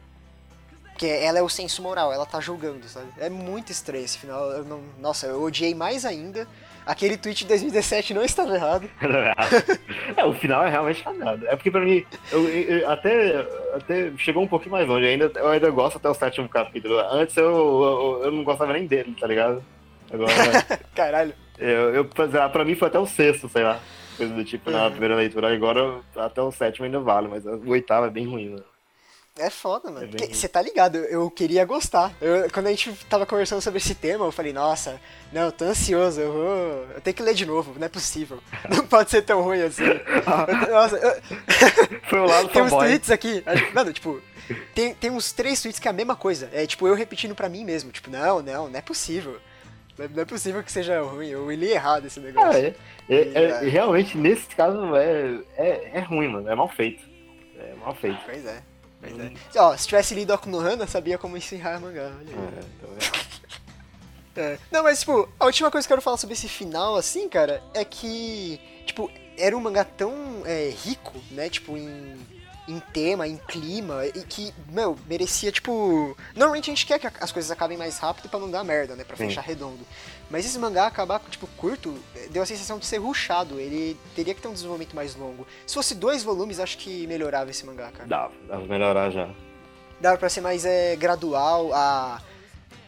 Porque 0.83 1.07
ela 1.07 1.39
é 1.39 1.41
o 1.41 1.47
senso 1.47 1.81
moral, 1.81 2.11
ela 2.11 2.25
tá 2.25 2.41
julgando, 2.41 2.89
sabe? 2.89 3.07
É 3.17 3.29
muito 3.29 3.71
estranho 3.71 4.03
esse 4.03 4.17
final. 4.17 4.51
Eu 4.51 4.65
não, 4.65 4.83
nossa, 4.99 5.27
eu 5.27 5.41
odiei 5.41 5.73
mais 5.73 6.03
ainda. 6.03 6.45
Aquele 6.85 7.15
tweet 7.17 7.39
de 7.43 7.47
2017 7.47 8.13
não 8.13 8.23
estava 8.23 8.55
errado. 8.55 8.89
é, 10.17 10.25
o 10.25 10.33
final 10.33 10.65
é 10.65 10.69
realmente 10.69 11.03
cagado. 11.03 11.45
É 11.47 11.55
porque 11.55 11.69
pra 11.71 11.81
mim, 11.81 12.03
eu, 12.31 12.49
eu- 12.49 12.89
até, 12.89 13.45
até 13.75 14.11
chegou 14.17 14.43
um 14.43 14.47
pouquinho 14.47 14.71
mais 14.71 14.87
longe. 14.87 15.05
Eu 15.05 15.11
ainda, 15.11 15.31
eu 15.39 15.47
ainda 15.49 15.69
gosto 15.69 15.97
até 15.97 16.09
o 16.09 16.13
sétimo 16.13 16.49
capítulo. 16.49 16.97
Antes 17.11 17.37
eu, 17.37 18.21
eu, 18.23 18.31
não 18.31 18.43
gostava 18.43 18.73
nem 18.73 18.87
dele, 18.87 19.15
tá 19.19 19.27
ligado? 19.27 19.63
Agora, 20.11 20.31
Caralho. 20.95 21.33
eu, 21.57 21.93
eu, 21.95 22.05
pra 22.05 22.65
mim 22.65 22.75
foi 22.75 22.87
até 22.87 22.99
o 22.99 23.05
sexto, 23.05 23.47
sei 23.47 23.63
lá. 23.63 23.79
Coisa 24.17 24.33
do 24.33 24.43
tipo, 24.43 24.69
na 24.69 24.85
Uhum. 24.85 24.91
primeira 24.91 25.15
leitura. 25.15 25.53
Agora 25.53 25.99
até 26.15 26.41
o 26.41 26.51
sétimo 26.51 26.85
ainda 26.85 26.99
vale, 26.99 27.27
mas 27.27 27.45
o 27.45 27.69
oitavo 27.69 28.07
é 28.07 28.09
bem 28.09 28.27
ruim, 28.27 28.49
mano. 28.49 28.63
É 29.39 29.49
foda, 29.49 29.89
mano. 29.89 30.09
É. 30.21 30.27
Você 30.27 30.47
tá 30.47 30.61
ligado, 30.61 30.97
eu 30.97 31.29
queria 31.31 31.63
gostar. 31.63 32.13
Eu- 32.21 32.49
quando 32.51 32.67
a 32.67 32.69
gente 32.71 32.91
tava 33.09 33.25
conversando 33.25 33.61
sobre 33.61 33.77
esse 33.79 33.95
tema, 33.95 34.25
eu 34.25 34.31
falei, 34.31 34.51
nossa, 34.51 34.99
não, 35.31 35.43
eu 35.43 35.51
tô 35.51 35.63
ansioso, 35.65 36.19
eu 36.19 36.33
vou. 36.33 36.87
Eu 36.95 37.01
tenho 37.01 37.15
que 37.15 37.23
ler 37.23 37.33
de 37.33 37.45
novo, 37.45 37.73
não 37.79 37.85
é 37.85 37.89
possível. 37.89 38.39
Não 38.69 38.85
pode 38.85 39.09
ser 39.09 39.21
tão 39.21 39.41
ruim 39.41 39.61
assim. 39.61 39.83
Eu- 39.85 40.01
nossa, 40.71 40.97
eu- 40.97 41.21
Foi 42.09 42.19
o 42.19 42.25
lado 42.25 42.49
tem 42.49 42.61
uns 42.61 42.69
fanboy. 42.69 42.87
tweets 42.89 43.09
aqui. 43.09 43.43
Mano, 43.73 43.93
tipo, 43.93 44.21
tem, 44.75 44.93
tem 44.95 45.09
uns 45.09 45.31
três 45.31 45.61
tweets 45.61 45.79
que 45.79 45.87
é 45.87 45.91
a 45.91 45.93
mesma 45.93 46.15
coisa. 46.15 46.49
É 46.51 46.65
tipo 46.67 46.85
eu 46.85 46.93
repetindo 46.93 47.33
pra 47.33 47.47
mim 47.47 47.63
mesmo. 47.63 47.89
Tipo, 47.91 48.09
não, 48.09 48.41
não, 48.41 48.67
não 48.69 48.77
é 48.77 48.81
possível. 48.81 49.37
Não 49.97 50.05
é- 50.05 50.21
é 50.21 50.25
possível 50.25 50.61
que 50.61 50.71
seja 50.71 51.01
ruim, 51.01 51.29
eu 51.29 51.49
li 51.51 51.71
errado 51.71 52.05
esse 52.05 52.19
Ah, 52.19 52.23
negócio. 52.23 52.59
é, 52.59 52.75
é, 53.09 53.33
é- 53.33 53.59
realmente, 53.69 54.17
nesse 54.17 54.47
caso, 54.55 54.93
é, 54.95 55.39
é, 55.55 55.91
é 55.93 55.99
ruim, 56.01 56.27
mano. 56.27 56.49
É 56.49 56.55
mal 56.55 56.67
feito. 56.67 57.01
É 57.57 57.73
mal 57.75 57.95
feito. 57.95 58.19
Pois 58.25 58.45
é. 58.45 58.61
Pois 59.01 59.13
Hum. 59.13 59.33
Ó, 59.57 59.75
se 59.75 59.87
tivesse 59.87 60.13
lido 60.13 60.31
Akunohana, 60.33 60.85
sabia 60.87 61.17
como 61.17 61.35
encerrar 61.35 61.79
mangá. 61.79 62.11
Olha 62.19 62.29
aí. 62.29 62.35
É, 62.35 62.63
então 62.77 62.89
é. 62.97 64.57
Não, 64.71 64.83
mas, 64.83 64.99
tipo, 64.99 65.27
a 65.39 65.45
última 65.45 65.69
coisa 65.69 65.85
que 65.85 65.91
eu 65.91 65.95
quero 65.97 66.03
falar 66.03 66.17
sobre 66.17 66.33
esse 66.33 66.47
final, 66.47 66.95
assim, 66.95 67.27
cara, 67.27 67.61
é 67.73 67.83
que, 67.83 68.59
tipo, 68.85 69.11
era 69.37 69.57
um 69.57 69.59
mangá 69.59 69.83
tão 69.83 70.13
é, 70.45 70.69
rico, 70.69 71.13
né, 71.31 71.49
tipo, 71.49 71.75
em, 71.75 72.15
em 72.67 72.79
tema, 72.93 73.27
em 73.27 73.37
clima, 73.37 74.05
e 74.05 74.23
que, 74.23 74.53
meu, 74.69 74.97
merecia, 75.07 75.51
tipo... 75.51 76.15
Normalmente 76.33 76.69
a 76.69 76.73
gente 76.73 76.85
quer 76.85 76.99
que 76.99 77.07
as 77.07 77.31
coisas 77.31 77.51
acabem 77.51 77.77
mais 77.77 77.97
rápido 77.97 78.29
pra 78.29 78.39
não 78.39 78.49
dar 78.49 78.63
merda, 78.63 78.95
né, 78.95 79.03
pra 79.03 79.17
Sim. 79.17 79.27
fechar 79.27 79.41
redondo. 79.41 79.85
Mas 80.31 80.45
esse 80.45 80.57
mangá 80.57 80.87
acabar, 80.87 81.19
tipo, 81.29 81.45
curto, 81.57 81.93
eh, 82.15 82.29
deu 82.31 82.41
a 82.41 82.45
sensação 82.45 82.79
de 82.79 82.85
ser 82.85 82.97
rushado, 82.97 83.59
ele 83.59 83.97
teria 84.15 84.33
que 84.33 84.41
ter 84.41 84.47
um 84.47 84.53
desenvolvimento 84.53 84.95
mais 84.95 85.13
longo. 85.13 85.45
Se 85.67 85.75
fosse 85.75 85.93
dois 85.93 86.23
volumes, 86.23 86.57
acho 86.57 86.77
que 86.77 87.05
melhorava 87.05 87.51
esse 87.51 87.65
mangá, 87.65 87.91
cara. 87.91 88.07
Dava, 88.07 88.33
dava 88.47 88.61
pra 88.61 88.77
melhorar 88.77 89.11
já. 89.11 89.29
Dava 89.99 90.17
pra 90.17 90.29
ser 90.29 90.39
mais 90.39 90.63
é, 90.63 90.95
gradual, 90.95 91.73
a, 91.73 92.21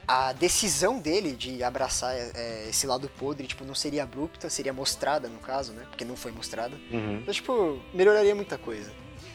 a 0.07 0.31
decisão 0.31 0.99
dele 0.99 1.33
de 1.33 1.61
abraçar 1.61 2.15
é, 2.15 2.67
esse 2.69 2.87
lado 2.87 3.09
podre, 3.19 3.45
tipo, 3.45 3.65
não 3.65 3.75
seria 3.75 4.03
abrupta, 4.03 4.49
seria 4.49 4.71
mostrada 4.71 5.27
no 5.27 5.39
caso, 5.39 5.73
né? 5.73 5.85
Porque 5.89 6.05
não 6.05 6.15
foi 6.15 6.31
mostrada. 6.31 6.77
Uhum. 6.89 7.17
Então, 7.17 7.33
tipo, 7.33 7.79
melhoraria 7.93 8.33
muita 8.33 8.57
coisa. 8.57 8.89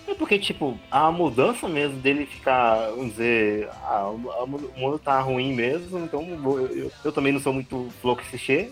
É 0.08 0.14
porque, 0.14 0.38
tipo, 0.38 0.78
a 0.90 1.10
mudança 1.12 1.68
mesmo 1.68 1.98
dele 1.98 2.24
ficar, 2.24 2.88
vamos 2.90 3.10
dizer, 3.10 3.68
o 3.68 4.30
a 4.42 4.46
mu- 4.46 4.70
o 4.74 4.80
mundo 4.80 4.98
tá 4.98 5.20
ruim 5.20 5.52
mesmo, 5.54 5.98
então 5.98 6.24
vou- 6.38 6.60
eu, 6.60 6.90
eu 7.04 7.12
também 7.12 7.30
não 7.32 7.40
sou 7.40 7.52
muito 7.52 7.88
flow 8.00 8.16
clichê, 8.16 8.70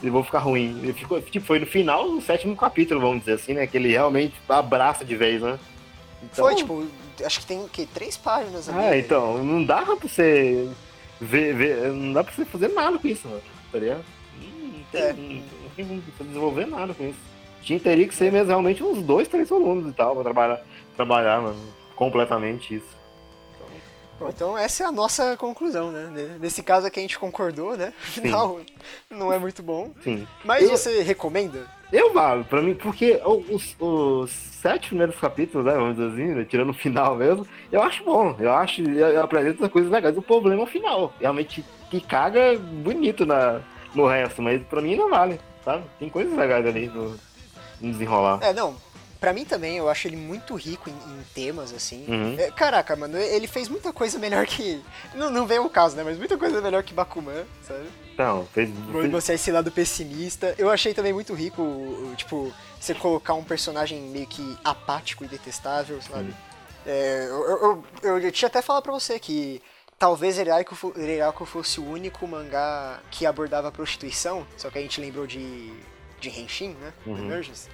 e 0.00 0.08
vou 0.08 0.22
ficar 0.22 0.38
ruim. 0.38 0.78
Ele 0.80 0.92
ficou, 0.92 1.20
tipo, 1.20 1.44
foi 1.44 1.58
no 1.58 1.66
final 1.66 2.08
do 2.08 2.20
sétimo 2.20 2.54
capítulo, 2.56 3.00
vamos 3.00 3.18
dizer 3.20 3.32
assim, 3.32 3.54
né? 3.54 3.66
Que 3.66 3.76
ele 3.76 3.88
realmente 3.88 4.34
abraça 4.48 5.04
de 5.04 5.16
vez, 5.16 5.42
né? 5.42 5.58
Então, 6.22 6.44
Foi, 6.44 6.54
tipo, 6.54 6.86
acho 7.26 7.40
que 7.40 7.46
tem 7.46 7.58
o 7.60 7.68
quê? 7.68 7.86
Três 7.92 8.16
páginas 8.16 8.68
ali. 8.68 8.78
Ah, 8.78 8.96
então, 8.96 9.42
não 9.42 9.64
dá 9.64 9.82
pra 9.82 9.96
você 9.96 10.68
ver, 11.20 11.54
ver- 11.56 11.92
não 11.92 12.12
dá 12.12 12.22
pra 12.22 12.32
você 12.32 12.44
fazer 12.44 12.68
nada 12.68 12.96
com 12.96 13.08
isso, 13.08 13.26
mano, 13.26 13.42
tá 13.72 13.78
ligado? 13.80 14.04
Não 14.40 14.84
tem, 14.92 15.02
É. 15.02 15.12
não 15.12 15.42
tem 15.74 15.84
como 15.86 16.00
você 16.16 16.22
desenvolver 16.24 16.66
nada 16.66 16.94
com 16.94 17.04
isso. 17.04 17.18
Tinha, 17.62 17.78
teria 17.80 18.06
que 18.08 18.14
ser 18.14 18.32
mesmo 18.32 18.48
realmente 18.48 18.82
uns 18.82 19.02
dois, 19.02 19.28
três 19.28 19.48
volumes 19.48 19.86
e 19.90 19.92
tal, 19.92 20.14
pra 20.14 20.24
trabalhar, 20.24 20.60
trabalhar, 20.96 21.40
mano, 21.42 21.60
completamente 21.94 22.74
isso. 22.76 22.98
Bom, 24.18 24.28
então 24.30 24.58
essa 24.58 24.82
é 24.82 24.86
a 24.86 24.90
nossa 24.92 25.36
conclusão, 25.36 25.92
né? 25.92 26.36
Nesse 26.40 26.60
caso 26.62 26.86
aqui 26.86 26.98
a 26.98 27.02
gente 27.02 27.18
concordou, 27.18 27.76
né? 27.76 27.92
Afinal, 28.02 28.60
não 29.08 29.32
é 29.32 29.38
muito 29.38 29.62
bom. 29.62 29.92
Sim. 30.02 30.26
Mas 30.44 30.64
Eu- 30.64 30.70
você 30.70 31.02
recomenda? 31.02 31.66
Eu 31.92 32.12
valo, 32.12 32.44
pra 32.44 32.60
mim, 32.60 32.74
porque 32.74 33.18
os, 33.24 33.74
os 33.80 34.30
sete 34.30 34.88
primeiros 34.88 35.16
capítulos, 35.16 35.64
né, 35.66 35.72
vamos 35.72 35.96
dizer 35.96 36.08
assim, 36.12 36.34
né, 36.34 36.44
tirando 36.44 36.68
o 36.70 36.74
final 36.74 37.16
mesmo, 37.16 37.46
eu 37.72 37.80
acho 37.82 38.04
bom. 38.04 38.36
Eu 38.38 38.52
acho, 38.52 38.82
eu, 38.82 39.08
eu 39.08 39.22
apresento 39.22 39.64
as 39.64 39.70
coisas 39.70 39.90
legais. 39.90 40.14
O 40.18 40.20
problema 40.20 40.60
é 40.60 40.64
o 40.64 40.68
final. 40.68 41.14
Realmente, 41.18 41.64
que 41.88 41.98
caga 42.00 42.58
bonito 42.58 43.24
na, 43.24 43.60
no 43.94 44.06
resto, 44.06 44.42
mas 44.42 44.60
pra 44.64 44.82
mim 44.82 44.96
não 44.96 45.08
vale, 45.08 45.40
sabe? 45.64 45.84
Tem 45.98 46.10
coisas 46.10 46.36
legais 46.36 46.66
ali 46.66 46.88
no, 46.88 47.16
no 47.80 47.92
desenrolar. 47.92 48.38
É, 48.42 48.52
não. 48.52 48.76
Pra 49.20 49.32
mim 49.32 49.44
também, 49.44 49.76
eu 49.78 49.88
acho 49.88 50.06
ele 50.06 50.16
muito 50.16 50.54
rico 50.54 50.88
em, 50.88 50.92
em 50.92 51.22
temas, 51.34 51.72
assim. 51.72 52.04
Uhum. 52.06 52.36
É, 52.38 52.52
caraca, 52.52 52.94
mano, 52.94 53.18
ele 53.18 53.48
fez 53.48 53.68
muita 53.68 53.92
coisa 53.92 54.16
melhor 54.16 54.46
que. 54.46 54.80
Não, 55.14 55.28
não 55.28 55.44
vem 55.44 55.58
o 55.58 55.68
caso, 55.68 55.96
né? 55.96 56.04
Mas 56.04 56.16
muita 56.16 56.38
coisa 56.38 56.60
melhor 56.60 56.84
que 56.84 56.94
Bakuman, 56.94 57.44
sabe? 57.66 57.88
Então, 58.14 58.46
fez. 58.52 58.70
Vou 58.70 59.00
fez- 59.00 59.12
mostrar 59.12 59.34
esse 59.34 59.50
lado 59.50 59.72
pessimista. 59.72 60.54
Eu 60.56 60.70
achei 60.70 60.94
também 60.94 61.12
muito 61.12 61.34
rico, 61.34 61.62
tipo, 62.16 62.52
você 62.78 62.94
colocar 62.94 63.34
um 63.34 63.42
personagem 63.42 64.00
meio 64.02 64.26
que 64.26 64.56
apático 64.64 65.24
e 65.24 65.28
detestável, 65.28 66.00
sabe? 66.00 66.32
É, 66.86 67.26
eu, 67.28 67.44
eu, 67.50 67.84
eu, 68.04 68.18
eu 68.20 68.32
tinha 68.32 68.46
até 68.46 68.62
falado 68.62 68.84
pra 68.84 68.92
você 68.92 69.18
que 69.18 69.60
talvez 69.98 70.38
Reiraku 70.38 71.44
fosse 71.44 71.80
o 71.80 71.84
único 71.90 72.26
mangá 72.28 73.00
que 73.10 73.26
abordava 73.26 73.66
a 73.66 73.72
prostituição, 73.72 74.46
só 74.56 74.70
que 74.70 74.78
a 74.78 74.80
gente 74.80 75.00
lembrou 75.00 75.26
de, 75.26 75.72
de 76.20 76.28
Henshin, 76.28 76.76
né? 76.80 76.92
Uhum. 77.06 77.18
Emergence. 77.18 77.68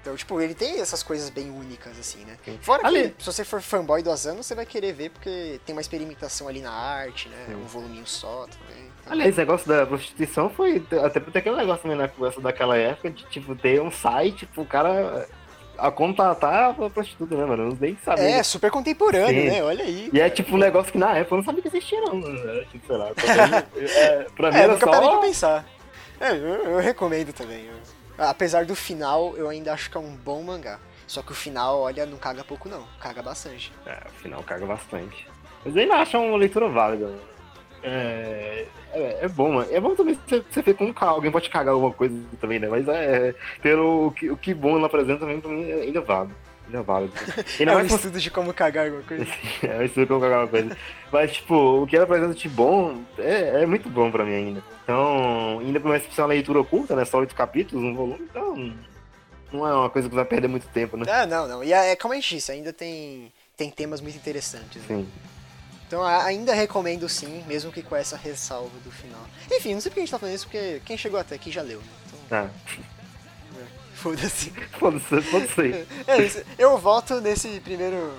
Então, 0.00 0.14
tipo, 0.16 0.38
ele 0.38 0.54
tem 0.54 0.80
essas 0.80 1.02
coisas 1.02 1.30
bem 1.30 1.50
únicas, 1.50 1.98
assim, 1.98 2.24
né? 2.26 2.36
Sim. 2.44 2.58
Fora 2.60 2.86
Ali- 2.86 3.08
que, 3.16 3.22
se 3.24 3.32
você 3.32 3.42
for 3.42 3.62
fanboy 3.62 4.02
do 4.02 4.10
Asano, 4.10 4.42
você 4.42 4.54
vai 4.54 4.66
querer 4.66 4.92
ver, 4.92 5.10
porque 5.10 5.58
tem 5.64 5.74
uma 5.74 5.80
experimentação 5.80 6.46
ali 6.46 6.60
na 6.60 6.70
arte, 6.70 7.26
né? 7.30 7.44
Sim. 7.48 7.54
Um 7.54 7.64
voluminho 7.64 8.06
só 8.06 8.46
também. 8.46 8.84
Então, 9.00 9.12
Aliás, 9.14 9.30
esse 9.30 9.38
negócio 9.38 9.66
da 9.66 9.86
prostituição 9.86 10.50
foi 10.50 10.82
até 11.04 11.20
por 11.20 11.32
ter 11.32 11.38
aquele 11.38 11.56
negócio 11.56 11.82
também 11.82 11.96
na 11.96 12.06
conversa 12.08 12.38
daquela 12.40 12.76
época 12.76 13.10
de, 13.10 13.24
tipo, 13.30 13.56
ter 13.56 13.80
um 13.80 13.90
site 13.90 14.44
pro 14.44 14.64
cara 14.66 15.26
a 15.78 15.90
contratar 15.90 16.70
a 16.78 16.90
prostituta, 16.90 17.34
né, 17.34 17.44
mano? 17.46 17.70
Eu 17.70 17.78
nem 17.80 17.96
sabia. 18.04 18.24
É, 18.24 18.42
super 18.42 18.70
contemporâneo, 18.70 19.42
Sim. 19.42 19.48
né? 19.50 19.64
Olha 19.64 19.84
aí. 19.84 20.10
E 20.12 20.18
é 20.20 20.24
cara. 20.24 20.34
tipo 20.34 20.54
um 20.54 20.58
negócio 20.58 20.92
que 20.92 20.98
na 20.98 21.16
época 21.16 21.34
eu 21.34 21.38
não 21.38 21.44
sabia 21.44 21.62
que 21.62 21.68
existia, 21.68 22.00
não. 22.02 22.14
mano. 22.16 22.38
Era 22.48 22.64
tipo, 22.66 22.86
sei 22.86 22.96
lá. 22.96 23.10
pra 23.16 23.48
mim, 23.48 23.88
é, 23.88 24.26
pra 24.36 24.50
mim 24.52 24.56
É, 24.58 24.60
era 24.64 24.72
nunca 24.74 24.86
parei 24.86 25.08
pra 25.08 25.16
só. 25.16 25.20
pensar. 25.22 25.66
É, 26.24 26.30
eu, 26.32 26.72
eu 26.72 26.78
recomendo 26.78 27.34
também. 27.34 27.66
Eu- 27.66 28.24
apesar 28.24 28.64
do 28.64 28.74
final, 28.74 29.36
eu 29.36 29.46
ainda 29.46 29.74
acho 29.74 29.90
que 29.90 29.96
é 29.96 30.00
um 30.00 30.16
bom 30.16 30.42
mangá. 30.42 30.78
Só 31.06 31.20
que 31.20 31.32
o 31.32 31.34
final, 31.34 31.80
olha, 31.80 32.06
não 32.06 32.16
caga 32.16 32.42
pouco 32.42 32.66
não, 32.66 32.82
caga 32.98 33.22
bastante. 33.22 33.70
É, 33.84 33.92
afinal 34.06 34.42
caga 34.42 34.64
bastante. 34.64 35.28
Mas 35.62 35.76
ainda 35.76 35.96
acho 35.96 36.16
uma 36.18 36.38
leitura 36.38 36.66
válida, 36.68 37.06
mano. 37.06 37.20
É, 37.82 38.66
é, 38.94 39.18
é 39.20 39.28
bom, 39.28 39.52
mano. 39.52 39.68
É 39.70 39.78
bom 39.78 39.94
também 39.94 40.18
você, 40.26 40.42
você 40.50 40.62
ver 40.62 40.74
como 40.74 40.94
alguém 40.96 41.30
pode 41.30 41.50
cagar 41.50 41.74
alguma 41.74 41.92
coisa 41.92 42.18
também, 42.40 42.58
né? 42.58 42.68
Mas 42.68 42.88
é. 42.88 43.34
Pelo 43.60 44.10
que, 44.12 44.30
o 44.30 44.36
que 44.38 44.54
bom 44.54 44.78
ela 44.78 44.86
apresenta 44.86 45.20
também, 45.20 45.38
pra 45.38 45.50
mim, 45.50 45.68
é 45.70 45.82
ainda 45.82 46.00
vale. 46.00 46.30
Ainda 46.66 46.82
vale. 46.82 47.10
Ainda 47.60 47.72
É 47.72 47.74
um 47.74 47.78
mais 47.78 47.88
se 47.88 47.94
estudo 47.96 48.18
de 48.20 48.30
como 48.30 48.52
cagar 48.54 48.86
alguma 48.86 49.02
coisa. 49.02 49.26
É, 49.62 49.84
isso 49.84 50.06
como 50.06 50.20
cagar 50.20 50.40
uma 50.40 50.48
coisa. 50.48 50.76
Mas, 51.12 51.32
tipo, 51.32 51.54
o 51.82 51.86
que 51.86 51.94
ela 51.96 52.04
apresenta 52.04 52.34
de 52.34 52.48
bom 52.48 53.02
é, 53.18 53.62
é 53.62 53.66
muito 53.66 53.88
bom 53.88 54.10
pra 54.10 54.24
mim 54.24 54.34
ainda. 54.34 54.62
Então, 54.82 55.58
ainda 55.60 55.78
por 55.80 55.88
mais 55.88 56.04
que 56.04 56.20
uma 56.20 56.26
leitura 56.28 56.60
oculta, 56.60 56.96
né? 56.96 57.04
Só 57.04 57.18
oito 57.18 57.34
capítulos, 57.34 57.84
um 57.84 57.94
volume, 57.94 58.26
então. 58.30 58.74
Não 59.52 59.66
é 59.66 59.72
uma 59.72 59.90
coisa 59.90 60.08
que 60.08 60.14
vai 60.14 60.24
perder 60.24 60.48
muito 60.48 60.66
tempo, 60.68 60.96
né? 60.96 61.04
Ah, 61.08 61.26
não, 61.26 61.46
não. 61.46 61.62
E 61.62 61.72
é, 61.72 61.92
é 61.92 61.96
como 61.96 62.12
a 62.12 62.16
gente 62.16 62.34
disse, 62.34 62.50
ainda 62.50 62.72
tem, 62.72 63.32
tem 63.56 63.70
temas 63.70 64.00
muito 64.00 64.16
interessantes. 64.16 64.82
né? 64.82 64.86
Sim. 64.88 65.08
Então 65.86 66.02
ainda 66.02 66.54
recomendo 66.54 67.08
sim, 67.08 67.44
mesmo 67.46 67.70
que 67.70 67.82
com 67.82 67.94
essa 67.94 68.16
ressalva 68.16 68.76
do 68.82 68.90
final. 68.90 69.20
Enfim, 69.52 69.74
não 69.74 69.80
sei 69.80 69.90
porque 69.90 70.00
a 70.00 70.02
gente 70.02 70.10
tá 70.10 70.18
falando 70.18 70.34
isso, 70.34 70.46
porque 70.46 70.80
quem 70.84 70.96
chegou 70.96 71.20
até 71.20 71.34
aqui 71.36 71.52
já 71.52 71.62
leu, 71.62 71.78
né? 71.78 71.86
Então, 72.06 72.18
Tá. 72.28 72.50
Foda-se. 73.94 74.52
Foda-se, 74.78 75.22
foda-se. 75.22 75.86
É 76.06 76.22
isso. 76.22 76.42
Eu 76.58 76.76
volto 76.78 77.20
nesse 77.20 77.60
primeiro 77.60 78.12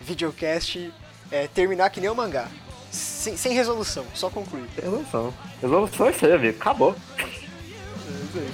videocast 0.00 0.90
é, 1.30 1.46
terminar 1.48 1.90
que 1.90 2.00
nem 2.00 2.10
o 2.10 2.14
mangá. 2.14 2.48
Sem, 2.90 3.36
sem 3.36 3.52
resolução, 3.52 4.04
só 4.14 4.28
concluir. 4.28 4.66
Resolução. 4.76 5.32
Resolução 5.62 6.06
é 6.06 6.10
isso 6.10 6.26
aí, 6.26 6.32
amigo. 6.32 6.58
Acabou. 6.58 6.96
É 7.18 7.40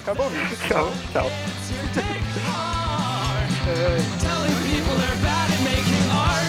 Acabou 0.02 0.26
o 0.26 0.30
vídeo. 0.30 0.56
Tchau, 0.68 0.92
tchau. 1.12 1.30
Telling 4.20 4.54
people 4.70 4.94
they're 4.96 5.22
bad 5.22 5.50
at 5.50 5.60
making 5.64 6.10
art. 6.12 6.46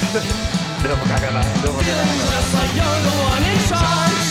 Deu 0.83 0.95
pra 0.97 1.07
cagar 1.07 1.33
nada, 1.33 1.49
deu 1.61 1.73
pra 1.73 1.83
cagar 1.83 2.05
nada. 2.05 2.17
Just 2.27 2.53
like 2.53 2.75
you're 2.75 3.01
the 3.01 3.13
one 3.25 3.43
in 3.43 3.59
charge. 3.67 4.29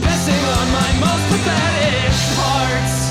Messing 0.00 0.42
on 0.56 0.66
my 0.72 0.90
most 0.98 1.24
pathetic 1.28 2.14
parts. 2.36 3.05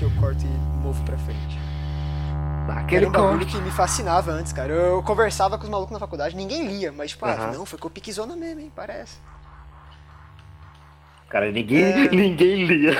E 0.00 0.04
aqui 0.04 0.04
eu 0.04 0.10
corto 0.20 0.42
e 0.44 0.48
movo 0.82 1.04
pra 1.04 1.18
frente. 1.18 1.58
Dá 2.66 2.72
Era 2.72 2.80
aquele 2.80 3.06
um 3.06 3.10
bagulho 3.10 3.44
que 3.46 3.58
me 3.58 3.70
fascinava 3.70 4.30
antes, 4.30 4.50
cara. 4.52 4.72
Eu 4.72 5.02
conversava 5.02 5.58
com 5.58 5.64
os 5.64 5.70
malucos 5.70 5.92
na 5.92 5.98
faculdade, 5.98 6.34
ninguém 6.34 6.66
lia, 6.66 6.90
mas 6.90 7.10
tipo, 7.10 7.26
ah, 7.26 7.32
Aham. 7.32 7.52
não, 7.52 7.66
foi 7.66 7.78
com 7.78 7.90
piquezona 7.90 8.34
mesmo, 8.34 8.60
hein, 8.60 8.72
parece. 8.74 9.18
Cara, 11.28 11.50
ninguém, 11.52 11.84
É. 11.84 12.08
ninguém 12.16 12.64
lia. 12.64 12.96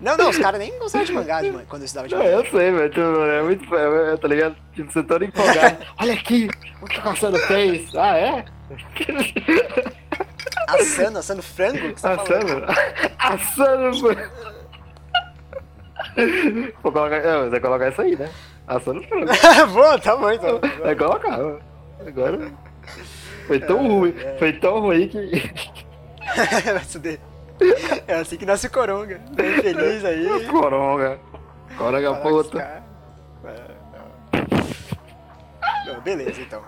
Não, 0.00 0.16
não, 0.16 0.30
os 0.30 0.38
caras 0.38 0.58
nem 0.58 0.78
gostavam 0.78 1.06
de 1.06 1.12
mangá 1.12 1.42
de 1.42 1.50
quando 1.66 1.82
eu 1.82 1.86
estudava 1.86 2.08
de 2.08 2.14
Não, 2.14 2.22
mangá. 2.22 2.36
eu 2.36 2.46
sei, 2.46 2.72
velho. 2.72 2.88
Tipo, 2.88 3.00
é 3.24 3.42
muito. 3.42 3.74
É, 3.76 4.16
tá 4.16 4.28
ligado? 4.28 4.56
Tipo, 4.72 4.90
você 4.90 5.02
todo 5.02 5.24
empolgado. 5.24 5.76
Olha 6.00 6.14
aqui, 6.14 6.48
o 6.80 6.86
que 6.86 6.98
o 6.98 7.02
Cassano 7.02 7.38
fez? 7.40 7.94
Ah, 7.94 8.16
é? 8.16 8.44
Assando, 10.68 11.18
assando 11.18 11.42
frango? 11.42 11.92
que 11.92 12.00
você 12.00 12.08
tá? 12.08 12.14
Assando? 12.22 12.64
Assando, 13.18 14.00
pô. 14.00 14.59
Vou 16.82 16.92
colocar. 16.92 17.16
É, 17.16 17.38
você 17.42 17.50
vai 17.50 17.60
colocar 17.60 17.88
isso 17.88 18.02
aí, 18.02 18.16
né? 18.16 18.28
Assando 18.66 19.02
frango. 19.04 19.26
Boa, 19.72 19.98
tá 19.98 20.16
bom 20.16 20.30
então. 20.30 20.60
Vai 20.82 20.94
colocar. 20.94 21.40
ó. 21.40 21.58
Agora. 22.06 22.50
Foi 23.46 23.60
tão 23.60 23.88
ruim. 23.88 24.14
Foi 24.38 24.52
tão 24.54 24.80
ruim 24.80 25.08
que. 25.08 25.18
Vai. 26.72 27.20
É 28.06 28.14
assim 28.14 28.36
que 28.36 28.46
nasce 28.46 28.66
o 28.66 28.70
coronga. 28.70 29.20
Bem 29.32 29.60
feliz 29.60 30.04
aí. 30.04 30.46
Coronga. 30.46 31.18
Coronga 31.76 32.14
puta. 32.16 32.60
É. 32.60 32.80
Não, 35.86 36.00
Beleza, 36.00 36.40
então. 36.40 36.62